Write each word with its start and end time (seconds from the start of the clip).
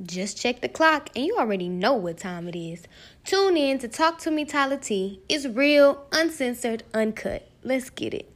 Just 0.00 0.40
check 0.40 0.60
the 0.60 0.68
clock 0.68 1.10
and 1.14 1.26
you 1.26 1.36
already 1.36 1.68
know 1.68 1.94
what 1.94 2.18
time 2.18 2.48
it 2.48 2.56
is. 2.56 2.84
Tune 3.24 3.56
in 3.56 3.78
to 3.80 3.88
Talk 3.88 4.18
to 4.20 4.30
Me 4.30 4.44
Tyler 4.44 4.78
T. 4.78 5.20
It's 5.28 5.46
real, 5.46 6.06
uncensored, 6.12 6.82
uncut. 6.94 7.48
Let's 7.62 7.90
get 7.90 8.14
it. 8.14 8.28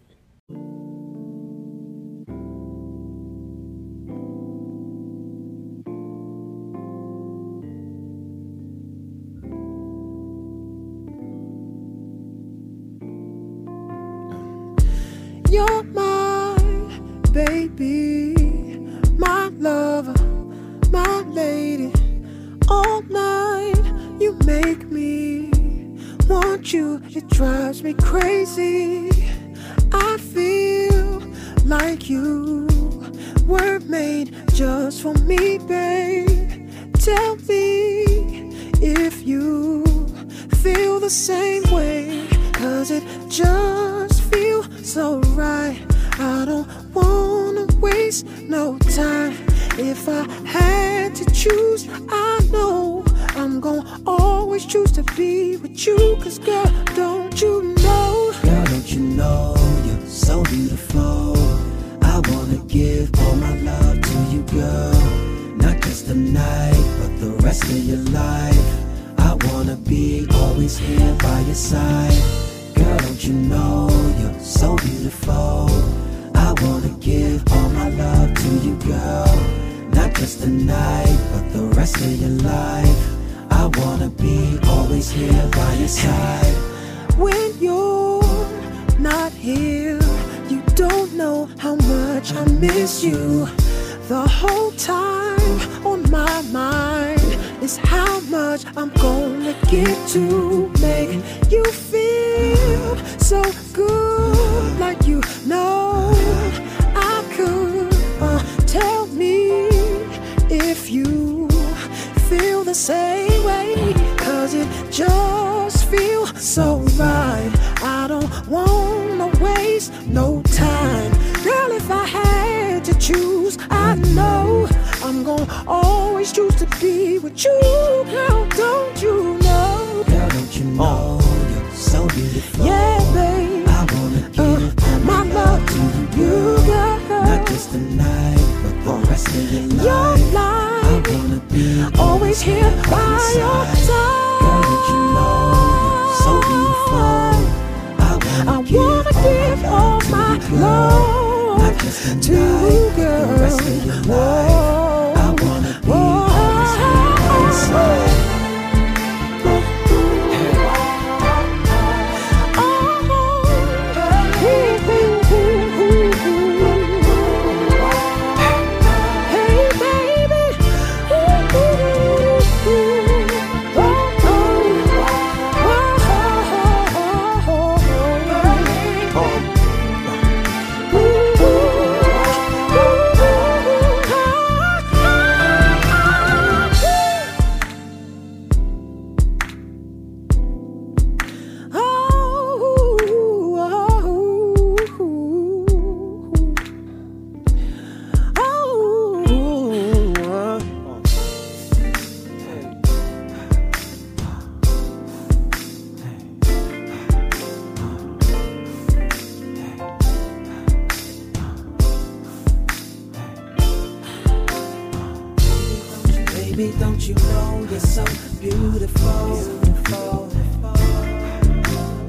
beautiful. 218.51 219.27
beautiful. 219.61 220.29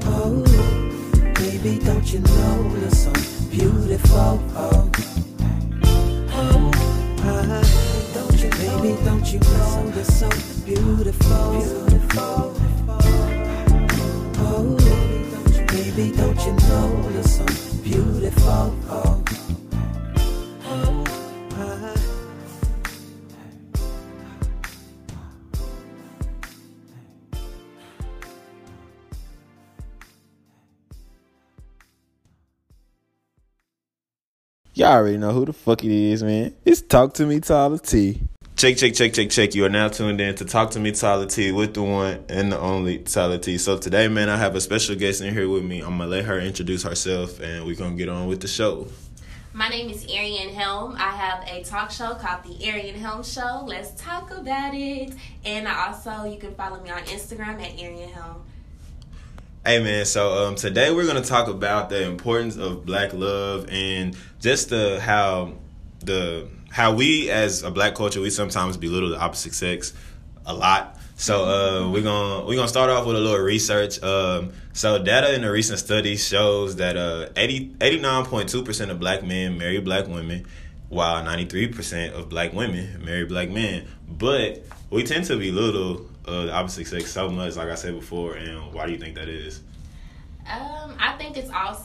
Oh, 0.04 0.44
baby, 1.34 1.78
don't 1.84 2.12
you 2.12 2.20
know 2.20 2.76
you're 2.80 2.90
so 2.90 3.12
beautiful? 3.50 4.40
Oh. 4.54 4.87
Y'all 34.88 34.96
already 34.96 35.18
know 35.18 35.32
who 35.32 35.44
the 35.44 35.52
fuck 35.52 35.84
it 35.84 35.90
is, 35.90 36.22
man. 36.22 36.54
It's 36.64 36.80
Talk 36.80 37.12
to 37.16 37.26
Me 37.26 37.40
Tyler 37.40 37.76
T. 37.76 38.22
Check, 38.56 38.78
check, 38.78 38.94
check, 38.94 39.12
check, 39.12 39.28
check. 39.28 39.54
You 39.54 39.66
are 39.66 39.68
now 39.68 39.88
tuned 39.88 40.18
in 40.18 40.34
to 40.36 40.46
Talk 40.46 40.70
to 40.70 40.80
Me 40.80 40.92
Tyler 40.92 41.26
T 41.26 41.52
with 41.52 41.74
the 41.74 41.82
one 41.82 42.24
and 42.30 42.50
the 42.50 42.58
only 42.58 42.96
Tyler 43.00 43.36
T. 43.36 43.58
So 43.58 43.76
today, 43.76 44.08
man, 44.08 44.30
I 44.30 44.38
have 44.38 44.56
a 44.56 44.62
special 44.62 44.96
guest 44.96 45.20
in 45.20 45.34
here 45.34 45.46
with 45.46 45.62
me. 45.62 45.80
I'm 45.80 45.98
gonna 45.98 46.06
let 46.06 46.24
her 46.24 46.40
introduce 46.40 46.84
herself 46.84 47.38
and 47.38 47.66
we're 47.66 47.76
gonna 47.76 47.96
get 47.96 48.08
on 48.08 48.28
with 48.28 48.40
the 48.40 48.48
show. 48.48 48.86
My 49.52 49.68
name 49.68 49.90
is 49.90 50.06
Arian 50.06 50.54
Helm. 50.54 50.94
I 50.96 51.10
have 51.10 51.46
a 51.46 51.62
talk 51.64 51.90
show 51.90 52.14
called 52.14 52.44
The 52.44 52.64
Arian 52.64 52.98
Helm 52.98 53.22
Show. 53.22 53.64
Let's 53.66 53.90
talk 54.02 54.30
about 54.30 54.72
it. 54.72 55.12
And 55.44 55.68
also, 55.68 56.24
you 56.24 56.38
can 56.38 56.54
follow 56.54 56.80
me 56.80 56.88
on 56.88 57.02
Instagram 57.02 57.60
at 57.60 57.78
Arian 57.78 58.08
Helm. 58.08 58.42
Hey 59.68 59.82
man, 59.82 60.06
so 60.06 60.46
um, 60.46 60.54
today 60.54 60.90
we're 60.90 61.06
gonna 61.06 61.20
talk 61.20 61.46
about 61.46 61.90
the 61.90 62.02
importance 62.02 62.56
of 62.56 62.86
black 62.86 63.12
love 63.12 63.66
and 63.68 64.16
just 64.40 64.70
the 64.70 64.98
how 64.98 65.56
the 66.00 66.48
how 66.70 66.94
we 66.94 67.28
as 67.28 67.62
a 67.64 67.70
black 67.70 67.94
culture 67.94 68.22
we 68.22 68.30
sometimes 68.30 68.78
belittle 68.78 69.10
the 69.10 69.20
opposite 69.20 69.52
sex 69.52 69.92
a 70.46 70.54
lot. 70.54 70.98
So 71.16 71.44
uh, 71.44 71.90
we're 71.90 72.02
gonna 72.02 72.46
we're 72.46 72.56
gonna 72.56 72.66
start 72.66 72.88
off 72.88 73.06
with 73.06 73.16
a 73.16 73.20
little 73.20 73.44
research. 73.44 74.02
Um, 74.02 74.54
so 74.72 75.04
data 75.04 75.34
in 75.34 75.44
a 75.44 75.52
recent 75.52 75.78
study 75.78 76.16
shows 76.16 76.76
that 76.76 76.96
uh 76.96 77.28
89.2 77.34 78.64
percent 78.64 78.90
of 78.90 78.98
black 78.98 79.22
men 79.22 79.58
marry 79.58 79.80
black 79.80 80.06
women, 80.06 80.46
while 80.88 81.22
ninety 81.22 81.44
three 81.44 81.68
percent 81.68 82.14
of 82.14 82.30
black 82.30 82.54
women 82.54 83.04
marry 83.04 83.26
black 83.26 83.50
men. 83.50 83.86
But 84.08 84.64
we 84.88 85.04
tend 85.04 85.26
to 85.26 85.36
belittle 85.36 86.07
uh, 86.28 86.44
the 86.46 86.52
opposite 86.52 86.86
sex 86.86 87.10
so 87.10 87.28
much, 87.30 87.56
like 87.56 87.68
I 87.68 87.74
said 87.74 87.94
before. 87.94 88.34
And 88.34 88.72
why 88.72 88.86
do 88.86 88.92
you 88.92 88.98
think 88.98 89.14
that 89.16 89.28
is? 89.28 89.60
Um, 90.50 90.96
I 90.98 91.14
think 91.18 91.36
it's 91.36 91.50
all 91.50 91.80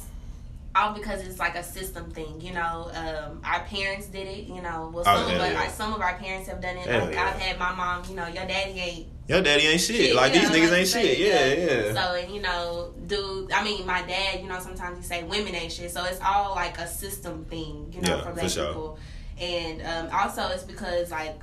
all 0.75 0.91
because 0.93 1.21
it's 1.21 1.37
like 1.37 1.53
a 1.55 1.61
system 1.63 2.09
thing, 2.11 2.41
you 2.41 2.51
know. 2.51 2.89
Um, 2.95 3.41
our 3.43 3.59
parents 3.61 4.07
did 4.07 4.27
it, 4.27 4.45
you 4.47 4.59
know. 4.61 4.89
Well, 4.91 5.03
Oh, 5.05 5.17
some 5.17 5.29
hell 5.29 5.35
of 5.35 5.41
us, 5.41 5.51
yeah. 5.53 5.59
like, 5.59 5.69
some 5.69 5.93
of 5.93 6.01
our 6.01 6.15
parents 6.15 6.49
have 6.49 6.61
done 6.61 6.77
it. 6.77 6.87
Hell 6.87 7.05
like 7.05 7.13
yeah. 7.13 7.25
I've 7.25 7.39
had 7.39 7.59
my 7.59 7.73
mom, 7.75 8.03
you 8.09 8.15
know, 8.15 8.25
your 8.25 8.45
daddy 8.47 8.71
ain't 8.79 9.07
Your 9.27 9.41
daddy 9.43 9.67
ain't 9.67 9.79
shit. 9.81 9.95
shit, 9.97 10.15
like 10.15 10.33
these 10.33 10.49
know, 10.49 10.55
niggas 10.55 10.69
like 10.71 10.79
ain't 10.79 10.87
shit. 10.87 11.19
Yeah, 11.19 11.53
yeah. 11.53 11.93
So 11.93 12.15
and 12.15 12.33
you 12.33 12.41
know, 12.41 12.93
dude, 13.05 13.51
I 13.51 13.63
mean, 13.63 13.85
my 13.85 14.01
dad, 14.01 14.41
you 14.41 14.47
know, 14.47 14.59
sometimes 14.59 14.97
he 14.97 15.03
say 15.03 15.21
women 15.23 15.53
ain't 15.53 15.71
shit. 15.71 15.91
So 15.91 16.03
it's 16.05 16.19
all 16.21 16.55
like 16.55 16.77
a 16.79 16.87
system 16.87 17.45
thing, 17.45 17.91
you 17.93 18.01
know, 18.01 18.15
Yeah, 18.17 18.21
for 18.23 18.29
for 18.29 18.33
black 18.35 18.49
sure. 18.49 18.67
people. 18.69 18.99
And 19.39 19.81
um, 19.83 20.09
also, 20.11 20.47
it's 20.49 20.63
because 20.63 21.11
like 21.11 21.39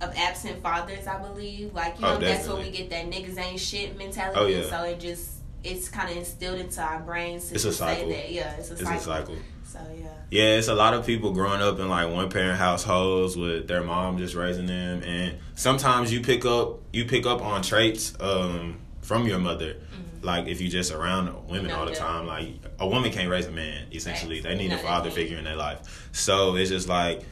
of 0.00 0.14
absent 0.16 0.62
fathers, 0.62 1.06
I 1.06 1.18
believe. 1.22 1.72
Like 1.74 1.98
you 1.98 2.06
Oh, 2.06 2.14
know, 2.14 2.18
that's 2.18 2.46
where 2.48 2.56
definitely. 2.62 2.64
we 2.70 2.76
get 2.76 2.90
that 2.90 3.10
niggas 3.10 3.38
ain't 3.38 3.60
shit 3.60 3.96
mentality. 3.96 4.38
Oh, 4.40 4.46
yeah. 4.46 4.68
So 4.68 4.82
it 4.84 5.00
just 5.00 5.30
it's 5.64 5.88
kind 5.88 6.10
of 6.10 6.16
instilled 6.16 6.60
into 6.60 6.80
our 6.80 7.00
brains 7.00 7.50
It's 7.50 7.64
a 7.64 7.72
cycle. 7.72 8.08
that. 8.10 8.30
Yeah, 8.30 8.52
it's 8.56 8.70
a 8.70 8.74
It's 8.74 8.82
cycle. 8.82 8.98
a 8.98 9.00
cycle. 9.02 9.36
So 9.64 9.78
yeah. 9.98 10.06
Yeah, 10.30 10.58
it's 10.58 10.68
a 10.68 10.74
lot 10.74 10.94
of 10.94 11.04
people 11.06 11.32
growing 11.32 11.60
up 11.60 11.78
in 11.78 11.88
like 11.88 12.10
one 12.10 12.30
parent 12.30 12.58
households 12.58 13.36
with 13.36 13.66
their 13.68 13.82
mom 13.82 14.18
just 14.18 14.34
raising 14.34 14.66
them, 14.66 15.02
and 15.02 15.38
sometimes 15.54 16.12
you 16.12 16.20
pick 16.20 16.44
up 16.44 16.80
you 16.92 17.04
pick 17.04 17.26
up 17.26 17.42
on 17.42 17.62
traits 17.62 18.14
um, 18.20 18.78
from 19.02 19.26
your 19.26 19.38
mother. 19.38 19.76
Like 20.22 20.46
if 20.48 20.60
you 20.60 20.68
just 20.68 20.92
around 20.92 21.48
women 21.48 21.68
No, 21.68 21.76
all 21.80 21.86
the 21.86 21.94
time, 21.94 22.26
like 22.26 22.48
a 22.80 22.88
woman 22.88 23.12
can't 23.12 23.28
raise 23.30 23.46
a 23.46 23.52
man. 23.52 23.86
Essentially, 23.92 24.40
Facts. 24.40 24.54
they 24.54 24.58
need 24.58 24.70
No, 24.70 24.76
a 24.76 24.78
father 24.78 25.10
figure 25.10 25.36
in 25.38 25.44
their 25.44 25.56
life. 25.56 26.08
So 26.12 26.56
it's 26.56 26.70
just 26.70 26.88
like 26.88 27.22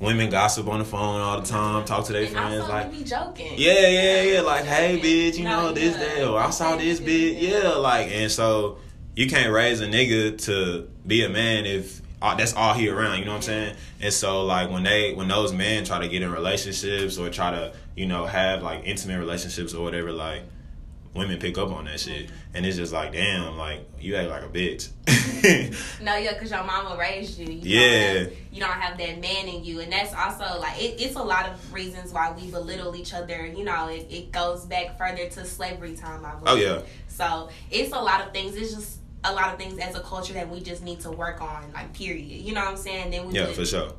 women 0.00 0.30
gossip 0.30 0.68
on 0.68 0.78
the 0.78 0.84
phone 0.84 1.20
all 1.20 1.40
the 1.40 1.46
time, 1.46 1.84
talk 1.84 2.04
to 2.06 2.12
their 2.12 2.22
and 2.24 2.32
friends, 2.32 2.60
also 2.60 2.72
like 2.72 2.92
be 2.92 3.04
joking. 3.04 3.54
yeah, 3.56 3.88
yeah, 3.88 4.22
yeah. 4.22 4.40
Like, 4.42 4.64
hey, 4.64 4.98
bitch, 5.00 5.36
you 5.38 5.44
No, 5.44 5.62
know 5.68 5.72
this, 5.72 5.96
yeah. 5.96 6.04
that, 6.20 6.28
or 6.28 6.38
I 6.40 6.50
saw 6.50 6.76
this, 6.76 7.00
bitch. 7.00 7.40
Yeah, 7.40 7.70
like, 7.70 8.08
and 8.12 8.30
so 8.30 8.78
you 9.16 9.26
can't 9.28 9.52
raise 9.52 9.80
a 9.80 9.86
nigga 9.86 10.40
to 10.44 10.88
be 11.06 11.24
a 11.24 11.28
man 11.28 11.66
if 11.66 12.00
uh, 12.22 12.34
that's 12.36 12.54
all 12.54 12.74
he 12.74 12.88
around. 12.88 13.18
You 13.18 13.24
know 13.24 13.32
what 13.32 13.36
I'm 13.38 13.42
saying? 13.42 13.76
And 14.00 14.12
so, 14.12 14.44
like, 14.44 14.70
when 14.70 14.82
they, 14.84 15.14
when 15.14 15.28
those 15.28 15.52
men 15.52 15.84
try 15.84 15.98
to 16.00 16.08
get 16.08 16.22
in 16.22 16.30
relationships 16.30 17.18
or 17.18 17.28
try 17.30 17.50
to, 17.50 17.72
you 17.96 18.06
know, 18.06 18.26
have 18.26 18.62
like 18.62 18.82
intimate 18.84 19.18
relationships 19.18 19.74
or 19.74 19.82
whatever, 19.82 20.12
like, 20.12 20.42
women 21.14 21.38
pick 21.38 21.58
up 21.58 21.70
on 21.70 21.86
that 21.86 22.00
shit, 22.00 22.26
mm-hmm. 22.26 22.34
and 22.54 22.66
it's 22.66 22.76
just 22.76 22.92
like, 22.92 23.12
damn, 23.12 23.56
like 23.56 23.88
you 24.00 24.16
act 24.16 24.30
like 24.30 24.42
a 24.42 24.48
bitch. 24.48 24.90
No, 26.02 26.16
yeah, 26.16 26.32
because 26.32 26.50
your 26.50 26.64
mama 26.64 26.96
raised 26.98 27.38
you. 27.38 27.46
you 27.46 27.60
Yeah. 27.62 28.14
Don't 28.14 28.22
have, 28.24 28.32
you 28.52 28.60
don't 28.60 28.70
have 28.70 28.98
that 28.98 29.20
man 29.20 29.48
in 29.48 29.64
you. 29.64 29.80
And 29.80 29.92
that's 29.92 30.12
also, 30.14 30.60
like, 30.60 30.80
it, 30.80 31.00
it's 31.00 31.16
a 31.16 31.22
lot 31.22 31.48
of 31.48 31.72
reasons 31.72 32.12
why 32.12 32.32
we 32.32 32.50
belittle 32.50 32.96
each 32.96 33.14
other. 33.14 33.46
You 33.46 33.64
know, 33.64 33.88
it, 33.88 34.06
it 34.10 34.32
goes 34.32 34.64
back 34.64 34.98
further 34.98 35.28
to 35.28 35.44
slavery 35.44 35.96
time, 35.96 36.24
I 36.24 36.34
Oh, 36.46 36.56
yeah. 36.56 36.80
So 37.08 37.50
it's 37.70 37.92
a 37.92 38.00
lot 38.00 38.26
of 38.26 38.32
things. 38.32 38.56
It's 38.56 38.74
just 38.74 38.98
a 39.24 39.32
lot 39.32 39.52
of 39.52 39.58
things 39.58 39.78
as 39.78 39.94
a 39.96 40.00
culture 40.00 40.32
that 40.34 40.48
we 40.48 40.60
just 40.60 40.82
need 40.82 41.00
to 41.00 41.10
work 41.10 41.40
on, 41.40 41.72
like, 41.72 41.92
period. 41.92 42.26
You 42.26 42.52
know 42.54 42.62
what 42.62 42.70
I'm 42.70 42.76
saying? 42.76 43.10
Then 43.10 43.28
we 43.28 43.34
yeah, 43.34 43.46
would, 43.46 43.56
for 43.56 43.64
sure. 43.64 43.92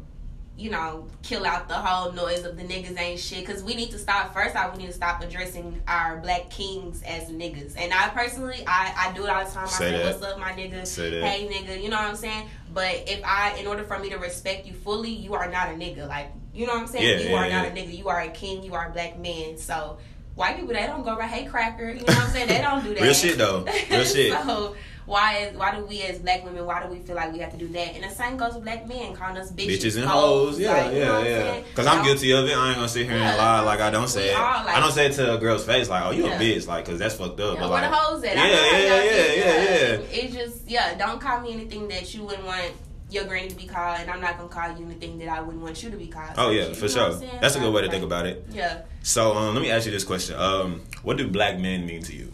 You 0.59 0.69
know, 0.69 1.07
kill 1.23 1.45
out 1.45 1.69
the 1.69 1.73
whole 1.73 2.11
noise 2.11 2.43
of 2.43 2.57
the 2.57 2.63
niggas 2.63 2.99
ain't 2.99 3.19
shit. 3.19 3.45
Because 3.45 3.63
we 3.63 3.75
need 3.75 3.91
to 3.91 3.97
stop. 3.97 4.33
First 4.33 4.57
off, 4.57 4.73
we 4.75 4.79
need 4.79 4.87
to 4.87 4.93
stop 4.93 5.23
addressing 5.23 5.81
our 5.87 6.17
black 6.17 6.49
kings 6.49 7.01
as 7.03 7.29
niggas. 7.29 7.75
And 7.77 7.93
I 7.93 8.09
personally, 8.09 8.63
I, 8.67 8.93
I 8.97 9.13
do 9.13 9.23
it 9.23 9.29
all 9.29 9.45
the 9.45 9.49
time. 9.49 9.63
I 9.63 9.67
say. 9.67 10.03
"What's 10.03 10.21
up, 10.21 10.37
my 10.37 10.51
nigga? 10.51 10.85
Hey, 11.21 11.47
nigga." 11.47 11.81
You 11.81 11.87
know 11.89 11.95
what 11.95 12.09
I'm 12.09 12.15
saying? 12.17 12.49
But 12.73 13.03
if 13.07 13.21
I, 13.23 13.55
in 13.57 13.67
order 13.67 13.83
for 13.83 13.97
me 13.99 14.09
to 14.09 14.17
respect 14.17 14.67
you 14.67 14.73
fully, 14.73 15.11
you 15.11 15.33
are 15.33 15.49
not 15.49 15.69
a 15.69 15.73
nigga. 15.73 16.07
Like, 16.09 16.27
you 16.53 16.67
know 16.67 16.73
what 16.73 16.81
I'm 16.81 16.87
saying? 16.87 17.07
Yeah, 17.07 17.23
you 17.23 17.29
yeah, 17.29 17.37
are 17.37 17.49
not 17.49 17.65
a 17.65 17.71
nigga. 17.71 17.97
You 17.97 18.09
are 18.09 18.19
a 18.19 18.29
king. 18.29 18.61
You 18.61 18.73
are 18.73 18.89
a 18.89 18.91
black 18.91 19.17
man. 19.17 19.57
So. 19.57 19.97
White 20.35 20.55
people, 20.55 20.73
they 20.73 20.87
don't 20.87 21.03
go 21.03 21.17
around, 21.17 21.27
hey 21.27 21.43
cracker, 21.43 21.89
you 21.89 21.95
know 21.95 22.03
what 22.03 22.17
I'm 22.17 22.29
saying? 22.29 22.47
They 22.47 22.61
don't 22.61 22.81
do 22.81 22.93
that. 22.93 23.03
Real 23.03 23.13
shit, 23.13 23.37
though. 23.37 23.65
Real 23.89 24.03
shit. 24.05 24.31
so 24.31 24.73
why 25.09 25.37
is 25.39 25.57
why 25.57 25.75
do 25.75 25.83
we 25.85 26.03
as 26.03 26.19
black 26.19 26.45
women 26.45 26.65
why 26.65 26.83
do 26.83 26.89
we 26.89 26.99
feel 26.99 27.15
like 27.15 27.33
we 27.33 27.39
have 27.39 27.51
to 27.51 27.57
do 27.57 27.67
that? 27.69 27.95
And 27.95 28.03
the 28.03 28.09
same 28.09 28.37
goes 28.37 28.53
with 28.53 28.63
black 28.63 28.87
men 28.87 29.13
calling 29.15 29.37
us 29.37 29.51
bitches, 29.51 29.67
bitches 29.79 29.97
and 29.97 30.05
hoes. 30.05 30.59
Yeah, 30.59 30.71
like, 30.73 30.93
you 30.93 30.99
know 30.99 31.23
yeah, 31.23 31.39
I'm 31.39 31.45
yeah. 31.55 31.61
Because 31.61 31.87
I'm 31.87 32.03
guilty 32.05 32.31
of 32.31 32.45
it. 32.45 32.55
I 32.55 32.67
ain't 32.67 32.75
gonna 32.75 32.87
sit 32.87 33.05
here 33.07 33.13
and 33.15 33.21
Yeah, 33.23 33.35
lie 33.35 33.61
like 33.61 33.79
I 33.81 33.89
don't 33.89 34.07
say 34.07 34.29
it. 34.29 34.33
like- 34.35 34.67
I 34.67 34.79
don't 34.79 34.91
say 34.91 35.07
it 35.07 35.13
to 35.13 35.33
a 35.33 35.37
girl's 35.39 35.65
face 35.65 35.89
like, 35.89 36.03
"Oh, 36.05 36.11
you 36.11 36.27
Yeah. 36.27 36.37
a 36.37 36.39
bitch," 36.39 36.67
like, 36.67 36.85
because 36.85 36.99
that's 36.99 37.15
fucked 37.15 37.39
up. 37.39 37.55
Yeah, 37.55 37.59
but 37.61 37.69
like, 37.71 37.89
the 37.89 37.95
hoes 37.95 38.23
at? 38.23 38.35
yeah, 38.37 38.45
yeah, 38.45 38.77
yeah, 38.77 39.03
yeah, 39.03 39.33
yeah. 39.33 40.19
It 40.21 40.31
just 40.31 40.69
yeah, 40.69 40.95
don't 40.95 41.19
call 41.19 41.41
me 41.41 41.53
anything 41.53 41.87
that 41.87 42.13
you 42.13 42.23
wouldn't 42.23 42.45
want 42.45 42.71
your 43.09 43.23
granny 43.25 43.47
to 43.47 43.55
be 43.55 43.65
called, 43.65 43.97
and 43.99 44.11
I'm 44.11 44.21
not 44.21 44.37
gonna 44.37 44.49
call 44.49 44.77
you 44.77 44.85
anything 44.85 45.17
that 45.17 45.29
I 45.29 45.41
wouldn't 45.41 45.63
want 45.63 45.81
you 45.81 45.89
to 45.89 45.97
be 45.97 46.05
called. 46.07 46.29
Oh 46.37 46.51
yeah, 46.51 46.67
know 46.67 46.73
for 46.75 46.87
sure. 46.87 47.13
That's 47.41 47.55
a 47.55 47.59
good 47.59 47.73
way 47.73 47.81
to 47.81 47.89
think 47.89 48.03
about 48.03 48.27
it. 48.27 48.45
Yeah. 48.51 48.81
So, 49.01 49.33
um, 49.35 49.55
let 49.55 49.61
me 49.63 49.71
ask 49.71 49.87
you 49.87 49.91
this 49.91 50.03
question: 50.03 50.35
um, 50.37 50.81
What 51.01 51.17
do 51.17 51.27
black 51.27 51.57
men 51.57 51.87
mean 51.87 52.03
to 52.03 52.15
you? 52.15 52.31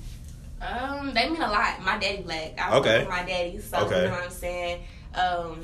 Um, 0.66 1.14
they 1.14 1.30
mean 1.30 1.42
a 1.42 1.50
lot. 1.50 1.82
My 1.84 1.98
daddy 1.98 2.22
black. 2.24 2.54
I 2.60 2.78
Okay. 2.78 2.98
okay. 3.02 3.08
my 3.10 3.24
daddy, 3.24 3.60
so 3.60 3.78
Okay. 3.86 4.02
you 4.04 4.08
know 4.08 4.12
what 4.16 4.24
I'm 4.24 4.30
saying. 4.32 4.84
Um, 5.14 5.62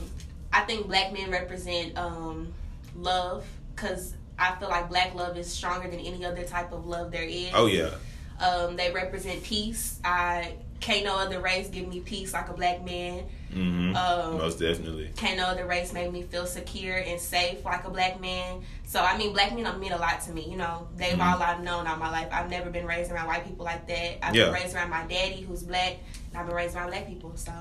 I 0.53 0.62
think 0.62 0.88
black 0.88 1.12
men 1.13 1.31
represent 1.31 1.98
um 1.98 2.53
love 2.95 3.45
because 3.75 4.13
I 4.38 4.56
feel 4.56 4.69
like 4.69 4.89
black 4.89 5.13
love 5.15 5.38
is 5.38 5.51
stronger 5.51 5.88
than 5.89 6.00
any 6.00 6.25
other 6.25 6.44
type 6.44 6.71
of 6.71 6.86
love 6.88 7.12
there 7.12 7.24
is. 7.24 7.51
Oh 7.53 7.68
yeah, 7.68 7.92
Um, 8.39 8.75
they 8.75 8.92
represent 8.92 9.44
peace. 9.44 10.00
I 10.03 10.56
can't 10.81 11.05
no 11.05 11.15
other 11.17 11.39
race 11.39 11.69
give 11.69 11.87
me 11.87 11.99
peace 12.01 12.33
like 12.33 12.49
a 12.49 12.53
black 12.53 12.83
man. 12.83 13.23
hmm 13.53 13.95
Um, 13.95 14.37
most 14.37 14.59
definitely. 14.59 15.09
Can't 15.15 15.37
no 15.37 15.45
other 15.45 15.65
race 15.65 15.93
make 15.93 16.11
me 16.11 16.23
feel 16.23 16.45
secure 16.45 16.97
and 16.97 17.19
safe 17.19 17.63
like 17.63 17.85
a 17.85 17.89
black 17.89 18.19
man. 18.19 18.61
So 18.87 18.99
I 19.01 19.17
mean, 19.17 19.31
black 19.31 19.53
men 19.55 19.79
mean 19.79 19.91
a 19.91 19.97
lot 19.97 20.21
to 20.21 20.31
me. 20.31 20.47
You 20.49 20.57
know, 20.57 20.87
they've 20.97 21.13
Mhm. 21.17 21.23
all 21.35 21.41
I've 21.41 21.61
known 21.63 21.87
all 21.87 21.97
my 21.97 22.09
life. 22.11 22.27
I've 22.31 22.49
never 22.49 22.69
been 22.69 22.85
raised 22.85 23.11
around 23.11 23.27
white 23.27 23.45
people 23.45 23.63
like 23.65 23.87
that. 23.87 24.25
I've 24.25 24.35
Yeah. 24.35 24.45
been 24.45 24.53
raised 24.55 24.75
around 24.75 24.89
my 24.89 25.03
daddy 25.03 25.41
who's 25.47 25.63
black, 25.63 25.97
and 26.31 26.39
I've 26.39 26.47
been 26.47 26.55
raised 26.55 26.75
around 26.75 26.89
black 26.89 27.07
people. 27.07 27.31
So 27.35 27.51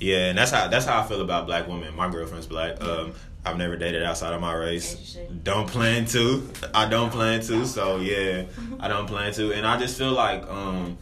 Yeah, 0.00 0.28
and 0.28 0.38
that's 0.38 0.50
how 0.52 0.68
that's 0.68 0.84
how 0.86 1.00
I 1.00 1.06
feel 1.08 1.22
about 1.22 1.46
black 1.46 1.66
women. 1.66 1.96
My 1.96 2.08
girlfriend's 2.08 2.46
black. 2.46 2.80
Um, 2.82 3.14
I've 3.44 3.56
never 3.56 3.76
dated 3.76 4.02
outside 4.02 4.32
of 4.34 4.40
my 4.40 4.52
race. 4.52 4.92
As 4.94 5.00
you 5.00 5.06
should. 5.26 5.42
Don't 5.44 5.66
plan 5.68 6.04
to. 6.06 6.48
I 6.74 6.86
don't 6.86 7.10
plan 7.10 7.40
to. 7.42 7.66
So 7.66 7.96
yeah, 7.96 8.42
I 8.78 8.88
don't 8.88 9.06
plan 9.06 9.32
to. 9.34 9.52
And 9.52 9.66
I 9.66 9.76
just 9.78 9.96
feel 9.98 10.12
like 10.12 10.42
um, 10.48 10.98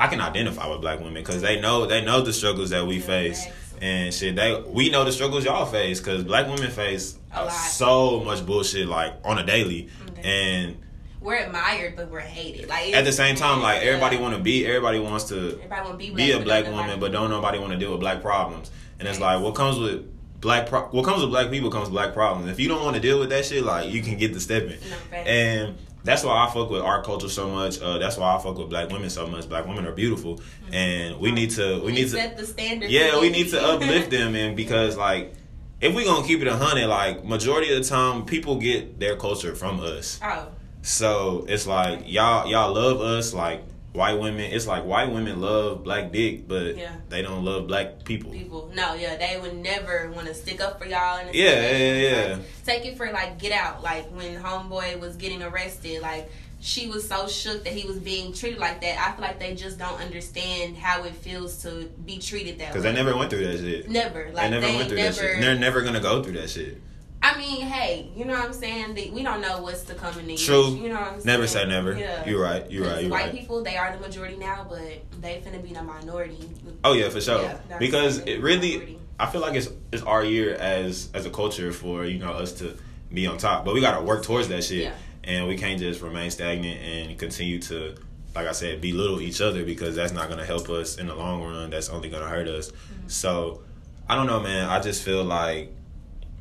I 0.00 0.06
can 0.08 0.20
identify 0.20 0.66
with 0.66 0.80
black 0.80 0.98
women 0.98 1.14
because 1.14 1.42
they 1.42 1.60
know 1.60 1.84
they 1.86 2.02
know 2.02 2.22
the 2.22 2.32
struggles 2.32 2.70
that 2.70 2.86
we 2.86 3.00
face 3.00 3.46
and 3.82 4.12
shit. 4.14 4.34
They 4.34 4.58
we 4.66 4.88
know 4.90 5.04
the 5.04 5.12
struggles 5.12 5.44
y'all 5.44 5.66
face 5.66 6.00
because 6.00 6.24
black 6.24 6.46
women 6.48 6.70
face 6.70 7.18
so 7.50 8.20
much 8.20 8.44
bullshit 8.46 8.88
like 8.88 9.14
on 9.24 9.38
a 9.38 9.44
daily. 9.44 9.88
Okay. 10.12 10.22
And 10.22 10.76
we're 11.20 11.36
admired, 11.36 11.96
but 11.96 12.10
we're 12.10 12.20
hated. 12.20 12.68
Like 12.68 12.94
at 12.94 13.04
the 13.04 13.12
same 13.12 13.36
time, 13.36 13.60
like 13.60 13.82
everybody 13.82 14.16
want 14.16 14.34
to 14.34 14.40
be, 14.42 14.66
everybody 14.66 14.98
wants 14.98 15.24
to 15.24 15.60
everybody 15.62 16.08
be 16.08 16.14
be 16.14 16.32
a 16.32 16.40
black 16.40 16.64
woman, 16.66 16.98
but 16.98 17.12
don't 17.12 17.28
nobody 17.30 17.58
want 17.58 17.72
to 17.72 17.78
deal 17.78 17.90
with 17.90 18.00
black 18.00 18.22
problems. 18.22 18.70
And 18.98 19.06
it's 19.06 19.18
Right. 19.20 19.34
like 19.34 19.44
what 19.44 19.54
comes 19.54 19.78
with 19.78 20.06
black 20.40 20.66
pro- 20.66 20.88
what 20.88 21.04
comes 21.04 21.20
with 21.20 21.30
black 21.30 21.50
people 21.50 21.70
comes 21.70 21.84
with 21.84 21.92
black 21.92 22.14
problems. 22.14 22.50
If 22.50 22.58
you 22.58 22.68
don't 22.68 22.82
want 22.82 22.96
to 22.96 23.02
deal 23.02 23.20
with 23.20 23.28
that 23.30 23.44
shit, 23.44 23.64
like 23.64 23.90
you 23.90 24.02
can 24.02 24.16
get 24.16 24.32
the 24.32 24.40
stepping. 24.40 24.78
No. 25.12 25.16
And 25.18 25.76
that's 26.04 26.24
why 26.24 26.46
I 26.46 26.50
fuck 26.50 26.70
with 26.70 26.82
our 26.82 27.02
culture 27.02 27.28
so 27.28 27.50
much. 27.50 27.80
Uh, 27.80 27.98
that's 27.98 28.16
why 28.16 28.34
I 28.34 28.38
fuck 28.38 28.56
with 28.58 28.68
black 28.70 28.88
women 28.90 29.10
so 29.10 29.26
much. 29.26 29.48
Black 29.48 29.66
women 29.66 29.86
are 29.86 29.92
beautiful, 29.92 30.40
and 30.72 31.18
we 31.18 31.30
need 31.30 31.50
to 31.52 31.80
we 31.84 31.92
need 31.92 32.04
to 32.04 32.08
set 32.10 32.36
the 32.36 32.46
standard. 32.46 32.90
yeah, 32.90 33.20
we 33.20 33.30
need 33.30 33.50
to 33.50 33.62
uplift 33.62 34.10
them, 34.10 34.34
and 34.34 34.56
because 34.56 34.96
like 34.96 35.34
if 35.80 35.94
we 35.94 36.04
gonna 36.04 36.26
keep 36.26 36.40
it 36.40 36.46
a 36.46 36.56
hundred, 36.56 36.86
like 36.88 37.24
majority 37.24 37.72
of 37.74 37.82
the 37.82 37.88
time, 37.88 38.24
people 38.24 38.56
get 38.56 38.98
their 39.00 39.16
culture 39.16 39.54
from 39.54 39.80
us. 39.80 40.20
Oh, 40.22 40.48
So 40.82 41.44
it's 41.48 41.66
like 41.66 42.02
y'all 42.06 42.48
y'all 42.50 42.72
love 42.74 43.00
us 43.00 43.32
like 43.34 43.62
white 43.92 44.14
women. 44.20 44.52
It's 44.52 44.66
like 44.66 44.84
white 44.84 45.10
women 45.10 45.40
love 45.40 45.82
black 45.82 46.12
dick, 46.12 46.46
but 46.46 46.76
Yeah. 46.76 46.92
they 47.08 47.22
don't 47.22 47.44
love 47.44 47.66
black 47.66 48.04
people. 48.04 48.30
people. 48.30 48.70
No, 48.74 48.94
yeah, 48.94 49.16
they 49.16 49.38
would 49.40 49.56
never 49.56 50.10
want 50.14 50.26
to 50.28 50.34
stick 50.34 50.60
up 50.60 50.78
for 50.78 50.84
y'all. 50.86 51.20
Yeah, 51.32 51.50
situation. 51.50 51.80
yeah, 51.80 51.94
yeah. 52.28 52.32
Like, 52.34 52.64
take 52.64 52.84
it 52.86 52.96
for 52.96 53.10
like 53.12 53.38
Get 53.38 53.52
Out. 53.52 53.82
Like 53.82 54.08
when 54.10 54.40
Homeboy 54.40 55.00
was 55.00 55.16
getting 55.16 55.42
arrested, 55.42 56.02
like 56.02 56.30
she 56.62 56.88
was 56.88 57.08
so 57.08 57.26
shook 57.26 57.64
that 57.64 57.72
he 57.72 57.86
was 57.88 57.98
being 57.98 58.32
treated 58.34 58.58
like 58.58 58.82
that. 58.82 58.98
I 58.98 59.12
feel 59.12 59.22
like 59.22 59.40
they 59.40 59.54
just 59.54 59.78
don't 59.78 59.98
understand 60.00 60.76
how 60.76 61.04
it 61.04 61.14
feels 61.14 61.62
to 61.62 61.90
be 62.04 62.18
treated 62.18 62.58
that 62.58 62.64
way. 62.64 62.68
Because 62.68 62.82
they 62.82 62.92
never 62.92 63.16
went 63.16 63.30
through 63.30 63.46
that 63.46 63.58
shit. 63.58 63.88
never, 63.88 64.24
They 64.24 64.32
like 64.32 64.50
never 64.50 64.66
they 64.66 64.76
went 64.76 64.88
through 64.88 64.98
that 64.98 65.14
shit. 65.14 65.34
And 65.36 65.42
they're 65.42 65.54
never 65.58 65.80
gonna 65.82 66.00
go 66.00 66.22
through 66.22 66.34
that 66.34 66.50
shit. 66.50 66.80
I 67.22 67.36
mean, 67.36 67.66
hey, 67.66 68.10
you 68.16 68.24
know 68.24 68.32
what 68.34 68.46
I'm 68.46 68.52
saying? 68.52 68.94
We 69.12 69.22
don't 69.22 69.42
know 69.42 69.60
what's 69.60 69.82
to 69.84 69.94
come 69.94 70.18
in 70.18 70.26
the. 70.26 70.36
True. 70.36 70.70
You 70.70 70.88
know 70.88 70.94
what 70.94 71.02
I'm 71.02 71.20
saying? 71.20 71.26
Never 71.26 71.46
say 71.46 71.66
never. 71.66 71.96
Yeah. 71.96 72.24
You're 72.26 72.42
right. 72.42 72.70
You're 72.70 72.86
right. 72.86 73.02
You're 73.02 73.10
white 73.10 73.24
right. 73.26 73.32
people, 73.32 73.62
they 73.62 73.76
are 73.76 73.92
the 73.94 74.00
majority 74.00 74.36
now, 74.36 74.66
but 74.68 75.02
they 75.20 75.42
finna 75.44 75.62
be 75.62 75.74
the 75.74 75.82
minority. 75.82 76.48
Oh 76.82 76.94
yeah, 76.94 77.10
for 77.10 77.20
sure. 77.20 77.42
Yeah, 77.42 77.78
because 77.78 78.18
it 78.20 78.40
really, 78.40 78.98
I 79.18 79.26
feel 79.26 79.42
like 79.42 79.54
it's 79.54 79.68
it's 79.92 80.02
our 80.02 80.24
year 80.24 80.54
as 80.54 81.10
as 81.12 81.26
a 81.26 81.30
culture 81.30 81.72
for 81.72 82.06
you 82.06 82.18
know 82.18 82.32
us 82.32 82.52
to 82.54 82.76
be 83.12 83.26
on 83.26 83.36
top, 83.36 83.64
but 83.64 83.74
we 83.74 83.80
gotta 83.82 84.02
work 84.02 84.22
towards 84.22 84.48
that 84.48 84.64
shit, 84.64 84.84
Yeah. 84.84 84.92
and 85.24 85.46
we 85.46 85.56
can't 85.58 85.78
just 85.78 86.00
remain 86.00 86.30
stagnant 86.30 86.80
and 86.80 87.18
continue 87.18 87.58
to. 87.62 87.96
Like 88.32 88.46
I 88.46 88.52
said, 88.52 88.80
belittle 88.80 89.20
each 89.20 89.40
other 89.40 89.64
because 89.64 89.96
that's 89.96 90.12
not 90.12 90.28
gonna 90.28 90.44
help 90.46 90.70
us 90.70 90.98
in 90.98 91.08
the 91.08 91.14
long 91.16 91.42
run. 91.42 91.68
That's 91.68 91.88
only 91.88 92.08
gonna 92.08 92.28
hurt 92.28 92.46
us. 92.46 92.70
Mm-hmm. 92.70 93.08
So, 93.08 93.62
I 94.08 94.14
don't 94.14 94.28
know, 94.28 94.38
man. 94.38 94.68
I 94.68 94.78
just 94.78 95.02
feel 95.02 95.24
like 95.24 95.74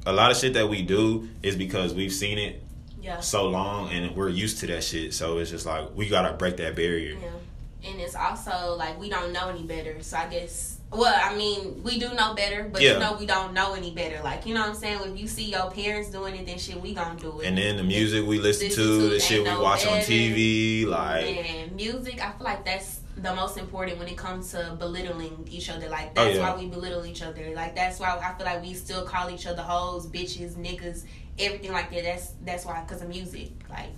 a 0.10 0.14
lot 0.14 0.32
of 0.32 0.38
shit 0.38 0.54
that 0.54 0.68
we 0.70 0.82
do 0.82 1.30
is 1.44 1.56
because 1.56 1.94
we've 1.94 2.14
seen 2.14 2.38
it 2.38 2.62
Yeah. 3.02 3.20
so 3.20 3.48
long 3.48 3.90
and 3.92 4.16
we're 4.16 4.30
used 4.30 4.60
to 4.60 4.68
that 4.68 4.84
shit. 4.84 5.14
So 5.14 5.38
it's 5.38 5.52
just 5.52 5.66
like 5.66 5.90
we 5.96 6.10
gotta 6.10 6.34
break 6.34 6.58
that 6.58 6.76
barrier. 6.76 7.18
Yeah. 7.22 7.90
And 7.92 8.00
it's 8.02 8.16
also 8.16 8.76
like 8.78 9.00
we 9.00 9.10
don't 9.10 9.32
know 9.32 9.50
any 9.50 9.64
better. 9.64 9.96
So 10.02 10.18
I 10.18 10.28
guess 10.28 10.76
well, 10.92 11.14
I 11.24 11.36
mean, 11.36 11.84
we 11.84 12.00
do 12.00 12.12
know 12.16 12.34
better, 12.34 12.68
but 12.74 12.82
Yeah. 12.82 12.94
you 12.94 13.00
know 13.00 13.16
we 13.20 13.28
don't 13.28 13.54
know 13.54 13.76
any 13.76 13.92
better. 13.92 14.20
Like, 14.24 14.48
you 14.48 14.56
know 14.56 14.62
what 14.62 14.70
I'm 14.70 14.76
saying? 14.76 15.00
If 15.06 15.20
you 15.20 15.28
see 15.28 15.44
your 15.52 15.70
parents 15.70 16.10
doing 16.10 16.36
it, 16.36 16.48
then 16.48 16.58
shit 16.58 16.82
we 16.82 16.96
gonna 16.96 17.20
do 17.20 17.40
it. 17.42 17.46
And 17.48 17.56
then 17.58 17.78
the 17.78 17.84
music 17.84 18.26
we 18.26 18.40
listen 18.40 18.70
Listen 18.70 18.84
to, 18.86 19.00
to 19.02 19.10
the 19.10 19.20
shit 19.20 19.44
we 19.44 19.50
no 19.50 19.62
watch 19.62 19.86
on. 19.86 20.00
TV, 20.00 20.86
like 20.88 21.26
Man, 21.26 21.76
music, 21.76 22.16
I 22.26 22.32
feel 22.32 22.44
like 22.44 22.66
that's 22.66 22.99
the 23.22 23.34
most 23.36 23.58
important 23.58 24.00
when 24.00 24.08
it 24.08 24.18
comes 24.18 24.52
to 24.52 24.76
belittling 24.80 25.48
each 25.52 25.70
other. 25.70 25.90
Like 25.90 26.12
Oh, 26.18 26.26
that's 26.26 26.38
yeah. 26.38 26.54
why 26.54 26.60
we 26.60 26.68
belittle 26.68 27.06
each 27.06 27.22
other. 27.22 27.52
Like 27.56 27.76
that's 27.76 28.00
why 28.00 28.10
I 28.18 28.34
feel 28.38 28.46
like 28.46 28.62
we 28.62 28.74
still 28.74 29.04
call 29.04 29.30
each 29.30 29.46
other 29.48 29.62
hoes, 29.62 30.08
bitches, 30.08 30.54
niggas, 30.56 31.04
everything 31.38 31.72
like 31.72 31.92
that. 31.92 32.04
That's 32.04 32.32
that's 32.46 32.66
why 32.66 32.82
because 32.82 33.02
of 33.02 33.10
music. 33.10 33.52
Like 33.70 33.90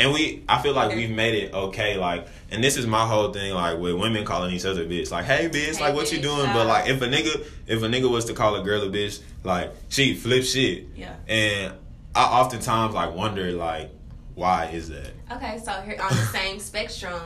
and 0.00 0.12
we 0.12 0.42
I 0.48 0.60
feel 0.60 0.72
like 0.74 0.94
we've 0.96 1.10
made 1.10 1.34
it 1.34 1.54
okay, 1.54 1.96
like 1.96 2.26
and 2.50 2.62
this 2.64 2.76
is 2.76 2.86
my 2.86 3.06
whole 3.06 3.32
thing, 3.32 3.54
like 3.54 3.78
with 3.78 3.94
women 3.94 4.24
calling 4.24 4.52
each 4.54 4.64
other 4.64 4.84
bitch, 4.84 5.10
like, 5.10 5.24
hey 5.24 5.48
bitch, 5.48 5.76
Hey, 5.76 5.84
like 5.84 5.94
what 5.94 6.10
you 6.12 6.20
doing? 6.20 6.46
uh, 6.46 6.52
But 6.52 6.66
like 6.66 6.88
if 6.88 7.00
a 7.02 7.06
nigga 7.06 7.46
if 7.66 7.82
a 7.82 7.86
nigga 7.86 8.10
was 8.10 8.24
to 8.26 8.34
call 8.34 8.56
a 8.56 8.62
girl 8.64 8.82
a 8.82 8.88
bitch, 8.88 9.20
like 9.44 9.72
she 9.88 10.14
flip 10.14 10.42
shit. 10.44 10.86
Yeah. 10.96 11.14
And 11.28 11.74
I 12.14 12.24
oftentimes 12.24 12.94
like 12.94 13.14
wonder 13.14 13.52
like 13.52 13.90
why 14.34 14.66
is 14.66 14.88
that? 14.88 15.12
okay, 15.30 15.60
so 15.64 15.70
here 15.82 15.96
on 16.02 16.08
the 16.10 16.24
same 16.32 16.58
spectrum. 16.58 17.20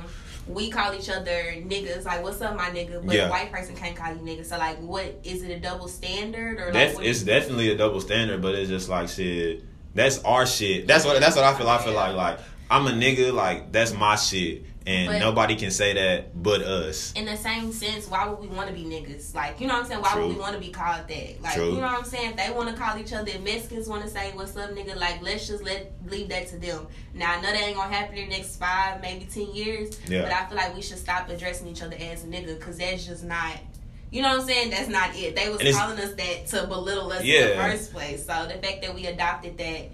We 0.49 0.71
call 0.71 0.95
each 0.95 1.09
other 1.11 1.55
niggas, 1.57 2.05
like 2.05 2.23
"What's 2.23 2.41
up, 2.41 2.57
my 2.57 2.71
nigga?" 2.71 3.05
But 3.05 3.15
Yeah. 3.15 3.27
a 3.29 3.31
white 3.31 3.53
person 3.53 3.77
can't 3.77 3.95
call 3.95 4.13
you 4.15 4.21
nigga. 4.21 4.45
So, 4.45 4.57
like, 4.59 4.79
what 4.79 5.19
is 5.25 5.43
it 5.43 5.51
a 5.51 5.59
double 5.61 5.89
standard 5.89 6.59
or 6.59 6.65
like? 6.67 6.73
That's 6.73 6.95
what 6.97 7.05
it's 7.07 7.23
definitely 7.23 7.71
a 7.71 7.77
double 7.77 8.01
standard, 8.01 8.41
but 8.43 8.55
it's 8.55 8.69
just 8.69 8.89
like 8.89 9.09
shit. 9.09 9.65
That's 9.95 10.19
our 10.25 10.47
shit. 10.47 10.87
That's 10.87 11.05
what 11.05 11.21
that's 11.21 11.37
what 11.37 11.45
I 11.45 11.55
feel. 11.55 11.69
I 11.69 11.79
feel 11.79 11.93
like 11.95 12.15
like 12.15 12.39
I'm 12.71 12.87
a 12.87 12.91
nigga. 12.91 13.33
Like 13.33 13.73
that's 13.73 13.93
my 13.93 14.17
shit, 14.17 14.65
and 14.89 15.07
But- 15.07 15.19
nobody 15.19 15.55
can 15.55 15.71
say 15.71 15.93
that 15.93 16.43
but 16.43 16.63
us. 16.63 17.13
in 17.13 17.27
the 17.27 17.37
same 17.37 17.73
sense, 17.73 18.09
why 18.09 18.27
would 18.27 18.41
we 18.41 18.47
want 18.49 18.69
to 18.69 18.75
be 18.75 18.85
niggas? 18.85 19.35
Like, 19.35 19.61
you 19.61 19.67
know 19.67 19.75
what 19.75 19.83
I'm 19.83 19.89
saying? 19.89 20.01
Why 20.01 20.13
True. 20.13 20.27
would 20.29 20.35
we 20.37 20.41
want 20.41 20.55
to 20.55 20.61
be 20.61 20.71
called 20.71 21.07
that? 21.09 21.43
Like, 21.43 21.55
True. 21.55 21.67
you 21.67 21.75
know 21.75 21.83
what 21.83 21.99
I'm 21.99 22.05
saying? 22.05 22.31
If 22.31 22.37
they 22.39 22.51
want 22.51 22.71
to 22.71 22.75
call 22.75 22.97
each 22.97 23.13
other, 23.13 23.29
if 23.31 23.41
Mexicans 23.43 23.87
want 23.87 24.03
to 24.05 24.09
say, 24.11 24.31
what's 24.35 24.57
up, 24.57 24.71
nigga, 24.71 24.97
like, 24.97 25.21
let's 25.21 25.47
just 25.47 25.63
let 25.63 25.93
leave 26.07 26.31
that 26.31 26.49
to 26.49 26.57
them. 26.59 26.87
Now, 27.13 27.33
I 27.33 27.41
know 27.43 27.53
that 27.53 27.61
ain't 27.63 27.77
going 27.77 27.91
to 27.91 27.95
happen 27.95 28.17
in 28.17 28.31
the 28.31 28.37
next 28.39 28.57
five, 28.57 29.03
maybe 29.03 29.27
10 29.27 29.55
years, 29.55 29.99
Yeah. 30.09 30.23
but 30.23 30.33
I 30.33 30.47
feel 30.47 30.57
like 30.57 30.75
we 30.75 30.81
should 30.81 30.99
stop 30.99 31.29
addressing 31.29 31.69
each 31.69 31.83
other 31.83 31.97
as 32.01 32.23
nigga 32.23 32.59
because 32.59 32.79
that's 32.79 33.05
just 33.05 33.25
not. 33.25 33.59
You 34.11 34.23
know 34.23 34.29
what 34.31 34.41
I'm 34.41 34.47
saying? 34.47 34.71
That's 34.71 34.89
not 34.89 35.15
it. 35.15 35.37
They 35.37 35.51
was 35.51 35.61
calling 35.77 35.99
us 36.01 36.15
that 36.15 36.47
to 36.47 36.67
belittle 36.67 37.13
us 37.13 37.21
in 37.21 37.27
the 37.49 37.55
first 37.57 37.93
place. 37.93 38.25
So 38.25 38.47
the 38.47 38.55
fact 38.55 38.81
that 38.81 38.95
we 38.95 39.05
adopted 39.05 39.59
that, 39.59 39.91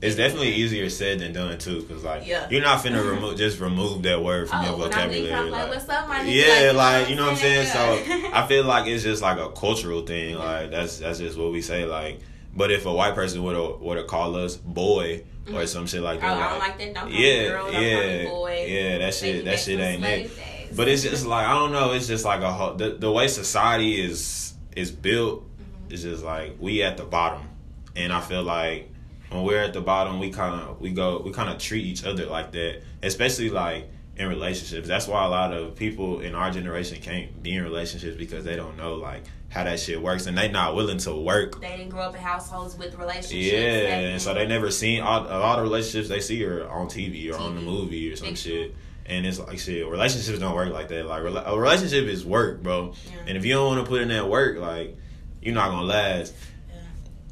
It's 0.00 0.14
definitely 0.14 0.50
easier 0.52 0.88
said 0.90 1.18
than 1.18 1.32
done 1.32 1.58
too, 1.58 1.80
because 1.82 2.04
like 2.04 2.24
Yeah. 2.26 2.46
you're 2.50 2.62
not 2.62 2.84
finna 2.84 3.04
remove 3.04 3.36
just 3.36 3.58
remove 3.58 4.02
that 4.02 4.22
word 4.22 4.48
from 4.48 4.60
oh, 4.64 4.68
your 4.68 4.76
vocabulary. 4.76 5.32
I'm 5.34 5.50
like, 5.50 5.68
like- 5.70 5.88
up, 5.88 6.08
my 6.08 6.22
yeah, 6.22 6.72
like 6.72 7.08
you 7.08 7.16
know 7.16 7.24
what 7.24 7.32
I'm 7.32 7.36
saying. 7.36 7.66
So 7.66 8.30
I 8.32 8.46
feel 8.46 8.64
like 8.64 8.86
it's 8.86 9.02
just 9.02 9.22
like 9.22 9.38
a 9.38 9.50
cultural 9.50 10.02
thing. 10.02 10.36
Like 10.36 10.70
that's 10.70 10.98
that's 10.98 11.18
just 11.18 11.36
what 11.36 11.50
we 11.50 11.62
say. 11.62 11.84
Like, 11.84 12.20
but 12.54 12.70
if 12.70 12.86
a 12.86 12.92
white 12.92 13.14
person 13.16 13.42
would 13.42 13.56
have 13.56 13.80
would 13.80 13.96
have 13.98 14.06
called 14.06 14.36
us 14.36 14.56
boy 14.56 15.24
or 15.52 15.66
some 15.66 15.86
shit 15.88 16.02
like 16.02 16.18
Oh, 16.18 16.28
that, 16.28 16.36
I 16.36 16.48
don't 16.50 16.58
like, 16.60 16.68
like 16.68 16.78
that. 16.78 16.94
Don't 16.94 17.10
call 17.10 17.20
yeah, 17.20 17.48
girl. 17.48 17.64
Don't 17.64 17.72
call 17.72 17.82
yeah, 17.82 18.18
me 18.18 18.24
boy. 18.26 18.66
yeah, 18.68 18.98
that 18.98 19.14
shit, 19.14 19.44
that 19.46 19.58
shit 19.58 19.80
ain't 19.80 20.04
it. 20.04 20.30
But 20.76 20.86
it's 20.86 21.02
just 21.02 21.26
like 21.26 21.46
I 21.46 21.54
don't 21.54 21.72
know. 21.72 21.92
It's 21.92 22.06
just 22.06 22.24
like 22.24 22.42
a 22.42 22.52
whole, 22.52 22.74
the 22.74 22.90
the 22.90 23.10
way 23.10 23.26
society 23.26 24.00
is 24.00 24.54
is 24.76 24.92
built. 24.92 25.42
Mm-hmm. 25.42 25.94
is 25.94 26.02
just 26.04 26.22
like 26.22 26.56
we 26.60 26.84
at 26.84 26.96
the 26.98 27.04
bottom, 27.04 27.48
and 27.96 28.12
I 28.12 28.20
feel 28.20 28.42
like 28.44 28.90
when 29.30 29.44
we're 29.44 29.62
at 29.62 29.72
the 29.72 29.80
bottom, 29.80 30.18
we 30.18 30.30
kind 30.30 30.60
of 30.60 30.80
we 30.80 30.90
go 30.90 31.22
we 31.24 31.32
kind 31.32 31.50
of 31.50 31.58
treat 31.58 31.84
each 31.84 32.04
other 32.04 32.26
like 32.26 32.52
that, 32.52 32.82
especially 33.02 33.50
like 33.50 33.88
in 34.16 34.28
relationships. 34.28 34.88
That's 34.88 35.06
why 35.06 35.24
a 35.24 35.28
lot 35.28 35.52
of 35.52 35.76
people 35.76 36.20
in 36.20 36.34
our 36.34 36.50
generation 36.50 37.00
can't 37.00 37.42
be 37.42 37.54
in 37.54 37.62
relationships 37.62 38.16
because 38.16 38.44
they 38.44 38.56
don't 38.56 38.76
know 38.76 38.94
like 38.94 39.24
how 39.50 39.64
that 39.64 39.80
shit 39.80 40.02
works, 40.02 40.26
and 40.26 40.36
they 40.36 40.50
not 40.50 40.74
willing 40.74 40.98
to 40.98 41.14
work. 41.14 41.60
they 41.60 41.76
didn't 41.76 41.88
grow 41.88 42.02
up 42.02 42.14
in 42.14 42.20
households 42.20 42.76
with 42.76 42.94
relationships. 42.96 43.52
Yeah, 43.52 43.98
and 43.98 44.20
so 44.20 44.34
they 44.34 44.46
never 44.46 44.70
seen 44.70 45.00
all, 45.00 45.22
a 45.22 45.40
lot 45.40 45.58
of 45.58 45.64
relationships 45.64 46.08
they 46.08 46.20
see 46.20 46.44
are 46.44 46.68
on 46.68 46.88
TV 46.88 47.32
or 47.32 47.38
on 47.38 47.54
the 47.54 47.62
movie 47.62 48.12
or 48.12 48.16
some 48.16 48.34
shit. 48.34 48.74
And 49.06 49.24
it's 49.24 49.38
like 49.38 49.58
shit. 49.58 49.86
Relationships 49.88 50.38
don't 50.38 50.54
work 50.54 50.70
like 50.70 50.88
that. 50.88 51.06
Like 51.06 51.22
a 51.22 51.58
relationship 51.58 52.04
is 52.04 52.26
work, 52.26 52.62
bro. 52.62 52.92
Yeah. 53.06 53.20
And 53.26 53.38
if 53.38 53.44
you 53.46 53.54
don't 53.54 53.66
want 53.66 53.84
to 53.84 53.88
put 53.88 54.02
in 54.02 54.08
that 54.08 54.28
work, 54.28 54.58
like 54.58 54.98
you're 55.40 55.54
not 55.54 55.70
gonna 55.70 55.86
last. 55.86 56.34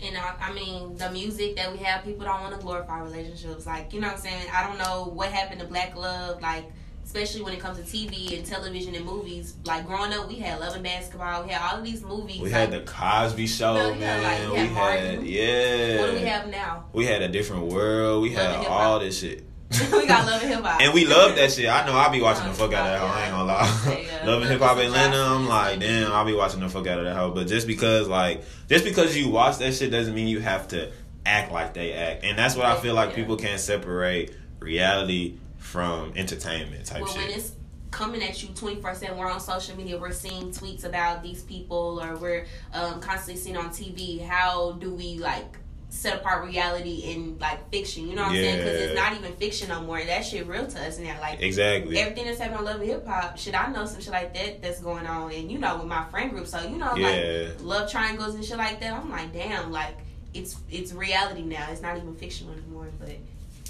And 0.03 0.17
I, 0.17 0.35
I 0.41 0.53
mean, 0.53 0.97
the 0.97 1.11
music 1.11 1.57
that 1.57 1.73
we 1.73 1.79
have, 1.79 2.05
people 2.05 2.25
don't 2.27 2.41
want 2.43 2.55
to 2.55 2.61
glorify 2.61 3.01
relationships. 3.01 3.67
Like, 3.67 3.93
you 3.93 4.01
know 4.01 4.09
what 4.09 4.17
I'm 4.17 4.23
saying? 4.23 4.47
I 4.53 4.67
don't 4.67 4.79
know 4.79 5.11
what 5.13 5.31
happened 5.31 5.61
to 5.61 5.67
black 5.67 5.97
love, 5.97 6.43
like, 6.43 6.65
especially 7.05 7.41
when 7.43 7.55
it 7.55 7.61
comes 7.61 7.79
to 7.79 7.85
TV 7.85 8.37
and 8.37 8.45
television 8.45 8.95
and 8.95 9.07
movies. 9.07 9.55
Like, 9.65 9.87
growing 9.87 10.13
up, 10.13 10.29
we 10.29 10.35
had 10.35 10.61
Love 10.61 10.75
and 10.75 10.85
Basketball. 10.85 11.45
We 11.45 11.53
had 11.53 11.63
all 11.63 11.79
of 11.79 11.85
these 11.85 12.03
movies. 12.03 12.41
We 12.41 12.51
like, 12.51 12.53
had 12.53 12.71
the 12.73 12.81
Cosby 12.81 13.47
Show, 13.47 13.75
No, 13.75 13.89
yeah, 13.91 13.99
man. 13.99 14.23
like, 14.23 14.53
we 14.53 14.63
we 14.63 14.75
had 14.75 15.01
had 15.01 15.27
yeah. 15.27 16.01
What 16.01 16.11
do 16.11 16.17
we 16.17 16.23
have 16.25 16.49
now? 16.49 16.85
We 16.93 17.07
had 17.07 17.23
a 17.23 17.29
different 17.29 17.73
world. 17.73 18.23
We 18.23 18.37
Love 18.37 18.57
had 18.57 18.67
all 18.67 18.99
this 18.99 19.21
shit. 19.21 19.45
We 19.71 20.07
got 20.07 20.27
Love 20.27 20.43
and 20.43 20.53
Hip 20.53 20.63
Hop. 20.65 20.81
And 20.81 20.95
we 20.95 21.07
love 21.07 21.37
that 21.37 21.53
shit. 21.53 21.69
I 21.69 21.85
know 21.87 21.93
I'll 21.93 22.11
be 22.13 22.21
watching 22.21 22.47
the 22.47 22.53
fuck 22.55 22.73
out 22.73 22.87
of 22.87 22.93
that 22.93 23.01
hoe. 23.01 23.07
I 23.07 23.23
ain't 23.23 23.31
gonna 23.33 23.45
lie. 23.45 23.83
Yeah, 23.87 23.99
yeah. 24.21 24.27
love 24.31 24.43
and 24.43 24.51
Hip 24.51 24.61
Hop 24.61 24.79
Atlanta, 24.79 25.17
I'm 25.19 25.47
like, 25.49 25.81
damn, 25.81 26.13
I'll 26.13 26.25
be 26.25 26.35
watching 26.35 26.61
the 26.61 26.69
fuck 26.69 26.87
out 26.87 26.99
of 26.99 27.05
that 27.05 27.17
hoe. 27.17 27.33
But 27.33 27.47
just 27.49 27.67
because, 27.67 28.09
like, 28.09 28.45
just 28.69 28.85
because 28.85 29.17
you 29.17 29.29
watch 29.29 29.59
that 29.59 29.75
shit 29.75 29.91
doesn't 29.91 30.15
mean 30.15 30.29
you 30.29 30.41
have 30.41 30.69
to 30.69 30.93
act 31.25 31.53
like 31.53 31.75
they 31.75 31.93
act. 31.93 32.25
And 32.25 32.39
that's 32.39 32.55
what 32.55 32.67
I 32.67 32.77
feel 32.79 32.95
like 32.95 33.11
Yeah. 33.11 33.17
people 33.17 33.37
can't 33.37 33.61
separate 33.61 34.33
reality 34.61 35.39
from 35.59 36.13
entertainment 36.17 36.87
type 36.87 37.03
well, 37.03 37.15
when 37.17 37.29
it's 37.31 37.53
coming 37.91 38.23
at 38.23 38.43
you 38.43 38.49
24 38.51 38.95
7 38.95 39.17
we're 39.17 39.31
on 39.31 39.41
social 39.41 39.77
media 39.77 39.99
we're 39.99 40.13
seeing 40.13 40.51
tweets 40.51 40.85
about 40.85 41.23
these 41.23 41.43
people 41.43 42.01
or 42.03 42.17
we're 42.17 42.47
um, 42.75 43.01
constantly 43.01 43.41
seeing 43.41 43.57
on 43.57 43.71
tv 43.71 44.25
how 44.25 44.73
do 44.73 44.93
we 44.93 45.19
like 45.19 45.59
set 45.89 46.17
apart 46.17 46.45
reality 46.45 47.13
and 47.13 47.41
like 47.41 47.71
fiction 47.71 48.07
you 48.09 48.15
know 48.17 48.23
what 48.23 48.31
i'm 48.33 48.37
saying? 48.37 48.59
Because 48.59 48.81
it's 48.81 48.95
not 48.95 49.15
even 49.15 49.33
fiction 49.37 49.69
no 49.69 49.81
more. 49.83 50.03
That 50.05 50.25
shit 50.25 50.47
real 50.47 50.67
to 50.67 50.81
us 50.87 50.99
now 50.99 51.17
like 51.21 51.41
Exactly. 51.41 51.97
everything 51.99 52.25
that's 52.27 52.39
happening 52.39 52.59
on 52.59 52.65
love 52.65 52.81
and 52.81 52.89
hip 52.91 53.07
hop 53.07 53.39
Should 53.39 53.55
i 53.55 53.71
know 53.73 53.87
some 53.87 54.01
shit 54.01 54.13
like 54.13 54.35
that 54.35 54.61
that's 54.61 54.81
going 54.81 55.07
on 55.07 55.33
and 55.33 55.51
you 55.51 55.59
know 55.59 55.77
with 55.79 55.87
my 55.87 56.05
friend 56.07 56.31
group. 56.31 56.47
So 56.49 56.61
you 56.67 56.77
know 56.77 56.95
Yeah. 56.97 57.49
like 57.51 57.63
love 57.63 57.91
triangles 57.91 58.35
and 58.35 58.45
shit 58.45 58.59
like 58.59 58.81
that 58.81 58.93
i'm 58.93 59.11
like 59.11 59.33
damn 59.33 59.71
like 59.73 59.97
it's 60.35 60.57
it's 60.71 60.93
reality 60.93 61.43
now. 61.43 61.67
It's 61.71 61.81
not 61.83 61.97
even 61.97 62.15
fiction 62.17 62.49
anymore 62.51 62.89
but 62.99 63.09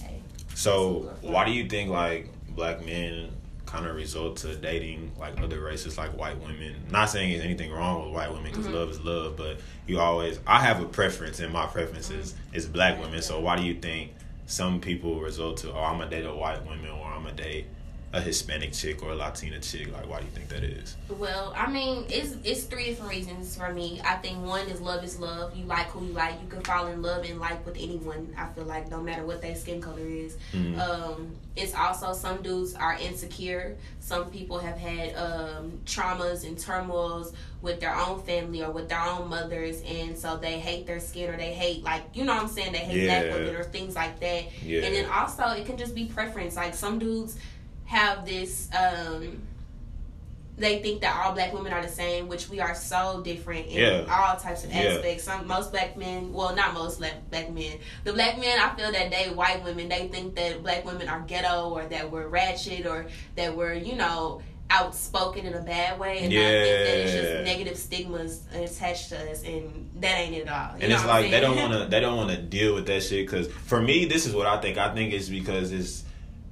hey. 0.01 0.21
So 0.55 1.13
why 1.21 1.45
do 1.45 1.53
you 1.53 1.69
think 1.69 1.91
like 1.91 2.29
black 2.57 2.85
men 2.85 3.31
kind 3.77 3.89
of 3.89 3.97
resort 3.97 4.37
to 4.37 4.57
dating 4.57 5.13
like 5.19 5.41
other 5.41 5.61
races 5.61 5.99
like 5.99 6.17
white 6.17 6.41
women? 6.41 6.75
Not 6.91 7.11
saying 7.11 7.31
there's 7.31 7.45
anything 7.45 7.71
wrong 7.71 8.05
with 8.05 8.15
white 8.15 8.33
women 8.33 8.51
because 8.51 8.67
mm-hmm. 8.67 8.75
love 8.75 8.91
is 8.91 9.01
love, 9.01 9.37
but 9.37 9.59
you 9.87 10.01
always 10.01 10.41
I 10.47 10.61
have 10.61 10.81
a 10.81 10.87
preference 10.87 11.41
and 11.41 11.53
my 11.53 11.67
preference 11.67 12.11
is, 12.11 12.35
is 12.53 12.67
black 12.67 13.01
women. 13.01 13.21
So 13.23 13.41
why 13.41 13.57
do 13.57 13.65
you 13.65 13.75
think 13.75 14.13
some 14.47 14.81
people 14.81 15.21
resort 15.21 15.59
to 15.59 15.73
oh 15.73 15.79
I'm 15.79 15.99
gonna 15.99 16.11
date 16.11 16.25
a 16.25 16.35
white 16.35 16.65
woman 16.65 16.89
or 16.91 17.07
I'm 17.07 17.25
gonna 17.25 17.35
date 17.35 17.67
a 18.17 18.21
Hispanic 18.21 18.73
chick 18.73 19.03
or 19.03 19.11
a 19.13 19.15
Latina 19.15 19.61
chick? 19.61 19.93
Like 19.93 20.09
why 20.09 20.19
do 20.21 20.25
you 20.25 20.31
think 20.31 20.49
that 20.49 20.65
is? 20.65 20.97
Well, 21.09 21.53
I 21.57 21.71
mean, 21.71 22.05
it's 22.09 22.35
it's 22.45 22.65
three 22.65 22.87
different 22.87 23.11
reasons 23.11 23.55
for 23.57 23.73
me. 23.73 24.01
I 24.05 24.15
think 24.17 24.43
one 24.45 24.67
is 24.69 24.81
love 24.81 25.05
is 25.05 25.19
love. 25.21 25.55
You 25.55 25.65
like 25.67 25.87
who 25.89 26.05
you 26.07 26.13
like. 26.13 26.41
You 26.43 26.49
can 26.49 26.63
fall 26.63 26.87
in 26.87 27.03
love 27.03 27.25
and 27.25 27.39
like 27.39 27.65
with 27.67 27.77
anyone. 27.77 28.35
I 28.37 28.47
feel 28.55 28.65
like 28.65 28.91
no 28.91 29.01
matter 29.03 29.25
what 29.27 29.43
their 29.43 29.55
skin 29.55 29.81
color 29.83 30.01
is. 30.07 30.37
Mhm. 30.53 30.79
Um, 30.79 31.37
it's 31.57 31.75
also 31.75 32.13
some 32.13 32.43
dudes 32.43 32.75
are 32.75 32.95
insecure. 32.95 33.77
Some 34.01 34.31
people 34.31 34.59
have 34.59 34.77
had 34.79 35.15
um, 35.17 35.81
traumas 35.85 36.47
and 36.47 36.59
turmoils 36.59 37.33
with 37.63 37.81
their 37.81 37.95
own 37.97 38.23
family 38.23 38.63
or 38.63 38.71
with 38.71 38.89
their 38.89 39.01
own 39.01 39.29
mothers, 39.29 39.83
and 39.87 40.17
so 40.17 40.37
they 40.37 40.59
hate 40.61 40.87
their 40.87 41.01
skin 41.01 41.31
or 41.33 41.37
they 41.37 41.53
hate 41.53 41.83
like 41.83 42.03
you 42.15 42.25
know 42.25 42.35
what 42.35 42.43
I'm 42.45 42.49
saying. 42.49 42.73
They 42.73 42.79
hate 42.79 43.03
Yeah. 43.05 43.23
black 43.23 43.35
women 43.39 43.57
or 43.57 43.65
things 43.65 43.95
like 43.95 44.21
that. 44.21 44.45
Yeah. 44.63 44.83
And 44.85 44.95
then 44.95 45.07
also 45.11 45.45
it 45.49 45.67
can 45.67 45.77
just 45.77 45.95
be 45.95 46.07
preference. 46.07 46.57
Like 46.57 46.75
some 46.75 46.99
dudes 46.99 47.37
have 47.87 48.25
this. 48.27 48.69
Um, 48.77 49.43
they 50.59 50.79
think 50.81 51.03
that 51.03 51.15
all 51.15 51.35
black 51.35 51.53
women 51.53 51.71
are 51.73 51.83
the 51.83 51.89
same, 51.89 52.29
which 52.29 52.49
we 52.49 52.61
are 52.61 52.75
so 52.75 53.21
different 53.23 53.67
in 53.67 53.79
Yeah. 53.79 54.05
all 54.11 54.37
types 54.39 54.65
of 54.65 54.73
Yeah. 54.73 54.85
aspects. 54.95 55.25
Some 55.25 55.47
most 55.47 55.71
black 55.71 55.99
men, 55.99 56.33
well, 56.33 56.55
not 56.57 56.73
most 56.73 56.99
black, 56.99 57.13
black 57.31 57.51
men. 57.51 57.73
The 58.05 58.15
black 58.15 58.39
men, 58.41 58.59
I 58.59 58.75
feel 58.75 58.91
that 58.91 59.11
they 59.11 59.29
white 59.29 59.63
women, 59.65 59.91
they 59.91 60.09
think 60.09 60.35
that 60.37 60.63
black 60.63 60.87
women 60.87 61.09
are 61.11 61.21
ghetto 61.27 61.69
or 61.69 61.85
that 61.87 62.11
we're 62.11 62.27
ratchet 62.29 62.87
or 62.87 63.07
that 63.35 63.55
we're, 63.55 63.75
you 63.75 63.97
know, 63.97 64.41
outspoken 64.71 65.45
in 65.47 65.55
a 65.55 65.61
bad 65.63 65.99
way, 66.01 66.19
and 66.21 66.27
I 66.27 66.37
think 66.37 66.87
that 66.87 66.99
it's 66.99 67.13
just 67.13 67.45
negative 67.45 67.77
stigmas 67.77 68.41
attached 68.53 69.11
to 69.11 69.31
us, 69.31 69.45
and 69.45 69.89
that 70.01 70.19
ain't 70.19 70.35
it 70.35 70.49
at 70.49 70.71
all. 70.73 70.79
You 70.79 70.85
and 70.85 70.93
it's 70.93 71.05
like 71.05 71.31
they 71.31 71.39
don't 71.41 71.57
want 71.57 71.73
to 71.75 71.85
they 71.89 72.01
don't 72.01 72.17
want 72.17 72.31
to 72.31 72.37
deal 72.39 72.75
with 72.75 72.87
that 72.87 73.03
shit 73.03 73.27
because 73.27 73.47
for 73.47 73.81
me 73.81 74.07
this 74.07 74.27
is 74.27 74.35
what 74.35 74.49
i 74.49 74.61
think 74.61 74.77
i 74.77 74.93
think 74.93 75.13
it's 75.13 75.29
because 75.29 75.71
it's 75.71 76.03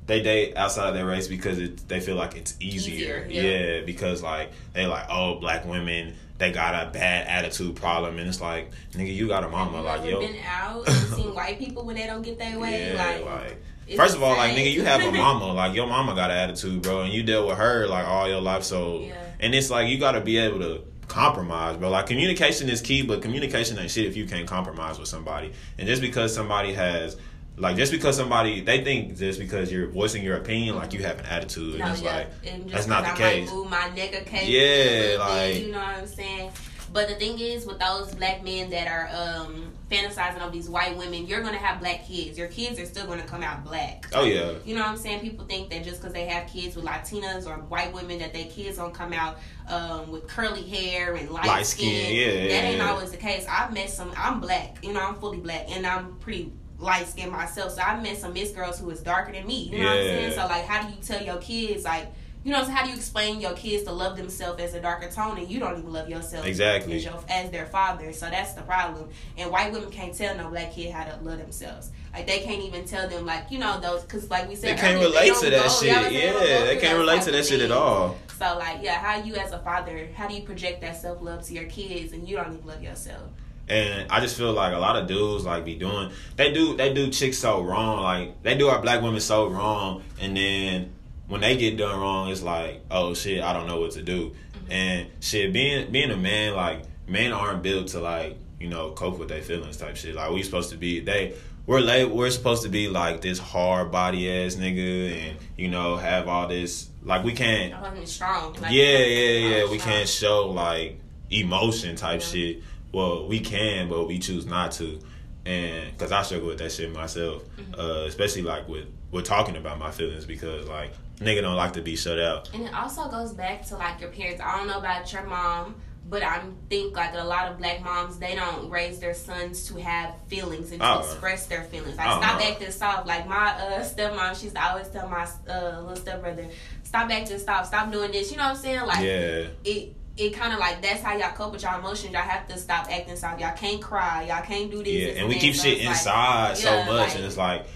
they 0.06 0.22
date 0.22 0.56
outside 0.56 0.88
of 0.88 0.94
their 0.94 1.06
race 1.06 1.28
because 1.28 1.58
it, 1.58 1.88
they 1.88 2.00
feel 2.00 2.16
like 2.16 2.36
it's 2.36 2.56
easier, 2.60 3.24
Easier, 3.26 3.26
yeah. 3.30 3.42
yeah 3.78 3.80
because 3.84 4.22
like 4.22 4.52
they 4.72 4.86
like 4.86 5.06
oh 5.10 5.36
black 5.36 5.64
women 5.66 6.14
they 6.38 6.50
got 6.52 6.74
a 6.86 6.90
bad 6.90 7.26
attitude 7.26 7.76
problem 7.76 8.18
and 8.18 8.28
it's 8.28 8.40
like 8.40 8.70
nigga 8.92 9.14
you 9.14 9.28
got 9.28 9.44
a 9.44 9.48
mama 9.48 9.78
You 9.78 9.84
like 9.84 10.04
yo 10.04 10.20
been 10.20 10.36
out 10.44 10.86
and 10.88 10.96
seen 11.14 11.34
white 11.34 11.58
people 11.58 11.86
when 11.86 11.96
they 11.96 12.06
don't 12.06 12.22
get 12.22 12.38
their 12.38 12.58
way? 12.58 12.92
yeah 12.94 13.02
like, 13.04 13.24
like 13.24 13.62
First 13.96 14.16
of 14.16 14.22
all, 14.22 14.34
like 14.34 14.52
nigga, 14.56 14.72
you 14.72 14.82
have 14.82 15.02
a 15.02 15.12
mama. 15.12 15.52
Like 15.52 15.74
your 15.74 15.86
mama 15.86 16.14
got 16.14 16.30
an 16.30 16.38
attitude, 16.38 16.80
bro, 16.80 17.02
and 17.02 17.12
you 17.12 17.22
dealt 17.22 17.46
with 17.48 17.58
her 17.58 17.86
like 17.86 18.06
all 18.08 18.26
your 18.26 18.40
life. 18.40 18.64
So, 18.64 19.00
Yeah. 19.00 19.14
and 19.40 19.54
it's 19.54 19.68
like 19.68 19.88
you 19.90 19.98
got 19.98 20.12
to 20.12 20.22
be 20.22 20.38
able 20.38 20.58
to 20.60 20.80
compromise, 21.06 21.76
bro. 21.76 21.90
Like 21.90 22.06
communication 22.06 22.70
is 22.70 22.80
key, 22.80 23.02
but 23.02 23.20
communication 23.20 23.78
ain't 23.78 23.90
shit 23.90 24.06
if 24.06 24.16
you 24.16 24.24
can't 24.26 24.48
compromise 24.48 24.98
with 24.98 25.08
somebody. 25.08 25.52
And 25.78 25.86
just 25.86 26.00
because 26.00 26.34
somebody 26.34 26.72
has, 26.72 27.18
like, 27.56 27.76
just 27.76 27.92
because 27.92 28.16
somebody 28.16 28.60
they 28.60 28.82
think 28.82 29.16
just 29.16 29.38
because 29.38 29.70
you're 29.70 29.88
voicing 29.88 30.22
your 30.22 30.36
opinion, 30.36 30.76
like 30.76 30.92
you 30.92 31.02
have 31.02 31.18
an 31.20 31.26
attitude, 31.26 31.78
No, 31.78 31.84
and 31.84 31.94
it's 31.94 32.02
yeah. 32.02 32.16
like 32.16 32.28
and 32.46 32.68
that's 32.70 32.86
not 32.86 33.04
the 33.04 33.12
I 33.12 33.16
case. 33.16 33.50
Move 33.50 33.70
my 33.70 33.88
neck 33.90 34.14
a 34.14 34.24
case. 34.24 34.48
Yeah, 34.48 34.60
a 34.60 34.64
little 34.64 35.08
bit, 35.10 35.18
like- 35.20 35.60
you 35.66 35.72
know 35.72 35.78
what 35.78 35.96
I'm 35.98 36.06
saying. 36.06 36.50
But 36.92 37.08
the 37.08 37.16
thing 37.16 37.40
is, 37.40 37.66
with 37.66 37.80
those 37.80 38.14
black 38.14 38.44
men 38.44 38.70
that 38.70 38.86
are 38.86 39.08
um, 39.12 39.72
fantasizing 39.90 40.38
of 40.40 40.52
these 40.52 40.68
white 40.70 40.96
women, 40.96 41.26
you're 41.26 41.40
gonna 41.42 41.56
have 41.58 41.80
black 41.80 42.06
kids. 42.06 42.38
Your 42.38 42.46
kids 42.46 42.78
are 42.78 42.86
still 42.86 43.04
gonna 43.04 43.24
come 43.24 43.42
out 43.42 43.64
black. 43.64 44.06
Oh 44.14 44.22
yeah, 44.22 44.52
You 44.64 44.76
know 44.76 44.82
what 44.82 44.90
I'm 44.90 44.96
saying? 44.96 45.18
People 45.20 45.44
think 45.44 45.70
that 45.70 45.82
just 45.82 46.00
because 46.00 46.12
they 46.12 46.26
have 46.26 46.48
kids 46.48 46.76
with 46.76 46.84
Latinas 46.84 47.48
or 47.48 47.54
white 47.64 47.92
women, 47.92 48.20
that 48.20 48.32
their 48.32 48.44
kids 48.44 48.76
don't 48.76 48.94
come 48.94 49.12
out 49.12 49.38
um, 49.68 50.12
with 50.12 50.28
curly 50.28 50.62
hair 50.62 51.14
and 51.14 51.30
light, 51.30 51.46
Light 51.46 51.66
skin. 51.66 52.04
skin, 52.04 52.14
yeah, 52.14 52.26
that 52.32 52.48
yeah, 52.48 52.68
ain't 52.68 52.76
yeah. 52.76 52.90
always 52.90 53.10
the 53.10 53.16
case. 53.16 53.44
I've 53.50 53.74
met 53.74 53.90
some. 53.90 54.12
I'm 54.16 54.38
black. 54.40 54.78
You 54.84 54.92
know, 54.92 55.00
I'm 55.04 55.16
fully 55.16 55.38
black, 55.38 55.66
and 55.70 55.84
I'm 55.84 56.14
pretty 56.18 56.52
light 56.78 57.06
skin 57.06 57.30
myself. 57.30 57.72
So 57.72 57.82
I've 57.82 58.02
met 58.02 58.18
some 58.18 58.32
Miss 58.32 58.50
girls 58.50 58.78
who 58.78 58.90
is 58.90 59.00
darker 59.00 59.32
than 59.32 59.46
me. 59.46 59.64
You 59.72 59.78
know 59.78 59.84
what 59.84 59.96
I'm 59.98 60.02
saying? 60.04 60.32
So 60.32 60.46
like, 60.46 60.64
how 60.66 60.86
do 60.86 60.94
you 60.94 61.00
tell 61.02 61.22
your 61.22 61.38
kids 61.38 61.84
like? 61.84 62.08
You 62.44 62.52
know, 62.52 62.62
so 62.62 62.70
how 62.72 62.82
do 62.84 62.90
you 62.90 62.96
explain 62.96 63.40
your 63.40 63.54
kids 63.54 63.84
to 63.84 63.92
love 63.92 64.18
themselves 64.18 64.60
as 64.60 64.74
a 64.74 64.80
darker 64.82 65.10
tone 65.10 65.38
and 65.38 65.48
you 65.50 65.58
don't 65.58 65.78
even 65.78 65.90
love 65.90 66.10
yourself 66.10 66.44
Exactly. 66.44 66.94
as, 66.96 67.02
your, 67.02 67.14
as 67.26 67.50
their 67.50 67.64
father? 67.64 68.12
So 68.12 68.28
that's 68.28 68.52
the 68.52 68.60
problem. 68.60 69.08
And 69.38 69.50
white 69.50 69.72
women 69.72 69.90
can't 69.90 70.14
tell 70.14 70.36
no 70.36 70.50
black 70.50 70.74
kid 70.74 70.92
how 70.92 71.04
to 71.04 71.16
love 71.22 71.38
themselves. 71.38 71.90
Like 72.12 72.26
they 72.26 72.40
can't 72.40 72.60
even 72.62 72.84
tell 72.84 73.08
them 73.08 73.24
like 73.24 73.50
you 73.50 73.58
know 73.58 73.80
those 73.80 74.02
because 74.02 74.28
like 74.28 74.46
we 74.46 74.56
said 74.56 74.76
they 74.76 74.80
can't 74.80 74.96
earlier, 74.96 75.08
relate 75.08 75.26
don't 75.28 75.44
to 75.44 75.50
that 75.52 75.62
go- 75.62 75.68
shit. 75.72 75.88
y'all 75.94 76.02
was 76.04 76.12
saying 76.12 76.22
Yeah, 76.22 76.32
don't 76.58 76.66
they 76.66 76.76
can't 76.76 76.98
relate 76.98 77.22
to 77.22 77.30
that 77.30 77.46
shit 77.46 77.60
at 77.62 77.70
all. 77.70 78.18
So 78.38 78.58
like 78.58 78.80
yeah, 78.82 78.98
how 78.98 79.24
you 79.24 79.36
as 79.36 79.52
a 79.52 79.58
father, 79.60 80.06
how 80.14 80.28
do 80.28 80.34
you 80.34 80.42
project 80.42 80.82
that 80.82 81.00
self 81.00 81.22
love 81.22 81.44
to 81.46 81.54
your 81.54 81.64
kids 81.64 82.12
and 82.12 82.28
you 82.28 82.36
don't 82.36 82.52
even 82.52 82.66
love 82.66 82.82
yourself? 82.82 83.22
And 83.68 84.10
I 84.10 84.20
just 84.20 84.36
feel 84.36 84.52
like 84.52 84.74
a 84.74 84.78
lot 84.78 84.96
of 84.96 85.06
dudes 85.08 85.44
like 85.44 85.64
be 85.64 85.74
doing 85.74 86.10
they 86.36 86.52
do 86.52 86.76
they 86.76 86.92
do 86.92 87.08
chicks 87.08 87.38
so 87.38 87.62
wrong. 87.62 88.02
Like 88.02 88.42
they 88.42 88.56
do 88.56 88.68
our 88.68 88.80
black 88.82 89.02
women 89.02 89.20
so 89.20 89.48
wrong 89.48 90.02
and 90.20 90.36
then 90.36 90.92
when 91.28 91.40
they 91.40 91.56
get 91.56 91.78
done 91.78 91.98
wrong 91.98 92.28
it's 92.28 92.42
like, 92.42 92.82
oh 92.90 93.14
shit, 93.14 93.42
I 93.42 93.52
don't 93.54 93.66
know 93.66 93.80
what 93.80 93.92
to 93.92 94.02
do. 94.02 94.32
And 94.68 95.08
shit, 95.20 95.52
being 95.52 95.90
being 95.90 96.10
a 96.10 96.16
man, 96.16 96.54
like 96.54 96.82
men 97.08 97.32
aren't 97.32 97.62
built 97.62 97.88
to 97.88 98.00
like, 98.00 98.36
you 98.60 98.68
know, 98.68 98.90
cope 98.92 99.18
with 99.18 99.28
their 99.28 99.42
feelings 99.42 99.76
type 99.78 99.96
shit. 99.96 100.14
Like 100.14 100.30
we 100.30 100.42
supposed 100.42 100.70
to 100.70 100.76
be 100.76 101.00
they 101.00 101.34
we're 101.66 101.80
late 101.80 102.10
we're 102.10 102.28
supposed 102.30 102.62
to 102.64 102.68
be 102.68 102.88
like 102.88 103.22
this 103.22 103.38
hard 103.38 103.90
body 103.90 104.30
ass 104.30 104.56
nigga 104.56 105.28
and, 105.30 105.38
you 105.56 105.68
know, 105.68 105.96
have 105.96 106.28
all 106.28 106.48
this 106.48 106.90
like 107.02 107.24
we 107.24 107.32
can't 107.32 107.72
strong. 108.06 108.52
Like, 108.60 108.72
yeah, 108.72 108.98
yeah, 108.98 109.48
yeah. 109.48 109.70
We 109.70 109.78
can't 109.78 110.08
show 110.08 110.50
like 110.50 110.98
emotion 111.30 111.96
type 111.96 112.20
Yeah. 112.20 112.26
shit. 112.26 112.62
Well, 112.94 113.26
we 113.26 113.40
can, 113.40 113.88
but 113.88 114.06
we 114.06 114.18
choose 114.18 114.46
not 114.46 114.72
to. 114.72 114.98
And 115.46 115.92
because 115.92 116.12
I 116.12 116.22
struggle 116.22 116.48
with 116.48 116.58
that 116.58 116.72
shit 116.72 116.90
myself, 116.92 117.42
Mm-hmm. 117.56 117.80
uh, 117.80 118.04
especially 118.06 118.42
like 118.42 118.68
with 118.68 118.86
with 119.10 119.24
talking 119.24 119.56
about 119.56 119.78
my 119.78 119.90
feelings 119.90 120.24
because 120.24 120.66
like 120.68 120.92
nigga 121.18 121.42
don't 121.42 121.56
like 121.56 121.72
to 121.74 121.82
be 121.82 121.96
shut 121.96 122.18
out. 122.18 122.50
And 122.54 122.62
it 122.64 122.74
also 122.74 123.08
goes 123.08 123.32
back 123.32 123.64
to 123.66 123.76
like 123.76 124.00
your 124.00 124.10
parents. 124.10 124.40
I 124.42 124.56
don't 124.56 124.66
know 124.66 124.78
about 124.78 125.12
your 125.12 125.22
mom, 125.24 125.76
but 126.08 126.22
I 126.22 126.42
think 126.70 126.96
like 126.96 127.14
a 127.14 127.22
lot 127.22 127.50
of 127.50 127.58
black 127.58 127.82
moms, 127.82 128.18
they 128.18 128.34
don't 128.34 128.68
raise 128.70 128.98
their 129.00 129.14
sons 129.14 129.68
to 129.68 129.76
have 129.80 130.14
feelings 130.28 130.72
and 130.72 130.80
to 130.80 130.86
Oh. 130.96 130.98
express 131.00 131.46
their 131.46 131.62
feelings. 131.64 131.96
Like 131.96 132.08
Oh, 132.08 132.20
stop 132.20 132.40
no. 132.40 132.46
acting 132.46 132.70
soft. 132.72 133.06
Like 133.06 133.28
my 133.28 133.50
uh, 133.52 133.84
stepmom, 133.84 134.40
she's 134.40 134.54
always 134.56 134.88
tell 134.88 135.08
my 135.08 135.28
uh, 135.48 135.80
little 135.82 135.96
stepbrother, 135.96 136.46
stop 136.82 137.10
acting 137.10 137.38
soft, 137.38 137.68
stop 137.68 137.92
doing 137.92 138.10
this. 138.12 138.30
You 138.30 138.36
know 138.38 138.44
what 138.44 138.56
I'm 138.56 138.56
saying? 138.56 138.86
Like 138.86 139.04
Yeah, 139.04 139.46
it. 139.64 139.94
It 140.16 140.30
kind 140.34 140.52
of 140.52 140.60
like 140.60 140.80
that's 140.80 141.02
how 141.02 141.16
y'all 141.16 141.32
cope 141.32 141.52
with 141.52 141.62
y'all 141.62 141.78
emotions. 141.80 142.12
Y'all 142.12 142.22
have 142.22 142.46
to 142.48 142.56
stop 142.58 142.86
acting 142.90 143.16
soft. 143.16 143.40
Y'all 143.40 143.56
can't 143.56 143.82
cry. 143.82 144.22
Y'all 144.28 144.42
can't 144.44 144.70
do 144.70 144.78
this. 144.82 144.88
yeah. 144.92 145.06
this, 145.08 145.18
And 145.18 145.28
we 145.28 145.34
keep 145.36 145.54
So 145.56 145.64
shit 145.64 145.78
it's 145.78 145.84
like- 145.86 145.90
inside 145.96 146.56
so 146.58 146.70
yeah, 146.70 146.86
much, 146.86 147.08
like- 147.08 147.14
and 147.16 147.24
it's 147.24 147.36
like 147.36 147.66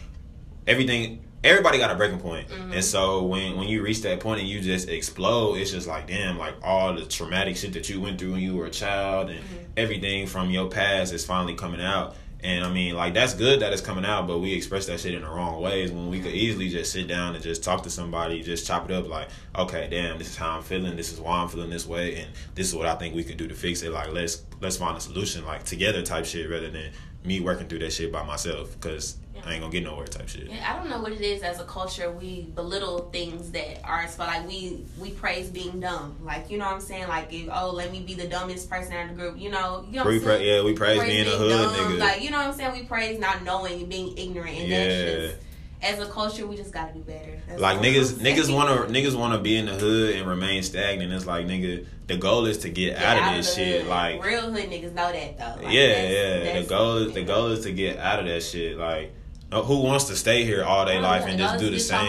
everything. 0.67 1.25
Everybody 1.45 1.79
got 1.79 1.93
a 1.93 1.95
breaking 1.95 2.19
point. 2.19 2.49
Mhm. 2.49 2.75
and 2.75 2.85
so 2.85 3.23
when 3.23 3.57
when 3.57 3.69
you 3.69 3.81
reach 3.83 4.03
that 4.03 4.19
point 4.21 4.41
and 4.41 4.49
you 4.49 4.61
just 4.61 4.89
explode, 4.89 5.55
it's 5.57 5.71
just 5.71 5.87
like 5.87 6.07
damn, 6.09 6.37
like 6.39 6.55
all 6.65 6.95
the 6.95 7.05
traumatic 7.07 7.57
shit 7.57 7.73
that 7.75 7.89
you 7.89 8.01
went 8.01 8.19
through 8.19 8.33
when 8.33 8.41
you 8.41 8.57
were 8.57 8.67
a 8.67 8.71
child, 8.71 9.31
and 9.31 9.39
Mm-hmm. 9.41 9.57
everything 9.77 10.27
from 10.27 10.51
your 10.51 10.69
past 10.69 11.13
is 11.13 11.25
finally 11.25 11.55
coming 11.55 11.81
out. 11.81 12.17
And 12.41 12.65
I 12.65 12.73
mean, 12.73 12.95
like 12.95 13.15
that's 13.15 13.35
good 13.35 13.61
that 13.61 13.73
it's 13.73 13.83
coming 13.83 14.05
out, 14.05 14.29
but 14.29 14.39
we 14.39 14.53
express 14.53 14.87
that 14.87 15.01
shit 15.01 15.15
in 15.15 15.23
the 15.23 15.29
wrong 15.29 15.61
ways 15.61 15.91
when 15.91 16.09
we 16.09 16.21
could 16.21 16.33
easily 16.33 16.69
just 16.69 16.93
sit 16.93 17.09
down 17.09 17.35
and 17.35 17.43
just 17.43 17.65
talk 17.65 17.83
to 17.83 17.91
somebody, 17.91 18.43
just 18.43 18.65
chop 18.65 18.89
it 18.89 18.95
up 18.95 19.09
like, 19.09 19.29
okay, 19.57 19.89
damn, 19.91 20.19
this 20.19 20.29
is 20.29 20.37
how 20.37 20.51
I'm 20.51 20.63
feeling, 20.63 20.95
this 20.97 21.13
is 21.13 21.21
why 21.21 21.39
I'm 21.39 21.49
feeling 21.49 21.71
this 21.71 21.87
way, 21.87 22.17
and 22.17 22.29
this 22.55 22.69
is 22.69 22.77
what 22.77 22.87
I 22.87 22.95
think 22.95 23.17
we 23.17 23.25
can 23.25 23.37
do 23.37 23.49
to 23.49 23.55
fix 23.55 23.83
it. 23.83 23.91
Like 23.91 24.13
let's 24.13 24.45
let's 24.61 24.77
find 24.77 24.97
a 24.97 25.01
solution, 25.01 25.45
like 25.45 25.65
together 25.65 26.03
type 26.03 26.27
shit, 26.27 26.49
rather 26.49 26.71
than 26.71 26.93
me 27.25 27.41
working 27.41 27.67
through 27.67 27.81
that 27.81 27.93
shit 27.93 28.13
by 28.13 28.23
myself 28.23 28.73
because 28.73 29.17
I 29.49 29.53
ain't 29.53 29.61
gonna 29.63 29.73
get 29.73 29.83
nowhere 29.85 30.07
type 30.07 30.29
shit. 30.29 30.49
Yeah, 30.51 30.71
I 30.71 30.77
don't 30.77 30.91
know 30.91 31.01
what 31.01 31.13
it 31.13 31.21
is 31.23 31.43
as 31.43 31.59
a 31.59 31.65
culture. 31.65 32.11
We 32.11 32.43
belittle 32.55 33.09
things 33.13 33.51
that 33.53 33.83
are 33.85 34.07
so 34.07 34.25
like 34.25 34.47
we 34.47 34.85
we 34.99 35.11
praise 35.11 35.49
being 35.49 35.81
dumb. 35.81 36.17
Like 36.23 36.51
you 36.51 36.59
know 36.59 36.67
what 36.67 36.75
I'm 36.75 36.81
saying? 36.81 37.09
Like 37.09 37.33
if, 37.33 37.49
oh, 37.51 37.71
let 37.71 37.91
me 37.91 38.01
be 38.01 38.15
the 38.15 38.27
dumbest 38.29 38.69
person 38.69 38.93
in 38.93 39.09
the 39.09 39.15
group. 39.15 39.39
You 39.39 39.51
know, 39.51 39.87
you 39.89 39.97
know 39.97 40.05
what 40.05 40.13
We 40.13 40.21
pra- 40.21 40.43
yeah, 40.43 40.63
we 40.63 40.75
praise 40.75 41.03
being 41.03 41.27
a 41.27 41.31
hood 41.31 41.51
nigga. 41.71 41.99
Like 41.99 42.23
you 42.23 42.31
know 42.31 42.39
what 42.39 42.49
I'm 42.49 42.53
saying? 42.55 42.73
We 42.73 42.83
praise 42.85 43.19
not 43.19 43.43
knowing 43.43 43.81
and 43.81 43.89
being 43.89 44.17
ignorant. 44.19 44.59
And 44.59 44.69
Yeah. 44.69 44.85
that's 44.85 45.13
just 45.33 45.37
as 45.81 46.01
a 46.01 46.07
culture, 46.11 46.45
we 46.45 46.57
just 46.57 46.73
gotta 46.73 46.93
do 46.93 47.01
better. 47.01 47.41
That's 47.49 47.61
Like 47.61 47.79
niggas, 47.79 48.15
niggas 48.15 48.53
wanna 48.53 48.87
niggas 48.93 49.15
wanna 49.17 49.39
be 49.39 49.57
in 49.57 49.67
the 49.67 49.75
hood 49.75 50.17
and 50.17 50.27
remain 50.29 50.63
stagnant. 50.65 51.13
It's 51.13 51.25
like 51.25 51.47
nigga, 51.47 51.87
the 52.09 52.17
goal 52.17 52.47
is 52.47 52.59
to 52.59 52.69
get 52.69 52.99
Get 52.99 53.05
out 53.05 53.31
of 53.31 53.37
this 53.37 53.55
shit. 53.55 53.83
hood. 53.83 53.89
Like 53.89 54.23
real 54.25 54.51
hood 54.51 54.69
niggas 54.69 54.93
know 54.95 55.13
that 55.13 55.39
though. 55.39 55.63
Like, 55.63 55.73
yeah, 55.73 55.87
that's- 55.87 56.13
yeah. 56.13 56.39
that's- 56.45 56.63
the 56.65 56.69
goal 56.69 56.97
is 56.97 57.13
the 57.15 57.23
goal 57.23 57.47
is 57.53 57.61
to 57.65 57.73
get 57.73 57.97
out 57.99 58.19
of 58.19 58.27
that 58.27 58.43
shit. 58.43 58.77
Like, 58.77 59.13
Uh, 59.51 59.63
who 59.63 59.81
wants 59.81 60.05
to 60.05 60.17
stay 60.17 60.45
here 60.45 60.63
all 60.63 60.85
day 60.85 61.01
life 61.01 61.25
and 61.27 61.39
just 61.39 61.59
do 61.59 61.71
the 61.71 61.79
same? 61.79 62.07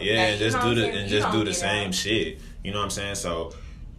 Yeah, 0.00 0.26
and 0.26 0.38
just 0.38 0.60
do 0.60 0.74
the 0.74 0.90
and 0.90 1.08
just 1.08 1.30
don't 1.30 1.44
the 1.44 1.54
same 1.54 1.92
shit. 1.92 2.38
You 2.64 2.72
know 2.72 2.78
what 2.78 2.84
I'm 2.84 2.90
saying? 2.90 3.14
So 3.16 3.52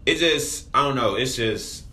it 0.06 0.16
just 0.18 0.68
I 0.74 0.84
don't 0.86 0.96
know. 0.96 1.16
It's 1.16 1.36
just 1.36 1.86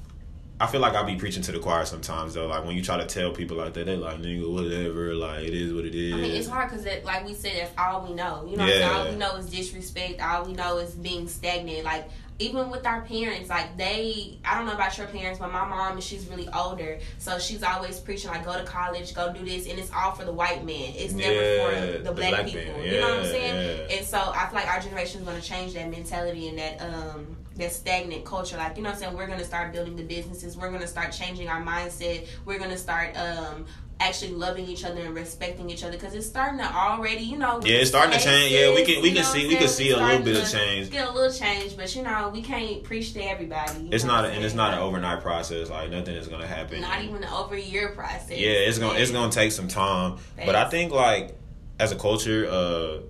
I 0.61 0.67
feel 0.67 0.81
like 0.83 0.95
I 0.95 1.03
be 1.05 1.17
preaching 1.17 1.43
to 1.45 1.53
the 1.53 1.59
choir 1.59 1.85
sometimes 1.87 2.35
though. 2.35 2.47
Like 2.47 2.65
when 2.67 2.77
you 2.77 2.83
try 2.83 2.99
to 2.99 3.07
tell 3.07 3.31
people 3.31 3.57
like 3.57 3.73
that, 3.75 3.87
they 3.87 3.97
like 3.97 4.19
nigga 4.19 4.53
whatever. 4.53 5.15
Like 5.15 5.45
it 5.45 5.55
is 5.55 5.73
what 5.73 5.85
it 5.85 5.95
is. 5.95 6.13
I 6.13 6.17
mean, 6.17 6.33
it's 6.33 6.49
hard 6.49 6.69
because, 6.71 6.85
it, 6.85 7.05
like 7.05 7.25
we 7.25 7.35
said, 7.35 7.53
that's 7.57 7.73
all 7.79 8.05
we 8.07 8.13
know. 8.13 8.45
You 8.49 8.57
know, 8.57 8.65
what 8.65 8.75
I'm 8.75 8.81
Yeah. 8.81 8.89
saying? 8.89 9.07
all 9.07 9.13
we 9.13 9.17
know 9.17 9.37
is 9.37 9.47
disrespect. 9.47 10.21
All 10.21 10.45
we 10.45 10.53
know 10.53 10.79
is 10.79 10.91
being 10.97 11.29
stagnant. 11.29 11.85
Like 11.85 12.11
even 12.41 12.71
with 12.71 12.87
our 12.87 13.03
parents, 13.03 13.51
like 13.51 13.77
they, 13.77 14.39
I 14.45 14.57
don't 14.57 14.67
know 14.67 14.73
about 14.73 14.97
your 14.97 15.07
parents, 15.07 15.39
but 15.39 15.53
my 15.53 15.67
mom, 15.67 16.01
she's 16.01 16.27
really 16.27 16.49
older, 16.49 16.99
so 17.19 17.39
she's 17.39 17.63
always 17.63 18.01
preaching 18.01 18.31
like, 18.31 18.45
go 18.45 18.57
to 18.57 18.65
college, 18.65 19.15
go 19.15 19.33
do 19.33 19.45
this, 19.45 19.69
and 19.69 19.79
it's 19.79 19.91
all 19.93 20.13
for 20.13 20.25
the 20.25 20.33
white 20.33 20.65
man. 20.65 20.93
It's 20.97 21.13
never 21.13 21.35
Yeah, 21.35 21.65
for 21.69 21.93
the, 21.99 21.99
the 22.05 22.13
black, 22.13 22.31
black 22.31 22.47
people. 22.47 22.83
You 22.83 23.01
know 23.01 23.09
what 23.11 23.19
I'm 23.21 23.25
saying? 23.27 23.89
yeah. 23.91 23.97
And 23.97 24.07
so 24.07 24.19
I 24.19 24.47
feel 24.47 24.55
like 24.55 24.69
our 24.69 24.81
generation 24.81 25.21
is 25.21 25.27
going 25.29 25.41
to 25.41 25.47
change 25.47 25.75
that 25.75 25.91
mentality 25.91 26.49
and 26.49 26.59
that 26.59 26.81
um 26.81 27.37
that 27.57 27.73
stagnant 27.73 28.25
culture. 28.25 28.57
Like 28.57 28.77
you 28.77 28.83
know 28.83 28.89
what 28.89 28.95
I'm 28.97 29.01
saying? 29.03 29.17
We're 29.17 29.27
going 29.27 29.39
to 29.39 29.45
start 29.45 29.73
building 29.73 29.97
the 29.97 30.03
businesses. 30.05 30.57
We're 30.57 30.69
going 30.71 30.81
to 30.81 30.87
start 30.87 31.13
changing 31.13 31.49
our 31.49 31.63
mindset. 31.63 32.27
We're 32.47 32.59
going 32.59 32.71
to 32.71 32.79
start 32.79 33.17
um 33.19 33.67
actually 34.01 34.33
loving 34.33 34.67
each 34.67 34.85
other 34.85 35.01
and 35.03 35.15
respecting 35.15 35.69
each 35.69 35.85
other 35.85 35.93
because 35.93 36.15
it's 36.15 36.27
starting 36.27 36.59
to 36.59 36.65
already, 36.75 37.23
you 37.23 37.37
know. 37.37 37.61
Yeah, 37.63 37.77
it's 37.77 37.91
starting 37.91 38.19
to 38.19 38.25
change. 38.25 38.51
Yeah, 38.51 38.75
we 38.75 38.83
can- 38.85 39.03
we 39.03 39.13
can 39.13 39.23
see- 39.25 39.47
we 39.47 39.57
can 39.57 39.69
see 39.69 39.91
a 39.91 39.97
little 39.99 40.23
bit 40.23 40.37
of 40.43 40.51
change. 40.51 40.91
Get 40.91 41.07
a 41.07 41.13
little 41.13 41.33
change, 41.33 41.77
but 41.77 41.95
you 41.95 42.03
know 42.03 42.31
we 42.33 42.41
can't 42.43 42.83
preach 42.83 43.13
to 43.13 43.21
everybody. 43.23 43.89
It's 43.93 44.05
not, 44.05 44.25
and 44.25 44.43
it's 44.45 44.55
not 44.55 44.73
an 44.73 44.81
overnight 44.81 45.21
process. 45.21 45.69
Like 45.69 45.91
nothing 45.91 46.17
is 46.17 46.29
gonna 46.29 46.47
happen. 46.47 46.81
Not 46.81 47.03
even 47.03 47.17
an 47.17 47.25
over 47.31 47.55
a 47.55 47.61
year 47.61 47.91
process. 47.91 48.31
Yeah, 48.39 48.49
it's 48.69 48.79
gonna 48.79 48.99
it's 48.99 49.11
gonna 49.11 49.31
take 49.31 49.53
some 49.53 49.69
time. 49.69 50.17
But 50.45 50.55
I 50.57 50.69
think 50.71 50.93
like 50.93 51.37
as 51.79 51.93
a 51.93 51.97
culture, 51.97 52.49
uh, 52.51 53.01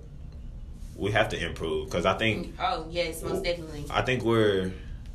we 0.96 1.12
have 1.12 1.28
to 1.30 1.44
improve 1.44 1.86
because 1.88 2.04
I 2.04 2.14
think 2.18 2.54
Oh 2.60 2.86
yes, 2.90 3.22
most 3.22 3.44
definitely. 3.44 3.84
I 3.90 4.02
think 4.02 4.22
we're 4.24 4.72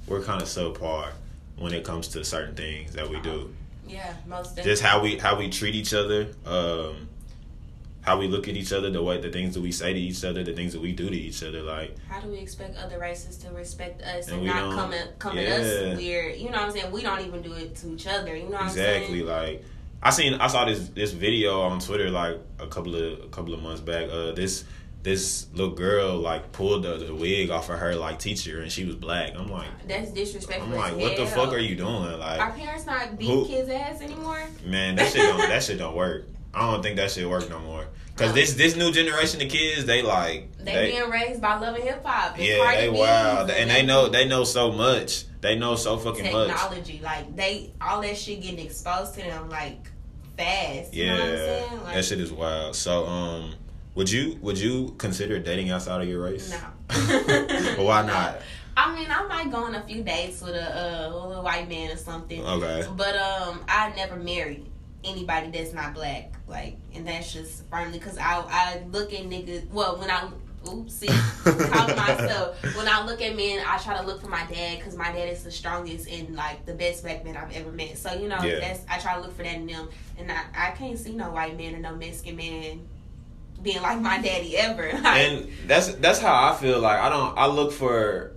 we're 0.07 0.21
kind 0.23 0.41
of 0.41 0.47
subpar 0.47 1.09
when 1.57 1.73
it 1.73 1.83
comes 1.83 2.07
to 2.09 2.23
certain 2.23 2.55
things 2.55 2.93
that 2.93 3.09
we 3.09 3.19
do. 3.21 3.53
Yeah, 3.88 4.13
most 4.28 4.56
definitely. 4.56 4.71
Just 4.71 4.84
how 4.84 5.02
we 5.02 5.17
how 5.17 5.38
we 5.38 5.50
treat 5.50 5.76
each 5.76 5.93
other, 5.93 6.28
um, 6.45 7.10
how 8.02 8.19
we 8.19 8.28
look 8.28 8.48
at 8.48 8.56
each 8.56 8.71
other, 8.71 8.89
the 8.89 9.02
way 9.02 9.19
the 9.19 9.32
things 9.32 9.56
that 9.56 9.62
we 9.62 9.71
say 9.71 9.93
to 9.93 10.00
each 10.00 10.24
other, 10.24 10.43
the 10.43 10.54
things 10.54 10.74
that 10.74 10.82
we 10.82 10.91
do 10.91 11.10
to 11.10 11.15
each 11.15 11.43
other. 11.43 11.62
Like 11.62 11.95
How 12.08 12.19
do 12.19 12.30
we 12.30 12.38
expect 12.38 12.78
other 12.78 13.00
races 13.00 13.38
to 13.38 13.50
respect 13.50 14.02
us 14.04 14.28
And 14.28 14.38
and, 14.38 14.48
not 14.48 14.74
come 14.74 14.93
at 14.93 15.19
come 15.19 15.38
at 15.38 15.48
us 15.48 15.98
weird? 15.98 16.38
You 16.38 16.45
know 16.45 16.58
what 16.58 16.62
I'm 16.62 16.71
saying? 16.71 16.91
We 16.91 17.02
don't 17.02 17.21
even 17.21 17.41
do 17.41 17.54
it 17.54 17.76
to 17.78 17.93
each 17.93 18.08
other. 18.08 18.36
You 18.36 18.43
know 18.43 18.58
what 18.58 18.67
exactly 18.67 19.21
I'm 19.21 19.28
saying? 19.28 19.54
like 19.54 19.63
I 20.04 20.12
seen 20.12 20.34
I 20.36 20.48
saw 20.48 20.65
this 20.65 20.89
this 20.89 21.12
video 21.12 21.62
on 21.62 21.80
Twitter 21.80 22.10
like 22.12 22.38
a 22.60 22.67
couple 22.67 22.95
of 22.95 23.24
a 23.24 23.28
couple 23.30 23.54
of 23.54 23.63
months 23.63 23.82
back. 23.82 24.10
Uh, 24.10 24.32
this 24.34 24.63
this 25.06 25.46
little 25.54 25.76
girl 25.76 26.18
like 26.18 26.52
pulled 26.52 26.82
the, 26.84 26.98
the 26.98 27.13
wig 27.13 27.52
off 27.52 27.70
of 27.70 27.78
her 27.78 27.94
like 27.96 28.18
teacher 28.18 28.62
and 28.62 28.72
she 28.72 28.84
was 28.86 28.96
black. 28.96 29.34
I'm 29.38 29.48
like 29.52 29.68
That's 29.88 30.10
disrespectful. 30.12 30.68
I'm 30.74 30.76
like 30.76 30.98
what 30.98 31.15
the 31.15 31.28
fuck 31.28 31.54
are 31.54 31.60
you 31.60 31.76
doing? 31.76 32.18
Like 32.20 32.39
our 32.39 32.52
parents 32.52 32.88
not 32.88 33.18
beat 33.18 33.30
Who- 33.30 33.46
kids' 33.46 33.70
ass 33.70 34.02
anymore. 34.02 34.41
man, 34.65 34.96
that 34.96 35.12
shit 35.13 35.22
don't 35.22 35.38
that 35.38 35.63
shit 35.63 35.78
don't 35.78 35.96
work. 35.96 36.26
I 36.56 36.72
don't 36.72 36.82
think 36.82 36.96
that 36.98 37.12
shit 37.12 37.30
work 37.30 37.48
no 37.50 37.60
more. 37.60 37.86
Cause 38.15 38.34
this 38.34 38.54
this 38.56 38.76
new 38.76 38.91
generation 38.91 39.41
of 39.41 39.50
kids, 39.50 39.86
they 39.86 40.02
like 40.02 40.50
They, 40.58 40.91
being 40.91 41.10
raised 41.10 41.39
by 41.41 41.60
Love 41.60 41.76
and 41.76 41.84
Hip 41.84 42.04
Hop. 42.04 42.36
and 42.38 42.44
yeah, 42.44 42.76
they 42.76 42.89
wild, 42.89 43.52
and 43.52 43.70
they 43.70 43.86
know 43.86 44.10
they 44.10 44.28
know 44.28 44.44
so 44.44 44.72
much. 44.72 45.26
They 45.41 45.56
know 45.56 45.76
so 45.76 45.98
fucking 45.98 46.32
much. 46.32 46.48
technology. 46.48 47.00
Like 47.04 47.36
they 47.36 47.74
all 47.80 48.02
that 48.02 48.18
shit 48.18 48.41
getting 48.41 48.65
exposed 48.65 49.13
to 49.15 49.22
them 49.22 49.50
like 49.50 49.88
fast. 50.38 50.94
You 50.94 51.06
know 51.08 51.13
what 51.13 51.22
I'm 51.24 51.30
Yeah, 51.30 51.36
saying? 51.46 51.84
Like, 51.84 51.94
that 51.96 52.06
shit 52.06 52.20
is 52.22 52.32
wild. 52.32 52.76
So, 52.76 53.06
um, 53.06 53.54
would 53.95 54.12
you 54.12 54.38
would 54.41 54.60
you 54.60 54.93
consider 54.97 55.39
dating 55.39 55.71
outside 55.71 56.01
of 56.01 56.08
your 56.08 56.21
race? 56.23 56.51
No. 56.51 56.58
Why 57.84 58.05
not? 58.05 58.41
I 58.77 58.93
mean, 58.93 59.08
I 59.10 59.25
might 59.27 59.51
go 59.51 59.58
on 59.60 59.73
a 59.75 59.81
few 59.84 60.03
dates 60.03 60.41
with 60.41 60.53
a, 60.53 61.10
uh, 61.10 61.38
a 61.38 61.41
white 61.41 61.69
man 61.69 61.91
or 61.91 61.95
something. 61.95 62.45
Okay. 62.45 62.86
But 62.95 63.15
um, 63.15 63.63
I 63.69 63.93
never 63.95 64.17
marry 64.17 64.65
anybody 65.05 65.49
that's 65.49 65.73
not 65.73 65.93
black. 65.93 66.34
Like, 66.47 66.77
and 66.93 67.08
that's 67.08 67.31
just 67.31 67.63
firmly 67.69 67.97
because 67.97 68.17
I 68.17 68.43
I 68.47 68.84
look 68.91 69.13
at 69.13 69.21
niggas. 69.21 69.69
Well, 69.69 69.97
when 69.97 70.12
I 70.12 70.29
oopsie, 70.65 71.08
call 71.71 71.88
myself. 71.95 72.62
When 72.75 72.88
I 72.88 73.05
look 73.05 73.21
at 73.21 73.36
men, 73.36 73.63
I 73.65 73.77
try 73.77 73.97
to 73.97 74.05
look 74.05 74.21
for 74.21 74.27
my 74.27 74.45
dad 74.47 74.79
because 74.79 74.95
my 74.97 75.12
dad 75.12 75.29
is 75.29 75.43
the 75.43 75.51
strongest 75.51 76.10
and 76.10 76.36
like 76.36 76.65
the 76.65 76.73
best 76.73 77.03
black 77.03 77.23
man 77.23 77.38
I've 77.38 77.53
ever 77.55 77.71
met. 77.71 77.97
So 77.97 78.13
you 78.13 78.27
know, 78.27 78.41
Yeah. 78.41 78.60
that's 78.60 78.81
I 78.89 78.99
try 78.99 79.15
to 79.15 79.21
look 79.21 79.36
for 79.36 79.43
that 79.43 79.55
in 79.55 79.67
them, 79.67 79.88
and 80.17 80.29
I 80.31 80.41
I 80.53 80.71
can't 80.71 80.99
see 80.99 81.13
no 81.13 81.31
white 81.31 81.55
man 81.58 81.75
or 81.75 81.79
no 81.79 81.95
Mexican 81.95 82.36
man 82.36 82.88
being 83.65 83.82
like 83.82 83.99
my 83.99 84.21
daddy 84.21 84.56
ever. 84.58 84.91
Like, 85.04 85.06
And 85.06 85.49
that's 85.67 85.93
that's 85.95 86.19
how 86.19 86.51
I 86.51 86.56
feel. 86.56 86.80
Like 86.80 86.99
I 86.99 87.10
don't 87.10 87.38
I 87.38 87.47
look 87.47 87.73
for. 87.73 88.32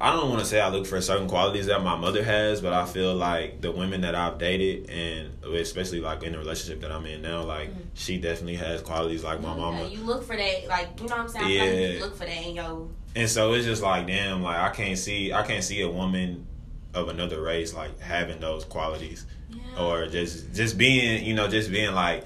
I 0.00 0.12
don't 0.12 0.28
want 0.28 0.40
to 0.40 0.46
say 0.46 0.60
I 0.60 0.68
look 0.68 0.86
for 0.86 1.00
certain 1.00 1.28
qualities 1.28 1.66
that 1.66 1.82
my 1.82 1.96
mother 1.96 2.22
has, 2.22 2.60
but 2.60 2.72
I 2.74 2.84
feel 2.84 3.14
like 3.14 3.60
the 3.62 3.70
women 3.72 4.02
that 4.02 4.14
I've 4.14 4.38
dated, 4.38 4.90
and 4.90 5.32
especially 5.54 6.00
like 6.00 6.22
in 6.24 6.32
the 6.32 6.38
relationship 6.38 6.82
that 6.82 6.92
I'm 6.92 7.06
in 7.06 7.22
now, 7.22 7.42
like 7.44 7.70
mm-hmm. 7.70 7.80
she 7.94 8.18
definitely 8.18 8.56
has 8.56 8.82
qualities 8.82 9.24
like 9.24 9.40
my 9.40 9.54
Yeah, 9.54 9.60
mama. 9.60 9.86
you 9.88 10.00
look 10.02 10.24
for 10.24 10.36
that, 10.36 10.68
like 10.68 10.88
you 11.00 11.06
know 11.08 11.16
what 11.16 11.22
I'm 11.22 11.28
saying. 11.28 11.46
Feel 11.46 11.58
like 11.64 11.74
Yeah. 11.80 11.86
you 11.86 12.00
look 12.00 12.16
for 12.16 12.26
that 12.26 12.42
in 12.46 12.54
your 12.54 12.88
And 13.16 13.30
so 13.30 13.54
it's 13.54 13.64
just 13.64 13.82
like, 13.82 14.06
damn, 14.06 14.42
like 14.42 14.58
I 14.58 14.70
can't 14.70 14.98
see, 14.98 15.32
I 15.32 15.42
can't 15.46 15.64
see 15.64 15.80
a 15.80 15.88
woman 15.88 16.46
of 16.92 17.08
another 17.08 17.40
race 17.40 17.72
like 17.72 17.98
having 18.00 18.40
those 18.40 18.64
qualities, 18.64 19.24
yeah. 19.50 19.82
or 19.82 20.06
just 20.06 20.52
just 20.54 20.76
being, 20.76 21.24
you 21.24 21.34
know, 21.34 21.48
just 21.48 21.70
being 21.70 21.94
like 21.94 22.24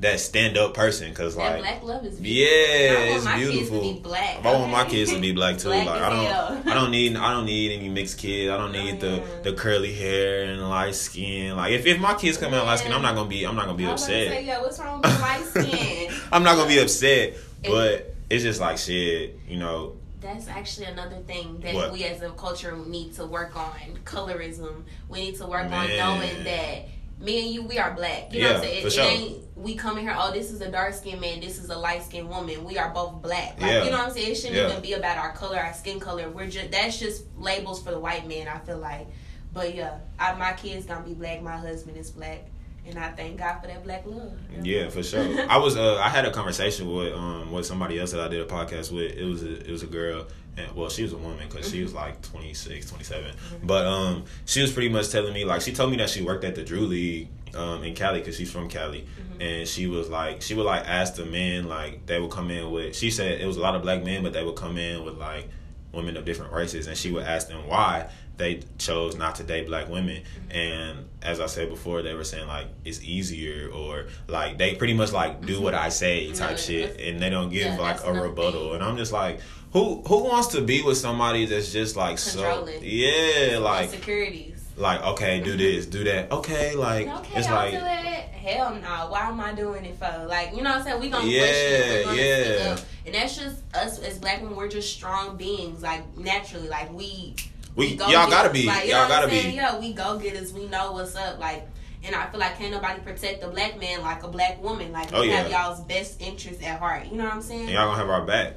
that 0.00 0.18
stand 0.18 0.56
up 0.56 0.74
person. 0.74 1.12
Cause 1.14 1.36
that 1.36 1.60
like, 1.60 1.60
black 1.60 1.82
love 1.82 2.04
is 2.06 2.20
yeah, 2.20 2.46
beautiful. 2.46 2.96
I 2.96 3.06
want 3.06 3.16
it's 3.16 3.24
my 3.24 3.36
beautiful. 3.36 3.80
Kids 3.80 3.88
to 3.88 3.94
be 3.94 4.00
black. 4.00 4.44
I 4.44 4.52
want 4.54 4.72
my 4.72 4.84
kids 4.84 5.12
to 5.12 5.18
be 5.20 5.32
black 5.32 5.58
too. 5.58 5.68
Black 5.68 5.86
like 5.86 6.02
I 6.02 6.10
don't. 6.10 6.66
I 6.68 6.74
don't 6.74 6.90
need, 6.90 7.16
I 7.16 7.32
don't 7.32 7.44
need 7.44 7.72
any 7.72 7.88
mixed 7.88 8.18
kids. 8.18 8.50
I 8.50 8.56
don't 8.56 8.72
need 8.72 8.96
oh, 8.96 8.98
the 8.98 9.16
Yeah. 9.16 9.42
the 9.42 9.52
curly 9.52 9.92
hair 9.92 10.44
and 10.44 10.68
light 10.68 10.94
skin. 10.94 11.56
Like 11.56 11.72
if, 11.72 11.86
if 11.86 12.00
my 12.00 12.14
kids 12.14 12.38
come 12.38 12.54
out 12.54 12.66
light 12.66 12.78
skin, 12.78 12.92
I'm 12.92 13.02
not 13.02 13.14
gonna 13.14 13.28
be, 13.28 13.44
I'm 13.44 13.54
not 13.56 13.66
gonna 13.66 13.76
be 13.78 13.86
I 13.86 13.92
was 13.92 14.02
about 14.02 14.12
to 14.14 14.20
upset. 14.24 14.36
Say, 14.38 14.46
yeah, 14.46 14.60
what's 14.60 14.78
wrong 14.80 15.00
with 15.02 15.20
light 15.20 15.44
skin? 15.44 16.12
I'm 16.32 16.42
not 16.42 16.56
gonna 16.56 16.68
be 16.68 16.78
upset, 16.78 17.34
but 17.62 18.14
it's 18.30 18.42
just 18.42 18.60
like 18.60 18.78
shit, 18.78 19.38
you 19.46 19.58
know. 19.58 19.96
That's 20.20 20.48
actually 20.48 20.86
another 20.86 21.16
thing 21.26 21.60
that 21.60 21.74
What? 21.74 21.92
we 21.92 22.04
as 22.04 22.20
a 22.22 22.30
culture 22.30 22.76
need 22.76 23.14
to 23.14 23.24
work 23.26 23.56
on. 23.56 23.72
Colorism. 24.04 24.82
We 25.08 25.20
need 25.20 25.36
to 25.36 25.46
work 25.46 25.70
on 25.70 25.88
knowing 25.88 26.44
that 26.44 26.88
me 27.20 27.42
and 27.44 27.54
you, 27.54 27.62
we 27.62 27.78
are 27.78 27.92
black. 27.92 28.32
You 28.32 28.42
know 28.42 28.48
what 28.48 28.56
I'm 28.56 28.62
saying? 28.62 28.80
for 28.82 28.86
It, 28.88 28.92
sure. 28.92 29.38
We 29.60 29.74
come 29.74 29.98
in 29.98 30.04
here, 30.04 30.16
oh, 30.18 30.32
this 30.32 30.50
is 30.50 30.60
a 30.60 30.70
dark 30.70 30.94
skinned 30.94 31.20
man, 31.20 31.40
this 31.40 31.58
is 31.58 31.68
a 31.70 31.76
light 31.76 32.02
skinned 32.02 32.28
woman. 32.28 32.64
We 32.64 32.78
are 32.78 32.90
both 32.92 33.20
black. 33.22 33.60
Like 33.60 33.70
Yeah. 33.70 33.84
you 33.84 33.90
know 33.90 33.98
what 33.98 34.06
I'm 34.08 34.12
saying? 34.12 34.30
It 34.32 34.34
shouldn't 34.36 34.56
Yeah. 34.56 34.68
even 34.70 34.80
be 34.82 34.94
about 34.94 35.18
our 35.18 35.32
color, 35.32 35.58
our 35.58 35.74
skin 35.74 36.00
color. 36.00 36.28
We're 36.30 36.48
just 36.48 36.70
that's 36.70 36.98
just 36.98 37.24
labels 37.36 37.82
for 37.82 37.90
the 37.90 37.98
white 38.00 38.26
man, 38.26 38.48
I 38.48 38.58
feel 38.58 38.78
like. 38.78 39.06
But 39.52 39.74
yeah, 39.74 39.98
I, 40.18 40.34
my 40.34 40.52
kids 40.54 40.86
gonna 40.86 41.04
be 41.06 41.14
black, 41.14 41.42
my 41.42 41.56
husband 41.56 41.96
is 41.96 42.10
black. 42.10 42.46
And 42.86 42.98
I 42.98 43.10
thank 43.10 43.36
God 43.38 43.60
for 43.60 43.66
that 43.66 43.84
black 43.84 44.04
love. 44.06 44.32
Yeah, 44.62 44.88
for 44.88 45.02
sure. 45.02 45.20
I 45.50 45.58
was 45.58 45.76
uh 45.76 45.96
I 45.98 46.08
had 46.08 46.24
a 46.24 46.30
conversation 46.32 46.90
with 46.90 47.12
um 47.12 47.52
with 47.52 47.66
somebody 47.66 47.98
else 48.00 48.12
that 48.12 48.20
I 48.20 48.28
did 48.28 48.40
a 48.40 48.46
podcast 48.46 48.90
with. 48.90 49.12
It 49.12 49.24
was 49.24 49.42
a, 49.42 49.60
it 49.60 49.70
was 49.70 49.82
a 49.82 49.86
girl 49.86 50.26
and 50.56 50.74
well 50.74 50.88
she 50.90 51.02
was 51.02 51.12
a 51.12 51.16
woman 51.16 51.46
because 51.48 51.70
she 51.70 51.82
was 51.82 51.94
like 51.94 52.20
26, 52.22 52.88
27. 52.90 53.32
But 53.62 53.86
um 53.86 54.24
she 54.46 54.62
was 54.62 54.72
pretty 54.72 54.88
much 54.88 55.10
telling 55.10 55.32
me 55.32 55.44
like 55.44 55.60
she 55.62 55.72
told 55.72 55.90
me 55.90 55.96
that 55.98 56.10
she 56.10 56.22
worked 56.22 56.44
at 56.44 56.54
the 56.54 56.62
Drew 56.64 56.80
League 56.80 57.28
um 57.54 57.82
in 57.84 57.94
Cali 57.94 58.20
because 58.20 58.36
she's 58.36 58.50
from 58.50 58.68
Cali. 58.68 59.06
And 59.40 59.66
she 59.66 59.86
was 59.86 60.08
like 60.08 60.42
she 60.42 60.54
would 60.54 60.66
like 60.66 60.86
ask 60.86 61.14
the 61.14 61.24
men 61.24 61.68
like 61.68 62.06
they 62.06 62.20
would 62.20 62.30
come 62.30 62.50
in 62.50 62.70
with 62.70 62.94
she 62.94 63.10
said 63.10 63.40
it 63.40 63.46
was 63.46 63.56
a 63.56 63.60
lot 63.60 63.74
of 63.74 63.82
black 63.82 64.04
men 64.04 64.22
but 64.22 64.32
they 64.32 64.44
would 64.44 64.56
come 64.56 64.76
in 64.76 65.04
with 65.04 65.16
like 65.16 65.48
women 65.92 66.16
of 66.16 66.24
different 66.24 66.52
races. 66.52 66.86
And 66.86 66.96
she 66.96 67.10
would 67.10 67.24
ask 67.24 67.48
them 67.48 67.66
why 67.66 68.10
they 68.40 68.60
chose 68.78 69.16
not 69.16 69.34
to 69.36 69.44
date 69.44 69.66
black 69.66 69.88
women 69.88 70.16
mm-hmm. 70.16 70.50
and 70.50 71.08
as 71.22 71.40
i 71.40 71.46
said 71.46 71.68
before 71.68 72.02
they 72.02 72.14
were 72.14 72.24
saying 72.24 72.46
like 72.48 72.66
it's 72.84 73.02
easier 73.04 73.70
or 73.70 74.06
like 74.28 74.58
they 74.58 74.74
pretty 74.74 74.94
much 74.94 75.12
like 75.12 75.44
do 75.44 75.60
what 75.60 75.74
mm-hmm. 75.74 75.84
i 75.84 75.88
say 75.88 76.32
type 76.32 76.52
Yeah, 76.52 76.56
shit 76.56 77.00
and 77.00 77.20
they 77.20 77.30
don't 77.30 77.50
give 77.50 77.74
yeah, 77.74 77.78
like 77.78 78.04
a 78.04 78.12
rebuttal 78.12 78.74
and 78.74 78.82
i'm 78.82 78.96
just 78.96 79.12
like 79.12 79.40
who 79.72 80.02
who 80.02 80.24
wants 80.24 80.48
to 80.48 80.62
be 80.62 80.82
with 80.82 80.96
somebody 80.96 81.44
that's 81.46 81.70
just 81.72 81.96
like 81.96 82.18
so 82.18 82.66
yeah 82.80 83.58
like 83.58 83.92
Insecurities. 83.92 84.66
like 84.76 85.02
okay 85.02 85.40
do 85.40 85.56
this 85.56 85.86
do 85.86 86.02
that 86.04 86.32
okay 86.32 86.74
like 86.74 87.06
Okay, 87.30 87.38
it's 87.38 87.48
I'll 87.48 87.54
like 87.54 87.72
do 87.72 87.78
it. 87.78 88.24
Hell 88.40 88.74
no. 88.74 89.06
Why 89.10 89.28
am 89.28 89.40
I 89.40 89.52
doing 89.52 89.84
it 89.84 89.96
for? 89.96 90.26
Like, 90.26 90.50
you 90.50 90.62
know 90.62 90.70
what 90.70 90.78
I'm 90.78 90.84
saying? 90.84 91.00
We 91.00 91.10
gonna 91.10 91.26
Yeah, 91.26 91.40
question 91.40 92.04
gonna 92.04 92.20
yeah. 92.20 92.78
And 93.06 93.14
that's 93.14 93.36
just 93.36 93.76
us 93.76 93.98
as 94.00 94.18
black 94.18 94.40
women, 94.40 94.56
we're 94.56 94.68
just 94.68 94.92
strong 94.92 95.36
beings. 95.36 95.82
Like 95.82 96.16
naturally. 96.16 96.68
Like 96.68 96.92
we 96.92 97.36
we 97.76 97.96
go 97.96 98.06
y'all 98.08 98.28
gotta 98.30 98.50
be 98.50 98.66
Like, 98.66 98.88
y'all 98.88 99.08
gotta 99.08 99.28
be 99.28 99.36
Yeah, 99.50 99.78
we 99.78 99.92
go 99.92 100.18
getters. 100.18 100.52
We 100.52 100.66
know 100.66 100.92
what's 100.92 101.14
up. 101.16 101.38
Like 101.38 101.66
and 102.02 102.14
I 102.14 102.26
feel 102.30 102.40
like 102.40 102.56
can't 102.58 102.72
nobody 102.72 103.00
protect 103.02 103.42
a 103.44 103.48
black 103.48 103.78
man 103.78 104.00
like 104.02 104.22
a 104.22 104.28
black 104.28 104.62
woman. 104.62 104.90
Like 104.92 105.10
we 105.12 105.18
Oh, 105.18 105.22
have 105.30 105.50
y'all's 105.50 105.80
best 105.82 106.20
interests 106.20 106.62
at 106.64 106.78
heart. 106.78 107.06
You 107.06 107.16
know 107.16 107.24
what 107.24 107.34
I'm 107.34 107.42
saying? 107.42 107.62
and 107.62 107.70
y'all 107.70 107.86
gonna 107.86 107.98
have 107.98 108.08
our 108.10 108.24
back. 108.24 108.54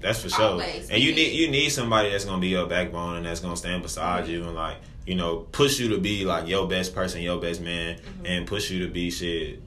That's 0.00 0.22
for 0.22 0.28
sure. 0.28 0.44
Always. 0.44 0.90
And 0.90 1.02
you 1.02 1.14
need 1.14 1.32
you 1.34 1.48
need 1.50 1.70
somebody 1.70 2.10
that's 2.10 2.24
gonna 2.24 2.40
be 2.40 2.48
your 2.48 2.66
backbone 2.66 3.16
and 3.16 3.26
that's 3.26 3.40
gonna 3.40 3.56
stand 3.56 3.82
beside 3.82 4.26
you 4.28 4.44
and 4.44 4.54
like 4.54 4.76
you 5.06 5.14
know 5.14 5.38
push 5.52 5.78
you 5.78 5.88
to 5.90 5.98
be 5.98 6.24
like 6.24 6.48
your 6.48 6.66
best 6.68 6.94
person, 6.94 7.22
your 7.22 7.40
best 7.40 7.60
man, 7.60 7.96
Mm-hmm. 7.96 8.26
and 8.26 8.46
push 8.46 8.70
you 8.70 8.86
to 8.86 8.92
be 8.92 9.10
shit 9.10 9.62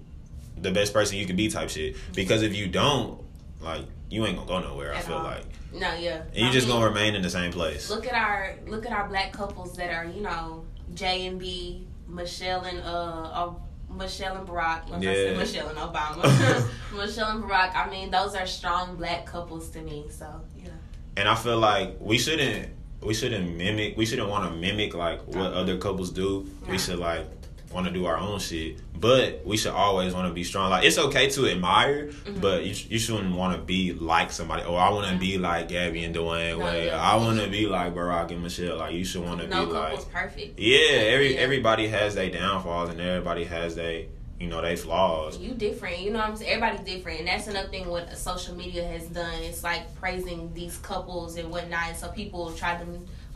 the 0.62 0.72
best 0.72 0.92
person 0.94 1.18
you 1.18 1.26
can 1.26 1.36
be 1.38 1.48
type 1.48 1.70
shit. 1.70 1.96
Because 2.14 2.42
if 2.42 2.54
you 2.54 2.68
don't, 2.68 3.22
like 3.62 3.86
you 4.10 4.26
ain't 4.26 4.36
gonna 4.36 4.48
go 4.48 4.60
nowhere. 4.60 4.94
I 4.94 5.00
feel 5.02 5.16
all. 5.16 5.24
like, 5.24 5.46
No, 5.74 5.94
yeah. 5.96 6.24
and 6.34 6.36
you 6.36 6.52
just 6.52 6.68
mean, 6.68 6.76
gonna 6.76 6.88
remain 6.88 7.16
in 7.16 7.22
the 7.22 7.30
same 7.30 7.52
place. 7.52 7.90
look 7.90 8.08
at 8.08 8.14
our 8.14 8.56
look 8.68 8.86
at 8.86 8.92
our 8.92 9.08
black 9.08 9.32
couples 9.32 9.76
that 9.78 9.92
are 9.94 10.06
you 10.06 10.22
know 10.22 10.66
J 10.94 11.28
and 11.28 11.40
B, 11.40 11.88
Michelle 12.08 12.62
and 12.62 12.80
uh, 12.80 13.46
uh 13.46 13.54
Michelle 13.96 14.38
and 14.38 14.48
Barack. 14.48 14.90
Like 14.90 15.00
I 15.00 15.14
said, 15.14 15.32
Yeah. 15.32 15.38
Michelle 15.38 15.70
and 15.70 15.78
Obama. 15.78 16.68
Michelle 16.96 17.32
and 17.32 17.44
Barack. 17.44 17.76
I 17.76 17.90
mean, 17.90 18.12
those 18.12 18.36
are 18.36 18.46
strong 18.46 18.96
black 18.96 19.26
couples 19.26 19.70
to 19.72 19.82
me. 19.82 20.06
So 20.10 20.26
yeah, 20.58 20.70
And 21.18 21.28
I 21.28 21.36
feel 21.36 21.58
like 21.58 21.98
we 22.00 22.18
shouldn't 22.18 22.70
we 23.02 23.14
shouldn't 23.14 23.56
mimic 23.56 23.96
we 23.98 24.06
shouldn't 24.06 24.30
want 24.30 24.52
to 24.52 24.58
mimic 24.60 24.94
like 24.94 25.26
what 25.28 25.54
other 25.54 25.78
couples 25.78 26.12
do. 26.12 26.50
We 26.68 26.78
should 26.78 27.00
like 27.00 27.28
want 27.72 27.86
to 27.88 27.94
do 27.94 28.06
our 28.08 28.18
own 28.18 28.40
shit, 28.40 28.78
but 29.00 29.46
we 29.46 29.56
should 29.56 29.72
always 29.74 30.14
want 30.14 30.28
to 30.28 30.34
be 30.34 30.44
strong. 30.44 30.70
Like 30.72 30.86
it's 30.86 30.98
okay 30.98 31.30
to 31.30 31.48
admire, 31.48 32.08
Mm-hmm. 32.08 32.40
but 32.42 32.64
you, 32.66 32.74
you 32.90 32.98
shouldn't 33.00 33.36
want 33.36 33.56
to 33.56 33.62
be 33.62 33.94
like 33.94 34.32
somebody. 34.32 34.64
Oh, 34.64 34.76
I 34.76 34.90
want 34.90 35.08
to 35.12 35.18
be 35.18 35.38
like 35.38 35.68
Gabby 35.68 36.04
and 36.04 36.16
Dwyane 36.16 36.58
No, 36.58 36.66
Wade. 36.66 36.88
yeah. 36.88 37.00
I 37.02 37.16
want 37.18 37.40
to 37.40 37.48
be 37.48 37.68
like 37.68 37.94
Barack 37.94 38.32
and 38.32 38.42
Michelle. 38.42 38.78
Like 38.78 38.94
you 38.96 39.06
should 39.06 39.24
want 39.24 39.42
to 39.42 39.48
no 39.48 39.66
be 39.68 39.72
like 39.72 40.12
perfect. 40.12 40.60
yeah. 40.60 40.90
Every 41.14 41.36
Yeah. 41.36 41.42
everybody 41.42 41.88
has 41.88 42.16
their 42.16 42.30
downfalls 42.32 42.90
and 42.90 43.00
everybody 43.00 43.44
has 43.44 43.76
their 43.76 44.06
you 44.40 44.48
know 44.48 44.62
they 44.62 44.76
flaws. 44.78 45.38
You 45.38 45.54
different, 45.54 46.00
you 46.00 46.12
know 46.12 46.20
what 46.20 46.30
I'm 46.30 46.36
saying? 46.38 46.52
Everybody's 46.52 46.96
different, 46.96 47.20
and 47.20 47.28
that's 47.28 47.48
another 47.48 47.68
thing 47.68 47.88
what 47.90 48.18
social 48.18 48.56
media 48.56 48.86
has 48.88 49.06
done. 49.08 49.34
It's 49.44 49.64
like 49.66 49.94
praising 50.00 50.54
these 50.54 50.78
couples 50.78 51.36
and 51.36 51.52
whatnot, 51.52 51.90
and 51.90 51.98
so 51.98 52.08
people 52.10 52.52
try 52.54 52.78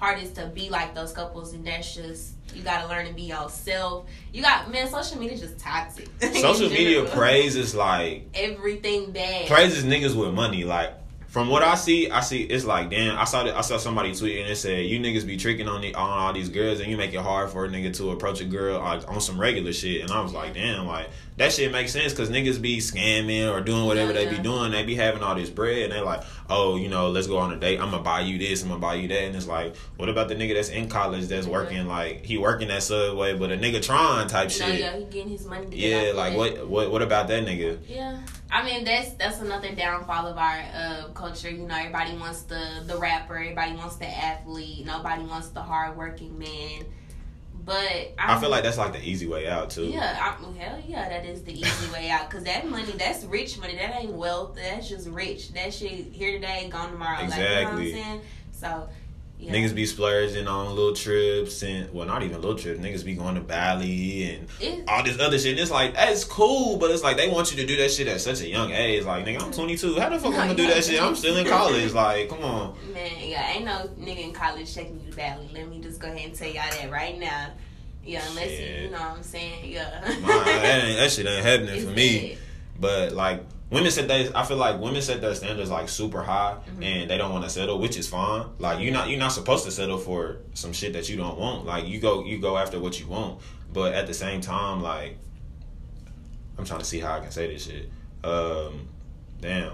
the 0.03 0.07
hardest 0.07 0.35
to 0.35 0.47
be 0.47 0.69
like 0.69 0.93
those 0.93 1.11
couples, 1.13 1.53
and 1.53 1.65
that's 1.65 1.95
just 1.95 2.33
you 2.53 2.61
got 2.61 2.81
to 2.81 2.87
learn 2.87 3.07
to 3.07 3.13
be 3.13 3.23
yourself. 3.23 4.07
You 4.31 4.41
got 4.41 4.69
man, 4.71 4.89
social 4.89 5.17
media 5.17 5.35
is 5.35 5.41
just 5.41 5.59
toxic. 5.59 6.09
Social 6.35 6.69
media 6.69 7.05
praises 7.11 7.73
like 7.73 8.27
everything 8.33 9.11
bad. 9.11 9.47
praises 9.47 9.83
niggas 9.83 10.15
with 10.15 10.33
money. 10.33 10.63
Like 10.63 10.93
from 11.33 11.49
what 11.49 11.63
I 11.63 11.73
see, 11.73 12.11
I 12.11 12.19
see 12.19 12.43
it's 12.43 12.63
like 12.63 12.91
damn. 12.91 13.17
I 13.17 13.23
saw 13.23 13.43
that 13.43 13.55
I 13.55 13.61
saw 13.61 13.77
somebody 13.77 14.11
tweeting 14.11 14.41
and 14.41 14.51
it 14.51 14.55
said 14.55 14.85
you 14.85 14.99
niggas 14.99 15.25
be 15.25 15.35
tricking 15.35 15.67
on 15.67 15.81
the, 15.81 15.95
on 15.95 16.07
all 16.07 16.31
these 16.31 16.47
girls 16.47 16.79
and 16.79 16.91
you 16.91 16.95
make 16.95 17.11
it 17.11 17.21
hard 17.21 17.49
for 17.49 17.65
a 17.65 17.69
nigga 17.69 17.91
to 17.97 18.11
approach 18.11 18.39
a 18.39 18.45
girl 18.45 18.79
like, 18.79 19.09
on 19.09 19.19
some 19.19 19.41
regular 19.41 19.73
shit. 19.73 20.03
And 20.03 20.11
I 20.11 20.21
was 20.21 20.31
like, 20.31 20.53
damn, 20.53 20.85
like 20.85 21.09
that 21.37 21.51
shit 21.51 21.71
makes 21.71 21.91
sense 21.91 22.13
because 22.13 22.29
niggas 22.29 22.61
be 22.61 22.77
scamming 22.77 23.51
or 23.51 23.61
doing 23.61 23.87
whatever 23.87 24.13
Yeah, 24.13 24.25
they 24.25 24.37
be 24.37 24.43
doing. 24.43 24.71
They 24.71 24.83
be 24.83 24.93
having 24.93 25.23
all 25.23 25.33
this 25.33 25.49
bread 25.49 25.85
and 25.85 25.93
they 25.93 26.01
like, 26.01 26.21
oh, 26.51 26.75
you 26.75 26.87
know, 26.87 27.09
let's 27.09 27.25
go 27.25 27.39
on 27.39 27.51
a 27.51 27.59
date. 27.59 27.79
I'm 27.79 27.89
gonna 27.89 28.03
buy 28.03 28.19
you 28.19 28.37
this. 28.37 28.61
I'm 28.61 28.69
gonna 28.69 28.79
buy 28.79 28.93
you 28.93 29.07
that. 29.07 29.23
And 29.23 29.35
it's 29.35 29.47
like, 29.47 29.75
what 29.97 30.09
about 30.09 30.27
the 30.27 30.35
nigga 30.35 30.53
that's 30.53 30.69
in 30.69 30.87
college 30.87 31.25
that's 31.25 31.47
working 31.47 31.87
like 31.87 32.23
he 32.23 32.37
working 32.37 32.69
at 32.69 32.83
Subway, 32.83 33.35
but 33.35 33.51
a 33.51 33.57
nigga 33.57 33.81
trying 33.81 34.27
type 34.27 34.51
shit. 34.51 34.79
yeah, 34.79 34.95
he 34.97 35.05
getting 35.05 35.31
his 35.31 35.47
money. 35.47 35.65
Yeah, 35.71 36.11
like 36.13 36.37
what 36.37 36.67
what 36.67 36.91
what 36.91 37.01
about 37.01 37.27
that 37.29 37.43
nigga? 37.43 37.79
Yeah, 37.87 38.21
I 38.51 38.63
mean 38.63 38.83
that's 38.83 39.11
that's 39.13 39.39
another 39.41 39.73
downfall 39.73 40.27
of 40.27 40.37
our 40.37 40.59
uh, 40.75 41.07
culture. 41.13 41.49
You 41.49 41.65
know, 41.67 41.75
everybody 41.75 42.15
wants 42.17 42.43
the 42.43 42.83
the 42.85 42.97
rapper, 42.97 43.35
everybody 43.35 43.73
wants 43.73 43.95
the 43.95 44.07
athlete, 44.07 44.85
nobody 44.85 45.23
wants 45.23 45.49
the 45.49 45.61
hardworking 45.61 46.37
man. 46.37 46.85
But 47.65 48.13
I 48.19 48.39
feel 48.41 48.49
like 48.49 48.63
that's 48.63 48.77
like 48.77 48.91
the 48.91 49.01
easy 49.01 49.25
way 49.25 49.47
out 49.47 49.69
too. 49.69 49.85
yeah, 49.85 50.17
I, 50.19 50.59
hell 50.59 50.83
yeah, 50.85 51.07
that 51.07 51.25
is 51.25 51.43
the 51.43 51.53
easy 51.57 51.91
way 51.93 52.09
out. 52.09 52.29
Cause 52.29 52.43
that 52.43 52.69
money, 52.69 52.91
that's 52.91 53.23
rich 53.23 53.57
money. 53.57 53.75
That 53.77 53.95
ain't 53.95 54.11
wealth. 54.11 54.55
That's 54.55 54.89
just 54.89 55.07
rich. 55.07 55.53
That 55.53 55.73
shit 55.73 56.11
here 56.11 56.33
today, 56.33 56.67
gone 56.69 56.91
tomorrow. 56.91 57.15
Like, 57.21 57.25
Exactly. 57.25 57.87
you 57.87 57.93
know 57.95 57.99
what 57.99 58.05
I'm 58.07 58.19
saying? 58.19 58.21
So, 58.51 58.89
yeah. 59.43 59.51
Niggas 59.51 59.75
be 59.75 59.85
splurging 59.85 60.47
on 60.47 60.69
little 60.69 60.95
trips 60.95 61.63
and 61.63 61.93
well, 61.93 62.07
not 62.07 62.23
even 62.23 62.41
little 62.41 62.57
trips. 62.57 62.79
Niggas 62.79 63.03
be 63.03 63.13
going 63.13 63.35
to 63.35 63.41
Bali 63.41 64.29
and 64.29 64.47
It- 64.61 64.83
all 64.87 65.03
this 65.03 65.19
other 65.19 65.37
shit. 65.37 65.51
And 65.51 65.59
it's 65.59 65.71
like 65.71 65.95
that's 65.95 66.23
cool, 66.23 66.77
but 66.77 66.91
it's 66.91 67.03
like 67.03 67.17
they 67.17 67.27
want 67.27 67.51
you 67.51 67.57
to 67.57 67.65
do 67.65 67.75
that 67.77 67.91
shit 67.91 68.07
at 68.07 68.21
such 68.21 68.41
a 68.41 68.47
young 68.47 68.71
age. 68.71 69.03
Like 69.03 69.25
nigga, 69.25 69.41
I'm 69.41 69.51
mm. 69.51 69.55
22. 69.55 69.99
How 69.99 70.09
the 70.09 70.19
fuck 70.19 70.33
I'm 70.33 70.47
gonna 70.47 70.55
do 70.55 70.67
that 70.67 70.83
shit? 70.85 71.01
I'm 71.01 71.15
still 71.15 71.35
in 71.35 71.45
college. 71.45 71.91
Like, 71.91 72.29
come 72.29 72.43
on. 72.43 72.77
Man, 72.93 73.11
yeah, 73.19 73.51
ain't 73.51 73.65
no 73.65 73.89
nigga 73.99 74.23
in 74.23 74.31
college 74.31 74.73
taking 74.73 75.01
you 75.01 75.11
to 75.11 75.17
Bali. 75.17 75.49
Let 75.53 75.67
me 75.67 75.81
just 75.81 75.99
go 75.99 76.07
ahead 76.07 76.25
and 76.25 76.35
tell 76.35 76.47
y'all 76.47 76.63
that 76.69 76.89
right 76.89 77.19
now. 77.19 77.49
Yeah, 78.05 78.21
unless 78.29 78.51
you, 78.51 78.57
Shit. 78.57 78.81
you 78.83 78.89
know 78.91 78.99
what 78.99 79.17
I'm 79.17 79.23
saying. 79.23 79.71
Yeah. 79.71 80.17
Nah, 80.21 80.43
that, 80.43 80.83
ain't, 80.85 80.97
that 80.97 81.11
shit 81.11 81.25
ain't 81.25 81.45
happening 81.45 81.75
It's 81.75 81.85
for 81.85 81.91
me. 81.91 82.37
But 82.79 83.13
like 83.13 83.43
women 83.73 83.91
set 83.91 84.07
they, 84.07 84.31
I 84.33 84.43
feel 84.45 84.57
like 84.57 84.79
women 84.79 85.01
set 85.01 85.19
their 85.21 85.35
standards 85.35 85.69
like 85.69 85.89
super 85.89 86.21
high, 86.23 86.55
Mm-hmm. 86.67 86.83
and 86.83 87.09
they 87.09 87.17
don't 87.17 87.31
want 87.31 87.43
to 87.43 87.49
settle, 87.49 87.79
which 87.79 87.97
is 87.97 88.07
fine. 88.07 88.45
Like 88.59 88.79
you're 88.79 88.93
not 88.93 89.09
you're 89.09 89.19
not 89.19 89.31
supposed 89.33 89.65
to 89.65 89.71
settle 89.71 89.97
for 89.97 90.37
some 90.53 90.71
shit 90.73 90.93
that 90.93 91.09
you 91.09 91.17
don't 91.17 91.37
want. 91.37 91.65
Like 91.65 91.87
you 91.87 91.99
go 91.99 92.23
you 92.23 92.37
go 92.39 92.57
after 92.57 92.79
what 92.79 92.99
you 92.99 93.07
want, 93.07 93.39
but 93.73 93.93
at 93.93 94.07
the 94.07 94.13
same 94.13 94.39
time, 94.41 94.81
like 94.81 95.17
I'm 96.57 96.65
trying 96.65 96.79
to 96.79 96.85
see 96.85 96.99
how 96.99 97.15
I 97.15 97.19
can 97.19 97.31
say 97.31 97.47
this 97.51 97.65
shit. 97.65 97.89
Um, 98.23 98.87
damn. 99.41 99.73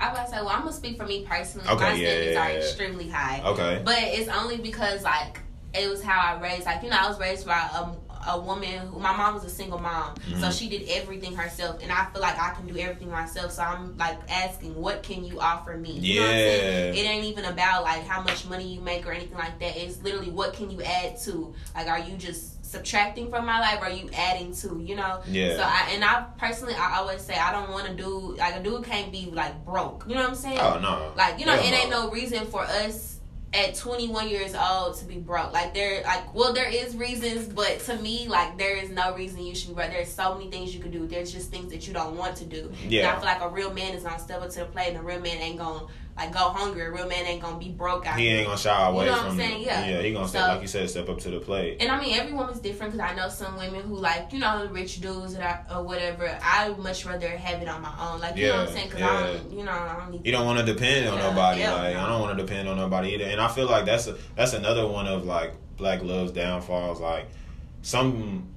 I 0.00 0.10
about 0.12 0.26
to 0.26 0.30
say, 0.30 0.36
well, 0.38 0.48
I'm 0.50 0.60
gonna 0.60 0.72
speak 0.72 0.96
for 0.96 1.04
me 1.06 1.26
personally. 1.28 1.68
Okay, 1.68 1.80
My 1.84 1.92
yeah, 1.94 2.08
standards 2.08 2.32
yeah, 2.34 2.44
are 2.46 2.50
yeah. 2.50 2.58
extremely 2.58 3.08
high. 3.08 3.42
Okay. 3.44 3.82
But 3.84 3.98
it's 3.98 4.28
only 4.28 4.56
because 4.58 5.02
like 5.02 5.40
it 5.74 5.88
was 5.90 6.02
how 6.02 6.18
I 6.36 6.40
raised. 6.40 6.66
Like 6.66 6.82
you 6.82 6.90
know, 6.90 6.96
I 6.98 7.08
was 7.08 7.18
raised 7.20 7.46
by 7.46 7.58
a 7.74 8.07
a 8.28 8.38
woman 8.40 8.86
who 8.88 8.98
my 9.00 9.16
mom 9.16 9.34
was 9.34 9.44
a 9.44 9.50
single 9.50 9.78
mom, 9.78 10.14
Mm-hmm. 10.14 10.40
so 10.40 10.50
she 10.50 10.68
did 10.68 10.88
everything 10.88 11.34
herself, 11.34 11.82
and 11.82 11.90
I 11.90 12.06
feel 12.12 12.20
like 12.22 12.38
I 12.40 12.54
can 12.54 12.66
do 12.66 12.76
everything 12.78 13.10
myself. 13.10 13.52
So 13.52 13.62
I'm 13.62 13.96
like 13.96 14.18
asking, 14.28 14.74
what 14.74 15.02
can 15.02 15.24
you 15.24 15.40
offer 15.40 15.76
me? 15.76 15.92
You 15.92 16.20
know 16.20 16.26
what 16.26 16.30
I'm 16.30 16.36
saying? 16.36 16.94
Yeah. 16.94 17.00
It 17.00 17.04
ain't 17.06 17.24
even 17.24 17.44
about 17.46 17.84
like 17.84 18.04
how 18.06 18.20
much 18.22 18.46
money 18.46 18.74
you 18.74 18.80
make 18.80 19.06
or 19.06 19.12
anything 19.12 19.38
like 19.38 19.58
that. 19.60 19.76
It's 19.76 20.02
literally 20.02 20.30
what 20.30 20.52
can 20.54 20.70
you 20.70 20.82
add 20.82 21.18
to? 21.22 21.54
Like, 21.74 21.88
are 21.88 21.98
you 21.98 22.16
just 22.16 22.64
subtracting 22.64 23.30
from 23.30 23.46
my 23.46 23.60
life? 23.60 23.80
Or 23.80 23.86
are 23.86 23.90
you 23.90 24.10
adding 24.14 24.54
to? 24.56 24.78
You 24.84 24.96
know? 24.96 25.20
Yeah. 25.26 25.56
So 25.56 25.62
I 25.62 25.90
and 25.94 26.04
I 26.04 26.26
personally, 26.38 26.74
I 26.74 26.96
always 26.98 27.22
say 27.22 27.34
I 27.34 27.52
don't 27.52 27.70
want 27.70 27.86
to 27.86 27.94
do 27.94 28.36
like 28.36 28.56
a 28.56 28.62
dude 28.62 28.84
can't 28.84 29.10
be 29.10 29.30
like 29.32 29.64
broke. 29.64 30.04
You 30.06 30.14
know 30.14 30.20
what 30.22 30.30
I'm 30.30 30.36
saying? 30.36 30.58
Oh 30.60 30.78
no. 30.78 31.12
Like, 31.16 31.38
you 31.40 31.46
know, 31.46 31.52
Hell 31.52 31.64
it 31.72 31.76
ain't 31.76 31.90
no 31.90 32.10
reason 32.10 32.44
for 32.46 32.62
us 32.62 33.17
at 33.54 33.74
21 33.74 34.28
years 34.28 34.54
old 34.54 34.96
to 34.96 35.04
be 35.06 35.16
broke. 35.16 35.52
Like, 35.52 35.72
there, 35.72 36.02
like, 36.02 36.34
well, 36.34 36.52
there 36.52 36.68
is 36.68 36.94
reasons, 36.96 37.46
but 37.46 37.80
to 37.80 37.96
me, 37.96 38.28
like, 38.28 38.58
there 38.58 38.76
is 38.76 38.90
no 38.90 39.14
reason 39.14 39.42
you 39.42 39.54
should 39.54 39.70
be 39.70 39.74
broke. 39.74 39.90
There's 39.90 40.12
so 40.12 40.34
many 40.34 40.50
things 40.50 40.74
you 40.74 40.80
could 40.80 40.92
do. 40.92 41.06
There's 41.06 41.32
just 41.32 41.50
things 41.50 41.72
that 41.72 41.86
you 41.86 41.94
don't 41.94 42.16
want 42.16 42.36
to 42.36 42.44
do. 42.44 42.70
Yeah. 42.86 43.00
And 43.00 43.08
I 43.08 43.14
feel 43.16 43.24
like 43.24 43.40
a 43.40 43.48
real 43.48 43.72
man 43.72 43.94
is 43.94 44.02
gonna 44.02 44.18
step 44.18 44.42
up 44.42 44.50
to 44.50 44.60
the 44.60 44.64
plate, 44.66 44.88
and 44.88 44.98
a 44.98 45.02
real 45.02 45.20
man 45.20 45.38
ain't 45.38 45.58
gonna 45.58 45.86
like 46.18 46.32
go 46.32 46.50
hungry. 46.50 46.84
A 46.84 46.90
real 46.90 47.06
man 47.08 47.24
ain't 47.24 47.40
gonna 47.40 47.58
be 47.58 47.70
broke 47.70 48.06
out 48.06 48.18
He 48.18 48.28
ain't 48.28 48.46
gonna 48.46 48.58
shy 48.58 48.88
away 48.88 49.04
You 49.06 49.10
know 49.12 49.16
what 49.18 49.22
from 49.28 49.30
I'm 49.32 49.38
saying? 49.38 49.62
Yeah. 49.62 49.86
yeah. 49.86 50.02
He 50.02 50.12
gonna 50.12 50.28
step 50.28 50.42
So- 50.42 50.48
like 50.48 50.60
you 50.62 50.66
said, 50.68 50.90
step 50.90 51.08
up 51.08 51.18
to 51.20 51.30
the 51.30 51.40
plate. 51.40 51.76
And 51.80 51.90
I 51.90 52.00
mean, 52.00 52.18
every 52.18 52.32
woman's 52.32 52.60
different 52.60 52.92
because 52.92 53.10
I 53.10 53.14
know 53.14 53.28
some 53.28 53.56
women 53.56 53.82
who 53.82 53.96
like, 53.96 54.32
you 54.32 54.40
know, 54.40 54.66
rich 54.70 55.00
dudes 55.00 55.34
that 55.34 55.66
I, 55.70 55.74
or 55.76 55.82
whatever. 55.84 56.36
I 56.42 56.70
would 56.70 56.78
much 56.78 57.06
rather 57.06 57.28
have 57.28 57.62
it 57.62 57.68
on 57.68 57.80
my 57.82 57.92
own. 58.00 58.20
Like, 58.20 58.36
you 58.36 58.48
know 58.48 58.58
what 58.58 58.68
I'm 58.68 58.74
saying? 58.74 58.88
Because 58.88 59.00
yeah. 59.00 59.10
I 59.18 59.32
don't, 59.32 59.52
you 59.52 59.64
know, 59.64 59.72
I 59.72 59.96
don't 60.00 60.10
need 60.10 60.26
You 60.26 60.32
don't 60.32 60.44
want 60.46 60.58
to 60.58 60.64
depend 60.64 61.08
on 61.08 61.18
Yeah, 61.18 61.28
nobody. 61.30 61.62
like 61.62 61.94
no. 61.94 62.00
I 62.00 62.08
don't 62.08 62.20
want 62.20 62.36
to 62.36 62.44
depend 62.44 62.68
on 62.68 62.76
nobody 62.76 63.14
either. 63.14 63.24
And 63.24 63.40
I 63.40 63.48
feel 63.48 63.66
like 63.66 63.84
that's 63.84 64.06
a, 64.08 64.16
that's 64.34 64.52
another 64.52 64.86
one 64.86 65.06
of 65.06 65.24
like 65.24 65.54
black 65.76 66.02
love's 66.02 66.32
downfalls. 66.32 67.00
Like 67.00 67.26
some 67.82 68.48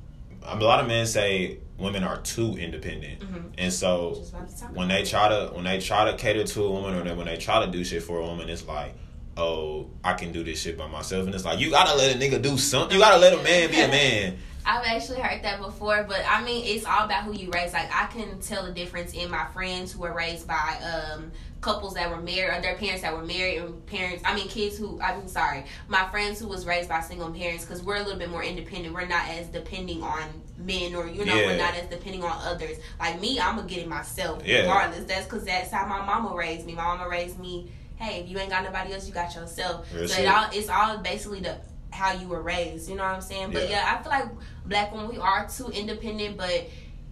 a 0.44 0.56
lot 0.56 0.80
of 0.80 0.88
men 0.88 1.06
say 1.06 1.60
women 1.82 2.04
are 2.04 2.18
too 2.22 2.56
independent, 2.58 3.20
Mhm. 3.20 3.52
and 3.58 3.74
so 3.74 4.16
Just 4.16 4.34
about 4.34 4.50
to 4.50 4.60
talk 4.60 4.76
when 4.76 4.88
they 4.88 5.04
try 5.04 5.28
to 5.30 5.52
when 5.54 5.64
they 5.66 5.80
try 5.80 6.06
to 6.10 6.16
cater 6.18 6.44
to 6.44 6.64
a 6.64 6.72
woman 6.72 7.08
or 7.08 7.16
when 7.16 7.26
they 7.26 7.38
try 7.38 7.66
to 7.66 7.72
do 7.72 7.84
shit 7.84 8.04
for 8.04 8.20
a 8.20 8.26
woman, 8.26 8.50
it's 8.50 8.66
like. 8.68 8.94
Oh, 9.38 9.88
I 10.04 10.12
can 10.14 10.34
do 10.34 10.44
this 10.44 10.62
shit 10.62 10.78
by 10.78 10.88
myself, 10.88 11.26
and 11.26 11.34
it's 11.34 11.46
like 11.46 11.58
you 11.58 11.70
gotta 11.72 11.96
let 11.96 12.14
a 12.14 12.20
nigga 12.20 12.42
do 12.42 12.58
something. 12.58 12.98
You 12.98 13.02
gotta 13.02 13.18
let 13.18 13.32
a 13.32 13.42
man 13.42 13.72
be 13.72 13.80
a 13.80 13.88
man. 14.00 14.38
I've 14.66 14.86
actually 14.86 15.22
heard 15.22 15.42
that 15.44 15.60
before, 15.62 16.04
but 16.04 16.20
I 16.30 16.44
mean, 16.44 16.66
it's 16.66 16.86
all 16.86 17.06
about 17.06 17.24
who 17.24 17.32
you 17.34 17.50
raise. 17.50 17.72
Like, 17.72 17.90
I 17.96 18.08
can 18.08 18.40
tell 18.42 18.66
the 18.66 18.74
difference 18.74 19.14
in 19.14 19.32
my 19.32 19.46
friends 19.54 19.94
who 19.94 20.02
were 20.02 20.12
raised 20.14 20.48
by 20.48 20.78
um, 20.84 21.32
couples 21.62 21.94
that 21.94 22.10
were 22.10 22.22
married, 22.22 22.58
or 22.58 22.62
their 22.62 22.76
parents 22.76 23.04
that 23.04 23.16
were 23.16 23.24
married, 23.24 23.60
and 23.60 23.84
parents. 23.86 24.22
I 24.26 24.36
mean, 24.36 24.50
kids 24.50 24.78
who. 24.78 25.00
I'm 25.02 25.28
sorry, 25.30 25.64
my 25.88 26.06
friends 26.10 26.38
who 26.40 26.48
was 26.50 26.66
raised 26.66 26.90
by 26.90 27.00
single 27.00 27.32
parents, 27.32 27.64
because 27.64 27.82
we're 27.82 27.96
a 27.96 28.04
little 28.04 28.20
bit 28.20 28.30
more 28.30 28.44
independent. 28.44 28.94
We're 28.94 29.08
not 29.08 29.30
as 29.30 29.48
depending 29.48 30.04
on 30.04 30.24
men, 30.62 30.96
or 30.96 31.08
you 31.08 31.26
know, 31.26 31.36
Yeah. 31.36 31.56
not 31.58 31.76
as 31.76 31.88
depending 31.90 32.24
on 32.24 32.32
others. 32.44 32.78
Like 33.00 33.20
me, 33.20 33.40
I'm 33.40 33.56
gonna 33.56 33.68
get 33.68 33.80
it 33.80 33.88
myself, 33.88 34.42
Yeah. 34.46 34.60
regardless. 34.62 35.06
That's 35.06 35.26
because 35.26 35.44
that's 35.46 35.72
how 35.72 35.86
my 35.86 36.06
mama 36.06 36.36
raised 36.36 36.66
me. 36.66 36.74
My 36.76 36.84
mama 36.84 37.08
raised 37.10 37.40
me. 37.40 37.72
Hey, 37.98 38.22
if 38.22 38.30
you 38.30 38.38
ain't 38.40 38.50
got 38.50 38.64
nobody 38.64 38.94
else, 38.94 39.08
you 39.08 39.14
got 39.14 39.34
yourself. 39.36 39.86
Real 39.94 40.08
so 40.08 40.22
it 40.22 40.28
all 40.28 40.48
it's 40.52 40.70
all 40.70 40.98
basically 40.98 41.40
the 41.42 41.58
how 41.92 42.14
you 42.14 42.28
were 42.28 42.42
raised. 42.42 42.90
You 42.90 42.96
know 42.96 43.04
what 43.04 43.14
I'm 43.16 43.22
saying? 43.22 43.52
But 43.52 43.64
Yeah. 43.70 43.84
yeah, 43.86 43.96
I 44.00 44.02
feel 44.02 44.12
like 44.12 44.26
black 44.66 44.92
women 44.94 45.10
we 45.10 45.18
are 45.18 45.48
too 45.48 45.68
independent. 45.70 46.38
But 46.38 46.68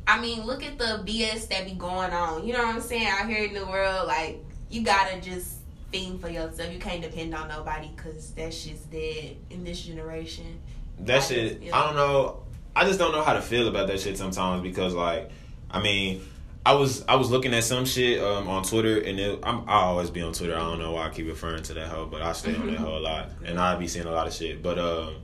I 0.07 0.19
mean, 0.19 0.45
look 0.45 0.63
at 0.63 0.79
the 0.79 1.03
BS 1.05 1.47
that 1.49 1.65
be 1.65 1.73
going 1.73 2.11
on. 2.13 2.45
You 2.47 2.53
know 2.53 2.65
what 2.65 2.75
I'm 2.75 2.81
saying? 2.81 3.07
Out 3.07 3.27
here 3.29 3.43
in 3.43 3.53
the 3.53 3.65
world, 3.67 4.07
like 4.07 4.43
you 4.69 4.81
gotta 4.83 5.19
just 5.21 5.57
think 5.91 6.21
for 6.21 6.29
yourself. 6.29 6.71
You 6.73 6.79
can't 6.79 7.01
depend 7.01 7.35
on 7.35 7.47
nobody 7.49 7.89
because 7.95 8.31
that 8.31 8.53
shit's 8.53 8.81
dead 8.81 9.37
in 9.49 9.63
this 9.63 9.81
generation. 9.81 10.59
that 11.01 11.17
I 11.17 11.19
shit 11.21 11.51
just- 11.53 11.63
yeah. 11.63 11.77
i 11.79 11.85
don't 11.85 11.95
know 11.95 12.43
i 12.79 12.85
just 12.85 12.97
don't 12.97 13.11
know 13.11 13.21
how 13.21 13.33
to 13.33 13.41
feel 13.41 13.67
about 13.67 13.87
that 13.87 13.99
shit 13.99 14.17
sometimes 14.17 14.63
because 14.63 14.93
like 14.93 15.29
i 15.69 15.81
mean 15.81 16.21
i 16.65 16.73
was 16.73 17.03
i 17.07 17.15
was 17.15 17.29
looking 17.29 17.53
at 17.53 17.63
some 17.63 17.85
shit 17.85 18.21
um, 18.23 18.47
on 18.47 18.63
twitter 18.63 18.99
and 19.01 19.19
it, 19.19 19.39
I'm, 19.43 19.67
i 19.67 19.81
always 19.81 20.09
be 20.09 20.21
on 20.21 20.31
twitter. 20.33 20.55
I 20.55 20.59
don't 20.59 20.79
know 20.79 20.93
why 20.93 21.07
i 21.07 21.09
keep 21.09 21.27
referring 21.27 21.63
to 21.63 21.73
that 21.73 21.87
hoe 21.89 22.05
but 22.05 22.21
i 22.21 22.31
stay 22.31 22.55
on 22.55 22.67
that 22.67 22.77
hoe 22.77 22.97
a 22.97 22.99
lot 22.99 23.29
and 23.45 23.59
i 23.59 23.75
be 23.75 23.87
seeing 23.87 24.05
a 24.07 24.11
lot 24.11 24.27
of 24.27 24.33
shit. 24.33 24.63
But 24.63 24.79
um 24.79 25.15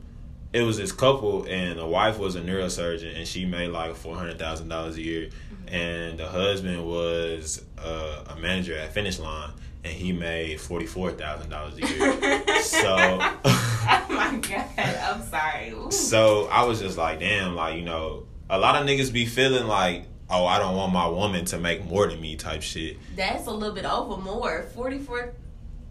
it 0.56 0.62
was 0.62 0.78
this 0.78 0.94
couple 0.94 1.44
and 1.50 1.78
the 1.78 1.86
wife 1.86 2.18
was 2.18 2.38
a 2.38 2.42
neurosurgeon 2.42 3.18
and 3.18 3.28
she 3.28 3.44
made 3.46 3.68
like 3.68 3.94
$400000 3.94 4.94
a 4.94 5.02
year 5.02 5.30
and 5.68 6.18
the 6.18 6.26
husband 6.26 6.88
was 6.88 7.62
uh, 7.78 8.24
a 8.30 8.40
manager 8.40 8.78
at 8.78 8.94
finish 8.94 9.20
line 9.20 9.52
and 9.84 9.92
he 9.92 10.14
made 10.14 10.58
$44000 10.58 11.76
a 11.76 11.88
year 11.88 12.60
so 12.62 12.96
oh 12.98 13.66
my 14.10 14.38
god, 14.38 14.66
I'm 14.78 15.22
sorry. 15.24 15.72
Ooh. 15.72 15.92
so 15.92 16.48
I 16.48 16.64
was 16.64 16.80
just 16.80 16.98
like, 16.98 17.20
damn, 17.20 17.54
like, 17.54 17.76
you 17.76 17.84
know, 17.84 18.24
a 18.50 18.58
lot 18.58 18.82
of 18.82 18.88
niggas 18.88 19.12
be 19.12 19.26
feeling 19.26 19.68
like, 19.68 20.06
oh, 20.30 20.46
I 20.46 20.58
don't 20.58 20.78
want 20.78 20.94
my 20.94 21.08
woman 21.08 21.44
to 21.46 21.60
make 21.60 21.84
more 21.84 22.08
than 22.08 22.22
me 22.22 22.38
type 22.38 22.62
shit. 22.62 22.96
That's 23.18 23.46
a 23.46 23.52
little 23.52 23.76
bit 23.76 23.86
over 23.86 24.22
more. 24.22 24.64
Forty 24.74 25.00
four. 25.00 25.34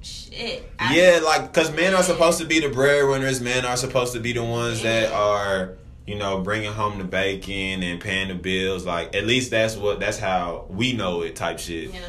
Shit. 0.05 0.71
I- 0.79 0.95
yeah, 0.97 1.21
like, 1.25 1.53
cause 1.53 1.73
men 1.73 1.95
are 1.95 2.03
supposed 2.03 2.39
to 2.39 2.45
be 2.45 2.61
the 2.61 2.69
breadwinners. 2.69 3.41
Men 3.41 3.65
are 3.65 3.77
supposed 3.77 4.13
to 4.15 4.21
be 4.21 4.33
the 4.33 4.45
ones 4.45 4.83
that 4.83 5.13
are, 5.13 5.73
you 6.07 6.17
know, 6.17 6.41
bringing 6.41 6.73
home 6.73 6.99
the 6.99 7.05
bacon 7.05 7.83
and 7.83 8.01
paying 8.01 8.29
the 8.29 8.35
bills. 8.35 8.85
Like, 8.85 9.15
at 9.15 9.25
least 9.25 9.51
that's 9.51 9.77
what, 9.77 10.01
that's 10.01 10.19
how 10.19 10.67
we 10.69 10.93
know 10.93 11.23
it 11.23 11.37
type 11.37 11.59
shit. 11.59 11.93
Yeah. 11.95 12.01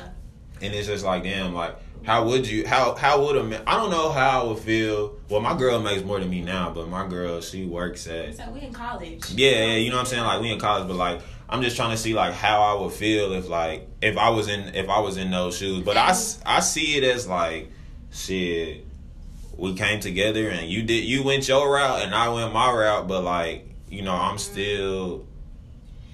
And 0.62 0.74
it's 0.74 0.88
just 0.88 1.06
like, 1.06 1.24
damn, 1.24 1.54
like, 1.54 1.76
how 2.04 2.26
would 2.26 2.48
you, 2.48 2.68
how, 2.68 2.96
how 2.96 3.24
would 3.26 3.36
a 3.38 3.44
man, 3.44 3.62
I 3.66 3.78
don't 3.78 3.90
know 3.90 4.12
how 4.12 4.42
I 4.42 4.44
would 4.46 4.60
feel. 4.60 5.16
Well, 5.30 5.42
my 5.42 5.58
girl 5.58 5.82
makes 5.82 6.04
more 6.04 6.20
than 6.20 6.30
me 6.30 6.42
now, 6.42 6.70
but 6.72 6.88
my 6.88 7.08
girl, 7.08 7.42
she 7.42 7.66
works 7.66 8.06
at, 8.08 8.36
So 8.36 8.52
we 8.52 8.62
in 8.62 8.74
college. 8.74 9.32
Yeah, 9.32 9.50
yeah, 9.52 9.76
you 9.78 9.90
know 9.90 9.96
what 9.96 10.02
I'm 10.02 10.06
saying? 10.08 10.24
Like 10.24 10.42
we 10.42 10.52
in 10.52 10.60
college, 10.60 10.88
but 10.88 10.98
like 10.98 11.22
I'm 11.50 11.62
just 11.62 11.76
trying 11.76 11.92
to 11.92 11.98
see 11.98 12.14
like 12.14 12.34
how 12.34 12.62
I 12.62 12.80
would 12.80 12.92
feel 12.94 13.34
if 13.34 13.48
like 13.50 13.88
if 14.02 14.18
I 14.18 14.30
was 14.30 14.48
in 14.48 14.76
if 14.76 14.88
I 14.90 15.00
was 15.00 15.18
in 15.18 15.32
those 15.32 15.58
shoes. 15.58 15.84
But 15.84 15.98
I 15.98 16.10
I 16.46 16.60
see 16.60 16.96
it 16.96 17.04
as 17.04 17.28
like 17.28 17.72
shit. 18.16 18.86
We 19.58 19.74
came 19.76 20.00
together 20.00 20.50
and 20.50 20.68
you 20.70 20.84
did 20.84 21.06
you 21.06 21.24
went 21.24 21.48
your 21.48 21.72
route 21.74 22.02
and 22.02 22.14
I 22.14 22.30
went 22.30 22.52
my 22.54 22.72
route, 22.72 23.08
but 23.08 23.24
like 23.24 23.68
you 23.90 24.02
know 24.02 24.14
I'm 24.14 24.38
still 24.38 25.26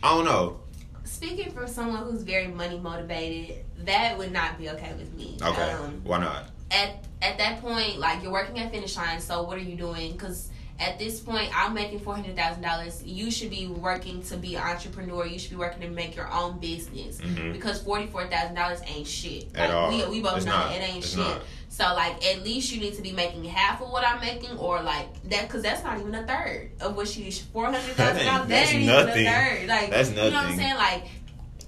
I 0.03 0.15
don't 0.15 0.25
know. 0.25 0.59
speaking 1.03 1.51
for 1.51 1.67
someone 1.67 2.03
who's 2.03 2.23
very 2.23 2.47
money 2.47 2.79
motivated, 2.79 3.63
that 3.85 4.17
would 4.17 4.31
not 4.31 4.57
be 4.57 4.69
okay 4.69 4.93
with 4.97 5.13
me. 5.13 5.37
Okay. 5.41 5.71
Um, 5.71 6.01
Why 6.03 6.19
not? 6.19 6.45
at 6.69 7.03
at 7.21 7.37
that 7.39 7.61
point, 7.61 7.97
like 7.99 8.21
you're 8.23 8.31
working 8.31 8.59
at 8.59 8.71
Finish 8.71 8.95
Line, 8.97 9.19
so 9.19 9.43
what 9.43 9.57
are 9.57 9.61
you 9.61 9.75
doing? 9.75 10.11
Because 10.13 10.49
at 10.79 10.97
this 10.97 11.19
point, 11.19 11.49
I'm 11.55 11.73
making 11.75 11.99
four 11.99 12.15
hundred 12.15 12.35
thousand 12.35 12.61
dollars. 12.63 13.03
You 13.03 13.29
should 13.31 13.49
be 13.51 13.67
working 13.67 14.21
to 14.23 14.37
be 14.37 14.55
an 14.55 14.63
entrepreneur. 14.63 15.25
You 15.27 15.37
should 15.37 15.51
be 15.51 15.55
working 15.57 15.81
to 15.81 15.89
make 15.89 16.15
your 16.15 16.31
own 16.31 16.59
business. 16.59 17.19
Mhm. 17.21 17.53
Because 17.53 17.81
forty 17.81 18.07
four 18.07 18.25
thousand 18.27 18.55
dollars 18.55 18.79
ain't 18.87 19.05
shit. 19.07 19.47
At 19.55 19.69
like, 19.69 19.75
all. 19.75 19.89
We, 19.89 20.05
we 20.17 20.21
both 20.21 20.37
It's 20.37 20.45
know 20.45 20.53
not. 20.53 20.71
it 20.75 20.81
ain't 20.81 21.03
shit. 21.03 21.17
not. 21.19 21.41
So 21.71 21.85
like 21.95 22.23
at 22.25 22.43
least 22.43 22.69
you 22.73 22.81
need 22.81 22.95
to 22.95 23.01
be 23.01 23.13
making 23.13 23.45
half 23.45 23.81
of 23.81 23.89
what 23.89 24.05
I'm 24.05 24.19
making, 24.19 24.57
or 24.57 24.81
like 24.83 25.07
that, 25.29 25.47
because 25.47 25.63
that's 25.63 25.81
not 25.85 25.99
even 25.99 26.13
a 26.13 26.27
third 26.27 26.69
of 26.81 26.97
what 26.97 27.07
she 27.07 27.31
four 27.31 27.65
hundred 27.65 27.81
thousand 27.95 28.25
dollars. 28.25 28.47
That 28.49 28.67
That's 28.67 28.73
nothing. 28.73 29.21
even 29.21 29.25
a 29.29 29.31
third. 29.31 29.67
Like 29.69 29.89
That's 29.89 30.09
You 30.09 30.15
know 30.17 30.23
what 30.25 30.33
I'm 30.35 30.55
saying? 30.57 30.75
Like 30.75 31.03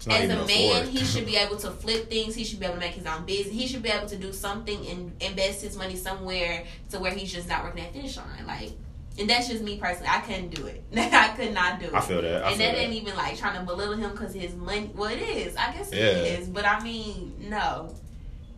as 0.06 0.30
a 0.30 0.46
man, 0.46 0.88
he 0.90 1.06
should 1.06 1.26
be 1.26 1.38
able 1.44 1.56
to 1.56 1.72
flip 1.72 2.10
things. 2.10 2.36
He 2.36 2.44
should 2.44 2.60
be 2.60 2.66
able 2.66 2.76
to 2.76 2.82
make 2.82 2.92
his 2.96 3.06
own 3.06 3.26
business. 3.26 3.56
He 3.56 3.66
should 3.66 3.82
be 3.82 3.88
able 3.90 4.08
to 4.10 4.18
do 4.18 4.34
something 4.34 4.86
and 4.88 5.14
invest 5.22 5.62
his 5.62 5.78
money 5.78 5.96
somewhere 5.96 6.66
to 6.92 7.00
where 7.00 7.12
he's 7.14 7.32
just 7.32 7.48
not 7.48 7.64
working 7.64 7.86
at 7.86 7.94
finish 7.94 8.18
line. 8.18 8.46
Like, 8.46 8.72
and 9.18 9.30
that's 9.30 9.48
just 9.48 9.64
me 9.64 9.78
personally. 9.78 10.10
I 10.12 10.20
couldn't 10.20 10.50
do 10.50 10.66
it. 10.66 10.84
I 10.98 11.30
could 11.30 11.54
not 11.54 11.80
do 11.80 11.86
it. 11.86 11.94
I 11.94 12.02
feel 12.02 12.22
that. 12.22 12.44
I 12.44 12.50
and 12.50 12.58
feel 12.58 12.68
that 12.68 12.76
that. 12.76 12.82
ain't 12.84 12.94
even 12.94 13.16
like 13.16 13.38
trying 13.38 13.58
to 13.58 13.66
belittle 13.66 13.96
him 13.96 14.12
because 14.12 14.34
his 14.34 14.54
money. 14.54 14.92
Well, 14.94 15.10
it 15.10 15.22
is. 15.22 15.56
I 15.56 15.72
guess 15.72 15.94
it 15.94 15.98
Yeah. 16.00 16.38
is. 16.40 16.50
But 16.50 16.66
I 16.68 16.84
mean, 16.84 17.36
no, 17.40 17.96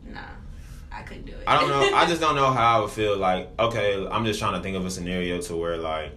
no, 0.04 0.22
I 0.96 1.02
couldn't 1.02 1.26
do 1.26 1.34
it. 1.34 1.44
I 1.46 1.60
don't 1.60 1.70
know. 1.70 1.98
I 1.98 2.06
just 2.10 2.22
don't 2.22 2.36
know 2.36 2.52
how 2.52 2.78
I 2.78 2.82
would 2.82 2.92
feel. 2.92 3.18
Like, 3.18 3.50
okay, 3.60 4.08
I'm 4.10 4.26
just 4.26 4.40
trying 4.40 4.54
to 4.54 4.62
think 4.62 4.78
of 4.78 4.86
a 4.86 4.90
scenario 4.90 5.42
to 5.42 5.56
where 5.56 5.78
like 5.78 6.14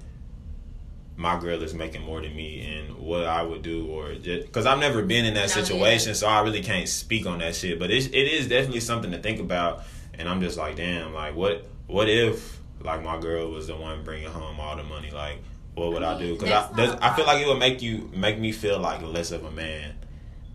my 1.16 1.38
girl 1.40 1.60
is 1.64 1.74
making 1.74 2.02
more 2.02 2.20
than 2.22 2.34
me, 2.34 2.60
and 2.64 2.96
what 2.96 3.24
I 3.24 3.42
would 3.42 3.62
do, 3.62 3.86
or 3.88 4.14
just 4.14 4.46
because 4.46 4.66
I've 4.66 4.78
never 4.78 5.02
been 5.02 5.24
in 5.24 5.34
that 5.34 5.54
No, 5.54 5.62
situation, 5.62 6.14
so 6.14 6.28
I 6.28 6.42
really 6.42 6.62
can't 6.62 6.88
speak 6.88 7.26
on 7.26 7.40
that 7.40 7.56
shit. 7.56 7.78
But 7.78 7.90
it's, 7.90 8.06
it 8.06 8.14
is 8.14 8.46
definitely 8.48 8.80
something 8.80 9.10
to 9.10 9.18
think 9.18 9.40
about, 9.40 9.82
and 10.14 10.28
I'm 10.28 10.40
just 10.40 10.56
like, 10.56 10.76
damn, 10.76 11.12
like 11.12 11.34
what 11.34 11.66
what 11.88 12.08
if 12.08 12.60
like 12.80 13.02
my 13.02 13.18
girl 13.18 13.50
was 13.50 13.66
the 13.66 13.74
one 13.76 14.04
bringing 14.04 14.30
home 14.30 14.60
all 14.60 14.76
the 14.76 14.84
money, 14.84 15.10
like. 15.10 15.38
What 15.74 15.92
would 15.92 16.02
I 16.02 16.16
I, 16.16 16.18
do? 16.18 16.32
Because 16.32 16.50
I, 16.50 16.52
not 16.54 16.76
does, 16.76 16.94
a 16.94 17.04
I 17.04 17.14
feel 17.14 17.24
like 17.24 17.40
it 17.40 17.46
would 17.46 17.60
make 17.60 17.80
you 17.82 18.10
make 18.12 18.36
me 18.36 18.50
feel 18.50 18.80
like 18.80 19.00
less 19.00 19.30
of 19.30 19.44
a 19.44 19.50
man. 19.52 19.94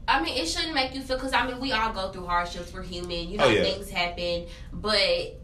I 0.07 0.21
mean, 0.21 0.37
it 0.37 0.47
shouldn't 0.47 0.73
make 0.73 0.93
you 0.93 1.01
feel 1.01 1.17
because 1.17 1.33
I 1.33 1.45
mean, 1.47 1.59
we 1.59 1.71
all 1.71 1.93
go 1.93 2.11
through 2.11 2.25
hardships. 2.25 2.73
We're 2.73 2.83
human. 2.83 3.29
You 3.29 3.37
know, 3.37 3.45
Oh, 3.45 3.49
yeah. 3.49 3.63
things 3.63 3.89
happen. 3.89 4.47
But 4.71 5.39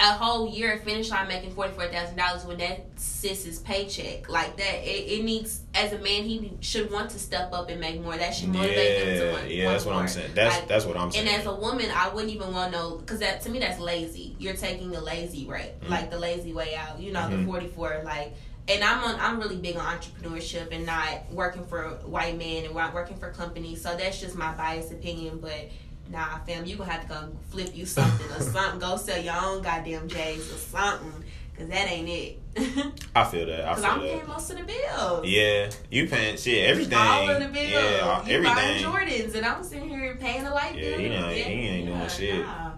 a 0.00 0.04
whole 0.14 0.48
year 0.48 0.72
of 0.74 0.82
finish 0.82 1.10
line 1.10 1.28
making 1.28 1.52
forty 1.52 1.72
four 1.74 1.86
thousand 1.86 2.16
dollars 2.16 2.44
when 2.44 2.58
that 2.58 2.86
sis's 2.96 3.60
paycheck 3.60 4.28
like 4.28 4.56
that, 4.56 4.82
it, 4.82 5.20
it 5.20 5.24
needs 5.24 5.60
as 5.74 5.92
a 5.92 5.98
man 5.98 6.24
he 6.24 6.52
should 6.60 6.90
want 6.90 7.10
to 7.10 7.18
step 7.20 7.52
up 7.52 7.68
and 7.70 7.78
make 7.80 8.00
more. 8.00 8.16
That 8.16 8.34
should 8.34 8.48
motivate 8.48 8.98
him 8.98 9.06
to 9.06 9.26
Yeah, 9.26 9.32
want. 9.32 9.50
yeah, 9.50 9.64
want 9.66 9.74
that's 9.74 9.84
what 9.86 9.94
I'm 9.94 10.08
saying. 10.08 10.30
That's 10.34 10.56
Like, 10.56 10.68
that's 10.68 10.84
what 10.86 10.96
I'm 10.96 11.12
saying. 11.12 11.28
and 11.28 11.36
as 11.40 11.46
a 11.46 11.54
woman, 11.54 11.86
I 11.94 12.08
wouldn't 12.08 12.32
even 12.32 12.52
want 12.52 12.72
to 12.72 12.78
know 12.78 12.96
because 12.96 13.20
that 13.20 13.42
to 13.42 13.50
me 13.50 13.60
that's 13.60 13.78
lazy. 13.78 14.34
You're 14.40 14.54
taking 14.56 14.90
the 14.90 15.00
lazy 15.00 15.46
right, 15.46 15.78
Mhm. 15.82 15.90
like 15.90 16.10
the 16.10 16.18
lazy 16.18 16.52
way 16.52 16.74
out. 16.74 16.98
You 16.98 17.12
know, 17.12 17.20
Mhm. 17.20 17.40
the 17.40 17.44
44. 17.44 18.02
Like, 18.04 18.34
and 18.68 18.82
I'm 18.84 19.02
on. 19.04 19.18
I'm 19.20 19.38
really 19.40 19.56
big 19.56 19.76
on 19.76 19.84
entrepreneurship 19.98 20.68
and 20.72 20.86
not 20.86 21.30
working 21.32 21.64
for 21.66 21.88
white 22.04 22.36
men 22.38 22.64
and 22.64 22.74
not 22.74 22.94
working 22.94 23.16
for 23.16 23.30
companies. 23.30 23.82
So 23.82 23.96
that's 23.96 24.20
just 24.20 24.36
my 24.36 24.52
biased 24.54 24.92
opinion. 24.92 25.38
But 25.38 25.70
nah, 26.10 26.38
fam, 26.46 26.64
you 26.64 26.76
gonna 26.76 26.90
have 26.90 27.02
to 27.02 27.08
go 27.08 27.28
flip 27.50 27.76
you 27.76 27.86
something 27.86 28.26
or 28.30 28.40
something. 28.52 28.78
Go 28.78 28.96
sell 28.96 29.20
your 29.22 29.34
own 29.36 29.62
goddamn 29.62 30.08
J's 30.08 30.52
or 30.52 30.56
something. 30.56 31.24
Cause 31.58 31.68
that 31.68 31.86
ain't 31.86 32.08
it. 32.08 32.38
I 33.14 33.24
feel 33.24 33.44
that. 33.44 33.68
I 33.68 33.74
Cause 33.74 33.82
feel 33.82 33.90
I'm 33.92 34.00
that. 34.00 34.08
paying 34.10 34.26
most 34.26 34.50
of 34.50 34.58
the 34.58 34.64
bills. 34.64 35.26
Yeah, 35.26 35.70
you 35.90 36.08
paying 36.08 36.38
shit 36.38 36.66
everything. 36.70 36.96
All 36.98 37.28
of 37.28 37.42
the 37.42 37.48
bills. 37.48 37.68
Yeah, 37.68 38.26
you 38.26 38.42
buying 38.42 38.84
everything. 38.84 38.84
Jordans, 39.28 39.34
and 39.34 39.44
I'm 39.44 39.62
sitting 39.62 39.88
here 39.90 40.16
paying 40.18 40.44
the 40.44 40.50
light 40.50 40.74
Yeah, 40.76 40.82
bill. 40.82 40.98
he 40.98 41.08
not- 41.10 41.32
he 41.32 41.38
Yeah, 41.40 41.46
ain't 41.46 41.86
doing 41.88 41.98
yeah, 41.98 42.08
shit. 42.08 42.46
nah. 42.46 42.71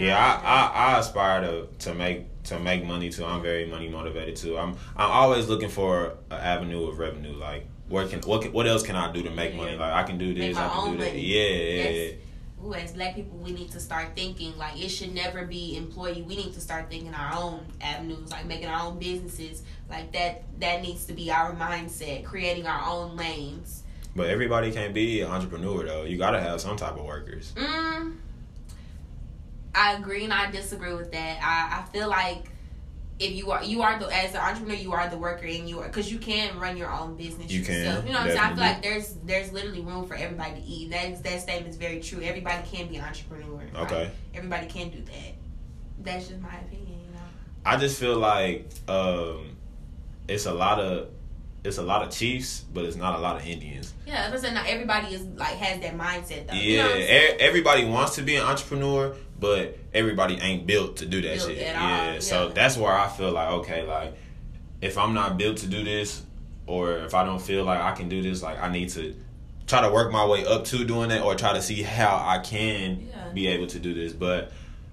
Yeah, 0.00 0.16
I, 0.16 0.56
I, 0.56 0.94
I 0.94 0.98
aspire 0.98 1.40
to, 1.42 1.66
to 1.80 1.94
make 1.94 2.42
to 2.44 2.58
make 2.58 2.84
money 2.84 3.10
too. 3.10 3.24
I'm 3.24 3.42
very 3.42 3.66
money 3.66 3.88
motivated 3.88 4.36
too. 4.36 4.56
I'm 4.56 4.76
I'm 4.96 5.10
always 5.10 5.48
looking 5.48 5.68
for 5.68 6.14
an 6.30 6.38
avenue 6.40 6.86
of 6.88 6.98
revenue. 6.98 7.34
Like 7.34 7.66
what 7.88 8.08
can 8.08 8.20
what 8.20 8.42
can, 8.42 8.52
what 8.52 8.66
else 8.66 8.82
can 8.82 8.96
I 8.96 9.12
do 9.12 9.22
to 9.22 9.30
make 9.30 9.54
money? 9.54 9.76
Like 9.76 9.92
I 9.92 10.02
can 10.04 10.16
do 10.16 10.32
this, 10.32 10.56
I 10.56 10.68
can 10.68 10.92
do 10.92 10.98
that. 10.98 11.06
money. 11.12 11.20
Yeah, 11.20 11.48
yeah, 11.48 11.90
Yes. 11.90 12.14
Ooh, 12.62 12.74
as 12.74 12.92
black 12.92 13.14
people, 13.14 13.38
we 13.38 13.52
need 13.52 13.70
to 13.70 13.80
start 13.80 14.08
thinking 14.14 14.56
like 14.58 14.82
it 14.82 14.90
should 14.90 15.14
never 15.14 15.46
be 15.46 15.76
employee. 15.76 16.22
We 16.22 16.36
need 16.36 16.52
to 16.54 16.60
start 16.60 16.90
thinking 16.90 17.14
our 17.14 17.34
own 17.34 17.66
avenues, 17.80 18.30
like 18.30 18.44
making 18.46 18.68
our 18.68 18.86
own 18.86 18.98
businesses. 18.98 19.62
Like 19.88 20.12
that, 20.12 20.44
that 20.60 20.82
needs 20.82 21.06
to 21.06 21.14
be 21.14 21.30
our 21.30 21.54
mindset. 21.54 22.24
Creating 22.24 22.66
our 22.66 22.82
own 22.86 23.16
lanes. 23.16 23.82
But 24.14 24.28
everybody 24.28 24.72
can't 24.72 24.92
be 24.92 25.22
an 25.22 25.30
entrepreneur 25.30 25.84
though. 25.84 26.04
You 26.04 26.18
gotta 26.18 26.40
have 26.40 26.60
some 26.60 26.76
type 26.76 26.96
of 26.96 27.04
workers. 27.04 27.52
Mm, 27.56 28.16
I 29.74 29.94
agree 29.94 30.24
and 30.24 30.32
I 30.32 30.50
disagree 30.50 30.94
with 30.94 31.12
that. 31.12 31.38
I, 31.42 31.80
I 31.80 31.92
feel 31.92 32.08
like 32.08 32.50
if 33.18 33.32
you 33.32 33.50
are 33.50 33.62
you 33.62 33.82
are 33.82 33.98
the 33.98 34.06
as 34.06 34.30
an 34.30 34.38
entrepreneur 34.40 34.74
you 34.74 34.92
are 34.92 35.06
the 35.08 35.18
worker 35.18 35.44
and 35.46 35.68
you 35.68 35.78
are 35.80 35.86
because 35.86 36.10
you 36.10 36.18
can 36.18 36.58
run 36.58 36.76
your 36.76 36.90
own 36.90 37.16
business 37.16 37.52
You 37.52 37.62
can, 37.62 37.74
yourself. 37.74 38.06
You 38.06 38.12
know 38.12 38.18
what 38.20 38.30
I'm 38.30 38.36
saying? 38.36 38.40
I 38.40 38.48
feel 38.48 38.56
definitely. 38.56 38.72
like 38.72 38.82
there's 38.82 39.14
there's 39.24 39.52
literally 39.52 39.80
room 39.82 40.06
for 40.06 40.14
everybody 40.14 40.54
to 40.60 40.66
eat. 40.66 40.90
That 40.90 41.22
that 41.22 41.40
statement 41.42 41.68
is 41.68 41.76
very 41.76 42.00
true. 42.00 42.22
Everybody 42.22 42.66
can 42.66 42.88
be 42.88 42.96
an 42.96 43.04
entrepreneur. 43.04 43.56
right? 43.74 43.82
Okay. 43.84 44.10
Everybody 44.34 44.66
can 44.66 44.88
do 44.88 45.02
that. 45.02 45.34
That's 46.02 46.28
just 46.28 46.40
my 46.40 46.54
opinion. 46.60 46.98
You 47.06 47.12
know. 47.12 47.20
I 47.66 47.76
just 47.76 48.00
feel 48.00 48.16
like 48.18 48.70
um, 48.88 49.54
it's 50.26 50.46
a 50.46 50.52
lot 50.54 50.80
of 50.80 51.08
it's 51.62 51.76
a 51.76 51.82
lot 51.82 52.02
of 52.02 52.10
chiefs, 52.10 52.64
but 52.72 52.84
it's 52.84 52.96
not 52.96 53.18
a 53.18 53.18
lot 53.18 53.36
of 53.36 53.46
Indians. 53.46 53.92
Yeah, 54.06 54.30
but 54.30 54.42
not 54.54 54.66
everybody 54.66 55.14
is 55.14 55.22
like 55.36 55.56
has 55.56 55.80
that 55.80 55.96
mindset 55.96 56.46
though. 56.48 56.54
Yeah, 56.54 56.60
You 56.62 56.76
know 56.78 56.84
I'm 56.86 56.92
saying? 57.02 57.36
everybody 57.40 57.84
wants 57.84 58.14
to 58.14 58.22
be 58.22 58.36
an 58.36 58.42
entrepreneur, 58.44 59.14
but 59.40 59.76
everybody 59.94 60.34
ain't 60.36 60.66
built 60.66 60.98
to 60.98 61.06
do 61.06 61.20
that 61.22 61.36
Built 61.38 61.48
shit. 61.50 61.58
at 61.58 61.74
Yeah, 62.14 62.18
so 62.20 62.50
that's 62.50 62.76
where 62.76 62.92
I 62.92 63.08
feel 63.08 63.32
like 63.32 63.48
okay, 63.60 63.82
like 63.82 64.14
if 64.80 64.96
I'm 64.98 65.14
not 65.14 65.36
built 65.38 65.58
to 65.58 65.66
do 65.66 65.82
this, 65.82 66.22
or 66.66 66.98
if 66.98 67.14
I 67.14 67.24
don't 67.24 67.40
feel 67.42 67.64
like 67.64 67.80
I 67.80 67.92
can 67.92 68.08
do 68.08 68.22
this, 68.22 68.42
like 68.42 68.60
I 68.62 68.70
need 68.70 68.90
to 68.90 69.14
try 69.66 69.80
to 69.82 69.90
work 69.90 70.10
my 70.12 70.24
way 70.26 70.44
up 70.44 70.64
to 70.66 70.84
doing 70.84 71.10
it, 71.10 71.22
or 71.22 71.34
try 71.34 71.52
to 71.54 71.62
see 71.62 71.82
how 71.82 72.22
I 72.24 72.38
can 72.38 73.08
Yeah. 73.08 73.28
be 73.32 73.46
able 73.48 73.66
to 73.68 73.78
do 73.78 73.94
this. 73.94 74.12
But 74.12 74.52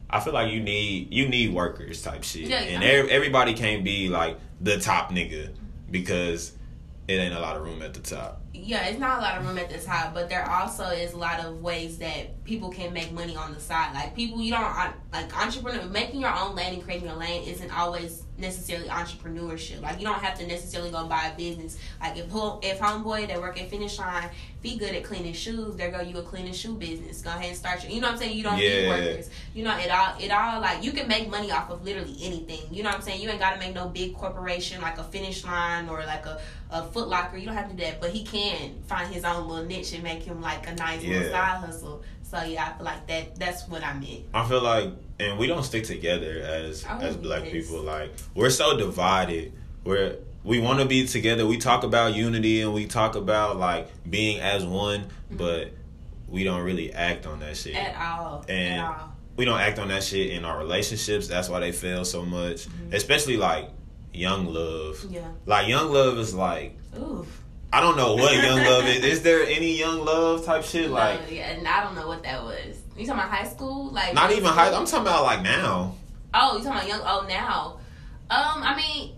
I 0.09 0.19
feel 0.21 0.33
like 0.33 0.51
you 0.51 0.59
need 0.61 1.13
you 1.13 1.27
need 1.27 1.53
workers 1.53 2.01
type 2.01 2.23
shit, 2.23 2.43
Yeah, 2.47 2.57
and 2.59 2.77
I 2.77 2.79
mean- 2.79 2.89
every, 2.97 3.11
everybody 3.11 3.53
can't 3.53 3.83
be 3.83 4.07
like 4.09 4.39
the 4.61 4.79
top 4.79 5.11
nigga 5.11 5.49
because 5.91 6.53
it 7.07 7.13
ain't 7.13 7.33
a 7.33 7.39
lot 7.39 7.55
of 7.55 7.63
room 7.63 7.81
at 7.81 7.93
the 7.93 8.01
top. 8.01 8.41
yeah, 8.53 8.87
it's 8.87 8.99
not 8.99 9.19
a 9.19 9.21
lot 9.21 9.37
of 9.37 9.45
room 9.45 9.57
at 9.57 9.69
the 9.69 9.79
top, 9.79 10.13
but 10.13 10.27
there 10.29 10.49
also 10.49 10.85
is 10.85 11.13
a 11.13 11.17
lot 11.17 11.39
of 11.39 11.61
ways 11.61 11.97
that 11.99 12.43
people 12.43 12.69
can 12.69 12.91
make 12.93 13.11
money 13.11 13.35
on 13.35 13.53
the 13.53 13.59
side. 13.59 13.93
Like 13.93 14.15
people, 14.15 14.41
you 14.41 14.51
don't 14.51 14.63
like 15.13 15.41
entrepreneur 15.41 15.85
making 15.85 16.19
your 16.19 16.35
own 16.35 16.55
lane 16.55 16.73
and 16.73 16.83
creating 16.83 17.07
your 17.07 17.17
lane 17.17 17.47
isn't 17.47 17.71
always 17.71 18.23
necessarily 18.37 18.87
entrepreneurship. 18.89 19.81
Like 19.81 19.99
you 19.99 20.05
don't 20.05 20.21
have 20.21 20.37
to 20.39 20.47
necessarily 20.47 20.91
go 20.91 21.05
buy 21.07 21.31
a 21.33 21.37
business. 21.37 21.77
Like 21.99 22.17
if 22.17 22.29
home, 22.29 22.59
if 22.61 22.79
homeboy 22.79 23.27
that 23.27 23.39
work 23.41 23.61
at 23.61 23.69
Finish 23.69 23.97
Line 23.99 24.29
be 24.61 24.77
good 24.77 24.93
at 24.95 25.03
cleaning 25.03 25.33
shoes, 25.33 25.75
there 25.75 25.91
go 25.91 26.01
you 26.01 26.17
a 26.17 26.21
cleaning 26.23 26.53
shoe 26.53 26.75
business. 26.75 27.21
Go 27.21 27.29
ahead 27.29 27.45
and 27.45 27.57
start 27.57 27.83
your. 27.83 27.91
You 27.91 28.01
know 28.01 28.07
what 28.07 28.13
I'm 28.13 28.19
saying? 28.19 28.37
You 28.37 28.43
don't 28.43 28.57
need 28.57 28.87
workers. 28.87 29.29
You 29.53 29.63
know 29.63 29.77
it 29.77 29.89
all. 29.89 30.15
It 30.19 30.31
all 30.31 30.61
like 30.61 30.83
you 30.83 30.91
can 30.91 31.07
make 31.07 31.29
money 31.29 31.51
off 31.51 31.69
of 31.69 31.83
literally 31.83 32.15
anything. 32.21 32.61
You 32.71 32.83
know 32.83 32.89
what 32.89 32.97
I'm 32.97 33.01
saying? 33.01 33.21
You 33.21 33.29
ain't 33.29 33.39
got 33.39 33.53
to 33.53 33.59
make 33.59 33.73
no 33.73 33.87
big 33.87 34.15
corporation 34.15 34.81
like 34.81 34.97
a 34.97 35.03
Finish 35.03 35.43
Line 35.45 35.89
or 35.89 35.99
like 36.05 36.25
a 36.25 36.39
a 36.69 36.83
Foot 36.83 37.07
Locker. 37.07 37.37
You 37.37 37.45
don't 37.45 37.55
have 37.55 37.69
to 37.69 37.75
do 37.75 37.83
that, 37.83 38.01
but 38.01 38.09
he 38.09 38.23
can 38.23 38.81
find 38.87 39.11
his 39.13 39.23
own 39.23 39.47
little 39.47 39.65
niche 39.65 39.93
and 39.93 40.03
make 40.03 40.23
him 40.23 40.41
like 40.41 40.67
a 40.67 40.75
nice 40.75 41.01
little 41.01 41.23
Yeah. 41.23 41.31
side 41.31 41.65
hustle. 41.65 42.03
So 42.23 42.41
yeah, 42.43 42.65
I 42.73 42.77
feel 42.77 42.85
like 42.85 43.07
that. 43.07 43.39
That's 43.39 43.67
what 43.69 43.83
I 43.83 43.93
meant. 43.93 44.23
I 44.33 44.45
feel 44.47 44.61
like, 44.61 44.89
and 45.19 45.37
we 45.37 45.47
don't 45.47 45.63
stick 45.63 45.83
together 45.83 46.39
as 46.43 46.83
as 46.85 47.17
black 47.17 47.43
people. 47.43 47.81
Like 47.81 48.11
we're 48.35 48.49
so 48.49 48.77
divided. 48.77 49.53
We're 49.83 50.17
we 50.43 50.59
want 50.59 50.79
to 50.79 50.85
be 50.85 51.05
together. 51.07 51.45
We 51.45 51.57
talk 51.57 51.83
about 51.83 52.13
unity 52.15 52.61
and 52.61 52.73
we 52.73 52.85
talk 52.85 53.15
about 53.15 53.57
like 53.57 53.89
being 54.09 54.39
as 54.39 54.63
one, 54.65 55.05
but 55.31 55.71
we 56.27 56.43
don't 56.43 56.61
really 56.63 56.93
act 56.93 57.25
on 57.25 57.39
that 57.39 57.57
shit. 57.57 57.75
At 57.75 57.95
all. 57.95 58.45
And- 58.47 58.81
at 58.81 58.85
all. 58.87 59.13
we 59.35 59.45
don't 59.45 59.59
act 59.59 59.79
on 59.79 59.89
that 59.89 60.03
shit 60.03 60.31
in 60.31 60.45
our 60.45 60.57
relationships. 60.57 61.27
That's 61.27 61.49
why 61.49 61.59
they 61.59 61.71
fail 61.71 62.05
so 62.05 62.23
much. 62.25 62.67
Mm-hmm. 62.67 62.93
Especially 62.93 63.37
like 63.37 63.69
young 64.13 64.45
love. 64.53 65.05
Yeah. 65.09 65.27
Like 65.45 65.67
young 65.67 65.91
love 65.91 66.17
is 66.17 66.33
like 66.33 66.77
Oof. 66.97 67.43
I 67.71 67.81
don't 67.81 67.97
know 67.97 68.15
what 68.15 68.33
young 68.33 68.57
love 68.63 68.85
is. 68.87 69.03
Is 69.03 69.21
there 69.23 69.43
any 69.43 69.77
young 69.77 70.05
love 70.05 70.45
type 70.45 70.63
shit? 70.63 70.89
Like 70.89 71.27
no, 71.29 71.35
yeah, 71.35 71.49
and 71.49 71.67
I 71.67 71.83
don't 71.83 71.95
know 71.95 72.07
what 72.07 72.23
that 72.23 72.41
was. 72.43 72.81
You 72.97 73.05
talking 73.05 73.19
about 73.21 73.29
high 73.29 73.47
school? 73.47 73.91
Like 73.91 74.13
not 74.13 74.31
even 74.31 74.45
high. 74.45 74.67
I'm 74.71 74.85
talking 74.85 75.01
about 75.01 75.23
like 75.23 75.41
now. 75.43 75.95
Oh, 76.33 76.57
you 76.57 76.63
talking 76.63 76.79
about 76.79 76.87
young? 76.87 77.01
Oh, 77.03 77.25
now. 77.27 77.79
Um, 78.29 78.63
I 78.63 78.75
mean, 78.75 79.13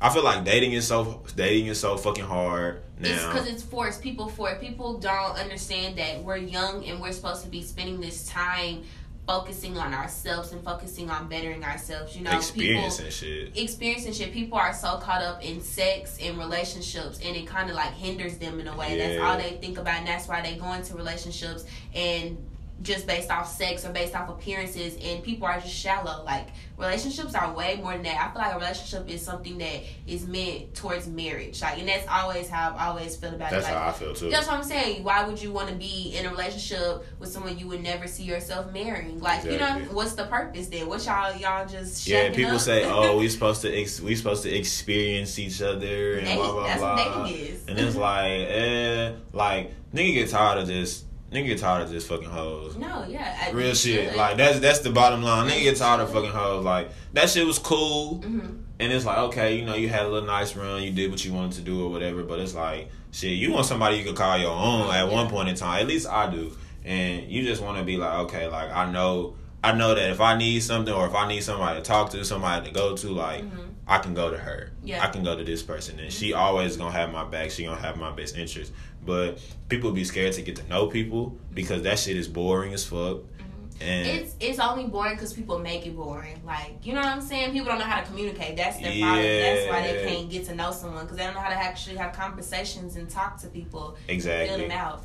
I 0.00 0.10
feel 0.10 0.22
like 0.24 0.44
dating 0.44 0.72
is 0.72 0.86
so 0.86 1.22
dating 1.34 1.66
is 1.66 1.80
so 1.80 1.96
fucking 1.96 2.24
hard 2.24 2.82
It's 3.00 3.08
now. 3.22 3.32
because 3.32 3.48
it's 3.48 3.62
forced. 3.62 4.02
People 4.02 4.28
for 4.28 4.50
it. 4.50 4.60
People 4.60 4.98
don't 4.98 5.36
understand 5.38 5.96
that 5.96 6.22
we're 6.22 6.36
young 6.36 6.84
and 6.84 7.00
we're 7.00 7.12
supposed 7.12 7.42
to 7.44 7.48
be 7.48 7.62
spending 7.62 8.00
this 8.00 8.26
time 8.28 8.82
focusing 9.26 9.78
on 9.78 9.94
ourselves 9.94 10.50
and 10.52 10.62
focusing 10.64 11.08
on 11.08 11.28
bettering 11.28 11.64
ourselves. 11.64 12.16
You 12.16 12.22
know, 12.24 12.32
Experiencing 12.36 13.06
people, 13.06 13.10
shit. 13.12 13.56
experiencing 13.56 14.12
shit. 14.12 14.32
People 14.32 14.58
are 14.58 14.72
so 14.74 14.96
caught 14.98 15.22
up 15.22 15.44
in 15.44 15.60
sex 15.60 16.18
and 16.20 16.36
relationships, 16.38 17.20
and 17.24 17.36
it 17.36 17.46
kind 17.46 17.70
of 17.70 17.76
like 17.76 17.92
hinders 17.92 18.36
them 18.38 18.58
in 18.60 18.66
a 18.68 18.76
way. 18.76 18.98
That's 18.98 19.20
all 19.20 19.36
they 19.38 19.56
think 19.60 19.78
about, 19.78 19.98
and 19.98 20.06
that's 20.06 20.26
why 20.28 20.42
they 20.42 20.56
go 20.56 20.72
into 20.72 20.94
relationships 20.96 21.64
and 21.94 22.36
just 22.82 23.06
based 23.06 23.30
off 23.30 23.48
sex 23.50 23.84
or 23.84 23.90
based 23.90 24.14
off 24.14 24.28
appearances, 24.28 24.96
and 25.02 25.22
people 25.22 25.46
are 25.46 25.60
just 25.60 25.74
shallow. 25.74 26.22
Like 26.24 26.48
relationships 26.76 27.34
are 27.34 27.52
way 27.54 27.76
more 27.76 27.92
than 27.92 28.02
that. 28.02 28.16
I 28.20 28.32
feel 28.32 28.42
like 28.42 28.52
a 28.54 28.58
relationship 28.58 29.08
is 29.08 29.22
something 29.22 29.56
that 29.58 29.82
is 30.06 30.26
meant 30.26 30.74
towards 30.74 31.06
marriage. 31.06 31.62
Like, 31.62 31.78
and 31.78 31.88
that's 31.88 32.06
always 32.08 32.48
how 32.48 32.70
I've 32.74 32.88
always 32.88 33.14
felt 33.16 33.34
about 33.34 33.50
That's 33.50 33.66
it. 33.68 33.70
Like, 33.72 33.80
how 33.82 33.88
I 33.88 33.92
feel 33.92 34.14
too. 34.14 34.30
that's 34.30 34.46
what 34.48 34.56
I'm 34.56 34.64
saying. 34.64 35.04
Why 35.04 35.24
would 35.24 35.40
you 35.40 35.52
want 35.52 35.68
to 35.68 35.74
be 35.74 36.16
in 36.16 36.26
a 36.26 36.30
relationship 36.30 37.06
with 37.18 37.30
someone 37.30 37.58
you 37.58 37.68
would 37.68 37.82
never 37.82 38.06
see 38.08 38.24
yourself 38.24 38.72
marrying? 38.72 39.20
Like, 39.20 39.44
you 39.44 39.58
know, 39.58 39.80
what's 39.92 40.14
the 40.14 40.24
purpose 40.24 40.66
then? 40.68 40.88
What 40.88 41.04
y'all 41.06 41.36
y'all 41.36 41.66
just 41.66 42.06
Yeah, 42.06 42.30
people 42.30 42.56
up? 42.56 42.60
say, 42.60 42.84
"Oh, 42.90 43.18
we 43.18 43.28
supposed 43.28 43.62
to 43.62 43.72
ex- 43.80 44.00
we 44.00 44.16
supposed 44.16 44.42
to 44.42 44.50
experience 44.54 45.38
each 45.38 45.62
other 45.62 46.14
and 46.14 46.26
Date, 46.26 46.36
blah 46.36 46.52
blah 46.52 46.66
that's 46.66 46.78
blah." 46.80 46.96
what 47.22 47.26
dating 47.28 47.46
is. 47.46 47.68
And 47.68 47.78
it's 47.78 47.96
like, 47.96 48.30
eh, 48.30 49.12
like 49.32 49.70
nigga 49.94 50.14
get 50.14 50.30
tired 50.30 50.58
of 50.58 50.66
this. 50.66 51.04
Nigga 51.32 51.46
get 51.46 51.58
tired 51.58 51.82
of 51.82 51.90
this 51.90 52.06
fucking 52.06 52.28
hoes. 52.28 52.76
no, 52.76 53.04
yeah, 53.08 53.36
I- 53.46 53.50
Real 53.52 53.74
shit. 53.74 54.16
Like 54.16 54.36
that's 54.36 54.58
that's 54.60 54.80
the 54.80 54.90
bottom 54.90 55.22
line. 55.22 55.48
Nigga 55.50 55.62
get 55.62 55.76
tired 55.76 56.00
of 56.00 56.12
fucking 56.12 56.30
hoes. 56.30 56.64
Like 56.64 56.90
that 57.14 57.30
shit 57.30 57.46
was 57.46 57.58
cool. 57.58 58.18
Mhm. 58.20 58.58
And 58.80 58.92
it's 58.92 59.04
like, 59.04 59.18
okay, 59.18 59.56
you 59.56 59.64
know, 59.64 59.74
you 59.74 59.88
had 59.88 60.06
a 60.06 60.08
little 60.08 60.26
nice 60.26 60.56
run, 60.56 60.82
you 60.82 60.90
did 60.90 61.10
what 61.10 61.24
you 61.24 61.32
wanted 61.32 61.52
to 61.52 61.60
do 61.60 61.84
or 61.84 61.90
whatever, 61.90 62.24
but 62.24 62.40
it's 62.40 62.54
like, 62.54 62.90
shit, 63.12 63.30
you 63.32 63.52
want 63.52 63.64
somebody 63.66 63.96
you 63.96 64.04
could 64.04 64.16
call 64.16 64.36
your 64.36 64.50
own 64.50 64.90
at 64.92 65.08
one 65.08 65.28
point 65.30 65.48
in 65.48 65.54
time. 65.54 65.80
At 65.80 65.86
least 65.86 66.08
I 66.08 66.28
do. 66.28 66.52
And 66.84 67.30
you 67.30 67.44
just 67.44 67.62
want 67.62 67.78
to 67.78 67.84
be 67.84 67.96
like, 67.96 68.12
okay, 68.24 68.48
like 68.48 68.72
I 68.72 68.90
know, 68.90 69.36
I 69.62 69.72
know 69.72 69.94
that 69.94 70.10
if 70.10 70.20
I 70.20 70.36
need 70.36 70.60
something 70.64 70.92
or 70.92 71.06
if 71.06 71.14
I 71.14 71.28
need 71.28 71.42
somebody 71.44 71.78
to 71.78 71.84
talk 71.84 72.10
to, 72.10 72.24
somebody 72.24 72.66
to 72.68 72.74
go 72.74 72.96
to, 72.96 73.08
like 73.10 73.44
I 73.86 73.98
can 73.98 74.14
go 74.14 74.30
to 74.32 74.36
her. 74.38 74.72
Yeah. 74.82 75.04
I 75.04 75.08
can 75.10 75.22
go 75.22 75.36
to 75.36 75.44
this 75.44 75.62
person, 75.62 76.00
and 76.00 76.12
she 76.12 76.32
always 76.32 76.76
gonna 76.76 76.90
have 76.90 77.12
my 77.12 77.24
back. 77.24 77.50
She 77.52 77.64
gonna 77.64 77.80
have 77.80 77.96
my 77.96 78.10
best 78.10 78.36
interest. 78.36 78.72
But 79.04 79.40
people 79.68 79.92
be 79.92 80.04
scared 80.04 80.34
to 80.34 80.42
get 80.42 80.56
to 80.56 80.68
know 80.68 80.86
people 80.86 81.36
because 81.52 81.82
that 81.82 81.98
shit 81.98 82.16
is 82.16 82.28
boring 82.28 82.72
as 82.72 82.84
fuck. 82.84 83.18
Mm-hmm. 83.18 83.82
And 83.82 84.06
It's 84.06 84.34
it's 84.38 84.58
only 84.60 84.86
boring 84.86 85.14
because 85.14 85.32
people 85.32 85.58
make 85.58 85.86
it 85.86 85.96
boring. 85.96 86.40
Like 86.46 86.84
you 86.84 86.92
know 86.92 87.00
what 87.00 87.08
I'm 87.08 87.20
saying? 87.20 87.52
People 87.52 87.68
don't 87.68 87.78
know 87.78 87.84
how 87.84 88.00
to 88.00 88.06
communicate. 88.06 88.56
That's 88.56 88.78
their 88.78 88.98
problem. 89.00 89.22
That's 89.22 89.70
why 89.70 89.82
they 89.82 90.04
can't 90.06 90.30
get 90.30 90.46
to 90.46 90.54
know 90.54 90.70
someone 90.70 91.04
because 91.04 91.16
they 91.16 91.24
don't 91.24 91.34
know 91.34 91.40
how 91.40 91.48
to 91.48 91.56
actually 91.56 91.96
have 91.96 92.12
conversations 92.12 92.96
and 92.96 93.10
talk 93.10 93.40
to 93.40 93.48
people. 93.48 93.96
Exactly. 94.08 94.48
Feel 94.48 94.68
them 94.68 94.70
out. 94.70 95.04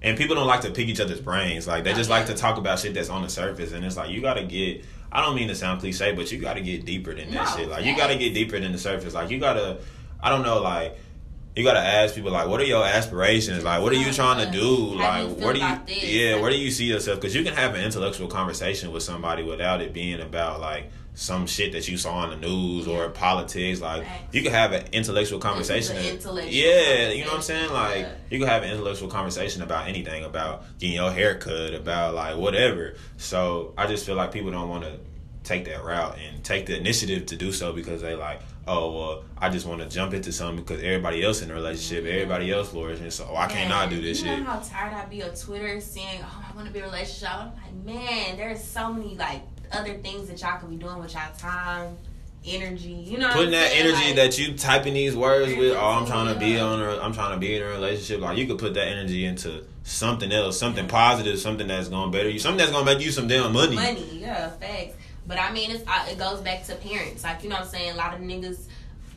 And 0.00 0.16
people 0.16 0.36
don't 0.36 0.46
like 0.46 0.60
to 0.60 0.70
pick 0.70 0.86
each 0.86 1.00
other's 1.00 1.20
brains. 1.20 1.66
Like 1.66 1.82
they 1.82 1.92
oh, 1.92 1.96
just 1.96 2.08
yeah. 2.08 2.16
like 2.18 2.26
to 2.26 2.34
talk 2.34 2.56
about 2.56 2.78
shit 2.78 2.94
that's 2.94 3.08
on 3.08 3.22
the 3.22 3.28
surface. 3.28 3.72
And 3.72 3.84
it's 3.84 3.96
like 3.96 4.10
you 4.10 4.20
gotta 4.20 4.44
get 4.44 4.84
I 5.10 5.22
don't 5.22 5.34
mean 5.34 5.48
to 5.48 5.56
sound 5.56 5.80
cliche, 5.80 6.12
but 6.12 6.30
you 6.30 6.38
gotta 6.38 6.60
get 6.60 6.84
deeper 6.84 7.14
than 7.14 7.32
that 7.32 7.44
No, 7.50 7.56
shit. 7.56 7.68
Like 7.68 7.84
you 7.84 7.96
gotta 7.96 8.16
get 8.16 8.32
deeper 8.32 8.60
than 8.60 8.70
the 8.70 8.78
surface. 8.78 9.14
Like 9.14 9.30
you 9.30 9.40
gotta 9.40 9.78
I 10.20 10.30
don't 10.30 10.42
know, 10.42 10.60
like 10.60 10.98
you 11.56 11.64
gotta 11.64 11.80
ask 11.80 12.14
people 12.14 12.30
like, 12.30 12.48
what 12.48 12.60
are 12.60 12.64
your 12.64 12.84
aspirations? 12.84 13.64
Like, 13.64 13.82
what 13.82 13.92
are 13.92 13.96
you 13.96 14.12
trying 14.12 14.44
to 14.44 14.52
do? 14.52 14.96
How 14.98 15.24
Like, 15.24 15.36
where 15.38 15.52
do 15.52 15.60
you, 15.60 15.80
this? 15.86 16.04
yeah, 16.04 16.40
where 16.40 16.50
do 16.50 16.56
you 16.56 16.70
see 16.70 16.84
yourself? 16.86 17.20
Because 17.20 17.34
you 17.34 17.42
can 17.42 17.54
have 17.54 17.74
an 17.74 17.82
intellectual 17.82 18.28
conversation 18.28 18.92
with 18.92 19.02
somebody 19.02 19.42
without 19.42 19.80
it 19.80 19.92
being 19.92 20.20
about 20.20 20.60
like 20.60 20.90
some 21.18 21.48
shit 21.48 21.72
that 21.72 21.88
you 21.88 21.96
saw 21.96 22.18
on 22.18 22.30
the 22.30 22.36
news 22.36 22.86
or 22.86 23.08
politics. 23.08 23.80
Like, 23.80 24.06
you 24.30 24.40
can 24.40 24.52
have 24.52 24.70
an 24.70 24.84
intellectual 24.92 25.40
conversation. 25.40 25.96
an 25.96 26.04
intellectual 26.04 26.52
yeah, 26.54 27.08
you 27.10 27.24
know 27.24 27.30
what 27.30 27.36
I'm 27.38 27.42
saying? 27.42 27.72
Like, 27.72 28.06
you 28.30 28.38
can 28.38 28.46
have 28.46 28.62
an 28.62 28.70
intellectual 28.70 29.08
conversation 29.08 29.62
about 29.62 29.88
anything, 29.88 30.22
about 30.24 30.64
getting 30.78 30.94
your 30.94 31.10
hair 31.10 31.34
cut, 31.34 31.74
about 31.74 32.14
like 32.14 32.36
whatever. 32.36 32.94
So 33.16 33.74
I 33.76 33.88
just 33.88 34.06
feel 34.06 34.14
like 34.14 34.30
people 34.30 34.52
don't 34.52 34.68
want 34.68 34.84
to 34.84 34.92
take 35.42 35.64
that 35.64 35.82
route 35.82 36.16
and 36.18 36.44
take 36.44 36.66
the 36.66 36.76
initiative 36.76 37.26
to 37.26 37.36
do 37.36 37.50
so 37.50 37.72
because 37.72 38.00
they 38.00 38.14
like, 38.14 38.40
oh 38.68 38.92
well, 38.92 39.24
I 39.38 39.48
just 39.48 39.66
want 39.66 39.80
to 39.80 39.88
jump 39.88 40.14
into 40.14 40.30
something 40.32 40.64
because 40.64 40.82
everybody 40.82 41.24
else 41.24 41.42
in 41.42 41.50
a 41.50 41.54
relationship, 41.54 42.04
mm-hmm. 42.04 42.14
everybody 42.14 42.52
else 42.52 42.68
flourishing, 42.68 43.10
so 43.10 43.34
I 43.34 43.46
can't 43.46 43.68
not 43.68 43.90
do 43.90 44.00
this 44.00 44.20
you 44.20 44.26
shit? 44.26 44.38
know 44.38 44.44
how 44.44 44.58
tired 44.60 44.92
I'd 44.92 45.10
be 45.10 45.22
of 45.22 45.38
Twitter 45.38 45.80
saying, 45.80 46.20
"Oh, 46.22 46.44
I 46.48 46.54
want 46.54 46.66
to 46.66 46.72
be 46.72 46.78
in 46.78 46.84
a 46.84 46.88
relationship." 46.88 47.30
I'm 47.34 47.52
like, 47.54 47.84
man, 47.84 48.36
there's 48.36 48.62
so 48.62 48.92
many 48.92 49.16
like 49.16 49.42
other 49.72 49.94
things 49.94 50.28
that 50.28 50.40
y'all 50.40 50.60
could 50.60 50.70
be 50.70 50.76
doing 50.76 50.98
with 50.98 51.14
y'all 51.14 51.32
time, 51.36 51.96
energy. 52.46 52.90
You 52.90 53.18
know, 53.18 53.32
Putting 53.32 53.52
that 53.52 53.72
energy 53.74 54.08
Like, 54.08 54.16
that 54.16 54.38
you 54.38 54.56
typing 54.56 54.94
these 54.94 55.16
words 55.16 55.54
with, 55.56 55.74
oh, 55.74 55.86
I'm 55.86 56.06
trying 56.06 56.32
to 56.32 56.38
be 56.38 56.58
on, 56.58 56.80
a, 56.80 56.98
I'm 56.98 57.12
trying 57.12 57.32
to 57.32 57.38
be 57.38 57.56
in 57.56 57.62
a 57.62 57.66
relationship. 57.66 58.20
Like 58.20 58.38
you 58.38 58.46
could 58.46 58.58
put 58.58 58.74
that 58.74 58.88
energy 58.88 59.24
into 59.24 59.64
something 59.82 60.30
else, 60.32 60.58
something 60.58 60.86
positive, 60.88 61.38
something 61.38 61.66
that's 61.66 61.88
gonna 61.88 62.10
better 62.10 62.28
you, 62.28 62.38
something 62.38 62.58
that's 62.58 62.70
gonna 62.70 62.84
make 62.84 63.00
you 63.00 63.10
some 63.10 63.28
damn 63.28 63.52
money. 63.52 63.76
money, 63.76 64.20
yeah, 64.20 64.50
facts. 64.50 64.94
But 65.28 65.38
I 65.38 65.52
mean, 65.52 65.70
it's 65.70 65.84
it 66.10 66.18
goes 66.18 66.40
back 66.40 66.64
to 66.64 66.74
parents. 66.74 67.22
Like 67.22 67.44
you 67.44 67.50
know, 67.50 67.56
what 67.56 67.66
I'm 67.66 67.70
saying 67.70 67.92
a 67.92 67.96
lot 67.96 68.14
of 68.14 68.20
niggas. 68.20 68.64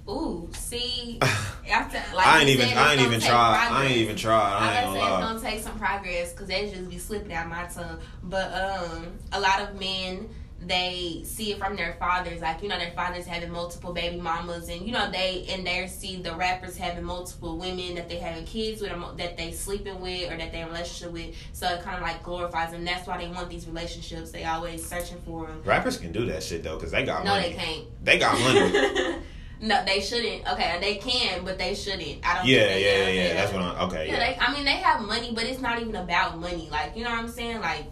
Ooh, 0.10 0.50
see, 0.54 1.20
after 1.70 2.02
like 2.16 2.28
I 2.28 2.40
ain't 2.42 2.50
even, 2.50 2.68
said, 2.68 2.78
I 2.78 2.94
ain't 2.94 3.02
even 3.02 3.20
take 3.22 3.30
try, 3.30 3.68
I 3.72 3.86
ain't 3.86 3.98
even 3.98 4.16
try. 4.18 4.36
I 4.36 4.58
I 4.58 4.82
ain't 4.82 4.86
gonna 4.86 5.00
say 5.00 5.04
it's 5.04 5.12
lie. 5.12 5.22
gonna 5.22 5.40
take 5.40 5.60
some 5.62 5.80
progress 5.80 6.32
because 6.34 6.48
they 6.48 6.70
just 6.70 6.90
be 6.90 6.98
slipping 6.98 7.32
out 7.32 7.48
my 7.48 7.66
tongue. 7.66 8.00
But 8.24 8.52
um, 8.54 9.08
a 9.32 9.40
lot 9.40 9.62
of 9.62 9.80
men 9.80 10.28
they 10.64 11.22
see 11.26 11.52
it 11.52 11.58
from 11.58 11.76
their 11.76 11.94
fathers, 11.94 12.42
like 12.42 12.62
you 12.62 12.70
know 12.70 12.78
their 12.78 12.92
fathers 12.92 13.26
having 13.26 13.52
multiple 13.52 13.94
baby 13.94 14.20
mamas, 14.22 14.70
and 14.70 14.86
you 14.86 14.92
know 14.92 15.10
they 15.12 15.46
and 15.50 15.66
they 15.66 15.88
see 15.88 16.22
the 16.22 16.36
rappers 16.36 16.78
having 16.78 17.04
multiple 17.04 17.58
women 17.58 17.96
that 17.96 18.08
they 18.08 18.18
having 18.18 18.46
kids 18.46 18.82
with, 18.82 18.92
or 18.92 19.14
that 19.18 19.38
they 19.38 19.52
sleeping 19.52 20.00
with, 20.02 20.32
or 20.32 20.38
that 20.38 20.52
they 20.52 20.62
in 20.62 20.68
relationship 20.68 21.12
with. 21.12 21.36
So 21.54 21.68
it 21.68 21.82
kind 21.82 21.96
of 21.98 22.04
like 22.04 22.22
glorifies 22.24 22.72
them. 22.72 22.86
That's 22.86 23.08
why 23.08 23.18
they 23.18 23.28
want 23.30 23.50
these 23.50 23.66
relationships. 23.68 24.32
They 24.32 24.44
always 24.44 24.86
searching 24.86 25.18
for 25.26 25.48
them. 25.48 25.62
Rappers 25.66 25.98
can 25.98 26.12
do 26.12 26.26
that 26.28 26.44
shit 26.44 26.64
though, 26.64 26.78
cause 26.78 26.92
they 26.92 27.04
got 27.06 27.26
No, 27.26 27.32
money. 27.32 27.50
No, 27.50 27.50
they 27.50 27.56
can't. 27.56 28.06
They 28.06 28.20
got 28.20 28.40
money. 28.40 29.16
no, 29.62 29.84
they 29.86 30.00
shouldn't. 30.00 30.48
Okay, 30.52 30.78
they 30.80 30.96
can, 30.98 31.44
but 31.44 31.58
they 31.58 31.74
shouldn't. 31.74 32.20
I 32.24 32.38
don't. 32.38 32.46
yeah, 32.46 32.76
yeah, 32.76 33.08
yeah. 33.08 33.34
That's 33.34 33.52
what 33.52 33.64
I'm. 33.64 33.88
Okay, 33.90 34.08
Yeah, 34.08 34.14
yeah. 34.14 34.20
they, 34.34 34.38
I 34.40 34.54
mean, 34.54 34.66
they 34.66 34.72
have 34.72 35.02
money, 35.02 35.32
but 35.34 35.44
it's 35.46 35.60
not 35.62 35.82
even 35.82 35.96
about 35.96 36.38
money. 36.40 36.70
Like, 36.72 36.96
you 36.96 37.04
know 37.04 37.10
what 37.10 37.20
I'm 37.20 37.30
saying? 37.30 37.62
Like, 37.62 37.86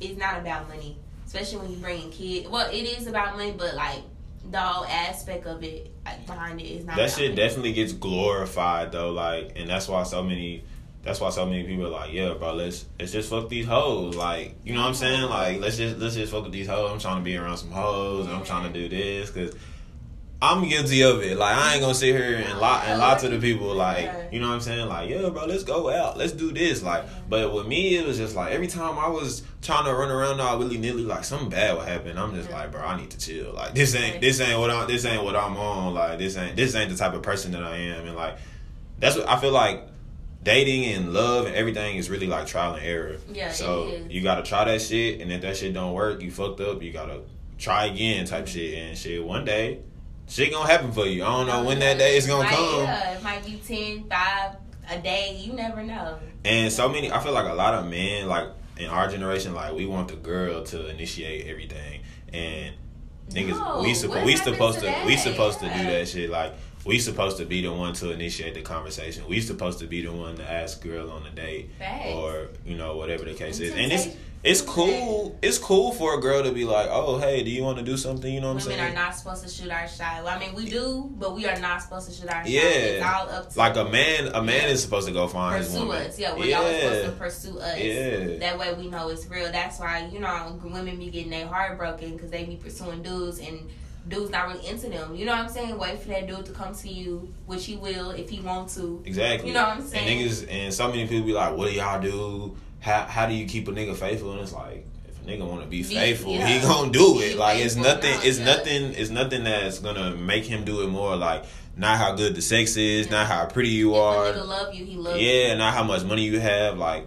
it's 0.00 0.18
not 0.18 0.38
about 0.38 0.66
money, 0.68 0.96
especially 1.32 1.58
when 1.58 1.70
you 1.70 1.76
bring 1.76 2.02
in 2.02 2.10
kids. 2.10 2.48
Well, 2.48 2.68
it 2.72 2.82
is 2.82 3.06
about 3.06 3.36
money, 3.36 3.54
but 3.56 3.76
like 3.76 4.02
the 4.50 4.58
whole 4.58 4.84
aspect 4.84 5.46
of 5.46 5.62
it 5.62 5.88
like, 6.04 6.26
behind 6.26 6.60
it 6.60 6.64
is 6.64 6.84
not. 6.84 6.96
that 6.96 7.10
shit 7.10 7.30
money. 7.30 7.36
definitely 7.36 7.72
gets 7.72 7.92
glorified 7.92 8.90
though, 8.90 9.12
like, 9.12 9.52
and 9.54 9.70
that's 9.70 9.88
why 9.88 10.02
so 10.02 10.24
many. 10.24 10.64
That's 11.02 11.18
why 11.18 11.30
so 11.30 11.46
many 11.46 11.62
people 11.62 11.86
are 11.86 11.90
like, 11.90 12.12
yeah, 12.12 12.34
bro, 12.34 12.54
let's 12.54 12.84
let's 12.98 13.12
just 13.12 13.30
fuck 13.30 13.48
these 13.48 13.64
hoes. 13.64 14.16
Like, 14.16 14.56
you 14.64 14.74
know 14.74 14.80
what 14.80 14.88
I'm 14.88 14.94
saying? 14.94 15.22
Like, 15.30 15.60
let's 15.60 15.76
just 15.76 15.98
let's 15.98 16.16
just 16.16 16.32
fuck 16.32 16.42
with 16.42 16.52
these 16.52 16.66
hoes. 16.66 16.90
I'm 16.90 16.98
trying 16.98 17.18
to 17.18 17.24
be 17.24 17.36
around 17.36 17.58
some 17.58 17.70
hoes. 17.70 18.26
and 18.26 18.34
I'm 18.34 18.44
trying 18.44 18.70
to 18.70 18.78
do 18.78 18.88
this 18.88 19.30
because 19.30 19.54
I'm 20.42 20.66
guilty 20.66 21.02
of 21.02 21.22
it. 21.22 21.36
Like, 21.36 21.54
I 21.54 21.74
ain't 21.74 21.82
gonna 21.82 21.94
sit 21.94 22.14
here 22.14 22.36
and 22.36 22.58
lie 22.58 22.84
and 22.86 22.98
lie 22.98 23.18
to 23.18 23.28
the 23.28 23.38
people. 23.38 23.74
Like, 23.74 24.10
you 24.32 24.40
know 24.40 24.48
what 24.48 24.54
I'm 24.54 24.60
saying? 24.62 24.88
Like, 24.88 25.10
yeah, 25.10 25.28
bro, 25.28 25.44
let's 25.44 25.64
go 25.64 25.90
out. 25.90 26.16
Let's 26.16 26.32
do 26.32 26.50
this. 26.50 26.82
Like, 26.82 27.04
but 27.28 27.52
with 27.52 27.66
me, 27.66 27.96
it 27.96 28.06
was 28.06 28.16
just 28.16 28.34
like 28.34 28.52
every 28.52 28.66
time 28.66 28.98
I 28.98 29.08
was 29.08 29.42
trying 29.60 29.84
to 29.84 29.94
run 29.94 30.10
around 30.10 30.40
all 30.40 30.58
willy 30.58 30.78
nilly, 30.78 31.02
like 31.02 31.24
something 31.24 31.50
bad 31.50 31.76
would 31.76 31.86
happen. 31.86 32.16
I'm 32.16 32.34
just 32.34 32.50
like, 32.50 32.72
bro, 32.72 32.80
I 32.80 32.98
need 32.98 33.10
to 33.10 33.18
chill. 33.18 33.52
Like, 33.52 33.74
this 33.74 33.94
ain't 33.94 34.22
this 34.22 34.40
ain't 34.40 34.58
what 34.58 34.70
I'm 34.70 34.88
this 34.88 35.04
ain't 35.04 35.22
what 35.22 35.36
I'm 35.36 35.58
on. 35.58 35.92
Like, 35.92 36.18
this 36.18 36.38
ain't 36.38 36.56
this 36.56 36.74
ain't 36.74 36.90
the 36.90 36.96
type 36.96 37.12
of 37.12 37.22
person 37.22 37.52
that 37.52 37.62
I 37.62 37.76
am. 37.76 38.06
And 38.06 38.16
like, 38.16 38.38
that's 38.98 39.16
what 39.16 39.28
I 39.28 39.38
feel 39.38 39.52
like. 39.52 39.88
Dating 40.42 40.86
and 40.94 41.12
love 41.12 41.44
and 41.44 41.54
everything 41.54 41.96
is 41.96 42.08
really 42.08 42.26
like 42.26 42.46
trial 42.46 42.72
and 42.72 42.82
error. 42.82 43.16
Yeah, 43.30 43.52
So 43.52 43.94
you 44.08 44.22
gotta 44.22 44.42
try 44.42 44.64
that 44.64 44.80
shit, 44.80 45.20
and 45.20 45.30
if 45.30 45.42
that 45.42 45.58
shit 45.58 45.74
don't 45.74 45.92
work, 45.92 46.22
you 46.22 46.30
fucked 46.30 46.60
up. 46.60 46.82
You 46.82 46.90
gotta 46.94 47.20
try 47.58 47.84
again, 47.84 48.24
type 48.24 48.48
shit, 48.48 48.72
and 48.72 48.96
shit. 48.96 49.22
One 49.22 49.44
day, 49.44 49.80
shit 50.30 50.52
gonna 50.52 50.70
happen 50.70 50.92
for 50.92 51.06
you. 51.06 51.24
I 51.24 51.26
don't 51.26 51.46
know 51.46 51.64
when 51.64 51.80
that 51.80 51.98
day 51.98 52.16
is 52.16 52.26
gonna 52.26 52.48
come. 52.48 52.84
Yeah, 52.84 53.16
it 53.16 53.22
might 53.22 53.44
be 53.44 53.60
10, 53.66 54.04
5 54.04 54.56
a 54.90 54.98
day. 54.98 55.36
You 55.38 55.52
never 55.52 55.82
know. 55.82 56.18
And 56.44 56.72
so 56.72 56.88
many, 56.88 57.12
I 57.12 57.20
feel 57.20 57.32
like 57.32 57.50
a 57.50 57.54
lot 57.54 57.74
of 57.74 57.86
men, 57.88 58.28
like 58.28 58.48
in 58.78 58.86
our 58.86 59.08
generation, 59.08 59.54
like 59.54 59.74
we 59.74 59.86
want 59.86 60.08
the 60.08 60.16
girl 60.16 60.62
to 60.64 60.88
initiate 60.88 61.46
everything, 61.46 62.00
and 62.32 62.74
niggas, 63.28 63.58
No, 63.58 63.82
we 63.82 63.94
supposed 63.94 64.24
we 64.24 64.36
supposed 64.36 64.80
to 64.80 64.86
to, 64.86 65.06
we 65.06 65.16
supposed 65.16 65.58
to 65.60 65.66
do 65.66 65.84
that 65.84 66.08
shit. 66.08 66.30
Like 66.30 66.54
we 66.84 66.98
supposed 66.98 67.36
to 67.38 67.44
be 67.44 67.62
the 67.62 67.72
one 67.72 67.92
to 67.94 68.10
initiate 68.10 68.54
the 68.54 68.62
conversation. 68.62 69.24
We 69.28 69.40
supposed 69.40 69.78
to 69.80 69.86
be 69.86 70.02
the 70.02 70.12
one 70.12 70.36
to 70.36 70.50
ask 70.50 70.82
girl 70.82 71.10
on 71.10 71.26
a 71.26 71.30
date, 71.30 71.70
Facts. 71.78 72.06
or 72.14 72.48
you 72.64 72.76
know 72.76 72.96
whatever 72.96 73.24
the 73.24 73.34
case 73.34 73.60
is. 73.60 73.72
And 73.74 73.92
it's 73.92 74.08
it's 74.42 74.62
cool. 74.62 75.38
It's 75.42 75.58
cool 75.58 75.92
for 75.92 76.14
a 76.14 76.20
girl 76.22 76.42
to 76.42 76.50
be 76.52 76.64
like, 76.64 76.88
oh 76.90 77.18
hey, 77.18 77.42
do 77.42 77.50
you 77.50 77.62
want 77.62 77.76
to 77.76 77.84
do 77.84 77.98
something? 77.98 78.32
You 78.32 78.40
know 78.40 78.46
what 78.48 78.54
I'm 78.54 78.60
saying? 78.60 78.78
Women 78.78 78.92
are 78.92 78.94
not 78.94 79.14
supposed 79.14 79.42
to 79.42 79.50
shoot 79.50 79.70
our 79.70 79.86
shot. 79.86 80.24
Well, 80.24 80.28
I 80.34 80.38
mean, 80.38 80.54
we 80.54 80.64
do, 80.70 81.10
but 81.18 81.36
we 81.36 81.44
are 81.44 81.60
not 81.60 81.82
supposed 81.82 82.08
to 82.08 82.14
shoot 82.18 82.30
our 82.30 82.48
Yeah. 82.48 82.60
shot. 82.62 82.70
It's 82.72 83.04
all 83.04 83.28
up 83.28 83.50
to 83.52 83.58
like 83.58 83.76
a 83.76 83.84
man, 83.84 84.28
a 84.28 84.42
man 84.42 84.62
Yeah. 84.62 84.68
is 84.68 84.80
supposed 84.82 85.06
to 85.08 85.12
go 85.12 85.28
find 85.28 85.58
his 85.58 85.66
pursue 85.68 85.80
woman. 85.86 86.06
us. 86.06 86.18
Yeah, 86.18 86.34
we're 86.34 86.56
always 86.56 86.80
supposed 86.80 87.04
to 87.04 87.12
pursue 87.12 87.58
us. 87.58 87.78
Yeah. 87.78 88.38
That 88.38 88.58
way 88.58 88.72
we 88.72 88.86
know 88.88 89.10
it's 89.10 89.26
real. 89.28 89.52
That's 89.52 89.78
why 89.78 90.08
you 90.10 90.20
know 90.20 90.58
women 90.64 90.98
be 90.98 91.10
getting 91.10 91.28
their 91.30 91.46
heart 91.46 91.76
broken 91.76 92.12
because 92.16 92.30
they 92.30 92.44
be 92.44 92.56
pursuing 92.56 93.02
dudes 93.02 93.38
and 93.40 93.68
dudes 94.10 94.30
not 94.30 94.48
really 94.48 94.66
into 94.66 94.88
them. 94.90 95.14
You 95.14 95.24
know 95.24 95.32
what 95.32 95.40
I'm 95.42 95.48
saying? 95.48 95.78
Wait 95.78 95.98
for 96.00 96.08
that 96.08 96.26
dude 96.26 96.44
to 96.46 96.52
come 96.52 96.74
to 96.74 96.88
you, 96.88 97.32
which 97.46 97.64
he 97.64 97.76
will 97.76 98.10
if 98.10 98.28
he 98.28 98.40
want 98.40 98.68
to. 98.70 99.02
Exactly. 99.06 99.48
You 99.48 99.54
know 99.54 99.62
what 99.62 99.76
I'm 99.76 99.82
saying? 99.82 100.20
And 100.20 100.30
niggas 100.30 100.46
and 100.50 100.74
so 100.74 100.88
many 100.88 101.06
people 101.06 101.26
be 101.26 101.32
like, 101.32 101.56
"What 101.56 101.68
do 101.68 101.74
y'all 101.74 102.00
do? 102.00 102.56
How 102.80 103.02
how 103.02 103.26
do 103.26 103.34
you 103.34 103.46
keep 103.46 103.68
a 103.68 103.72
nigga 103.72 103.96
faithful?" 103.96 104.32
And 104.32 104.40
it's 104.40 104.52
like, 104.52 104.86
if 105.08 105.22
a 105.22 105.24
nigga 105.24 105.48
want 105.48 105.62
to 105.62 105.68
be 105.68 105.78
Be- 105.78 105.94
faithful, 105.94 106.32
yeah. 106.32 106.46
he 106.46 106.60
gonna 106.60 106.90
do 106.90 107.14
Be 107.14 107.20
it. 107.20 107.38
Like 107.38 107.58
it's 107.58 107.76
nothing. 107.76 108.18
It's 108.22 108.38
yeah. 108.38 108.44
nothing. 108.44 108.94
It's 108.94 109.10
nothing 109.10 109.44
that's 109.44 109.78
gonna 109.78 110.16
make 110.16 110.44
him 110.44 110.64
do 110.64 110.82
it 110.82 110.88
more. 110.88 111.16
Like 111.16 111.44
not 111.76 111.98
how 111.98 112.14
good 112.14 112.34
the 112.34 112.42
sex 112.42 112.76
is, 112.76 113.10
not 113.10 113.26
how 113.26 113.46
pretty 113.46 113.70
you 113.70 113.92
If 113.92 113.96
are. 113.96 114.24
nigga 114.26 114.46
love 114.46 114.74
you, 114.74 114.84
he 114.84 114.96
love 114.96 115.16
you. 115.16 115.26
Yeah, 115.26 115.54
not 115.54 115.72
how 115.72 115.82
much 115.82 116.04
money 116.04 116.24
you 116.24 116.38
have. 116.40 116.76
Like, 116.76 117.06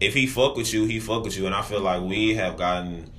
if 0.00 0.14
he 0.14 0.26
fuck 0.26 0.56
with 0.56 0.72
you, 0.72 0.84
he 0.84 1.00
fuck 1.00 1.24
with 1.24 1.36
you. 1.36 1.46
And 1.46 1.54
I 1.54 1.62
feel 1.62 1.80
like 1.80 2.02
we 2.02 2.34
have 2.34 2.56
gotten 2.56 3.10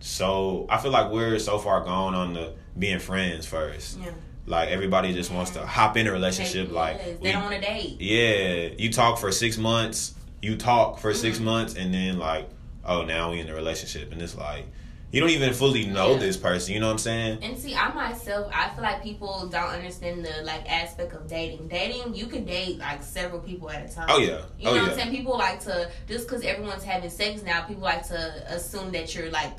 so. 0.00 0.66
I 0.68 0.78
feel 0.78 0.90
like 0.92 1.10
we're 1.10 1.38
so 1.38 1.58
far 1.58 1.80
gone 1.82 2.14
on 2.14 2.34
the 2.34 2.52
being 2.78 2.98
friends 2.98 3.46
first. 3.46 3.98
Yeah. 3.98 4.10
Like 4.46 4.68
everybody 4.68 5.12
just 5.14 5.30
wants 5.32 5.52
to 5.52 5.64
hop 5.66 5.96
in 5.96 6.06
a 6.06 6.12
relationship. 6.12 6.66
Yes, 6.66 6.74
Like 6.74 7.04
they 7.04 7.16
we- 7.20 7.32
don't 7.32 7.42
want 7.44 7.54
to 7.54 7.60
date. 7.60 8.00
yeah, 8.00 8.68
you 8.76 8.90
talk 8.92 9.18
for 9.18 9.32
six 9.32 9.56
months. 9.56 10.14
You 10.42 10.56
talk 10.56 10.98
for 10.98 11.14
6 11.14 11.36
Mm-hmm. 11.36 11.44
months, 11.46 11.74
and 11.74 11.94
then 11.94 12.18
like, 12.18 12.50
oh, 12.84 13.02
now 13.06 13.30
we 13.30 13.40
in 13.40 13.48
a 13.48 13.54
relationship, 13.54 14.12
and 14.12 14.20
it's 14.20 14.36
like 14.36 14.66
you 15.10 15.20
don't 15.20 15.30
even 15.30 15.54
fully 15.54 15.86
know 15.86 16.12
Yeah. 16.14 16.18
this 16.18 16.36
person. 16.36 16.74
You 16.74 16.80
know 16.80 16.86
what 16.88 16.92
I'm 16.94 16.98
saying? 16.98 17.38
And 17.40 17.56
see, 17.56 17.74
I 17.74 17.90
myself, 17.94 18.50
I 18.52 18.68
feel 18.70 18.82
like 18.82 19.02
people 19.02 19.48
don't 19.48 19.68
understand 19.70 20.22
the 20.26 20.42
like 20.44 20.70
aspect 20.70 21.14
of 21.14 21.26
dating. 21.28 21.68
Dating, 21.68 22.14
you 22.14 22.26
can 22.26 22.44
date 22.44 22.78
like 22.78 23.02
several 23.02 23.40
people 23.40 23.70
at 23.70 23.88
a 23.90 23.94
time. 23.94 24.06
Oh 24.10 24.18
yeah, 24.18 24.40
You 24.58 24.64
know 24.66 24.70
oh 24.72 24.82
what. 24.82 24.90
I'm 24.90 24.98
saying? 24.98 25.10
People 25.12 25.38
like 25.38 25.60
to 25.60 25.90
just 26.08 26.26
because 26.28 26.42
everyone's 26.42 26.82
having 26.84 27.08
sex 27.10 27.42
now, 27.42 27.62
people 27.62 27.84
like 27.84 28.06
to 28.08 28.44
assume 28.54 28.92
that 28.92 29.14
you're 29.14 29.30
like 29.30 29.52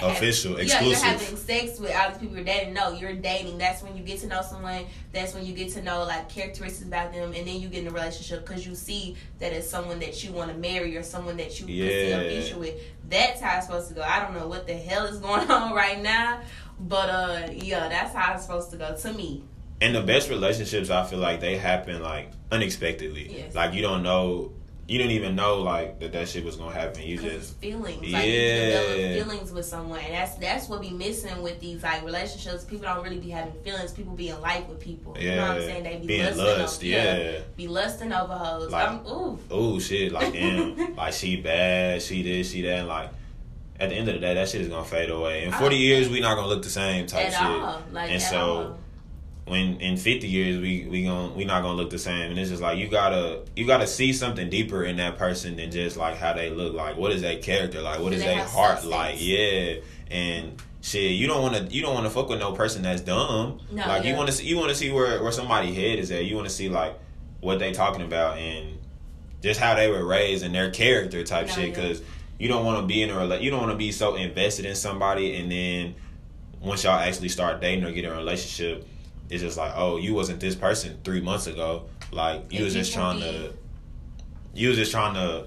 Official, 0.00 0.52
Yeah, 0.52 0.62
exclusive. 0.64 0.86
you're 1.02 1.12
having 1.12 1.36
sex 1.36 1.80
with 1.80 1.94
all 1.94 2.10
these 2.10 2.18
people 2.18 2.36
you're 2.36 2.44
dating. 2.44 2.72
No, 2.74 2.92
you're 2.92 3.14
dating. 3.14 3.58
That's 3.58 3.82
when 3.82 3.96
you 3.96 4.02
get 4.04 4.20
to 4.20 4.28
know 4.28 4.42
someone. 4.42 4.84
That's 5.12 5.34
when 5.34 5.44
you 5.44 5.52
get 5.54 5.72
to 5.72 5.82
know 5.82 6.04
like 6.04 6.28
characteristics 6.28 6.86
about 6.86 7.12
them, 7.12 7.32
and 7.34 7.46
then 7.46 7.60
you 7.60 7.68
get 7.68 7.82
in 7.82 7.88
a 7.88 7.90
relationship 7.90 8.46
because 8.46 8.66
you 8.66 8.74
see 8.76 9.16
that 9.40 9.52
it's 9.52 9.68
someone 9.68 9.98
that 10.00 10.22
you 10.22 10.30
want 10.32 10.52
to 10.52 10.56
marry 10.58 10.96
or 10.96 11.02
someone 11.02 11.36
that 11.38 11.58
you 11.58 11.66
can 11.66 11.74
see 11.74 12.52
a 12.54 12.58
with. 12.58 12.80
That's 13.08 13.40
how 13.40 13.56
it's 13.56 13.66
supposed 13.66 13.88
to 13.88 13.94
go. 13.94 14.02
I 14.02 14.20
don't 14.20 14.34
know 14.34 14.46
what 14.46 14.66
the 14.66 14.74
hell 14.74 15.06
is 15.06 15.18
going 15.18 15.50
on 15.50 15.74
right 15.74 16.00
now, 16.00 16.42
but 16.78 17.08
uh, 17.10 17.48
yeah, 17.52 17.88
that's 17.88 18.14
how 18.14 18.34
it's 18.34 18.44
supposed 18.44 18.70
to 18.70 18.76
go 18.76 18.96
to 18.96 19.12
me. 19.12 19.44
And 19.80 19.94
the 19.94 20.02
best 20.02 20.28
relationships, 20.28 20.90
I 20.90 21.04
feel 21.06 21.20
like 21.20 21.40
they 21.40 21.56
happen 21.56 22.02
like 22.02 22.30
unexpectedly. 22.50 23.32
Yes. 23.36 23.54
Like 23.54 23.74
you 23.74 23.82
don't 23.82 24.02
know, 24.02 24.52
you 24.88 24.96
didn't 24.96 25.12
even 25.12 25.36
know 25.36 25.60
like 25.60 26.00
that 26.00 26.12
that 26.12 26.28
shit 26.28 26.44
was 26.44 26.56
gonna 26.56 26.72
happen. 26.74 27.02
You 27.02 27.18
just 27.18 27.54
feelings. 27.58 28.00
Like 28.00 28.24
Yeah. 28.24 28.24
you 28.24 28.72
develop 28.72 28.96
feelings 29.26 29.52
with 29.52 29.66
someone. 29.66 30.00
And 30.00 30.14
that's 30.14 30.34
that's 30.36 30.68
what 30.68 30.80
be 30.80 30.90
missing 30.90 31.42
with 31.42 31.60
these 31.60 31.82
like 31.82 32.02
relationships. 32.04 32.64
People 32.64 32.86
don't 32.86 33.04
really 33.04 33.18
be 33.18 33.28
having 33.28 33.52
feelings. 33.62 33.92
People 33.92 34.14
be 34.14 34.30
in 34.30 34.40
life 34.40 34.66
with 34.66 34.80
people. 34.80 35.14
You 35.20 35.32
know 35.36 35.42
what 35.42 35.50
I'm 35.50 35.60
Yeah. 35.60 35.66
saying? 35.66 35.82
They 35.84 35.96
be 35.98 36.06
Being 36.06 36.24
lusting 36.24 36.44
lust, 36.44 36.76
over, 36.82 36.86
yeah. 36.86 37.38
Be 37.56 37.68
lusting 37.68 38.12
over 38.12 38.32
hoes. 38.32 38.72
Like- 38.72 38.88
I'm, 38.88 39.06
ooh. 39.06 39.38
oh 39.50 39.78
shit, 39.78 40.10
like 40.10 40.32
damn, 40.32 40.94
like 40.96 41.12
she 41.12 41.36
bad, 41.36 42.00
she 42.02 42.22
this, 42.22 42.50
she 42.52 42.62
that, 42.62 42.86
like. 42.86 43.10
At 43.80 43.90
the 43.90 43.94
end 43.94 44.08
of 44.08 44.14
the 44.14 44.20
day, 44.20 44.34
that 44.34 44.48
shit 44.48 44.60
is 44.62 44.66
gonna 44.68 44.84
fade 44.84 45.08
away. 45.08 45.44
In 45.44 45.52
forty 45.52 45.76
years, 45.76 46.08
we 46.08 46.18
not 46.18 46.34
gonna 46.34 46.48
look 46.48 46.64
the 46.64 46.68
same 46.68 47.06
type 47.06 47.26
At 47.26 47.32
shit. 47.32 47.42
all. 47.42 47.80
Like 47.92 48.10
and 48.10 48.20
so, 48.20 48.38
all. 48.40 48.78
When 49.48 49.80
in 49.80 49.96
50 49.96 50.26
years 50.28 50.58
we 50.60 50.86
we 50.90 51.04
gon' 51.04 51.34
we 51.34 51.44
not 51.44 51.62
gonna 51.62 51.74
look 51.76 51.90
the 51.90 51.98
same. 51.98 52.30
And 52.30 52.38
it's 52.38 52.50
just 52.50 52.62
like 52.62 52.78
you 52.78 52.88
gotta 52.88 53.42
you 53.56 53.66
gotta 53.66 53.86
see 53.86 54.12
something 54.12 54.48
deeper 54.50 54.84
in 54.84 54.96
that 54.96 55.16
person 55.18 55.56
than 55.56 55.70
just 55.70 55.96
like 55.96 56.16
how 56.16 56.32
they 56.32 56.50
look. 56.50 56.74
Like 56.74 56.96
what 56.96 57.12
is 57.12 57.22
that 57.22 57.42
character? 57.42 57.80
Like 57.82 58.00
what 58.00 58.12
is 58.12 58.22
Do 58.22 58.28
is 58.28 58.30
they 58.30 58.34
their 58.36 58.44
heart 58.44 58.70
substance? 58.80 58.92
like? 58.94 59.16
Yeah. 59.18 59.74
And 60.10 60.62
shit 60.80 61.12
you 61.12 61.26
don't 61.26 61.42
want 61.42 61.54
to 61.56 61.74
you 61.74 61.82
don't 61.82 61.92
want 61.94 62.06
to 62.06 62.10
fuck 62.10 62.28
with 62.28 62.38
no 62.38 62.52
person 62.52 62.82
that's 62.82 63.00
dumb. 63.02 63.60
No, 63.70 63.86
like 63.86 64.04
you 64.04 64.14
want 64.14 64.28
to 64.28 64.32
see 64.34 64.46
you 64.46 64.56
want 64.56 64.68
to 64.70 64.74
see 64.74 64.90
where 64.92 65.22
where 65.22 65.32
somebody 65.32 65.72
head 65.74 65.98
is 65.98 66.10
at. 66.10 66.24
You 66.24 66.36
want 66.36 66.48
to 66.48 66.54
see 66.54 66.68
like 66.68 66.98
what 67.40 67.58
they 67.58 67.72
talking 67.72 68.02
about 68.02 68.38
and 68.38 68.78
just 69.42 69.60
how 69.60 69.74
they 69.74 69.88
were 69.90 70.04
raised 70.04 70.44
and 70.44 70.54
their 70.54 70.70
character 70.70 71.22
type 71.24 71.46
No, 71.48 71.52
shit. 71.52 71.68
yeah. 71.68 71.74
because 71.74 72.02
you 72.38 72.48
don't 72.48 72.64
want 72.64 72.80
to 72.80 72.86
be 72.86 73.02
in 73.02 73.10
a 73.10 73.14
rela- 73.14 73.40
you 73.42 73.50
don't 73.50 73.60
want 73.60 73.72
to 73.72 73.76
be 73.78 73.92
so 73.92 74.14
invested 74.16 74.64
in 74.64 74.74
somebody 74.74 75.36
and 75.36 75.50
then 75.50 75.94
once 76.60 76.82
y'all 76.84 76.98
actually 76.98 77.28
start 77.28 77.60
dating 77.60 77.84
or 77.84 77.92
get 77.92 78.04
in 78.04 78.10
a 78.10 78.16
relationship 78.16 78.86
it's 79.30 79.42
just 79.42 79.56
like 79.56 79.72
oh 79.76 79.96
you 79.96 80.14
wasn't 80.14 80.40
this 80.40 80.54
person 80.54 80.98
three 81.04 81.20
months 81.20 81.46
ago. 81.46 81.84
Like 82.10 82.52
you 82.52 82.64
was 82.64 82.74
just 82.74 82.92
trying 82.92 83.20
be- 83.20 83.24
to 83.24 83.52
you 84.54 84.68
was 84.68 84.78
just 84.78 84.90
trying 84.90 85.14
to 85.14 85.46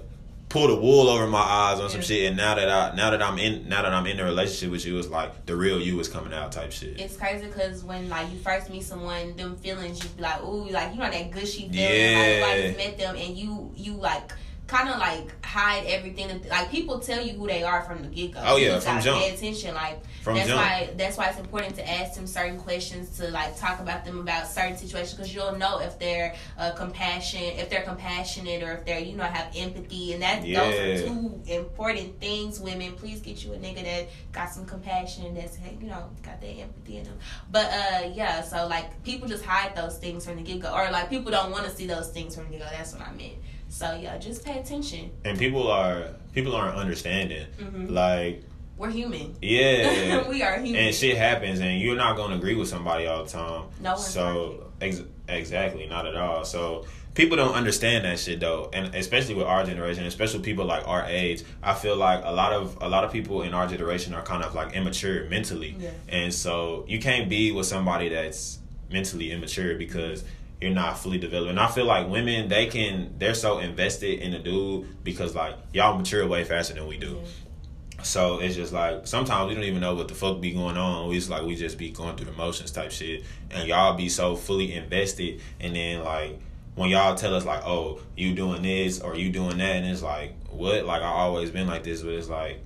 pull 0.52 0.68
the 0.68 0.76
wool 0.76 1.08
over 1.08 1.26
my 1.26 1.40
eyes 1.40 1.80
on 1.80 1.88
some 1.88 2.02
shit. 2.02 2.28
And 2.28 2.36
now 2.36 2.54
that 2.54 2.68
I 2.68 2.94
now 2.94 3.10
that 3.10 3.22
I'm 3.22 3.38
in 3.38 3.68
now 3.68 3.82
that 3.82 3.92
I'm 3.92 4.06
in 4.06 4.20
a 4.20 4.24
relationship 4.24 4.70
with 4.70 4.84
you 4.84 4.98
it's 4.98 5.08
like 5.08 5.46
the 5.46 5.56
real 5.56 5.80
you 5.80 5.98
is 5.98 6.08
coming 6.08 6.32
out 6.32 6.52
type 6.52 6.72
shit. 6.72 7.00
It's 7.00 7.16
crazy 7.16 7.46
because 7.46 7.82
when 7.82 8.08
like 8.08 8.30
you 8.30 8.38
first 8.38 8.70
meet 8.70 8.84
someone, 8.84 9.34
them 9.36 9.56
feelings 9.56 10.02
you 10.02 10.10
be 10.10 10.22
like, 10.22 10.42
ooh, 10.42 10.68
like 10.68 10.92
you 10.92 11.00
know 11.00 11.10
that 11.10 11.30
gushy 11.30 11.68
feeling. 11.68 11.74
Yeah. 11.74 12.44
Like 12.46 12.56
you 12.56 12.62
just 12.64 12.78
met 12.78 12.98
them 12.98 13.16
and 13.16 13.36
you 13.36 13.72
you 13.76 13.94
like 13.94 14.32
kind 14.72 14.88
of 14.88 14.98
like 14.98 15.44
hide 15.44 15.84
everything. 15.86 16.42
Like 16.48 16.70
people 16.70 16.98
tell 16.98 17.24
you 17.24 17.34
who 17.34 17.46
they 17.46 17.62
are 17.62 17.82
from 17.82 18.00
the 18.02 18.08
get 18.08 18.32
go. 18.32 18.40
Oh, 18.42 18.56
yeah, 18.56 18.74
you 18.76 18.80
from 18.80 19.00
jump. 19.00 19.20
Pay 19.20 19.34
attention. 19.34 19.74
Like 19.74 20.00
From 20.22 20.34
that's 20.36 20.48
jump. 20.48 20.60
why 20.62 20.90
that's 20.96 21.16
why 21.18 21.26
it's 21.28 21.38
important 21.38 21.74
to 21.76 21.90
ask 21.90 22.14
them 22.14 22.26
certain 22.26 22.58
questions 22.58 23.16
to 23.18 23.28
like 23.30 23.56
talk 23.58 23.80
about 23.80 24.04
them 24.06 24.18
about 24.20 24.46
certain 24.48 24.76
situations 24.78 25.14
because 25.14 25.34
you'll 25.34 25.56
know 25.56 25.78
if 25.80 25.98
they're 25.98 26.34
uh, 26.58 26.72
compassion, 26.72 27.42
if 27.42 27.68
they're 27.68 27.82
compassionate 27.82 28.62
or 28.62 28.72
if 28.72 28.84
they're 28.86 28.98
you 28.98 29.14
know 29.16 29.24
have 29.24 29.52
empathy 29.54 30.14
and 30.14 30.22
that 30.22 30.42
those 30.42 31.02
are 31.02 31.06
two 31.06 31.40
important 31.46 32.18
things. 32.18 32.58
Women, 32.58 32.92
please 32.94 33.20
get 33.20 33.44
you 33.44 33.52
a 33.52 33.56
nigga 33.56 33.84
that 33.84 34.08
got 34.32 34.48
some 34.50 34.64
compassion. 34.64 35.26
and 35.26 35.36
That's 35.36 35.58
you 35.80 35.88
know 35.88 36.08
got 36.22 36.40
that 36.40 36.46
empathy 36.46 36.96
in 36.96 37.04
them. 37.04 37.18
But 37.50 37.66
uh 37.66 38.10
yeah, 38.14 38.40
so 38.42 38.66
like 38.68 39.02
people 39.04 39.28
just 39.28 39.44
hide 39.44 39.76
those 39.76 39.98
things 39.98 40.24
from 40.24 40.36
the 40.36 40.42
get 40.42 40.60
go, 40.60 40.72
or 40.74 40.90
like 40.90 41.10
people 41.10 41.30
don't 41.30 41.50
want 41.50 41.64
to 41.64 41.70
see 41.70 41.86
those 41.86 42.08
things 42.10 42.34
from 42.34 42.44
the 42.46 42.52
get 42.52 42.60
go. 42.60 42.66
That's 42.76 42.94
what 42.94 43.02
I 43.06 43.12
meant. 43.12 43.34
So 43.72 43.98
yeah, 44.00 44.18
just 44.18 44.44
pay 44.44 44.58
attention. 44.58 45.10
and 45.24 45.38
people 45.38 45.70
are 45.70 46.08
people 46.34 46.54
aren't 46.54 46.76
understanding 46.76 47.46
Mhm. 47.58 47.90
like 47.90 48.42
We're 48.76 48.90
human. 48.90 49.34
yeah 49.40 50.28
we 50.32 50.42
are 50.42 50.58
human. 50.60 50.76
and 50.82 50.94
shit 50.94 51.16
happens 51.16 51.58
and 51.60 51.80
you're 51.80 51.96
not 51.96 52.16
gonna 52.16 52.36
agree 52.36 52.54
with 52.54 52.68
somebody 52.68 53.06
all 53.06 53.24
the 53.24 53.30
time 53.30 53.62
No 53.80 53.92
one's 53.92 54.06
so 54.06 54.70
ex- 54.80 55.02
exactly 55.28 55.86
not 55.86 56.06
at 56.06 56.16
all 56.16 56.44
so 56.44 56.84
people 57.14 57.36
don't 57.36 57.54
understand 57.54 58.04
that 58.04 58.18
shit 58.18 58.40
though 58.40 58.68
and 58.72 58.94
especially 58.94 59.34
with 59.34 59.46
our 59.46 59.64
generation 59.64 60.04
especially 60.06 60.40
people 60.40 60.64
like 60.64 60.86
our 60.88 61.04
age 61.06 61.42
i 61.62 61.72
feel 61.74 61.96
like 61.96 62.20
a 62.24 62.32
lot 62.32 62.52
of 62.52 62.76
a 62.80 62.88
lot 62.88 63.04
of 63.04 63.10
people 63.12 63.42
in 63.42 63.52
our 63.54 63.66
generation 63.66 64.12
are 64.14 64.22
kind 64.32 64.42
of 64.42 64.54
like 64.54 64.74
immature 64.74 65.24
mentally 65.30 65.74
Yeah. 65.78 65.90
and 66.08 66.32
so 66.44 66.84
you 66.88 66.98
can't 66.98 67.28
be 67.28 67.52
with 67.52 67.66
somebody 67.66 68.08
that's 68.10 68.58
mentally 68.90 69.30
immature 69.32 69.74
because 69.76 70.24
you're 70.62 70.70
not 70.70 70.98
fully 70.98 71.18
developed. 71.18 71.50
And 71.50 71.60
i 71.60 71.66
feel 71.66 71.84
like 71.84 72.08
women 72.08 72.48
they 72.48 72.66
can 72.66 73.14
they're 73.18 73.34
so 73.34 73.58
invested 73.58 74.20
in 74.20 74.32
a 74.34 74.38
dude 74.38 75.04
because 75.04 75.34
like 75.34 75.56
y'all 75.72 75.98
mature 75.98 76.26
way 76.26 76.44
faster 76.44 76.74
than 76.74 76.86
we 76.86 76.96
do. 76.96 77.20
So 78.02 78.40
it's 78.40 78.56
just 78.56 78.72
like 78.72 79.06
sometimes 79.06 79.48
we 79.48 79.54
don't 79.54 79.64
even 79.64 79.80
know 79.80 79.94
what 79.94 80.08
the 80.08 80.14
fuck 80.14 80.40
be 80.40 80.52
going 80.52 80.76
on. 80.76 81.08
We 81.08 81.16
just 81.16 81.30
like 81.30 81.44
we 81.44 81.54
just 81.54 81.78
be 81.78 81.90
going 81.90 82.16
through 82.16 82.26
the 82.26 82.32
motions 82.32 82.70
type 82.72 82.90
shit, 82.90 83.24
and 83.50 83.68
y'all 83.68 83.96
be 83.96 84.08
so 84.08 84.34
fully 84.34 84.74
invested, 84.74 85.40
and 85.60 85.74
then 85.76 86.02
like 86.02 86.38
when 86.74 86.88
y'all 86.88 87.14
tell 87.14 87.34
us 87.34 87.44
like, 87.44 87.62
oh, 87.64 88.00
you 88.16 88.34
doing 88.34 88.62
this 88.62 89.00
or 89.00 89.14
you 89.14 89.30
doing 89.30 89.58
that, 89.58 89.76
and 89.76 89.86
it's 89.86 90.02
like 90.02 90.34
what? 90.48 90.84
Like 90.84 91.02
I 91.02 91.06
always 91.06 91.50
been 91.50 91.68
like 91.68 91.84
this, 91.84 92.02
but 92.02 92.12
it's 92.12 92.28
like 92.28 92.60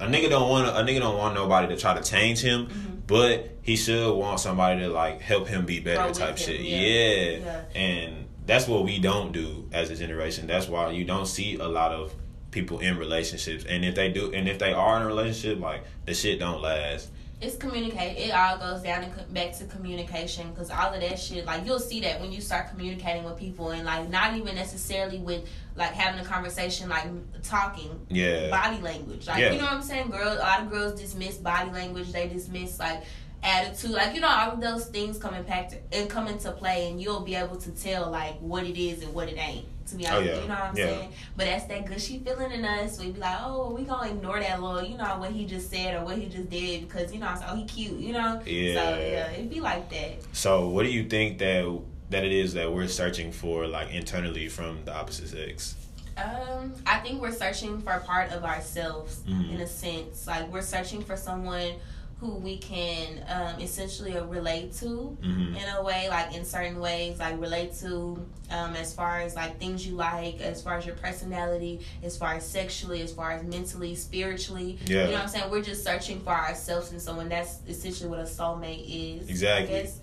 a, 0.00 0.06
nigga 0.06 0.30
don't 0.30 0.48
want 0.48 0.68
a 0.68 0.80
nigga 0.92 1.00
don't 1.00 1.16
want 1.16 1.34
nobody 1.34 1.68
to 1.74 1.80
try 1.80 1.94
to 1.94 2.02
change 2.02 2.40
him, 2.40 2.66
mm-hmm. 2.66 2.96
but 3.06 3.50
he 3.62 3.76
should 3.76 4.12
want 4.14 4.40
somebody 4.40 4.80
to 4.80 4.88
like 4.88 5.20
help 5.20 5.48
him 5.48 5.66
be 5.66 5.80
better 5.80 6.00
oh, 6.00 6.02
Grow 6.02 6.08
with 6.10 6.18
type 6.18 6.30
him, 6.30 6.36
shit. 6.36 6.60
yeah. 6.60 6.78
yeah, 6.78 7.38
Yeah. 7.38 7.80
and 7.80 8.26
that's 8.46 8.66
what 8.66 8.84
we 8.84 8.98
don't 8.98 9.32
do 9.32 9.68
as 9.72 9.90
a 9.90 9.96
generation. 9.96 10.46
That's 10.46 10.68
why 10.68 10.90
you 10.90 11.04
don't 11.04 11.26
see 11.26 11.56
a 11.56 11.68
lot 11.68 11.92
of 11.92 12.12
people 12.50 12.80
in 12.80 12.98
relationships. 12.98 13.64
And 13.64 13.84
if 13.84 13.94
they 13.94 14.10
do, 14.10 14.32
and 14.32 14.48
if 14.48 14.58
they 14.58 14.72
are 14.72 14.96
in 14.96 15.02
a 15.02 15.06
relationship, 15.06 15.60
like 15.60 15.84
the 16.06 16.14
shit 16.14 16.38
don't 16.40 16.60
last. 16.60 17.10
It's 17.40 17.56
communicate. 17.56 18.18
It 18.18 18.32
all 18.32 18.58
goes 18.58 18.82
down 18.82 19.02
and 19.04 19.14
co- 19.16 19.24
back 19.30 19.56
to 19.58 19.64
communication 19.64 20.50
because 20.50 20.70
all 20.70 20.92
of 20.92 21.00
that 21.00 21.18
shit, 21.18 21.46
like 21.46 21.64
you'll 21.64 21.78
see 21.80 22.00
that 22.00 22.20
when 22.20 22.30
you 22.32 22.40
start 22.42 22.68
communicating 22.68 23.24
with 23.24 23.38
people 23.38 23.70
and 23.70 23.86
like 23.86 24.10
not 24.10 24.36
even 24.36 24.54
necessarily 24.54 25.18
with 25.18 25.48
like 25.74 25.92
having 25.92 26.20
a 26.20 26.24
conversation, 26.24 26.90
like 26.90 27.06
talking, 27.42 27.98
Yeah. 28.10 28.50
body 28.50 28.80
language. 28.82 29.26
Like 29.26 29.38
Yeah. 29.38 29.52
you 29.52 29.58
know 29.58 29.64
what 29.64 29.72
I'm 29.72 29.82
saying? 29.82 30.10
Girls, 30.10 30.36
a 30.36 30.40
lot 30.40 30.60
of 30.60 30.70
girls 30.70 31.00
dismiss 31.00 31.36
body 31.38 31.70
language. 31.70 32.12
They 32.12 32.28
dismiss 32.28 32.78
like 32.78 33.04
attitude. 33.42 33.90
Like 33.92 34.14
you 34.14 34.20
know, 34.20 34.28
all 34.28 34.52
of 34.52 34.60
those 34.60 34.86
things 34.86 35.18
come 35.18 35.34
impact 35.34 35.76
and 35.92 36.08
come 36.08 36.26
into 36.28 36.50
play, 36.52 36.90
and 36.90 37.00
you'll 37.00 37.20
be 37.20 37.34
able 37.34 37.56
to 37.56 37.70
tell 37.70 38.10
like 38.10 38.38
what 38.40 38.64
it 38.64 38.78
is 38.80 39.02
and 39.02 39.12
what 39.14 39.28
it 39.28 39.38
ain't. 39.38 39.66
To 39.88 39.96
be 39.96 40.06
honest, 40.06 40.22
Oh, 40.22 40.24
yeah. 40.34 40.42
you 40.42 40.48
know 40.48 40.54
what 40.54 40.62
I'm 40.62 40.76
Yeah. 40.76 40.86
saying? 40.86 41.12
But 41.36 41.46
that's 41.46 41.64
that 41.64 41.84
gushy 41.86 42.18
feeling 42.20 42.52
in 42.52 42.64
us. 42.64 43.00
We 43.00 43.10
be 43.10 43.18
like, 43.18 43.38
oh, 43.40 43.74
we 43.76 43.82
gonna 43.82 44.10
ignore 44.10 44.38
that 44.38 44.62
little, 44.62 44.84
you 44.88 44.96
know, 44.96 45.18
what 45.18 45.32
he 45.32 45.46
just 45.46 45.68
said 45.68 46.00
or 46.00 46.04
what 46.04 46.16
he 46.16 46.26
just 46.26 46.48
did 46.48 46.86
because 46.88 47.12
you 47.12 47.18
know, 47.18 47.34
so, 47.36 47.44
oh, 47.48 47.56
he 47.56 47.64
cute, 47.64 47.98
you 47.98 48.12
know. 48.12 48.40
Yeah. 48.46 48.74
So 48.74 48.98
yeah, 49.00 49.30
it'd 49.32 49.50
be 49.50 49.60
like 49.60 49.90
that. 49.90 50.18
So, 50.32 50.68
what 50.68 50.84
do 50.84 50.90
you 50.92 51.08
think 51.08 51.38
that 51.38 51.80
that 52.10 52.24
it 52.24 52.30
is 52.32 52.54
that 52.54 52.72
we're 52.72 52.86
searching 52.88 53.32
for, 53.32 53.66
like 53.66 53.90
internally 53.92 54.48
from 54.48 54.84
the 54.84 54.94
opposite 54.94 55.28
sex? 55.28 55.74
Um, 56.16 56.74
I 56.86 56.98
think 56.98 57.20
we're 57.20 57.32
searching 57.32 57.80
for 57.80 57.92
a 57.92 58.00
part 58.00 58.30
of 58.32 58.44
ourselves 58.44 59.20
Mhm. 59.26 59.54
in 59.54 59.60
a 59.60 59.66
sense. 59.66 60.26
Like 60.26 60.52
we're 60.52 60.60
searching 60.62 61.02
for 61.02 61.16
someone 61.16 61.72
who 62.20 62.34
we 62.34 62.58
can 62.58 63.24
um, 63.30 63.58
essentially 63.60 64.12
relate 64.20 64.74
to 64.74 65.16
Mhm. 65.22 65.56
in 65.56 65.68
a 65.78 65.82
way, 65.82 66.06
like 66.10 66.34
in 66.34 66.44
certain 66.44 66.78
ways, 66.78 67.18
like 67.18 67.40
relate 67.40 67.72
to 67.80 68.24
um, 68.50 68.74
as 68.76 68.92
far 68.92 69.20
as 69.20 69.34
like 69.34 69.58
things 69.58 69.86
you 69.86 69.94
like, 69.96 70.40
as 70.40 70.60
far 70.60 70.76
as 70.76 70.84
your 70.84 70.96
personality, 70.96 71.80
as 72.02 72.18
far 72.18 72.34
as 72.34 72.46
sexually, 72.46 73.00
as 73.00 73.12
far 73.12 73.30
as 73.30 73.42
mentally, 73.44 73.94
spiritually. 73.94 74.76
Yeah. 74.84 75.04
You 75.04 75.06
know 75.06 75.12
what 75.14 75.22
I'm 75.22 75.28
saying? 75.28 75.50
We're 75.50 75.62
just 75.62 75.82
searching 75.82 76.20
for 76.20 76.30
ourselves 76.34 76.90
and 76.92 77.00
someone. 77.00 77.28
That's 77.30 77.58
essentially 77.66 78.10
what 78.10 78.18
a 78.18 78.24
soulmate 78.24 78.84
is. 79.22 79.28
Exactly. 79.30 79.74
I 79.78 79.82
guess. 79.82 79.98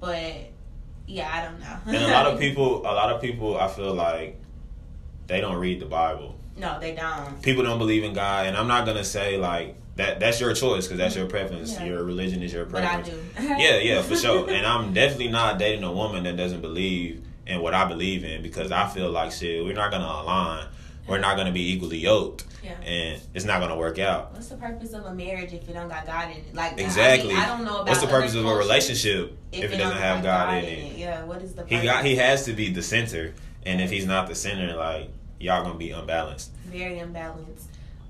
But 0.00 0.32
yeah, 1.06 1.30
I 1.32 1.44
don't 1.44 1.60
know. 1.60 1.78
And 1.98 2.04
a 2.04 2.12
lot 2.12 2.26
of 2.26 2.38
people, 2.44 2.80
a 2.82 2.92
lot 2.92 3.10
of 3.10 3.22
people, 3.22 3.58
I 3.58 3.68
feel 3.68 3.94
like 3.94 4.38
they 5.28 5.40
don't 5.40 5.56
read 5.56 5.80
the 5.80 5.86
Bible. 5.86 6.34
no, 6.58 6.78
they 6.78 6.94
don't. 6.94 7.40
People 7.42 7.62
don't 7.64 7.78
believe 7.78 8.04
in 8.04 8.12
God, 8.12 8.46
and 8.46 8.56
I'm 8.56 8.68
not 8.68 8.84
gonna 8.86 9.04
say 9.04 9.38
like 9.38 9.76
that. 9.96 10.20
That's 10.20 10.40
your 10.40 10.52
choice 10.54 10.86
because 10.86 10.98
that's 10.98 11.16
your 11.16 11.26
mm-hmm. 11.26 11.36
preference. 11.36 11.72
Yeah. 11.72 11.84
Your 11.84 12.04
religion 12.04 12.42
is 12.42 12.52
your 12.52 12.64
But 12.64 12.84
I 12.84 12.96
preference. 12.96 13.08
do. 13.38 13.42
yeah, 13.42 13.78
yeah, 13.78 14.02
for 14.02 14.16
sure. 14.16 14.50
And 14.50 14.66
I'm 14.66 14.92
definitely 14.92 15.28
not 15.28 15.58
dating 15.58 15.84
a 15.84 15.92
woman 15.92 16.24
that 16.24 16.36
doesn't 16.36 16.60
believe 16.60 17.24
in 17.46 17.60
what 17.60 17.74
I 17.74 17.84
believe 17.86 18.24
in 18.24 18.42
because 18.42 18.72
I 18.72 18.88
feel 18.88 19.10
like 19.10 19.32
shit. 19.32 19.64
We're 19.64 19.74
not 19.74 19.90
gonna 19.90 20.04
align. 20.04 20.66
We're 21.06 21.18
not 21.18 21.36
gonna 21.36 21.52
be 21.52 21.72
equally 21.72 21.98
yoked, 21.98 22.44
Yeah. 22.62 22.72
and 22.80 23.20
it's 23.34 23.44
not 23.44 23.60
gonna 23.60 23.76
work 23.76 23.98
out. 23.98 24.32
What's 24.32 24.48
the 24.48 24.56
purpose 24.56 24.94
of 24.94 25.04
a 25.04 25.14
marriage 25.14 25.52
if 25.52 25.68
you 25.68 25.74
don't 25.74 25.88
got 25.88 26.06
God 26.06 26.30
in 26.30 26.38
it? 26.38 26.54
Like 26.54 26.80
Exactly. 26.80 27.32
I, 27.32 27.34
mean, 27.34 27.42
I 27.42 27.46
don't 27.46 27.64
know 27.64 27.76
about 27.76 27.88
What's 27.88 28.00
the 28.00 28.06
purpose 28.06 28.34
of 28.34 28.46
a 28.46 28.54
relationship 28.54 29.36
if, 29.52 29.70
it 29.70 29.76
doesn't 29.76 29.98
have 29.98 30.22
God 30.22 30.54
in 30.54 30.64
it? 30.64 30.98
Yeah, 30.98 31.24
what 31.24 31.42
is 31.42 31.52
the 31.52 31.66
He 31.66 31.82
got. 31.82 32.04
He 32.04 32.16
has 32.16 32.46
to 32.46 32.54
be 32.54 32.72
the 32.72 32.82
center, 32.82 33.34
and 33.66 33.82
if 33.82 33.90
he's 33.90 34.06
not 34.06 34.28
the 34.28 34.34
center, 34.34 34.74
like 34.74 35.10
y'all 35.38 35.62
gonna 35.62 35.78
be 35.78 35.90
unbalanced. 35.90 36.52
very 36.66 36.96
imbalanced. 36.96 37.63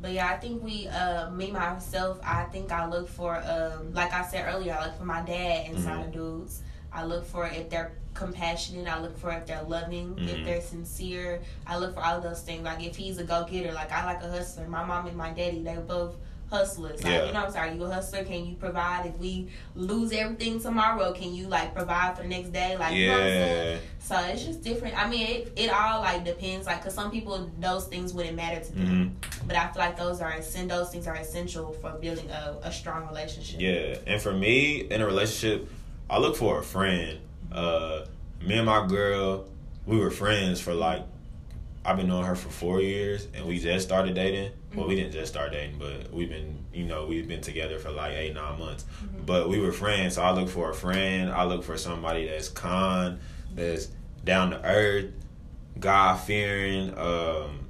But 0.04 0.12
yeah, 0.12 0.28
I 0.28 0.36
think 0.36 0.62
we, 0.62 0.86
uh, 0.86 1.30
me 1.30 1.50
myself, 1.50 2.20
I 2.22 2.44
think 2.52 2.70
I 2.70 2.86
look 2.86 3.08
for, 3.08 3.36
um, 3.36 3.94
like 3.94 4.12
I 4.12 4.22
said 4.22 4.44
earlier, 4.54 4.76
I 4.78 4.84
look 4.84 4.98
for 4.98 5.06
my 5.06 5.22
dad 5.22 5.70
inside 5.70 5.96
Mhm. 6.02 6.04
of 6.08 6.12
dudes. 6.12 6.60
I 6.92 7.04
look 7.06 7.24
for 7.24 7.46
if 7.46 7.70
they're 7.70 7.92
compassionate. 8.12 8.86
I 8.86 9.00
look 9.00 9.16
for 9.16 9.30
if 9.30 9.46
they're 9.46 9.62
loving, 9.62 10.18
if 10.18 10.40
Mhm. 10.40 10.44
they're 10.44 10.60
sincere. 10.60 11.40
I 11.66 11.78
look 11.78 11.94
for 11.94 12.04
all 12.04 12.20
those 12.20 12.42
things. 12.42 12.64
Like 12.64 12.84
if 12.84 12.96
he's 12.96 13.16
a 13.16 13.24
go 13.24 13.44
getter, 13.44 13.72
like 13.72 13.90
I 13.92 14.04
like 14.04 14.22
a 14.22 14.28
hustler. 14.30 14.68
My 14.68 14.84
mom 14.84 15.06
and 15.06 15.16
my 15.16 15.30
daddy, 15.30 15.62
they're 15.62 15.80
both 15.80 16.16
hustlers. 16.50 17.02
Like 17.02 17.12
Yeah. 17.12 17.26
you 17.26 17.32
know, 17.32 17.40
what 17.40 17.46
I'm 17.48 17.52
sorry, 17.52 17.74
you 17.74 17.84
a 17.84 17.90
hustler. 17.92 18.24
Can 18.24 18.46
you 18.46 18.54
provide 18.54 19.06
if 19.06 19.18
we 19.18 19.48
lose 19.74 20.12
everything 20.12 20.60
tomorrow? 20.60 21.12
Can 21.12 21.34
you 21.34 21.46
like 21.48 21.74
provide 21.74 22.16
for 22.16 22.22
the 22.22 22.28
next 22.28 22.50
day? 22.52 22.76
Like 22.76 22.94
you 22.94 23.08
know 23.08 23.12
what 23.14 23.22
I'm? 23.22 23.28
Yeah. 23.28 23.76
So 24.00 24.16
it's 24.18 24.44
just 24.44 24.62
different. 24.62 24.96
I 24.98 25.08
mean, 25.08 25.26
it, 25.26 25.52
it 25.56 25.70
all 25.70 26.00
like 26.00 26.24
depends. 26.24 26.66
Like, 26.66 26.82
cause 26.82 26.94
some 26.94 27.10
people 27.10 27.50
those 27.58 27.86
things 27.86 28.12
wouldn't 28.12 28.36
matter 28.36 28.60
to 28.64 28.72
them, 28.72 28.86
hmm 28.86 29.28
but 29.46 29.56
I 29.56 29.66
feel 29.72 29.82
like 29.82 29.96
those 29.98 30.20
are 30.22 30.34
those 30.66 30.90
things 30.90 31.06
are 31.06 31.16
essential 31.16 31.72
for 31.74 31.90
building 31.92 32.30
a, 32.30 32.56
a 32.62 32.72
strong 32.72 33.06
relationship. 33.08 33.60
Yeah, 33.60 33.96
and 34.06 34.20
for 34.20 34.32
me 34.32 34.80
in 34.90 35.02
a 35.02 35.06
relationship, 35.06 35.68
I 36.08 36.18
look 36.18 36.36
for 36.36 36.58
a 36.60 36.62
friend. 36.62 37.18
Uh, 37.52 38.06
me 38.42 38.56
and 38.56 38.66
my 38.66 38.86
girl, 38.86 39.46
we 39.86 39.98
were 39.98 40.10
friends 40.10 40.60
for 40.60 40.72
like 40.74 41.02
I've 41.84 41.96
been 41.98 42.08
knowing 42.08 42.24
her 42.24 42.34
for 42.34 42.48
four 42.48 42.80
years, 42.80 43.28
and 43.34 43.44
we 43.46 43.58
just 43.58 43.86
started 43.86 44.14
dating. 44.14 44.52
Well, 44.74 44.86
we 44.88 44.94
didn't 44.94 45.12
just 45.12 45.30
start 45.32 45.52
dating, 45.52 45.78
but 45.78 46.10
we've 46.12 46.30
been, 46.30 46.64
you 46.72 46.84
know, 46.84 47.04
we've 47.06 47.28
been 47.28 47.42
together 47.42 47.78
for 47.78 47.90
like 47.90 48.12
eight, 48.14 48.34
nine 48.34 48.58
months. 48.58 48.86
But 49.26 49.48
we 49.50 49.58
were 49.60 49.70
friends, 49.72 50.14
so 50.14 50.22
I 50.22 50.30
look 50.32 50.48
for 50.48 50.70
a 50.70 50.74
friend. 50.74 51.30
I 51.30 51.44
look 51.44 51.62
for 51.62 51.76
somebody 51.76 52.26
that's 52.26 52.48
kind, 52.48 53.18
that's 53.54 53.88
down 54.24 54.50
to 54.52 54.64
earth, 54.64 55.10
God 55.78 56.16
fearing, 56.16 56.96
um, 56.96 57.66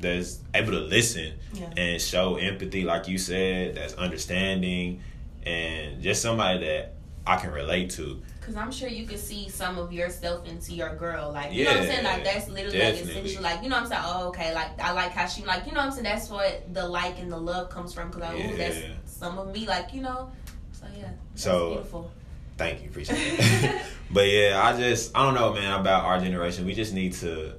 that's 0.00 0.40
able 0.54 0.72
to 0.72 0.80
listen 0.80 1.34
Yeah. 1.54 1.70
and 1.76 2.02
show 2.02 2.34
empathy, 2.34 2.82
like 2.82 3.06
you 3.06 3.16
said, 3.18 3.76
that's 3.76 3.94
understanding, 3.94 5.00
and 5.46 6.02
just 6.02 6.20
somebody 6.20 6.58
that 6.66 6.94
I 7.24 7.36
can 7.36 7.52
relate 7.52 7.90
to. 7.90 8.20
Cause 8.44 8.56
I'm 8.56 8.72
sure 8.72 8.88
you 8.88 9.06
could 9.06 9.20
see 9.20 9.48
some 9.48 9.78
of 9.78 9.92
yourself 9.92 10.48
into 10.48 10.72
your 10.74 10.96
girl, 10.96 11.32
like 11.32 11.52
you 11.52 11.64
know 11.64 11.70
what 11.70 11.80
I'm 11.80 11.86
saying. 11.86 12.04
Like 12.04 12.24
that's 12.24 12.48
literally 12.48 12.78
like 12.80 12.94
essential. 12.94 13.42
Like 13.42 13.62
you 13.62 13.68
know 13.68 13.76
what 13.76 13.82
I'm 13.84 13.88
saying. 13.88 14.02
Oh, 14.04 14.28
okay. 14.28 14.52
Like 14.52 14.80
I 14.80 14.90
like 14.92 15.12
how 15.12 15.26
she 15.26 15.44
like 15.44 15.64
you 15.64 15.70
know 15.72 15.78
what 15.78 15.86
I'm 15.86 15.92
saying. 15.92 16.04
That's 16.04 16.28
what 16.28 16.74
the 16.74 16.86
like 16.88 17.20
and 17.20 17.30
the 17.30 17.36
love 17.36 17.70
comes 17.70 17.94
from. 17.94 18.10
Cause 18.10 18.20
like, 18.20 18.34
ooh, 18.34 18.56
that's 18.56 18.78
some 19.06 19.38
of 19.38 19.52
me. 19.54 19.66
Like 19.66 19.94
you 19.94 20.02
know. 20.02 20.32
So 20.72 20.86
yeah. 20.98 21.10
So- 21.36 21.74
beautiful. 21.74 22.10
Thank 22.58 22.82
you, 22.82 22.90
appreciate 22.90 23.16
it. 23.38 23.82
but 24.10 24.28
yeah, 24.28 24.60
I 24.62 24.76
just 24.76 25.16
I 25.16 25.24
don't 25.24 25.34
know, 25.34 25.52
man, 25.54 25.80
about 25.80 26.04
our 26.04 26.20
generation. 26.20 26.66
We 26.66 26.74
just 26.74 26.92
need 26.92 27.12
to 27.14 27.54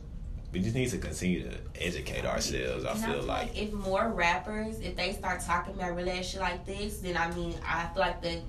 we 0.51 0.59
just 0.59 0.75
need 0.75 0.89
to 0.89 0.99
continue 0.99 1.49
to 1.49 1.57
educate 1.81 2.25
ourselves. 2.25 2.85
I 2.85 2.91
And 2.91 2.99
feel 3.03 3.23
like 3.23 3.57
if 3.57 3.73
more 3.73 4.09
rappers, 4.09 4.79
if 4.79 4.95
they 4.95 5.13
start 5.13 5.41
talking 5.41 5.73
about 5.73 5.95
real 5.95 6.21
shit 6.21 6.39
like 6.39 6.65
this, 6.65 6.99
then 6.99 7.17
I 7.17 7.33
mean, 7.33 7.55
I 7.67 7.87
feel 7.87 8.01
like 8.01 8.21
that 8.21 8.39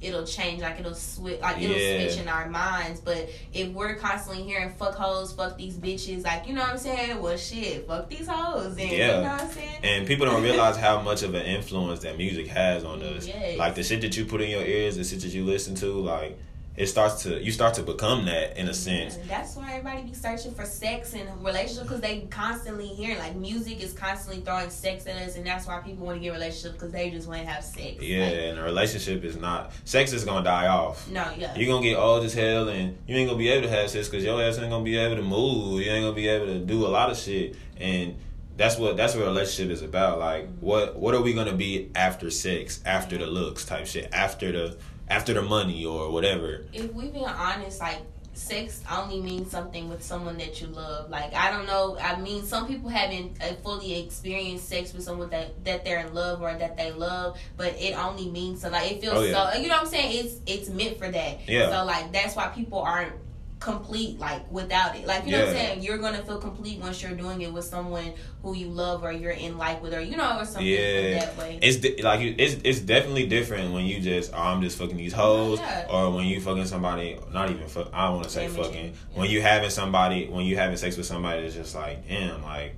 it'll 0.00 0.24
change, 0.24 0.62
like 0.62 0.78
it'll 0.80 0.94
switch, 0.94 1.40
like 1.40 1.60
it'll 1.60 1.76
Yeah. 1.76 2.08
switch 2.08 2.18
in 2.22 2.28
our 2.28 2.48
minds. 2.48 3.00
But 3.00 3.28
if 3.52 3.68
we're 3.68 3.94
constantly 3.96 4.42
hearing 4.44 4.72
"fuck 4.78 4.94
hoes," 4.94 5.32
"fuck 5.32 5.56
these 5.58 5.74
bitches," 5.76 6.24
like 6.24 6.46
you 6.48 6.54
know 6.54 6.62
what 6.62 6.70
I'm 6.70 6.78
saying? 6.78 7.20
Well, 7.20 7.36
shit, 7.36 7.86
fuck 7.86 8.08
these 8.08 8.26
hoes, 8.26 8.76
and 8.78 8.90
you 8.90 8.98
know 8.98 9.22
what 9.22 9.40
I'm 9.42 9.50
saying? 9.50 9.68
and 9.82 10.06
people 10.06 10.26
don't 10.26 10.42
realize 10.42 10.76
how 10.76 11.00
much 11.10 11.22
of 11.22 11.34
an 11.34 11.44
influence 11.46 12.00
that 12.00 12.16
music 12.16 12.46
has 12.48 12.84
on 12.84 13.02
us. 13.02 13.26
Yes. 13.26 13.58
Like 13.58 13.74
the 13.74 13.82
shit 13.82 14.00
that 14.02 14.16
you 14.16 14.24
put 14.24 14.40
in 14.40 14.50
your 14.50 14.64
ears, 14.64 14.96
the 14.96 15.04
shit 15.04 15.20
that 15.20 15.28
you 15.32 15.44
listen 15.44 15.74
to, 15.76 15.86
like 16.00 16.38
it 16.76 16.86
starts 16.86 17.24
to 17.24 17.42
you 17.42 17.50
start 17.50 17.74
to 17.74 17.82
become 17.82 18.24
that 18.26 18.56
in 18.56 18.68
a 18.68 18.74
sense. 18.74 19.16
And 19.16 19.28
that's 19.28 19.56
why 19.56 19.72
everybody 19.74 20.02
be 20.02 20.14
searching 20.14 20.54
for 20.54 20.64
sex 20.64 21.12
and 21.14 21.28
relationship 21.44 21.82
because 21.82 22.00
they 22.00 22.20
constantly 22.30 22.86
hearing 22.86 23.18
like 23.18 23.34
music 23.36 23.82
is 23.82 23.92
constantly 23.92 24.42
throwing 24.42 24.70
sex 24.70 25.06
at 25.06 25.16
us, 25.16 25.36
and 25.36 25.44
that's 25.44 25.66
why 25.66 25.78
people 25.80 26.06
want 26.06 26.18
to 26.18 26.20
get 26.22 26.32
relationships 26.32 26.74
because 26.74 26.92
they 26.92 27.10
just 27.10 27.28
want 27.28 27.40
to 27.42 27.46
have 27.46 27.64
sex. 27.64 28.00
Yeah, 28.00 28.24
Like, 28.24 28.34
and 28.34 28.58
a 28.58 28.62
relationship 28.62 29.24
is 29.24 29.36
not 29.36 29.72
sex 29.84 30.12
is 30.12 30.24
gonna 30.24 30.44
die 30.44 30.68
off. 30.68 31.08
no, 31.10 31.24
yeah. 31.36 31.54
You're 31.56 31.72
gonna 31.72 31.84
get 31.84 31.96
old 31.98 32.24
as 32.24 32.34
hell, 32.34 32.68
and 32.68 32.96
you 33.06 33.16
ain't 33.16 33.28
gonna 33.28 33.38
be 33.38 33.48
able 33.48 33.68
to 33.68 33.74
have 33.74 33.90
sex 33.90 34.08
because 34.08 34.24
your 34.24 34.40
ass 34.42 34.58
ain't 34.58 34.70
gonna 34.70 34.84
be 34.84 34.96
able 34.96 35.16
to 35.16 35.22
move. 35.22 35.82
You 35.82 35.90
ain't 35.90 36.04
gonna 36.04 36.14
be 36.14 36.28
able 36.28 36.46
to 36.46 36.60
do 36.60 36.86
a 36.86 36.88
lot 36.88 37.10
of 37.10 37.18
shit, 37.18 37.56
and 37.78 38.16
that's 38.56 38.78
what 38.78 38.96
that's 38.96 39.14
what 39.14 39.24
a 39.24 39.26
relationship 39.26 39.72
is 39.72 39.82
about. 39.82 40.18
Like, 40.18 40.48
what 40.60 40.96
what 40.96 41.14
are 41.14 41.20
we 41.20 41.32
gonna 41.34 41.52
be 41.56 41.90
after 41.94 42.30
sex, 42.30 42.80
after 42.86 43.18
the 43.18 43.26
looks 43.26 43.64
type 43.64 43.86
shit, 43.86 44.08
after 44.12 44.52
the 44.52 44.76
after 45.10 45.34
the 45.34 45.42
money 45.42 45.84
or 45.84 46.10
whatever. 46.10 46.64
if 46.72 46.92
we 46.94 47.08
being 47.08 47.26
honest, 47.26 47.80
like 47.80 47.98
sex 48.32 48.80
only 48.90 49.20
means 49.20 49.50
something 49.50 49.90
with 49.90 50.02
someone 50.02 50.38
that 50.38 50.60
you 50.60 50.68
love. 50.68 51.10
Like 51.10 51.34
I 51.34 51.50
don't 51.50 51.66
know. 51.66 51.98
I 52.00 52.16
mean, 52.20 52.44
some 52.44 52.66
people 52.66 52.88
haven't 52.88 53.42
uh, 53.42 53.54
fully 53.62 53.98
experienced 54.02 54.68
sex 54.68 54.94
with 54.94 55.02
someone 55.02 55.28
that 55.30 55.62
that 55.64 55.84
they're 55.84 56.06
in 56.06 56.14
love 56.14 56.40
or 56.40 56.54
that 56.54 56.76
they 56.76 56.92
love, 56.92 57.36
but 57.56 57.74
it 57.78 57.92
only 57.98 58.30
means 58.30 58.62
so. 58.62 58.70
Like 58.70 58.92
it 58.92 59.00
feels 59.02 59.14
Oh, 59.18 59.22
yeah. 59.22 59.52
so. 59.52 59.58
You 59.60 59.68
know 59.68 59.74
what 59.74 59.82
I'm 59.82 59.88
saying? 59.90 60.24
It's 60.24 60.34
it's 60.46 60.68
meant 60.70 60.96
for 60.98 61.10
that. 61.10 61.48
Yeah. 61.48 61.70
So 61.70 61.84
like 61.84 62.12
that's 62.12 62.36
why 62.36 62.46
people 62.48 62.78
aren't 62.78 63.12
complete 63.60 64.18
like 64.18 64.50
without 64.50 64.96
it 64.96 65.06
like 65.06 65.26
you 65.26 65.32
know 65.32 65.40
what 65.40 65.48
i'm 65.48 65.54
saying 65.54 65.82
you're 65.82 65.98
gonna 65.98 66.22
feel 66.24 66.38
complete 66.38 66.80
once 66.80 67.02
you're 67.02 67.12
doing 67.12 67.42
it 67.42 67.52
with 67.52 67.64
someone 67.64 68.10
who 68.42 68.56
you 68.56 68.66
love 68.68 69.04
or 69.04 69.12
you're 69.12 69.32
in 69.32 69.58
like 69.58 69.82
with 69.82 69.92
or 69.92 70.00
you 70.00 70.16
know 70.16 70.38
or 70.38 70.46
something 70.46 70.66
Yeah. 70.66 71.18
that 71.20 71.36
way 71.36 71.58
It's 71.60 71.76
di- 71.76 72.00
like 72.02 72.20
you- 72.20 72.34
it's 72.38 72.56
it's 72.64 72.80
definitely 72.80 73.26
different 73.26 73.74
when 73.74 73.84
you 73.84 74.00
just 74.00 74.32
oh, 74.32 74.38
I'm 74.38 74.62
just 74.62 74.78
fucking 74.78 74.96
these 74.96 75.12
hoes, 75.12 75.58
Yeah. 75.60 75.86
or 75.90 76.10
when 76.10 76.24
you 76.24 76.40
fucking 76.40 76.64
somebody. 76.66 77.18
Not 77.34 77.50
even 77.50 77.68
fuck. 77.68 77.90
I 77.92 78.06
don't 78.06 78.14
want 78.14 78.24
to 78.24 78.30
say 78.30 78.46
Damaging. 78.46 78.64
fucking. 78.64 78.86
Yeah. 78.86 79.18
When 79.20 79.28
you 79.30 79.42
having 79.42 79.68
somebody, 79.70 80.26
when 80.28 80.46
you 80.46 80.56
having 80.56 80.78
sex 80.78 80.96
with 80.96 81.04
somebody, 81.06 81.42
that's 81.42 81.54
just 81.54 81.74
like 81.74 82.08
damn, 82.08 82.42
like 82.42 82.76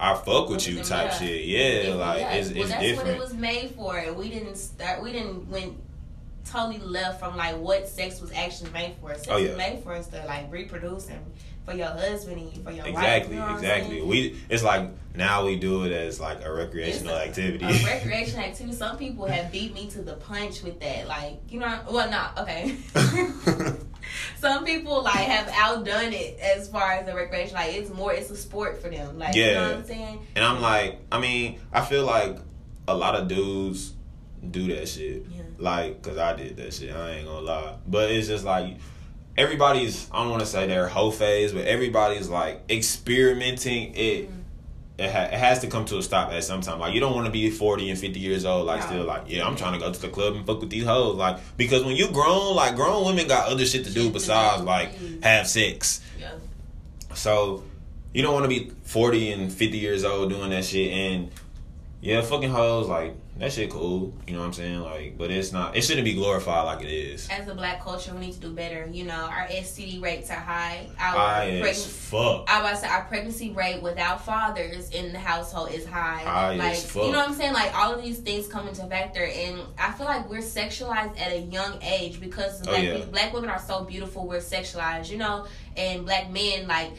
I 0.00 0.14
fuck 0.14 0.48
with 0.48 0.66
you 0.66 0.82
type 0.82 1.10
yeah. 1.12 1.18
shit. 1.18 1.44
Yeah, 1.44 1.80
Yeah, 1.90 1.94
like 1.94 2.18
yeah. 2.18 2.32
it's 2.32 2.48
well, 2.50 2.60
it's 2.62 2.70
that's 2.70 2.82
different. 2.82 3.08
what 3.08 3.16
it 3.16 3.20
was 3.20 3.34
made 3.34 3.70
for. 3.76 3.98
It. 3.98 4.16
We 4.16 4.28
didn't 4.30 4.56
start. 4.56 5.00
We 5.00 5.12
didn't 5.12 5.48
went 5.48 5.74
totally 6.44 6.78
left 6.78 7.18
from 7.20 7.36
like 7.36 7.56
what 7.58 7.88
sex 7.88 8.20
was 8.20 8.32
actually 8.32 8.70
made 8.70 8.94
for. 9.00 9.14
Sex 9.14 9.28
Oh, 9.30 9.36
yeah. 9.36 9.48
was 9.50 9.58
made 9.58 9.82
for 9.82 9.92
us 9.92 10.06
to 10.08 10.24
like 10.26 10.50
reproduce 10.52 11.08
and 11.08 11.20
for 11.64 11.72
your 11.74 11.86
husband 11.86 12.38
and 12.38 12.62
for 12.64 12.70
your 12.70 12.84
wife. 12.84 12.92
Exactly, 12.94 13.34
you 13.34 13.40
know 13.40 13.46
I'm 13.46 13.54
exactly. 13.56 14.02
We 14.02 14.38
it's 14.50 14.62
like 14.62 14.90
now 15.14 15.46
we 15.46 15.56
do 15.56 15.84
it 15.84 15.92
as 15.92 16.20
like 16.20 16.44
a 16.44 16.52
recreational 16.52 17.14
a- 17.14 17.24
activity. 17.24 17.64
A 17.64 17.68
recreation 17.86 18.38
activity. 18.40 18.76
Some 18.76 18.98
people 18.98 19.26
have 19.26 19.50
beat 19.50 19.72
me 19.74 19.88
to 19.90 20.02
the 20.02 20.14
punch 20.14 20.62
with 20.62 20.78
that. 20.80 21.08
Like, 21.08 21.40
you 21.48 21.60
know, 21.60 21.80
well, 21.90 22.10
not 22.10 22.38
okay. 22.40 22.76
Some 24.38 24.64
people 24.64 25.02
like 25.02 25.14
have 25.16 25.48
outdone 25.54 26.12
it 26.12 26.38
as 26.38 26.68
far 26.68 26.92
as 26.92 27.06
the 27.06 27.14
recreation. 27.14 27.54
Like, 27.54 27.74
it's 27.74 27.90
more, 27.90 28.12
it's 28.12 28.30
a 28.30 28.36
sport 28.36 28.80
for 28.82 28.90
them. 28.90 29.18
Like, 29.18 29.34
you 29.34 29.46
know 29.46 29.50
Yeah. 29.52 29.66
what 29.68 29.76
I'm 29.76 29.84
saying? 29.86 30.26
and 30.36 30.44
I'm 30.44 30.60
like, 30.60 30.98
I 31.10 31.18
mean, 31.18 31.58
I 31.72 31.80
feel 31.80 32.04
like 32.04 32.36
a 32.86 32.94
lot 32.94 33.14
of 33.14 33.28
dudes 33.28 33.94
do 34.50 34.74
that 34.76 34.86
shit. 34.88 35.24
Yeah. 35.34 35.40
Like, 35.64 36.02
cause 36.02 36.18
I 36.18 36.36
did 36.36 36.56
that 36.58 36.74
shit. 36.74 36.94
I 36.94 37.12
ain't 37.16 37.26
gonna 37.26 37.40
lie, 37.40 37.74
but 37.88 38.10
it's 38.10 38.28
just 38.28 38.44
like 38.44 38.76
everybody's. 39.36 40.08
I 40.12 40.18
don't 40.22 40.30
want 40.30 40.40
to 40.42 40.46
say 40.46 40.66
they're 40.66 40.88
whole 40.88 41.10
phase, 41.10 41.52
but 41.52 41.64
everybody's 41.66 42.28
like 42.28 42.60
experimenting. 42.70 43.94
It 43.94 44.28
Mm-hmm. 44.30 44.40
it, 45.06 45.10
ha- 45.10 45.24
it 45.34 45.38
has 45.38 45.58
to 45.60 45.66
come 45.66 45.84
to 45.86 45.98
a 45.98 46.02
stop 46.02 46.30
at 46.32 46.44
some 46.44 46.60
time. 46.60 46.78
Like 46.78 46.94
you 46.94 47.00
don't 47.00 47.14
want 47.14 47.26
to 47.26 47.32
be 47.32 47.50
forty 47.50 47.90
and 47.90 47.98
fifty 47.98 48.20
years 48.20 48.44
old, 48.44 48.66
like 48.66 48.80
No. 48.80 48.86
still 48.86 49.04
like 49.04 49.22
yeah, 49.26 49.44
I'm 49.46 49.56
trying 49.56 49.72
to 49.72 49.78
go 49.84 49.92
to 49.92 50.00
the 50.00 50.08
club 50.08 50.36
and 50.36 50.46
fuck 50.46 50.60
with 50.60 50.70
these 50.70 50.84
hoes, 50.84 51.16
like 51.16 51.38
because 51.56 51.82
when 51.84 51.96
you 51.96 52.10
grown, 52.12 52.54
like 52.54 52.76
grown 52.76 53.04
women 53.06 53.26
got 53.26 53.48
other 53.48 53.64
shit 53.66 53.84
to 53.86 53.92
do 53.92 54.10
besides 54.10 54.62
like 54.62 54.90
have 55.24 55.48
sex. 55.48 56.00
Yeah. 56.20 56.30
So 57.14 57.64
you 58.12 58.22
don't 58.22 58.34
want 58.34 58.44
to 58.44 58.48
be 58.48 58.70
40 58.84 59.32
and 59.32 59.52
50 59.52 59.78
years 59.78 60.04
old 60.04 60.30
doing 60.30 60.50
that 60.50 60.64
shit. 60.64 60.92
And 60.92 61.30
yeah, 62.00 62.20
fucking 62.22 62.50
hoes, 62.50 62.86
like, 62.86 63.16
that 63.38 63.52
shit 63.52 63.68
cool. 63.70 64.14
You 64.28 64.34
know 64.34 64.40
what 64.40 64.46
I'm 64.46 64.52
saying? 64.52 64.80
Like, 64.80 65.18
but 65.18 65.30
it's 65.30 65.50
not. 65.52 65.76
It 65.76 65.82
shouldn't 65.82 66.04
be 66.04 66.14
glorified 66.14 66.64
like 66.66 66.84
it 66.84 66.90
is. 66.92 67.28
As 67.30 67.48
a 67.48 67.54
black 67.54 67.82
culture, 67.82 68.14
we 68.14 68.20
need 68.20 68.34
to 68.34 68.40
do 68.40 68.52
better. 68.52 68.88
You 68.90 69.04
know, 69.04 69.14
our 69.28 69.48
STD 69.48 70.00
rates 70.00 70.30
are 70.30 70.34
high. 70.34 70.86
Our 71.00 71.12
High 71.18 71.50
as 71.68 71.84
fuck. 71.84 72.48
I 72.48 72.62
was 72.62 72.80
say 72.80 72.86
our 72.88 73.02
pregnancy 73.04 73.50
rate 73.50 73.82
without 73.82 74.24
fathers 74.24 74.90
in 74.90 75.12
the 75.12 75.18
household 75.18 75.72
is 75.72 75.84
high. 75.84 76.18
High 76.18 76.54
like 76.54 76.72
as 76.74 76.90
fuck. 76.90 77.06
you 77.06 77.12
know 77.12 77.18
what 77.18 77.28
I'm 77.28 77.34
saying? 77.34 77.54
Like 77.54 77.74
all 77.74 77.92
of 77.92 78.02
these 78.02 78.18
things 78.18 78.46
come 78.46 78.68
into 78.68 78.86
factor 78.86 79.24
and 79.24 79.60
I 79.78 79.92
feel 79.92 80.06
like 80.06 80.28
we're 80.30 80.38
sexualized 80.38 81.18
at 81.20 81.32
a 81.32 81.40
young 81.40 81.82
age 81.82 82.20
because 82.20 82.62
Oh, 82.62 82.70
black, 82.70 82.82
yeah. 82.82 83.04
black 83.06 83.32
women 83.32 83.50
are 83.50 83.58
so 83.58 83.84
beautiful, 83.84 84.26
we're 84.26 84.38
sexualized, 84.38 85.10
you 85.10 85.18
know, 85.18 85.46
and 85.76 86.04
black 86.04 86.30
men 86.30 86.66
like 86.68 86.92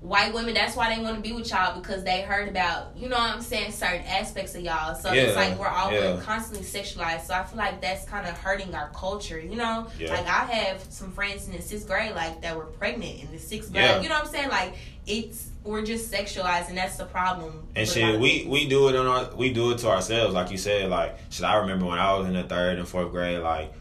white 0.00 0.32
women 0.32 0.54
that's 0.54 0.76
why 0.76 0.94
they 0.94 1.02
want 1.02 1.16
to 1.16 1.20
be 1.20 1.32
with 1.32 1.50
y'all 1.50 1.80
because 1.80 2.04
they 2.04 2.20
heard 2.22 2.48
about 2.48 2.96
you 2.96 3.08
know 3.08 3.16
what 3.16 3.30
i'm 3.34 3.40
saying 3.42 3.72
certain 3.72 4.02
aspects 4.06 4.54
of 4.54 4.60
y'all 4.62 4.94
so 4.94 5.12
Yeah, 5.12 5.22
it's 5.22 5.34
like 5.36 5.58
we're 5.58 5.66
all 5.66 5.90
yeah. 5.92 6.20
constantly 6.22 6.64
sexualized 6.64 7.22
so 7.26 7.34
i 7.34 7.42
feel 7.42 7.58
like 7.58 7.80
that's 7.80 8.04
kind 8.04 8.24
of 8.28 8.38
hurting 8.38 8.72
our 8.76 8.90
culture 8.94 9.40
you 9.40 9.56
know 9.56 9.88
Yeah. 9.98 10.10
like 10.14 10.26
i 10.26 10.44
have 10.52 10.82
some 10.88 11.10
friends 11.10 11.48
in 11.48 11.52
the 11.56 11.60
sixth 11.60 11.88
grade 11.88 12.14
like 12.14 12.40
that 12.42 12.56
were 12.56 12.66
pregnant 12.66 13.24
in 13.24 13.32
the 13.32 13.38
sixth 13.40 13.72
grade 13.72 14.00
you 14.02 14.08
know 14.08 14.14
what 14.14 14.26
i'm 14.26 14.30
saying 14.30 14.50
like 14.50 14.74
it's 15.06 15.48
we're 15.64 15.82
just 15.84 16.12
sexualized 16.12 16.68
and 16.68 16.78
that's 16.78 16.96
the 16.96 17.04
problem 17.04 17.66
And 17.74 17.86
with 17.88 17.96
a 17.96 18.00
lot 18.00 18.10
shit, 18.12 18.20
we 18.20 18.46
we 18.48 18.68
do 18.68 18.88
it 18.88 18.94
on 18.94 19.06
our 19.06 19.34
we 19.34 19.52
do 19.52 19.72
it 19.72 19.78
to 19.78 19.88
ourselves, 19.88 20.32
like 20.32 20.50
you 20.50 20.56
said. 20.58 20.88
Like 20.88 21.18
should 21.30 21.44
I 21.44 21.56
remember 21.56 21.84
when 21.86 21.98
I 21.98 22.14
was 22.16 22.26
in 22.26 22.34
the 22.34 22.44
third 22.44 22.78
and 22.78 22.86
fourth 22.88 23.10
grade, 23.10 23.40
like 23.40 23.72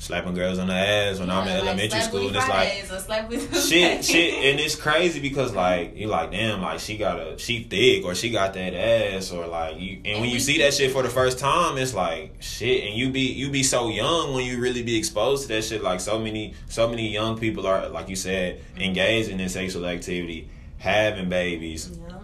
slapping 0.00 0.32
girls 0.32 0.58
on 0.58 0.66
the 0.66 0.72
ass 0.72 1.20
when 1.20 1.30
I'm 1.30 1.46
in 1.46 1.54
like, 1.54 1.62
elementary 1.62 2.00
school. 2.00 2.24
with 2.24 2.34
It's 2.34 2.48
like 2.48 2.90
or 2.90 2.98
slap 2.98 3.28
with 3.28 3.54
shit, 3.68 4.02
shit, 4.02 4.34
and 4.44 4.58
it's 4.58 4.74
crazy 4.74 5.20
because 5.20 5.54
like 5.54 5.92
you're 5.94 6.08
like 6.08 6.30
damn, 6.30 6.62
like 6.62 6.80
she 6.80 6.96
got 6.96 7.20
a 7.20 7.38
she 7.38 7.64
thick 7.64 8.04
or 8.04 8.14
she 8.14 8.30
got 8.30 8.54
that 8.54 8.74
ass 8.74 9.30
or 9.30 9.46
like 9.46 9.78
you, 9.78 9.98
and, 9.98 10.06
And 10.06 10.20
when 10.22 10.30
you 10.30 10.40
see 10.40 10.58
that 10.58 10.72
shit 10.72 10.90
for 10.90 11.02
the 11.02 11.10
first 11.10 11.38
time, 11.38 11.76
it's 11.76 11.92
like 11.92 12.34
shit, 12.40 12.84
and 12.84 12.94
you 12.98 13.10
be 13.10 13.20
you 13.32 13.50
be 13.50 13.62
so 13.62 13.88
young 13.90 14.34
when 14.34 14.46
you 14.46 14.58
really 14.58 14.82
be 14.82 14.96
exposed 14.96 15.42
to 15.42 15.48
that 15.48 15.64
shit. 15.64 15.82
Like 15.82 16.00
so 16.00 16.18
many 16.18 16.54
so 16.66 16.88
many 16.88 17.08
young 17.08 17.38
people 17.38 17.66
are 17.66 17.88
like 17.90 18.08
you 18.08 18.16
said 18.16 18.58
mm-hmm. 18.58 18.80
engaging 18.80 19.38
in 19.38 19.48
sexual 19.50 19.84
activity, 19.84 20.48
having 20.78 21.28
babies, 21.28 21.90
Yeah. 22.08 22.16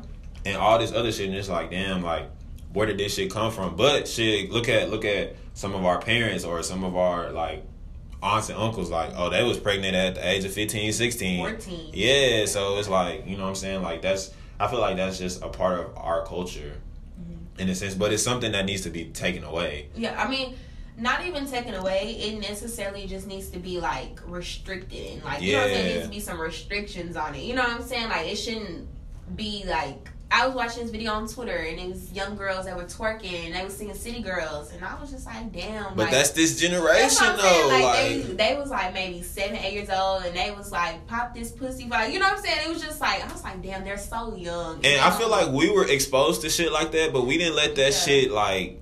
and 0.47 0.57
all 0.57 0.79
this 0.79 0.93
other 0.93 1.13
shit, 1.13 1.29
and 1.29 1.37
it's 1.37 1.51
like 1.51 1.71
damn, 1.71 2.03
like 2.03 2.31
where 2.73 2.87
did 2.87 2.97
this 2.99 3.15
shit 3.15 3.31
come 3.31 3.53
from? 3.53 3.77
But 3.77 4.09
shit, 4.09 4.51
look 4.51 4.71
at 4.71 4.91
look 4.91 5.05
at 5.05 5.37
some 5.57 5.75
of 5.75 5.85
our 5.87 5.99
parents 5.99 6.45
or 6.45 6.63
some 6.63 6.85
of 6.85 6.95
our 6.97 7.31
like 7.33 7.65
aunts 8.23 8.49
and 8.51 8.59
uncles 8.59 8.91
like 8.91 9.11
oh 9.17 9.31
they 9.31 9.43
was 9.43 9.57
pregnant 9.59 9.95
at 9.97 10.15
the 10.15 10.29
age 10.29 10.45
of 10.45 10.53
15 10.53 10.93
16 10.93 11.39
14 11.39 11.91
yeah 11.95 12.45
so 12.47 12.79
it's 12.79 12.89
like 12.89 13.27
you 13.27 13.37
know 13.37 13.45
what 13.45 13.49
i'm 13.51 13.55
saying 13.55 13.83
like 13.83 14.03
that's 14.03 14.33
i 14.61 14.67
feel 14.69 14.81
like 14.81 14.97
that's 14.97 15.19
just 15.19 15.43
a 15.43 15.49
part 15.49 15.81
of 15.81 15.97
our 15.97 16.25
culture 16.25 16.75
Mm-hmm. 17.19 17.61
in 17.63 17.69
a 17.71 17.75
sense 17.75 17.95
but 17.95 18.13
it's 18.13 18.23
something 18.23 18.53
that 18.53 18.67
needs 18.67 18.83
to 18.83 18.91
be 18.91 19.07
taken 19.07 19.43
away 19.45 19.89
Yeah, 19.97 20.23
I 20.23 20.29
mean, 20.29 20.57
not 20.99 21.25
even 21.27 21.47
taken 21.47 21.75
away. 21.75 22.17
It 22.21 22.41
necessarily 22.41 23.07
just 23.07 23.27
needs 23.27 23.49
to 23.51 23.59
be 23.59 23.81
like 23.81 24.21
restricted 24.27 25.13
and 25.13 25.25
like 25.25 25.41
you 25.43 25.53
know 25.53 25.59
what 25.61 25.69
I'm 25.69 25.73
saying. 25.75 25.85
There 25.87 25.95
needs 25.95 26.07
to 26.09 26.11
be 26.15 26.21
some 26.21 26.39
restrictions 26.41 27.17
on 27.17 27.35
it. 27.35 27.43
You 27.43 27.55
know 27.55 27.63
what 27.63 27.71
I'm 27.71 27.83
saying? 27.83 28.09
Like 28.11 28.27
it 28.33 28.37
shouldn't 28.37 28.87
be 29.35 29.65
like. 29.67 30.11
I 30.31 30.47
was 30.47 30.57
watching 30.57 30.83
this 30.83 30.91
video 30.91 31.13
on 31.13 31.29
Twitter 31.29 31.57
and 31.57 31.79
it 31.79 31.89
was 31.89 32.13
young 32.13 32.37
girls 32.37 32.67
that 32.67 32.77
were 32.77 32.85
twerking 32.85 33.47
and 33.47 33.55
they 33.55 33.63
were 33.63 33.71
singing 33.71 33.95
City 33.95 34.21
Girls 34.23 34.73
and 34.73 34.85
I 34.85 35.01
was 35.01 35.11
just 35.13 35.25
like, 35.25 35.53
damn. 35.53 35.85
but 35.95 35.99
like, 35.99 36.11
that's 36.11 36.31
this 36.31 36.59
generation 36.61 37.27
what 37.27 37.37
though 37.41 37.69
Like, 37.71 37.83
like, 37.85 37.97
they, 38.09 38.21
they 38.35 38.57
was 38.57 38.71
like 38.71 38.93
maybe 38.93 39.23
seven, 39.23 39.57
eight 39.57 39.75
years 39.75 39.89
old, 39.89 40.25
and 40.25 40.37
they 40.37 40.51
was 40.51 40.73
like, 40.73 41.07
"Pop 41.07 41.33
this 41.35 41.53
pussy," 41.53 41.87
like 41.89 42.13
you 42.13 42.19
know 42.19 42.27
what 42.27 42.39
I'm 42.39 42.45
saying. 42.45 42.59
It 42.65 42.69
was 42.69 42.83
just 42.83 43.01
like 43.01 43.25
I 43.25 43.33
was 43.33 43.45
like, 43.45 43.63
"Damn, 43.63 43.85
they're 43.85 43.97
so 43.99 44.35
young." 44.37 44.85
and 44.85 45.01
i 45.01 45.11
feel 45.17 45.29
like 45.31 45.51
we 45.53 45.71
were 45.71 45.87
exposed 45.87 46.43
to 46.43 46.51
shit 46.51 46.73
like 46.73 46.93
that 46.93 47.13
but 47.13 47.25
we 47.27 47.39
didn't 47.39 47.55
let 47.57 47.77
that 47.77 47.93
Yeah. 47.93 47.99
shit 47.99 48.31
like 48.33 48.81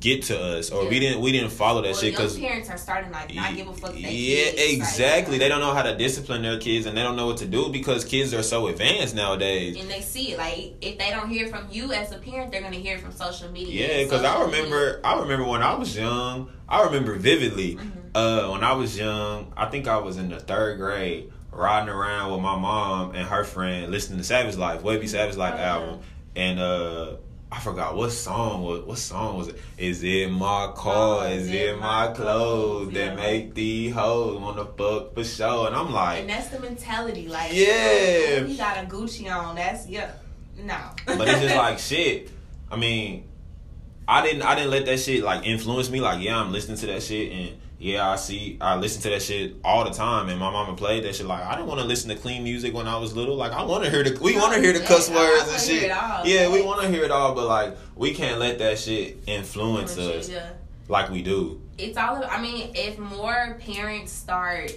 get 0.00 0.22
to 0.24 0.38
us 0.40 0.70
or 0.70 0.88
we 0.88 1.00
didn't 1.00 1.20
we 1.20 1.32
didn't 1.32 1.50
follow 1.50 1.82
that 1.82 1.92
well, 1.92 2.00
shit 2.00 2.12
because 2.14 2.38
parents 2.38 2.68
are 2.70 2.76
starting 2.76 3.10
like 3.10 3.34
not 3.34 3.56
give 3.56 3.66
a 3.68 3.72
fuck. 3.72 3.92
Yeah, 3.94 4.08
kids. 4.08 4.56
Like, 4.58 4.68
exactly. 4.72 5.38
They 5.38 5.48
don't 5.48 5.60
know 5.60 5.72
how 5.74 5.82
to 5.82 5.96
discipline 5.96 6.42
their 6.42 6.58
kids, 6.58 6.86
and 6.86 6.96
they 6.96 7.02
don't 7.02 7.16
know 7.16 7.26
what 7.26 7.38
to 7.38 7.46
do 7.46 7.68
because 7.70 8.04
kids 8.04 8.32
are 8.34 8.42
so 8.42 8.68
advanced 8.68 9.14
nowadays. 9.14 9.76
and 9.76 9.90
they 9.90 10.00
see 10.00 10.32
it. 10.32 10.38
Like 10.38 10.74
if 10.80 10.98
they 10.98 11.10
don't 11.10 11.28
hear 11.28 11.48
from 11.48 11.66
you 11.70 11.92
as 11.92 12.12
a 12.12 12.18
parent, 12.18 12.52
they're 12.52 12.62
gonna 12.62 12.76
hear 12.76 12.98
from 12.98 13.12
social 13.12 13.50
media. 13.50 13.88
Yeah, 13.98 14.04
because 14.04 14.24
I 14.24 14.42
remember, 14.42 15.00
I 15.04 15.18
remember 15.20 15.44
when 15.46 15.62
I 15.62 15.74
was 15.74 15.96
young. 15.96 16.50
I 16.68 16.84
remember 16.84 17.14
vividly 17.16 17.76
Mm-hmm. 17.76 17.98
uh, 18.14 18.50
when 18.52 18.62
I 18.62 18.72
was 18.74 18.96
young. 18.98 19.52
I 19.56 19.66
think 19.66 19.88
I 19.88 19.96
was 19.98 20.16
in 20.18 20.28
the 20.28 20.38
third 20.38 20.78
grade, 20.78 21.32
riding 21.50 21.88
around 21.88 22.30
with 22.32 22.40
my 22.40 22.56
mom 22.58 23.14
and 23.14 23.26
her 23.26 23.42
friend, 23.44 23.90
listening 23.90 24.18
to 24.18 24.24
Savage 24.24 24.56
Life, 24.56 24.82
Webbie 24.82 25.08
Savage 25.08 25.36
Life 25.36 25.54
Oh, 25.56 25.62
album, 25.62 26.00
and 26.36 26.60
uh, 26.60 27.16
I 27.50 27.60
forgot 27.60 27.96
what 27.96 28.10
song 28.12 28.62
was. 28.62 28.82
What 28.82 28.98
song 28.98 29.38
was 29.38 29.48
it? 29.48 29.58
Is 29.78 30.02
it 30.02 30.30
my 30.30 30.70
car? 30.76 31.24
Oh, 31.24 31.26
is 31.30 31.48
it 31.50 31.78
my 31.80 32.08
clothes 32.08 32.92
Yeah. 32.92 33.06
that 33.06 33.16
make 33.16 33.54
the 33.54 33.88
hoes 33.88 34.38
wanna 34.38 34.66
fuck 34.66 35.14
for 35.14 35.24
sure? 35.24 35.66
And 35.68 35.74
I'm 35.74 35.90
like, 35.92 36.20
And 36.20 36.28
that's 36.30 36.48
the 36.48 36.60
mentality. 36.60 37.26
Like 37.28 37.52
Yeah. 37.54 38.42
we 38.44 38.54
got 38.56 38.76
a 38.76 38.86
Gucci 38.86 39.34
on. 39.34 39.56
That's 39.56 39.88
yeah, 39.88 40.10
no. 40.62 40.76
but 41.06 41.26
it's 41.26 41.40
just 41.40 41.56
like 41.56 41.78
shit. 41.90 42.30
I 42.70 42.76
mean, 42.76 43.24
I 44.06 44.22
didn't 44.22 44.42
I 44.42 44.54
didn't 44.54 44.70
let 44.70 44.84
that 44.86 45.00
shit 45.00 45.22
like 45.24 45.46
influence 45.46 45.88
me. 45.88 46.00
Like, 46.02 46.22
yeah, 46.22 46.38
I'm 46.38 46.52
listening 46.52 46.76
to 46.78 46.86
that 46.88 47.02
shit 47.02 47.32
and 47.32 47.56
yeah, 47.78 48.08
I 48.08 48.16
see 48.16 48.58
I 48.60 48.74
listen 48.76 49.02
to 49.02 49.10
that 49.10 49.22
shit 49.22 49.54
all 49.64 49.84
the 49.84 49.90
time 49.90 50.28
and 50.28 50.38
my 50.38 50.50
mama 50.50 50.74
played 50.74 51.04
that 51.04 51.14
shit 51.14 51.26
like 51.26 51.44
I 51.44 51.54
didn't 51.54 51.68
want 51.68 51.80
to 51.80 51.86
listen 51.86 52.08
to 52.10 52.16
clean 52.16 52.42
music 52.42 52.74
when 52.74 52.88
I 52.88 52.96
was 52.98 53.14
little. 53.14 53.36
Like 53.36 53.52
I 53.52 53.62
want 53.62 53.84
to 53.84 53.90
hear 53.90 54.02
the 54.02 54.18
we 54.20 54.36
want 54.36 54.54
to 54.54 54.60
hear 54.60 54.72
the 54.72 54.80
cuss 54.80 55.08
words 55.08 55.42
and 55.42 55.60
hear 55.60 55.80
shit. 55.80 55.82
it 55.84 55.90
all. 55.90 56.26
Yeah, 56.26 56.50
we 56.50 56.60
want 56.62 56.82
to 56.82 56.88
hear 56.88 57.04
it 57.04 57.12
all, 57.12 57.34
but 57.34 57.46
like 57.46 57.76
we 57.94 58.14
can't 58.14 58.40
let 58.40 58.58
that 58.58 58.78
shit 58.78 59.18
influence 59.26 59.96
us 59.96 60.30
like 60.88 61.10
we 61.10 61.22
do. 61.22 61.62
It's 61.76 61.96
all. 61.96 62.16
About, 62.16 62.32
I 62.32 62.42
mean, 62.42 62.72
if 62.74 62.98
more 62.98 63.56
parents 63.60 64.10
start 64.10 64.72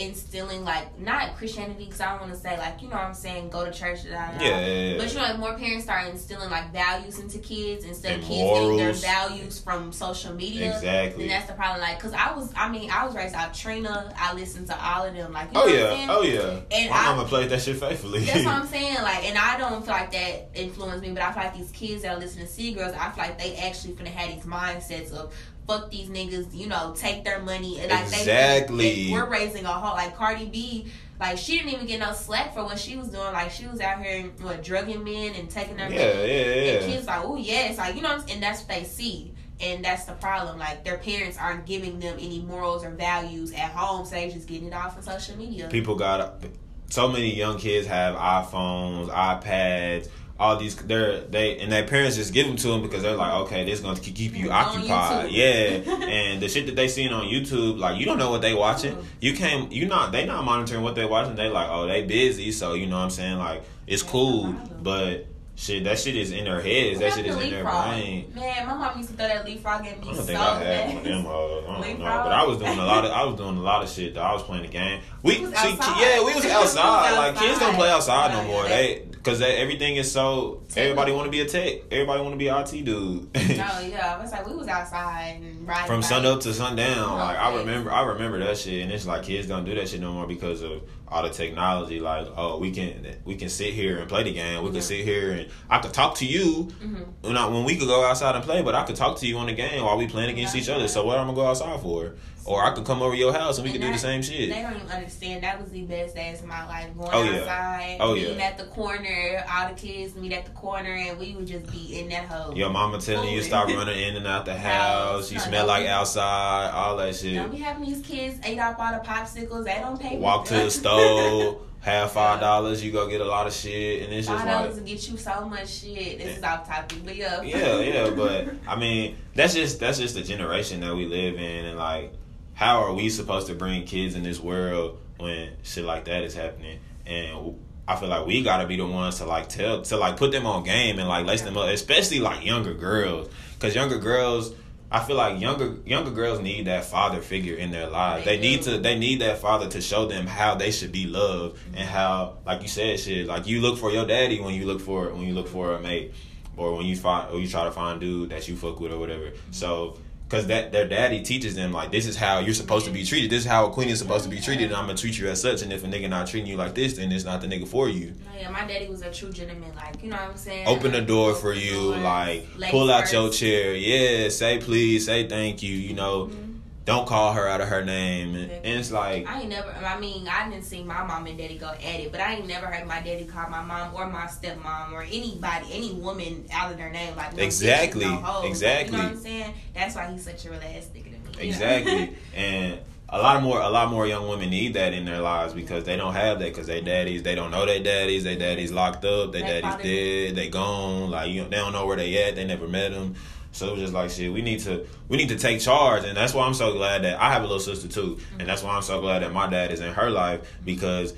instilling 0.00 0.64
like 0.64 0.98
not 0.98 1.36
Christianity, 1.36 1.84
because 1.84 2.00
I 2.00 2.10
don't 2.12 2.20
want 2.22 2.32
to 2.32 2.38
say 2.38 2.56
like 2.58 2.82
you 2.82 2.88
know 2.88 2.96
what 2.96 3.04
I'm 3.04 3.14
saying 3.14 3.50
go 3.50 3.64
to 3.64 3.70
church. 3.72 4.04
Da, 4.04 4.10
da, 4.10 4.38
da. 4.38 4.44
Yeah, 4.44 4.60
yeah, 4.60 4.66
yeah. 4.92 4.98
But 4.98 5.12
you 5.12 5.18
know, 5.18 5.26
if 5.26 5.38
more 5.38 5.54
parents 5.56 5.84
start 5.84 6.08
instilling 6.08 6.50
like 6.50 6.72
values 6.72 7.18
into 7.18 7.38
kids 7.38 7.84
instead 7.84 8.14
And 8.14 8.22
of 8.22 8.28
kids 8.28 8.50
getting 8.50 8.76
their 8.78 8.92
values 8.94 9.60
from 9.60 9.92
social 9.92 10.34
media, 10.34 10.74
Exactly. 10.74 11.28
then 11.28 11.28
that's 11.28 11.46
the 11.46 11.54
problem. 11.54 11.80
Like, 11.80 12.00
cause 12.00 12.12
I 12.14 12.32
was, 12.34 12.52
I 12.56 12.68
mean, 12.68 12.90
I 12.90 13.04
was 13.06 13.14
raised 13.14 13.34
out 13.34 13.54
Trina. 13.54 14.12
I 14.16 14.32
listened 14.34 14.66
to 14.68 14.82
all 14.84 15.04
of 15.04 15.14
them. 15.14 15.32
Like, 15.32 15.50
Oh 15.54 15.66
yeah, 15.66 16.06
oh 16.10 16.22
yeah. 16.22 16.60
And 16.70 16.90
my 16.90 16.96
I- 16.96 17.14
mama 17.14 17.28
played 17.28 17.50
that 17.50 17.60
shit 17.62 17.76
faithfully. 17.76 18.20
That's 18.24 18.44
what 18.44 18.54
I'm 18.54 18.66
saying. 18.66 18.94
Like, 19.02 19.24
and 19.24 19.36
I 19.38 19.58
don't 19.58 19.84
feel 19.84 19.94
like 19.94 20.12
that 20.12 20.48
influenced 20.54 21.02
me, 21.02 21.10
but 21.12 21.22
I 21.22 21.32
feel 21.32 21.42
like 21.44 21.56
these 21.56 21.70
kids 21.70 22.02
that 22.02 22.14
are 22.16 22.18
listening 22.18 22.46
to 22.46 22.50
City 22.52 22.72
Girls, 22.72 22.94
I 22.98 23.10
feel 23.10 23.24
like 23.24 23.38
they 23.38 23.56
actually 23.56 23.94
finna 23.94 24.08
have 24.08 24.34
these 24.34 24.44
mindsets 24.44 25.12
of 25.12 25.34
fuck 25.70 25.90
these 25.90 26.08
niggas, 26.08 26.54
you 26.54 26.66
know, 26.66 26.92
take 26.96 27.24
their 27.24 27.40
money. 27.40 27.80
And 27.80 27.90
like 27.90 28.02
Exactly. 28.06 29.06
They, 29.06 29.12
we're 29.12 29.28
raising 29.28 29.64
a 29.64 29.68
whole 29.68 29.94
like 29.94 30.16
Cardi 30.16 30.46
B. 30.46 30.86
Like 31.18 31.36
she 31.38 31.58
didn't 31.58 31.74
even 31.74 31.86
get 31.86 32.00
no 32.00 32.12
slack 32.12 32.54
for 32.54 32.64
what 32.64 32.78
she 32.78 32.96
was 32.96 33.08
doing. 33.08 33.32
Like 33.32 33.50
she 33.50 33.66
was 33.66 33.80
out 33.80 34.02
here 34.02 34.30
what 34.40 34.62
drugging 34.62 35.04
men 35.04 35.34
and 35.34 35.50
taking 35.50 35.76
their 35.76 35.90
yeah, 35.92 36.14
money. 36.14 36.28
yeah, 36.28 36.44
And 36.44 36.66
yeah. 36.86 36.94
kids 36.94 37.06
like, 37.06 37.20
oh 37.24 37.36
yeah, 37.36 37.68
it's 37.68 37.78
like 37.78 37.94
you 37.94 38.02
know, 38.02 38.08
what 38.08 38.20
I'm 38.22 38.26
saying? 38.26 38.34
and 38.34 38.42
that's 38.42 38.60
what 38.60 38.68
they 38.68 38.84
see. 38.84 39.32
And 39.60 39.84
that's 39.84 40.04
the 40.06 40.14
problem. 40.14 40.58
Like 40.58 40.84
their 40.84 40.96
parents 40.96 41.36
aren't 41.38 41.66
giving 41.66 42.00
them 42.00 42.16
any 42.18 42.40
morals 42.40 42.82
or 42.82 42.90
values 42.90 43.52
at 43.52 43.70
home, 43.72 44.06
so 44.06 44.14
they 44.14 44.30
just 44.30 44.48
getting 44.48 44.68
it 44.68 44.74
off 44.74 44.96
of 44.96 45.04
social 45.04 45.36
media. 45.36 45.68
people 45.68 45.94
got 45.94 46.42
so 46.88 47.06
many 47.08 47.34
young 47.34 47.58
kids 47.58 47.86
have 47.86 48.16
iPhones, 48.16 49.08
iPads, 49.10 50.08
all 50.40 50.56
these. 50.56 50.74
They're 50.74 51.20
they 51.20 51.58
and 51.58 51.70
their 51.70 51.86
parents 51.86 52.16
just 52.16 52.32
give 52.32 52.46
them 52.46 52.56
to 52.56 52.68
them 52.68 52.82
because 52.82 53.02
they're 53.02 53.14
like, 53.14 53.32
okay, 53.42 53.64
this 53.64 53.78
is 53.78 53.84
gonna 53.84 54.00
keep 54.00 54.34
you 54.34 54.50
occupied. 54.50 55.30
Yeah, 55.30 55.44
and 56.08 56.40
the 56.40 56.48
shit 56.48 56.66
that 56.66 56.74
they 56.76 56.88
seen 56.88 57.12
on 57.12 57.26
YouTube, 57.26 57.78
like 57.78 57.98
you 58.00 58.06
don't 58.06 58.18
know 58.18 58.30
what 58.30 58.40
they 58.42 58.54
watching. 58.54 58.94
Uh-huh. 58.94 59.02
You 59.20 59.34
can't. 59.34 59.70
You 59.70 59.86
not. 59.86 60.10
They 60.12 60.24
not 60.24 60.44
monitoring 60.44 60.82
what 60.82 60.94
they 60.94 61.04
watching. 61.04 61.36
They 61.36 61.48
like, 61.48 61.68
oh, 61.70 61.86
they 61.86 62.02
busy, 62.02 62.50
so 62.50 62.72
you 62.74 62.86
know 62.86 62.96
what 62.96 63.04
I'm 63.04 63.10
saying. 63.10 63.38
Like 63.38 63.62
it's 63.86 64.02
cool, 64.02 64.54
but 64.82 65.26
shit, 65.56 65.84
that 65.84 65.98
shit 65.98 66.16
is 66.16 66.32
in 66.32 66.44
their 66.44 66.60
heads. 66.62 67.00
That 67.00 67.10
What 67.10 67.14
shit 67.16 67.26
is 67.26 67.36
in 67.36 67.50
their 67.50 67.64
brain. 67.64 68.32
Man, 68.34 68.66
my 68.66 68.74
mom 68.74 68.96
used 68.96 69.10
to 69.10 69.16
throw 69.16 69.28
that 69.28 69.44
leapfrog 69.44 69.86
at 69.86 70.00
me 70.00 70.08
I 70.08 70.12
don't 70.12 70.14
so 70.16 70.22
think 70.22 70.38
I 70.38 70.62
had 70.62 70.88
one 70.88 70.96
of 70.96 71.04
them. 71.04 71.24
hoes. 71.24 71.64
I 71.68 71.80
don't 71.82 71.98
know, 71.98 72.04
but 72.04 72.32
I 72.32 72.44
was 72.46 72.58
doing 72.58 72.78
a 72.78 72.84
lot 72.84 73.04
of 73.04 73.10
I 73.12 73.24
was 73.24 73.36
doing 73.36 73.56
a 73.58 73.60
lot 73.62 73.82
of 73.82 73.90
shit. 73.90 74.14
Though. 74.14 74.22
I 74.22 74.32
was 74.32 74.42
playing 74.42 74.62
the 74.62 74.68
game. 74.68 75.02
We, 75.22 75.40
We 75.40 75.46
see, 75.46 75.52
yeah, 75.52 76.24
we 76.24 76.34
was 76.34 76.46
outside. 76.46 77.16
like 77.16 77.36
kids 77.36 77.58
don't 77.58 77.74
play 77.74 77.90
outside 77.90 78.30
outside. 78.30 78.46
no 78.46 78.50
more. 78.50 78.64
They 78.64 79.09
because 79.22 79.40
everything 79.42 79.96
is 79.96 80.10
so. 80.10 80.62
Everybody 80.76 81.12
want 81.12 81.26
to 81.26 81.30
be 81.30 81.40
a 81.40 81.46
tech. 81.46 81.82
Everybody 81.90 82.22
want 82.22 82.32
to 82.34 82.38
be 82.38 82.48
an 82.48 82.60
IT 82.62 82.84
dude. 82.84 83.34
No, 83.34 83.40
yeah, 83.80 84.16
I 84.16 84.22
was 84.22 84.32
like, 84.32 84.46
we 84.46 84.54
was 84.54 84.66
outside 84.68 85.40
and 85.42 85.66
riding 85.68 85.86
From 85.86 86.02
sun 86.02 86.24
up 86.24 86.40
to 86.40 86.54
sundown. 86.54 87.18
Like 87.18 87.36
I 87.38 87.54
remember, 87.56 87.92
I 87.92 88.02
remember 88.02 88.38
that 88.40 88.56
shit, 88.56 88.82
and 88.82 88.90
it's 88.90 89.06
like 89.06 89.24
kids 89.24 89.46
don't 89.46 89.64
do 89.64 89.74
that 89.74 89.88
shit 89.88 90.00
no 90.00 90.12
more 90.12 90.26
because 90.26 90.62
of 90.62 90.82
all 91.06 91.22
the 91.22 91.30
technology. 91.30 92.00
Like, 92.00 92.28
oh, 92.36 92.58
we 92.58 92.70
can 92.70 93.16
we 93.24 93.34
can 93.36 93.48
sit 93.50 93.74
here 93.74 93.98
and 93.98 94.08
play 94.08 94.22
the 94.22 94.32
game. 94.32 94.62
We 94.62 94.68
can 94.68 94.76
Yeah. 94.76 94.80
sit 94.82 95.04
here 95.04 95.32
and 95.32 95.48
I 95.68 95.78
could 95.80 95.92
talk 95.92 96.14
to 96.16 96.24
you 96.26 96.68
Mhm. 96.82 97.06
when 97.22 97.36
I, 97.36 97.46
when 97.46 97.64
we 97.64 97.76
could 97.76 97.88
go 97.88 98.04
outside 98.04 98.36
and 98.36 98.44
play, 98.44 98.62
but 98.62 98.74
I 98.74 98.84
could 98.84 98.96
talk 98.96 99.18
to 99.18 99.26
you 99.26 99.36
on 99.38 99.46
the 99.46 99.52
game 99.52 99.84
while 99.84 99.98
we 99.98 100.06
playing 100.06 100.30
against 100.30 100.56
each 100.56 100.68
other. 100.68 100.88
So 100.88 101.04
what 101.04 101.18
am 101.18 101.28
I'm 101.28 101.34
gonna 101.34 101.44
go 101.44 101.50
outside 101.50 101.80
for? 101.80 102.14
Or 102.46 102.64
I 102.64 102.70
could 102.72 102.84
come 102.84 103.02
over 103.02 103.14
to 103.14 103.18
your 103.18 103.32
house 103.32 103.58
and 103.58 103.64
we 103.64 103.70
And 103.70 103.80
could 103.80 103.86
do 103.86 103.92
the 103.92 103.98
same 103.98 104.22
shit. 104.22 104.48
They 104.50 104.62
don't 104.62 104.74
even 104.76 104.88
understand. 104.90 105.44
That 105.44 105.60
was 105.60 105.70
the 105.70 105.82
best 105.82 106.14
days 106.14 106.40
of 106.40 106.46
my 106.46 106.66
life. 106.66 106.88
Going 106.96 107.10
Oh, 107.12 107.22
yeah. 107.22 107.38
outside, 107.40 107.96
Oh, 108.00 108.14
yeah. 108.14 108.42
at 108.42 108.58
the 108.58 108.64
corner. 108.64 109.44
All 109.52 109.68
the 109.68 109.74
kids 109.74 110.14
meet 110.16 110.32
at 110.32 110.46
the 110.46 110.50
corner, 110.52 110.90
and 110.94 111.18
we 111.18 111.34
would 111.36 111.46
just 111.46 111.70
be 111.70 112.00
in 112.00 112.08
that 112.08 112.24
hole. 112.26 112.56
Your 112.56 112.70
mama 112.70 112.98
telling 112.98 113.28
you 113.30 113.40
to 113.40 113.44
stop 113.46 113.68
running 113.68 113.98
in 113.98 114.16
and 114.16 114.26
out 114.26 114.46
the 114.46 114.54
house. 114.58 115.30
You 115.30 115.38
No, 115.38 115.44
smell 115.44 115.66
no. 115.66 115.72
like 115.72 115.86
outside. 115.86 116.70
All 116.72 116.96
that 116.96 117.14
shit. 117.14 117.34
Don't 117.34 117.50
be 117.50 117.58
having 117.58 117.84
these 117.84 118.04
kids 118.04 118.38
ate 118.44 118.58
up 118.58 118.78
all 118.78 118.92
the 118.92 119.00
popsicles. 119.06 119.64
They 119.64 119.78
don't 119.80 120.00
pay. 120.00 120.16
Walk 120.16 120.46
to 120.46 120.54
the 120.54 120.70
store. 120.70 121.60
Have 121.80 122.12
five 122.12 122.40
dollars. 122.40 122.84
You 122.84 122.92
go 122.92 123.08
get 123.08 123.22
a 123.22 123.24
lot 123.24 123.46
of 123.46 123.54
shit, 123.54 124.02
and 124.02 124.12
it's 124.12 124.26
just 124.28 124.44
Five 124.44 124.52
dollars 124.54 124.74
to 124.76 124.82
get 124.82 125.08
you 125.08 125.16
so 125.16 125.48
much 125.48 125.66
shit. 125.68 126.18
This 126.18 126.36
is 126.36 126.42
off 126.44 126.68
topic, 126.68 126.98
but 127.06 127.16
yeah. 127.16 127.40
yeah, 127.40 127.78
yeah, 127.80 128.10
but 128.10 128.48
I 128.68 128.76
mean, 128.78 129.16
that's 129.34 129.54
just 129.54 129.80
that's 129.80 129.98
just 129.98 130.14
the 130.14 130.20
generation 130.22 130.80
that 130.80 130.94
we 130.94 131.06
live 131.06 131.36
in, 131.36 131.64
and 131.64 131.78
like, 131.78 132.12
how 132.60 132.82
are 132.82 132.92
we 132.92 133.08
supposed 133.08 133.46
to 133.46 133.54
bring 133.54 133.86
kids 133.86 134.14
in 134.14 134.22
this 134.22 134.38
world 134.38 134.98
when 135.16 135.48
shit 135.62 135.82
like 135.82 136.04
that 136.04 136.22
is 136.24 136.34
happening? 136.34 136.78
And 137.06 137.58
I 137.88 137.96
feel 137.96 138.10
like 138.10 138.26
we 138.26 138.42
gotta 138.42 138.68
be 138.68 138.76
the 138.76 138.86
ones 138.86 139.16
to 139.16 139.24
like 139.24 139.48
tell 139.48 139.80
to 139.80 139.96
like 139.96 140.18
put 140.18 140.30
them 140.30 140.44
on 140.44 140.62
game 140.62 140.98
and 140.98 141.08
like 141.08 141.24
lace 141.24 141.40
them 141.40 141.56
up, 141.56 141.70
especially 141.70 142.20
like 142.20 142.44
younger 142.44 142.74
girls, 142.74 143.30
because 143.54 143.74
younger 143.74 143.98
girls. 143.98 144.52
I 144.92 144.98
feel 144.98 145.16
like 145.16 145.40
younger 145.40 145.76
younger 145.86 146.10
girls 146.10 146.40
need 146.40 146.66
that 146.66 146.84
father 146.84 147.22
figure 147.22 147.54
in 147.54 147.70
their 147.70 147.88
lives. 147.88 148.26
They, 148.26 148.36
They 148.36 148.42
need 148.42 148.62
to 148.62 148.76
they 148.78 148.98
need 148.98 149.22
that 149.22 149.38
father 149.38 149.68
to 149.70 149.80
show 149.80 150.06
them 150.06 150.26
how 150.26 150.56
they 150.56 150.70
should 150.70 150.92
be 150.92 151.06
loved 151.06 151.58
and 151.74 151.88
how 151.88 152.38
like 152.44 152.60
you 152.60 152.68
said 152.68 152.98
shit 152.98 153.26
like 153.26 153.46
you 153.46 153.60
look 153.60 153.78
for 153.78 153.90
your 153.92 154.04
daddy 154.04 154.40
when 154.40 154.52
you 154.52 154.66
look 154.66 154.80
for 154.80 155.08
when 155.14 155.22
you 155.22 155.32
look 155.32 155.46
for 155.46 155.76
a 155.76 155.80
mate 155.80 156.12
or 156.56 156.76
when 156.76 156.86
you 156.86 156.96
find 156.96 157.32
or 157.32 157.38
you 157.38 157.46
try 157.48 157.64
to 157.64 157.70
find 157.70 158.00
dude 158.00 158.30
that 158.30 158.48
you 158.48 158.56
fuck 158.56 158.80
with 158.80 158.92
or 158.92 158.98
whatever. 158.98 159.30
So 159.52 159.96
because 160.30 160.46
that 160.46 160.70
their 160.70 160.86
daddy 160.86 161.20
teaches 161.20 161.56
them 161.56 161.72
like 161.72 161.90
this 161.90 162.06
is 162.06 162.14
how 162.14 162.38
you're 162.38 162.54
supposed 162.54 162.86
to 162.86 162.92
be 162.92 163.04
treated. 163.04 163.30
This 163.30 163.40
is 163.40 163.46
how 163.50 163.66
a 163.66 163.70
queen 163.70 163.88
is 163.88 163.98
supposed 163.98 164.22
to 164.22 164.30
be 164.30 164.40
treated, 164.40 164.66
and 164.66 164.76
I'm 164.76 164.86
gonna 164.86 164.96
treat 164.96 165.18
you 165.18 165.28
as 165.28 165.42
such. 165.42 165.62
And 165.62 165.72
if 165.72 165.82
a 165.82 165.88
nigga 165.88 166.08
not 166.08 166.28
treating 166.28 166.48
you 166.48 166.56
like 166.56 166.76
this, 166.76 166.96
then 166.98 167.10
it's 167.10 167.24
not 167.24 167.40
the 167.40 167.48
nigga 167.48 167.66
for 167.66 167.88
you. 167.88 168.14
Yeah, 168.38 168.48
my 168.50 168.64
daddy 168.64 168.86
was 168.88 169.02
a 169.02 169.12
true 169.12 169.32
gentleman. 169.32 169.72
Like, 169.74 170.00
you 170.04 170.10
know 170.10 170.16
what 170.16 170.30
I'm 170.30 170.36
saying? 170.36 170.68
Open 170.68 170.92
the 170.92 171.00
door 171.00 171.34
for 171.34 171.52
you, 171.52 171.96
like 171.96 172.46
pull 172.70 172.92
out 172.92 173.00
first. 173.02 173.12
your 173.12 173.30
chair. 173.30 173.74
Yeah, 173.74 174.28
say 174.28 174.58
please, 174.58 175.06
say 175.06 175.26
thank 175.26 175.64
you. 175.64 175.74
You 175.74 175.94
know, 175.94 176.26
Mm-hmm. 176.26 176.49
Don't 176.90 177.06
call 177.06 177.32
her 177.32 177.48
out 177.48 177.60
of 177.60 177.68
her 177.68 177.84
name. 177.84 178.34
And, 178.34 178.50
and 178.50 178.66
it's 178.80 178.90
like 178.90 179.26
I 179.26 179.40
ain't 179.40 179.48
never. 179.48 179.70
I 179.70 179.98
mean, 179.98 180.28
I 180.28 180.48
didn't 180.48 180.64
see 180.64 180.82
my 180.82 181.04
mom 181.04 181.26
and 181.26 181.38
daddy 181.38 181.56
go 181.58 181.68
at 181.68 182.00
it, 182.00 182.10
but 182.12 182.20
I 182.20 182.34
ain't 182.34 182.46
never 182.46 182.66
heard 182.66 182.86
my 182.86 183.00
daddy 183.00 183.24
call 183.24 183.48
my 183.48 183.62
mom 183.62 183.94
or 183.94 184.06
my 184.06 184.26
stepmom 184.26 184.92
or 184.92 185.02
anybody, 185.02 185.66
any 185.72 185.92
woman 185.92 186.46
out 186.52 186.70
of 186.72 186.78
their 186.78 186.90
name. 186.90 187.16
Like 187.16 187.36
no 187.36 187.42
Exactly, 187.42 188.04
no 188.04 188.16
hoes. 188.16 188.46
exactly. 188.46 188.96
You 188.96 189.02
know 189.02 189.08
what 189.08 189.16
I'm 189.16 189.22
saying? 189.22 189.54
That's 189.74 189.94
why 189.94 190.10
he's 190.10 190.24
such 190.24 190.44
a 190.46 190.50
real 190.50 190.60
ass 190.60 190.88
nigga 190.94 191.32
to 191.32 191.38
me. 191.38 191.48
Exactly. 191.48 192.16
and 192.34 192.78
a 193.12 193.18
lot 193.18 193.42
more, 193.42 193.60
a 193.60 193.68
lot 193.68 193.90
more 193.90 194.06
young 194.06 194.28
women 194.28 194.50
need 194.50 194.74
that 194.74 194.92
in 194.92 195.04
their 195.04 195.20
lives 195.20 195.52
because 195.52 195.84
they 195.84 195.96
don't 195.96 196.14
have 196.14 196.38
that 196.38 196.50
because 196.50 196.68
they 196.68 196.80
daddies, 196.80 197.22
they 197.24 197.34
don't 197.34 197.50
know 197.50 197.66
their 197.66 197.82
daddies. 197.82 198.22
Their 198.24 198.36
daddies 198.36 198.70
locked 198.70 199.04
up. 199.04 199.32
Their 199.32 199.42
They 199.42 199.60
daddies 199.60 199.82
dead. 199.82 200.36
They 200.36 200.48
gone. 200.48 201.10
Like 201.10 201.30
you, 201.30 201.42
know, 201.42 201.48
they 201.48 201.56
don't 201.56 201.72
know 201.72 201.86
where 201.86 201.96
they 201.96 202.22
at. 202.24 202.36
They 202.36 202.44
never 202.44 202.68
met 202.68 202.92
them. 202.92 203.16
So 203.52 203.72
it's 203.72 203.80
just 203.80 203.92
like 203.92 204.10
shit. 204.10 204.32
We 204.32 204.42
need 204.42 204.60
to, 204.60 204.86
we 205.08 205.16
need 205.16 205.28
to 205.30 205.36
take 205.36 205.60
charge, 205.60 206.04
and 206.04 206.16
that's 206.16 206.34
why 206.34 206.46
I'm 206.46 206.54
so 206.54 206.72
glad 206.72 207.02
that 207.02 207.20
I 207.20 207.32
have 207.32 207.42
a 207.42 207.46
little 207.46 207.60
sister 207.60 207.88
too, 207.88 208.18
and 208.38 208.48
that's 208.48 208.62
why 208.62 208.76
I'm 208.76 208.82
so 208.82 209.00
glad 209.00 209.22
that 209.22 209.32
my 209.32 209.48
dad 209.48 209.72
is 209.72 209.80
in 209.80 209.92
her 209.92 210.10
life 210.10 210.40
because. 210.64 211.14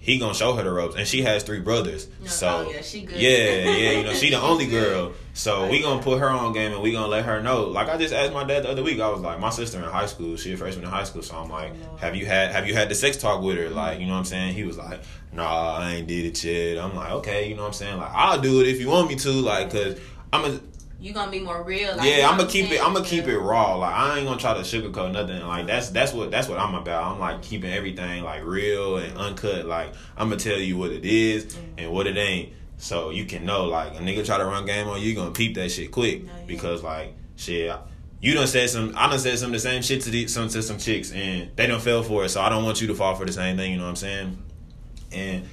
He 0.00 0.18
gonna 0.18 0.32
show 0.32 0.54
her 0.54 0.62
the 0.62 0.70
ropes, 0.70 0.94
and 0.94 1.06
she 1.06 1.22
has 1.22 1.42
three 1.42 1.58
brothers. 1.58 2.06
No, 2.20 2.26
so 2.28 2.66
oh, 2.68 2.70
yeah, 2.70 2.82
she 2.82 3.02
good. 3.02 3.20
yeah, 3.20 3.70
yeah, 3.70 3.90
you 3.98 4.04
know 4.04 4.14
she 4.14 4.30
the 4.30 4.40
only 4.40 4.66
girl. 4.66 5.12
So 5.34 5.68
we 5.68 5.82
gonna 5.82 6.00
put 6.00 6.20
her 6.20 6.30
on 6.30 6.52
game, 6.52 6.72
and 6.72 6.80
we 6.80 6.92
gonna 6.92 7.08
let 7.08 7.24
her 7.24 7.42
know. 7.42 7.64
Like 7.64 7.88
I 7.88 7.98
just 7.98 8.14
asked 8.14 8.32
my 8.32 8.44
dad 8.44 8.62
the 8.62 8.70
other 8.70 8.84
week, 8.84 9.00
I 9.00 9.10
was 9.10 9.20
like, 9.20 9.40
my 9.40 9.50
sister 9.50 9.76
in 9.78 9.84
high 9.84 10.06
school, 10.06 10.36
she 10.36 10.52
a 10.52 10.56
freshman 10.56 10.84
in 10.84 10.90
high 10.90 11.02
school, 11.02 11.22
so 11.22 11.36
I'm 11.36 11.50
like, 11.50 11.72
oh, 11.92 11.96
have 11.96 12.14
you 12.14 12.26
had 12.26 12.52
have 12.52 12.68
you 12.68 12.74
had 12.74 12.88
the 12.88 12.94
sex 12.94 13.16
talk 13.16 13.42
with 13.42 13.58
her? 13.58 13.64
Mm-hmm. 13.64 13.74
Like, 13.74 13.98
you 13.98 14.06
know 14.06 14.12
what 14.12 14.20
I'm 14.20 14.24
saying? 14.24 14.54
He 14.54 14.62
was 14.62 14.78
like, 14.78 15.00
nah, 15.32 15.78
I 15.78 15.96
ain't 15.96 16.06
did 16.06 16.26
it 16.26 16.44
yet. 16.44 16.78
I'm 16.78 16.94
like, 16.94 17.10
okay, 17.10 17.48
you 17.48 17.56
know 17.56 17.62
what 17.62 17.68
I'm 17.68 17.74
saying? 17.74 17.98
Like, 17.98 18.12
I'll 18.14 18.40
do 18.40 18.60
it 18.60 18.68
if 18.68 18.80
you 18.80 18.88
want 18.88 19.08
me 19.08 19.16
to, 19.16 19.30
like, 19.30 19.72
cause 19.72 19.98
I'm 20.32 20.44
a 20.44 20.60
You 21.00 21.12
gonna 21.12 21.30
be 21.30 21.38
more 21.40 21.62
real. 21.62 21.96
Like, 21.96 22.08
yeah, 22.10 22.28
I'm 22.28 22.36
gonna 22.36 22.48
keep 22.50 22.70
it. 22.72 22.84
I'm 22.84 22.92
gonna 22.92 23.04
keep 23.04 23.26
it 23.28 23.38
raw. 23.38 23.76
Like 23.76 23.94
I 23.94 24.18
ain't 24.18 24.26
gonna 24.26 24.40
try 24.40 24.54
to 24.54 24.60
sugarcoat 24.60 25.12
nothing. 25.12 25.40
Like 25.46 25.66
that's 25.66 25.90
that's 25.90 26.12
what 26.12 26.30
that's 26.32 26.48
what 26.48 26.58
I'm 26.58 26.74
about. 26.74 27.12
I'm 27.12 27.20
like 27.20 27.40
keeping 27.42 27.70
everything 27.70 28.24
like 28.24 28.44
real 28.44 28.96
and 28.96 29.16
uncut. 29.16 29.66
Like 29.66 29.94
I'm 30.16 30.28
gonna 30.28 30.40
tell 30.40 30.58
you 30.58 30.76
what 30.76 30.90
it 30.90 31.04
is 31.04 31.54
Mm. 31.54 31.60
and 31.78 31.92
what 31.92 32.06
it 32.08 32.16
ain't, 32.16 32.52
so 32.78 33.10
you 33.10 33.26
can 33.26 33.44
know. 33.46 33.66
Like 33.66 33.92
a 33.94 33.98
nigga 33.98 34.26
try 34.26 34.38
to 34.38 34.44
run 34.44 34.66
game 34.66 34.88
on 34.88 35.00
you, 35.00 35.10
you 35.10 35.14
gonna 35.14 35.30
peep 35.30 35.54
that 35.54 35.70
shit 35.70 35.92
quick 35.92 36.24
No, 36.24 36.32
yeah. 36.32 36.44
because 36.46 36.82
like 36.82 37.14
shit. 37.36 37.72
You 38.20 38.34
done 38.34 38.48
said 38.48 38.68
some. 38.68 38.94
I 38.96 39.08
done 39.08 39.20
said 39.20 39.38
some 39.38 39.50
of 39.50 39.52
the 39.52 39.60
same 39.60 39.80
shit 39.82 40.00
to 40.02 40.28
some 40.28 40.48
to 40.48 40.60
some 40.60 40.78
chicks, 40.78 41.12
and 41.12 41.50
they 41.54 41.68
don't 41.68 41.80
fell 41.80 42.02
for 42.02 42.24
it. 42.24 42.30
So 42.30 42.40
I 42.40 42.48
don't 42.48 42.64
want 42.64 42.80
you 42.80 42.88
to 42.88 42.94
fall 42.96 43.14
for 43.14 43.24
the 43.24 43.32
same 43.32 43.56
thing. 43.56 43.70
You 43.70 43.78
know 43.78 43.84
what 43.84 43.90
I'm 43.90 43.94
saying? 43.96 44.42
And 45.12 45.44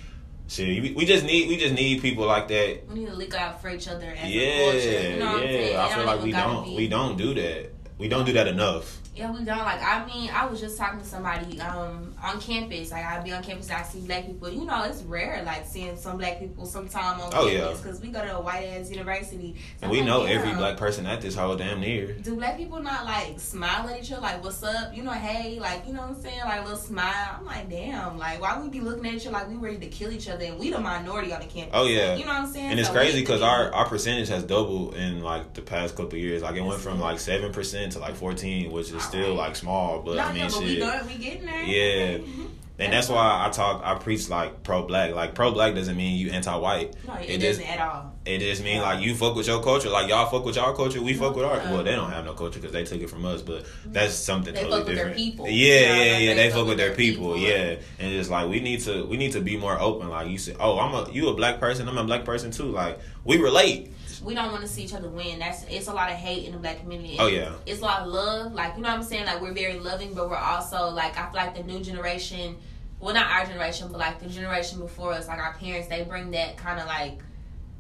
shit, 0.47 0.81
we, 0.81 0.91
we 0.93 1.05
just 1.05 1.25
need 1.25 1.49
we 1.49 1.57
just 1.57 1.73
need 1.73 2.01
people 2.01 2.25
like 2.25 2.47
that 2.49 2.87
We 2.87 2.95
need 2.99 3.07
to 3.07 3.13
look 3.15 3.33
out 3.33 3.61
for 3.61 3.69
each 3.69 3.87
other 3.87 4.05
yeah, 4.05 4.71
culture. 4.71 5.09
You 5.11 5.19
know 5.19 5.25
what 5.25 5.35
I'm 5.35 5.41
saying? 5.41 5.73
yeah. 5.73 5.85
I 5.85 5.95
feel 5.95 6.05
like 6.05 6.21
we 6.21 6.31
don't 6.31 6.65
be- 6.65 6.75
we 6.75 6.87
don't 6.87 7.17
do 7.17 7.33
that. 7.35 7.71
We 7.97 8.07
don't 8.07 8.25
do 8.25 8.33
that 8.33 8.47
enough. 8.47 8.99
Yeah, 9.15 9.31
we 9.31 9.45
don't. 9.45 9.57
Like, 9.59 9.81
I 9.81 10.05
mean, 10.05 10.29
I 10.33 10.45
was 10.45 10.59
just 10.59 10.77
talking 10.77 10.99
to 10.99 11.05
somebody 11.05 11.59
um 11.61 12.13
on 12.21 12.39
campus. 12.41 12.91
Like, 12.91 13.05
I'd 13.05 13.23
be 13.23 13.31
on 13.31 13.41
campus, 13.43 13.71
I 13.71 13.81
see 13.83 13.99
black 14.01 14.25
people. 14.25 14.49
You 14.49 14.65
know, 14.65 14.83
it's 14.83 15.03
rare, 15.03 15.41
like, 15.45 15.65
seeing 15.65 15.95
some 15.95 16.17
black 16.17 16.39
people 16.39 16.65
sometime 16.65 17.21
on 17.21 17.29
Oh, 17.33 17.47
campus. 17.47 17.53
yeah. 17.53 17.73
Because 17.77 18.01
we 18.01 18.09
go 18.09 18.21
to 18.25 18.37
a 18.37 18.41
white 18.41 18.65
ass 18.65 18.89
university. 18.89 19.55
So 19.79 19.83
And 19.83 19.91
we 19.91 19.99
I'm 20.01 20.05
know 20.05 20.21
like, 20.21 20.31
every 20.31 20.53
black 20.55 20.75
person 20.77 21.05
at 21.05 21.21
this 21.21 21.35
whole 21.35 21.55
damn 21.55 21.79
near. 21.79 22.13
Do 22.13 22.35
black 22.35 22.57
people 22.57 22.81
not, 22.81 23.05
like, 23.05 23.39
smile 23.39 23.87
at 23.89 24.01
each 24.01 24.11
other? 24.11 24.21
Like, 24.21 24.43
what's 24.43 24.61
up? 24.63 24.93
You 24.95 25.03
know, 25.03 25.11
hey, 25.11 25.59
like, 25.59 25.87
you 25.87 25.93
know 25.93 26.01
what 26.01 26.09
I'm 26.09 26.21
saying? 26.21 26.39
Like, 26.43 26.59
a 26.59 26.63
little 26.63 26.77
smile. 26.77 27.37
I'm 27.39 27.45
like, 27.45 27.69
damn. 27.69 28.17
Like, 28.17 28.41
why 28.41 28.59
we 28.59 28.67
be 28.69 28.81
looking 28.81 29.05
at 29.05 29.13
each 29.13 29.27
other 29.27 29.31
like 29.33 29.47
we 29.49 29.55
ready 29.55 29.77
to 29.77 29.87
kill 29.87 30.11
each 30.11 30.27
other? 30.27 30.43
And 30.43 30.59
we 30.59 30.71
the 30.71 30.79
minority 30.79 31.31
on 31.31 31.39
the 31.39 31.45
campus. 31.47 31.71
Oh, 31.73 31.85
yeah. 31.85 32.15
You 32.15 32.25
know 32.25 32.31
what 32.33 32.41
I'm 32.41 32.47
saying? 32.51 32.71
And 32.71 32.79
it's 32.79 32.89
So 32.89 32.93
we 32.93 32.99
crazy 32.99 33.21
because 33.21 33.41
our, 33.41 33.71
our 33.73 33.85
percentage 33.87 34.27
has 34.27 34.43
doubled 34.43 34.95
in 34.95 35.21
like 35.21 35.53
the 35.53 35.61
past 35.61 35.95
couple 35.95 36.17
years. 36.17 36.41
Like 36.41 36.55
it 36.55 36.61
went 36.61 36.81
from 36.81 36.99
like 36.99 37.19
seven 37.19 37.53
percent 37.53 37.93
to 37.93 37.99
like 37.99 38.15
fourteen, 38.15 38.71
which 38.71 38.91
is 38.91 39.04
still 39.05 39.33
like 39.35 39.55
small. 39.55 40.01
But 40.01 40.15
No, 40.15 40.21
I 40.23 40.27
mean, 40.33 40.37
yeah, 40.43 40.49
but 40.51 40.59
we 40.61 40.75
shit. 40.75 41.05
we 41.05 41.15
getting 41.23 41.45
there. 41.45 41.63
Yeah. 41.63 42.17
Mm-hmm. 42.19 42.41
And 42.77 42.91
that's 42.91 43.07
why 43.07 43.45
I 43.47 43.49
talk, 43.51 43.83
I 43.85 43.95
preach 43.95 44.27
like 44.27 44.61
pro 44.63 44.83
black. 44.85 45.15
Like 45.15 45.33
pro 45.33 45.53
black 45.53 45.75
doesn't 45.75 45.95
mean 45.95 46.19
you 46.19 46.31
anti 46.31 46.53
white. 46.57 46.93
No, 47.07 47.13
it, 47.13 47.29
It 47.29 47.37
doesn't 47.37 47.63
just- 47.63 47.73
at 47.73 47.79
all. 47.79 48.11
It 48.25 48.39
just 48.39 48.63
mean 48.63 48.81
like 48.81 49.01
you 49.01 49.15
fuck 49.15 49.33
with 49.35 49.47
your 49.47 49.63
culture. 49.63 49.89
Like 49.89 50.09
y'all 50.09 50.29
fuck 50.29 50.43
with 50.43 50.57
y'all 50.57 50.73
culture, 50.75 51.01
we 51.01 51.13
fuck 51.13 51.35
with 51.37 51.45
ours. 51.45 51.61
Yeah. 51.63 51.71
Well, 51.73 51.83
they 51.85 51.91
don't 51.95 52.09
have 52.11 52.25
no 52.25 52.33
culture 52.33 52.59
because 52.59 52.73
they 52.73 52.83
took 52.83 52.99
it 52.99 53.09
from 53.09 53.23
us, 53.23 53.41
but 53.43 53.65
that's 53.85 54.13
something 54.15 54.53
They 54.53 54.61
totally 54.63 54.79
fuck 54.79 54.87
with 54.87 54.95
their 54.97 55.05
different. 55.05 55.15
people. 55.17 55.47
Yeah, 55.47 55.53
Yeah, 55.53 55.79
yeah, 55.79 55.87
like, 55.87 55.99
yeah. 56.23 56.33
they 56.33 56.35
They 56.35 56.51
fuck 56.51 56.67
with 56.67 56.77
their 56.77 56.95
people. 56.95 57.33
people. 57.35 57.47
Yeah, 57.47 57.75
and 57.99 58.11
it's 58.13 58.29
like 58.29 58.49
we 58.49 58.59
need 58.59 58.81
to 58.81 59.05
we 59.05 59.15
need 59.15 59.31
to 59.33 59.41
be 59.41 59.55
more 59.55 59.79
open. 59.79 60.09
Like 60.09 60.27
you 60.27 60.37
said, 60.39 60.57
oh, 60.59 60.77
I'm 60.79 60.93
a 60.93 61.09
you 61.13 61.29
a 61.29 61.33
black 61.33 61.59
person. 61.61 61.87
I'm 61.87 61.97
a 61.97 62.03
black 62.03 62.25
person 62.25 62.51
too. 62.51 62.63
Like 62.71 62.99
we 63.23 63.37
relate. 63.37 63.93
We 64.25 64.33
don't 64.33 64.51
want 64.51 64.63
to 64.63 64.67
see 64.67 64.83
each 64.83 64.93
other 64.93 65.07
win. 65.07 65.39
That's 65.39 65.63
it's 65.65 65.87
a 65.87 65.93
lot 65.93 66.09
of 66.09 66.17
hate 66.17 66.45
in 66.45 66.51
the 66.51 66.57
black 66.57 66.79
community. 66.79 67.17
Oh, 67.19 67.27
yeah. 67.27 67.53
it's 67.65 67.79
a 67.79 67.83
lot 67.83 68.01
of 68.01 68.07
love. 68.07 68.53
Like 68.53 68.75
you 68.75 68.81
know 68.81 68.89
what 68.89 68.97
I'm 68.97 69.03
saying. 69.03 69.25
Like 69.25 69.41
we're 69.41 69.53
very 69.53 69.79
loving, 69.79 70.13
but 70.13 70.29
we're 70.29 70.35
also 70.35 70.89
like 70.89 71.17
I 71.17 71.27
feel 71.27 71.35
like 71.35 71.55
the 71.55 71.63
new 71.63 71.81
generation. 71.81 72.57
Well, 72.99 73.13
not 73.13 73.29
our 73.29 73.45
generation, 73.45 73.89
but 73.91 73.99
like 73.99 74.19
the 74.19 74.27
generation 74.27 74.79
before 74.79 75.13
us, 75.13 75.27
like 75.27 75.37
our 75.37 75.53
parents, 75.53 75.87
they 75.87 76.03
bring 76.03 76.31
that 76.31 76.57
kind 76.57 76.79
of 76.79 76.87
like 76.87 77.19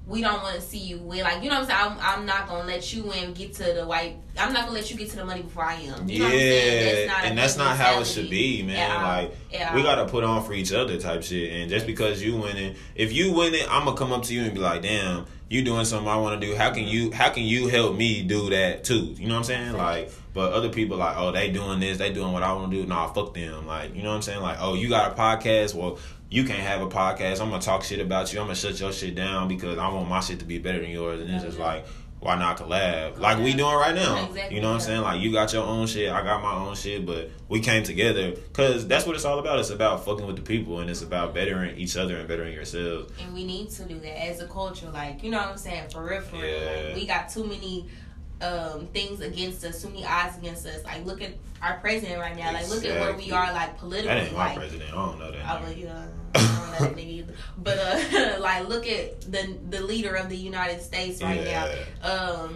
we 0.07 0.21
don't 0.21 0.43
want 0.43 0.55
to 0.55 0.61
see 0.61 0.77
you 0.77 0.99
win. 0.99 1.23
Like 1.23 1.43
you 1.43 1.49
know 1.49 1.61
what 1.61 1.71
I'm 1.71 1.89
saying. 1.89 1.99
I'm, 1.99 2.19
I'm 2.19 2.25
not 2.25 2.47
gonna 2.47 2.67
let 2.67 2.93
you 2.93 3.03
win. 3.03 3.33
Get 3.33 3.53
to 3.55 3.73
the 3.73 3.85
white. 3.85 4.17
I'm 4.37 4.53
not 4.53 4.63
gonna 4.63 4.73
let 4.73 4.91
you 4.91 4.97
get 4.97 5.09
to 5.11 5.15
the 5.15 5.25
money 5.25 5.41
before 5.41 5.63
I 5.63 5.75
am. 5.75 6.07
You 6.07 6.19
know 6.19 6.25
what 6.25 6.33
I'm 6.33 6.39
saying? 6.39 7.07
Yeah, 7.07 7.23
and 7.23 7.37
that's 7.37 7.57
not 7.57 7.75
how 7.77 7.99
it 7.99 8.05
should 8.05 8.29
be, 8.29 8.61
man. 8.61 9.01
Like 9.01 9.35
we 9.73 9.81
gotta 9.81 10.05
put 10.05 10.23
on 10.23 10.43
for 10.43 10.53
each 10.53 10.71
other 10.73 10.99
type 10.99 11.23
shit. 11.23 11.53
And 11.53 11.69
just 11.69 11.87
because 11.87 12.21
you 12.21 12.37
winning, 12.37 12.75
if 12.93 13.13
you 13.13 13.33
winning, 13.33 13.65
I'm 13.69 13.85
gonna 13.85 13.97
come 13.97 14.11
up 14.11 14.23
to 14.23 14.33
you 14.33 14.43
and 14.43 14.53
be 14.53 14.59
like, 14.59 14.83
damn, 14.83 15.25
you 15.49 15.63
doing 15.63 15.85
something 15.85 16.07
I 16.07 16.17
want 16.17 16.39
to 16.39 16.47
do. 16.47 16.55
How 16.55 16.71
can 16.71 16.83
you? 16.83 17.11
How 17.11 17.29
can 17.29 17.43
you 17.43 17.67
help 17.67 17.95
me 17.95 18.21
do 18.21 18.51
that 18.51 18.83
too? 18.83 19.15
You 19.17 19.27
know 19.27 19.33
what 19.33 19.39
I'm 19.39 19.43
saying? 19.45 19.73
Like, 19.73 20.11
but 20.33 20.53
other 20.53 20.69
people 20.69 20.97
like, 20.97 21.17
oh, 21.17 21.31
they 21.31 21.49
doing 21.49 21.79
this, 21.79 21.97
they 21.97 22.13
doing 22.13 22.31
what 22.31 22.43
I 22.43 22.53
want 22.53 22.71
to 22.71 22.81
do. 22.81 22.85
Nah, 22.85 23.07
fuck 23.07 23.33
them. 23.33 23.65
Like, 23.65 23.95
you 23.95 24.03
know 24.03 24.09
what 24.09 24.17
I'm 24.17 24.21
saying? 24.21 24.41
Like, 24.41 24.57
oh, 24.59 24.75
you 24.75 24.87
got 24.87 25.13
a 25.13 25.15
podcast? 25.15 25.73
Well. 25.73 25.97
You 26.29 26.43
can't 26.43 26.59
have 26.59 26.81
a 26.81 26.87
podcast. 26.87 27.39
I'm 27.39 27.49
gonna 27.49 27.61
talk 27.61 27.83
shit 27.83 27.99
about 27.99 28.33
you. 28.33 28.39
I'm 28.39 28.45
gonna 28.45 28.55
shut 28.55 28.79
your 28.79 28.91
shit 28.91 29.15
down 29.15 29.47
because 29.47 29.77
I 29.77 29.87
want 29.89 30.09
my 30.09 30.19
shit 30.19 30.39
to 30.39 30.45
be 30.45 30.57
better 30.57 30.79
than 30.79 30.89
yours. 30.89 31.21
And 31.21 31.29
it's 31.29 31.43
just 31.43 31.59
like, 31.59 31.85
why 32.19 32.35
not 32.35 32.57
collab? 32.57 33.19
Like 33.19 33.37
we 33.37 33.53
doing 33.53 33.75
right 33.75 33.93
now. 33.93 34.25
Exactly, 34.25 34.55
You 34.55 34.61
know 34.61 34.69
what 34.69 34.75
I'm 34.75 34.79
saying? 34.81 35.01
Like 35.01 35.21
you 35.21 35.31
got 35.31 35.53
your 35.53 35.63
own 35.63 35.85
shit, 35.85 36.11
I 36.11 36.23
got 36.23 36.41
my 36.41 36.53
own 36.53 36.75
shit, 36.75 37.05
but 37.05 37.29
we 37.47 37.59
came 37.59 37.83
together 37.83 38.31
because 38.31 38.87
that's 38.87 39.05
what 39.05 39.15
it's 39.15 39.25
all 39.25 39.37
about. 39.37 39.59
It's 39.59 39.69
about 39.69 40.03
fucking 40.05 40.25
with 40.25 40.37
the 40.37 40.41
people, 40.41 40.79
and 40.79 40.89
it's 40.89 41.03
about 41.03 41.27
mm-hmm. 41.27 41.35
bettering 41.35 41.77
each 41.77 41.95
other 41.95 42.17
and 42.17 42.27
bettering 42.27 42.53
yourselves. 42.53 43.13
and 43.21 43.33
we 43.33 43.45
need 43.45 43.69
to 43.71 43.85
do 43.85 43.99
that 43.99 44.25
as 44.25 44.41
a 44.41 44.47
culture. 44.47 44.89
Like, 44.89 45.23
you 45.23 45.29
know 45.29 45.37
what 45.37 45.49
I'm 45.49 45.57
saying? 45.57 45.89
For 45.91 46.03
real, 46.03 46.21
for 46.21 46.37
real. 46.37 46.45
Yeah. 46.47 46.87
Like, 46.87 46.95
we 46.95 47.05
got 47.05 47.29
too 47.29 47.43
many 47.43 47.87
um 48.45 48.87
things 48.87 49.21
against 49.21 49.63
us, 49.65 49.81
too 49.81 49.89
many 49.89 50.05
odds 50.05 50.37
against 50.37 50.65
us. 50.65 50.83
Like, 50.83 51.05
look 51.05 51.21
at 51.21 51.31
our 51.61 51.77
president 51.79 52.19
right 52.19 52.35
now. 52.35 52.53
Like, 52.53 52.69
look 52.69 52.85
at 52.85 52.99
where 52.99 53.13
we 53.15 53.31
are, 53.31 53.51
like, 53.53 53.77
politically. 53.77 54.07
That 54.07 54.23
ain't 54.27 54.33
my 54.33 54.47
like, 54.47 54.57
president. 54.57 54.91
I 54.91 54.95
don't 54.95 55.19
know 55.19 55.31
that. 55.31 55.45
I 55.45 55.61
would, 55.67 55.77
yeah, 55.77 56.05
I 56.35 56.39
don't 56.39 56.71
know 56.81 56.87
that 56.87 56.95
nigga 56.95 57.07
either. 57.07 57.33
But 57.57 57.77
uh, 57.79 58.39
like, 58.39 58.67
look 58.67 58.87
at 58.87 59.21
the 59.21 59.57
the 59.69 59.81
leader 59.81 60.15
of 60.15 60.29
the 60.29 60.37
United 60.37 60.81
States 60.81 61.21
right 61.23 61.41
Yeah. 61.41 61.73
now. 62.03 62.11
Um, 62.11 62.55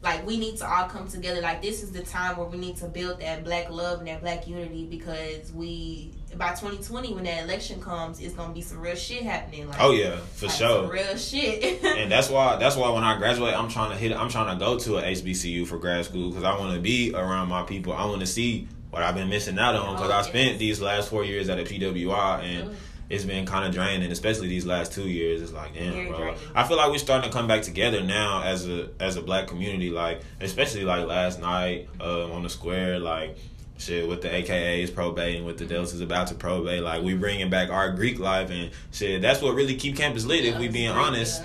like 0.00 0.24
we 0.24 0.36
need 0.38 0.56
to 0.58 0.66
all 0.68 0.86
come 0.88 1.08
together. 1.08 1.40
Like 1.40 1.60
this 1.60 1.82
is 1.82 1.90
the 1.90 2.02
time 2.04 2.36
where 2.36 2.46
we 2.46 2.56
need 2.56 2.76
to 2.76 2.86
build 2.86 3.20
that 3.20 3.42
black 3.42 3.68
love 3.68 3.98
and 3.98 4.06
that 4.08 4.20
black 4.20 4.46
unity 4.46 4.86
because 4.86 5.52
we 5.52 6.12
by 6.36 6.50
2020 6.50 7.14
when 7.14 7.24
that 7.24 7.44
election 7.44 7.80
comes, 7.80 8.20
it's 8.20 8.34
gonna 8.34 8.52
be 8.52 8.60
some 8.60 8.78
real 8.80 8.94
shit 8.94 9.22
happening. 9.22 9.68
Like, 9.68 9.80
Oh 9.80 9.92
yeah, 9.92 10.16
for 10.34 10.46
like 10.46 10.54
sure. 10.56 10.82
some 10.82 10.90
real 10.90 11.16
shit. 11.16 11.82
and 11.84 12.10
that's 12.10 12.28
why 12.28 12.56
that's 12.56 12.76
why 12.76 12.90
when 12.90 13.04
I 13.04 13.16
graduate, 13.18 13.54
I'm 13.54 13.68
trying 13.68 13.90
to 13.90 13.96
hit. 13.96 14.12
I'm 14.12 14.28
trying 14.28 14.56
to 14.58 14.64
go 14.64 14.78
to 14.78 14.98
a 14.98 15.02
HBCU 15.02 15.66
for 15.66 15.78
grad 15.78 16.04
school 16.04 16.28
because 16.30 16.44
I 16.44 16.58
want 16.58 16.74
to 16.74 16.80
be 16.80 17.12
around 17.14 17.48
my 17.48 17.62
people. 17.62 17.92
I 17.92 18.04
want 18.06 18.20
to 18.20 18.26
see 18.26 18.68
what 18.90 19.02
I've 19.02 19.14
been 19.14 19.28
missing 19.28 19.58
out 19.58 19.74
on 19.76 19.94
because 19.96 20.10
Oh, 20.10 20.14
I 20.14 20.22
spent 20.22 20.58
these 20.58 20.80
last 20.80 21.08
four 21.10 21.24
years 21.24 21.48
at 21.48 21.58
a 21.58 21.62
PWI 21.64 22.42
and. 22.42 22.76
It's 23.10 23.24
been 23.24 23.46
kind 23.46 23.64
of 23.64 23.72
draining, 23.72 24.12
especially 24.12 24.48
these 24.48 24.66
last 24.66 24.92
two 24.92 25.08
years. 25.08 25.40
It's 25.40 25.50
like, 25.50 25.72
damn, 25.72 25.94
Very 25.94 26.08
bro. 26.08 26.18
draining. 26.18 26.38
I 26.54 26.68
feel 26.68 26.76
like 26.76 26.90
we're 26.90 26.98
starting 26.98 27.30
to 27.30 27.34
come 27.34 27.46
back 27.48 27.62
together 27.62 28.02
now 28.02 28.42
as 28.42 28.68
a 28.68 28.90
as 29.00 29.16
a 29.16 29.22
black 29.22 29.46
community. 29.48 29.88
Like, 29.88 30.20
especially 30.42 30.84
like 30.84 31.06
last 31.06 31.40
night 31.40 31.88
um, 32.02 32.32
on 32.32 32.42
the 32.42 32.50
square, 32.50 32.98
like 32.98 33.38
shit 33.78 34.06
with 34.08 34.20
the 34.22 34.28
AKAs 34.28 34.92
probating, 34.94 35.44
with 35.44 35.56
the 35.58 35.64
Deltas 35.64 35.94
is 35.94 36.00
about 36.00 36.26
to 36.28 36.34
probate. 36.34 36.82
Like, 36.82 37.02
we 37.02 37.14
bringing 37.14 37.48
back 37.48 37.70
our 37.70 37.90
Greek 37.92 38.18
life 38.18 38.50
and 38.50 38.70
shit. 38.92 39.22
That's 39.22 39.40
what 39.40 39.54
really 39.54 39.76
keep 39.76 39.96
campus 39.96 40.24
lit. 40.26 40.44
if 40.44 40.58
we 40.58 40.68
being 40.68 40.86
Yeah. 40.90 41.00
honest. 41.00 41.42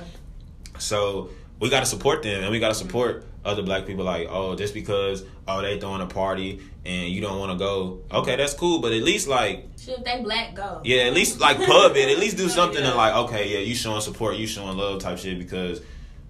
So 0.79 1.29
we 1.59 1.69
gotta 1.69 1.85
support 1.85 2.23
them 2.23 2.41
and 2.43 2.51
we 2.51 2.59
gotta 2.59 2.75
support 2.75 3.25
other 3.45 3.61
black 3.61 3.85
people 3.85 4.03
like, 4.05 4.27
oh, 4.29 4.55
just 4.55 4.73
because 4.73 5.23
oh 5.47 5.61
they 5.61 5.79
throwing 5.79 6.01
a 6.01 6.05
party 6.07 6.61
and 6.85 7.09
you 7.09 7.21
don't 7.21 7.39
wanna 7.39 7.55
go, 7.57 7.99
okay, 8.11 8.35
that's 8.35 8.53
cool, 8.53 8.79
but 8.79 8.91
at 8.93 9.03
least 9.03 9.27
like 9.27 9.67
Shit, 9.79 9.99
if 9.99 10.03
they 10.03 10.21
black 10.23 10.55
go. 10.55 10.81
yeah, 10.83 11.03
at 11.03 11.13
least 11.13 11.39
like 11.39 11.57
pub 11.57 11.95
it, 11.95 12.09
at 12.09 12.19
least 12.19 12.37
do 12.37 12.49
something 12.59 12.83
Yeah. 12.83 12.91
to 12.91 12.95
like, 12.95 13.13
okay, 13.15 13.51
yeah, 13.53 13.59
you 13.59 13.75
showing 13.75 14.01
support, 14.01 14.35
you 14.37 14.47
showing 14.47 14.77
love 14.77 15.01
type 15.01 15.17
shit 15.19 15.37
because 15.37 15.81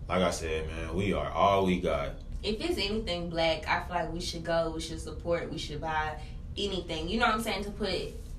like 0.09 0.21
I 0.21 0.31
said, 0.31 0.67
man, 0.67 0.95
we 0.95 1.13
are 1.13 1.31
all 1.31 1.65
we 1.65 1.79
got. 1.79 2.11
If 2.43 2.59
it's 2.61 2.77
anything 2.77 3.29
black, 3.29 3.67
I 3.67 3.81
feel 3.83 3.95
like 3.95 4.13
we 4.13 4.19
should 4.21 4.43
go. 4.43 4.71
We 4.75 4.81
should 4.81 4.99
support. 4.99 5.51
We 5.51 5.57
should 5.57 5.79
buy 5.81 6.17
anything. 6.57 7.07
You 7.09 7.19
know 7.19 7.25
what 7.27 7.35
I'm 7.35 7.41
saying? 7.41 7.63
To 7.63 7.71
put 7.71 7.89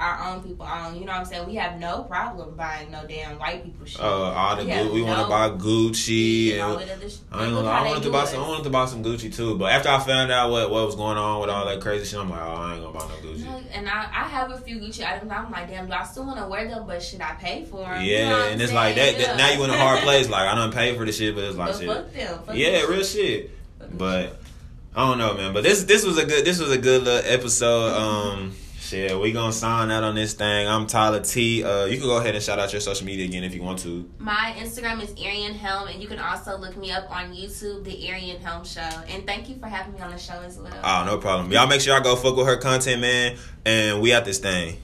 our 0.00 0.28
own 0.34 0.42
people 0.42 0.66
on. 0.66 0.94
You 0.96 1.04
know 1.04 1.12
what 1.12 1.20
I'm 1.20 1.24
saying? 1.24 1.46
We 1.46 1.54
have 1.54 1.78
no 1.78 2.02
problem 2.02 2.56
buying 2.56 2.90
no 2.90 3.06
damn 3.06 3.38
white 3.38 3.64
people 3.64 3.86
shit. 3.86 4.00
Uh, 4.00 4.04
all 4.04 4.56
the 4.56 4.64
We 4.64 4.70
Gu- 4.72 4.92
we 4.92 5.02
want 5.02 5.20
to 5.20 5.26
buy 5.28 5.50
Gucci 5.50 6.52
and 6.54 6.62
all 6.62 6.76
and 6.78 6.90
that 7.00 7.10
sh- 7.10 7.16
I 7.30 7.44
ain't 7.44 7.54
gonna 7.54 7.66
lie, 7.66 7.78
I 7.78 7.86
wanted 7.86 8.02
to 8.02 8.10
buy 8.10 8.22
us. 8.22 8.32
some. 8.32 8.42
I 8.42 8.48
wanted 8.48 8.64
to 8.64 8.70
buy 8.70 8.86
some 8.86 9.04
Gucci 9.04 9.34
too, 9.34 9.56
but 9.56 9.72
after 9.72 9.88
I 9.88 10.00
found 10.00 10.32
out 10.32 10.50
what 10.50 10.68
what 10.70 10.84
was 10.84 10.96
going 10.96 11.16
on 11.16 11.40
with 11.40 11.48
all 11.48 11.64
that 11.66 11.80
crazy 11.80 12.04
shit, 12.06 12.18
I'm 12.18 12.28
like, 12.28 12.40
oh, 12.42 12.44
I 12.54 12.74
ain't 12.74 12.82
gonna 12.84 12.98
buy 12.98 13.06
no 13.06 13.14
Gucci. 13.30 13.44
No, 13.44 13.60
And 13.72 13.88
I, 13.88 14.00
I 14.02 14.28
have 14.28 14.50
a 14.50 14.58
few 14.58 14.80
Gucci 14.80 15.06
items. 15.06 15.30
I'm 15.30 15.50
like, 15.52 15.68
damn, 15.68 15.86
do 15.86 15.92
I 15.92 16.02
still 16.04 16.26
want 16.26 16.38
to 16.40 16.46
wear 16.48 16.66
them? 16.68 16.86
But 16.88 17.00
should 17.00 17.20
I 17.20 17.34
pay 17.34 17.64
for 17.64 17.84
them? 17.84 18.02
Yeah, 18.04 18.46
and 18.46 18.60
it's 18.60 18.72
like 18.72 18.96
that, 18.96 19.16
that. 19.18 19.36
Now 19.36 19.50
you 19.50 19.62
in 19.62 19.70
a 19.70 19.78
hard 19.78 20.00
place. 20.00 20.28
Like 20.28 20.48
I 20.48 20.54
don't 20.56 20.74
pay 20.74 20.96
for 20.96 21.04
the 21.06 21.12
shit, 21.12 21.34
but 21.36 21.44
it's 21.44 21.56
like 21.56 21.68
But 21.70 21.78
shit. 21.78 21.88
fuck 21.88 22.12
them. 22.12 22.38
Fuck 22.46 22.56
Yeah, 22.56 22.82
real 22.86 22.98
shit. 23.04 23.06
shit. 23.06 23.50
But 23.92 24.38
I 24.94 25.08
don't 25.08 25.18
know, 25.18 25.34
man. 25.34 25.52
But 25.52 25.64
this 25.64 25.84
this 25.84 26.04
was 26.04 26.18
a 26.18 26.24
good 26.24 26.44
this 26.44 26.60
was 26.60 26.70
a 26.70 26.78
good 26.78 27.02
little 27.02 27.30
episode. 27.32 27.94
Um, 27.94 28.54
shit, 28.78 29.18
we 29.18 29.32
gonna 29.32 29.52
sign 29.52 29.90
out 29.90 30.04
on 30.04 30.14
this 30.14 30.34
thing. 30.34 30.68
I'm 30.68 30.86
Tyler 30.86 31.20
T. 31.20 31.64
Uh, 31.64 31.86
you 31.86 31.98
can 31.98 32.06
go 32.06 32.18
ahead 32.18 32.34
and 32.34 32.42
shout 32.44 32.58
out 32.58 32.72
your 32.72 32.80
social 32.80 33.04
media 33.06 33.24
again 33.24 33.42
if 33.42 33.54
you 33.54 33.62
want 33.62 33.80
to. 33.80 34.08
My 34.18 34.54
Instagram 34.56 35.02
is 35.02 35.12
Arian 35.20 35.54
Helm, 35.54 35.88
and 35.88 36.00
you 36.00 36.08
can 36.08 36.18
also 36.18 36.56
look 36.56 36.76
me 36.76 36.92
up 36.92 37.10
on 37.10 37.34
YouTube, 37.34 37.84
The 37.84 38.08
Arian 38.08 38.40
Helm 38.40 38.64
Show. 38.64 38.80
And 39.08 39.26
thank 39.26 39.48
you 39.48 39.56
for 39.56 39.66
having 39.66 39.94
me 39.94 40.00
on 40.00 40.10
the 40.10 40.18
show 40.18 40.40
as 40.42 40.58
well. 40.58 40.72
Oh, 40.84 41.04
no 41.04 41.18
problem. 41.18 41.50
Y'all 41.50 41.66
make 41.66 41.80
sure 41.80 41.94
y'all 41.94 42.02
go 42.02 42.14
fuck 42.14 42.36
with 42.36 42.46
her 42.46 42.56
content, 42.56 43.00
man. 43.00 43.36
And 43.64 44.00
we 44.00 44.12
at 44.12 44.24
this 44.24 44.38
thing. 44.38 44.76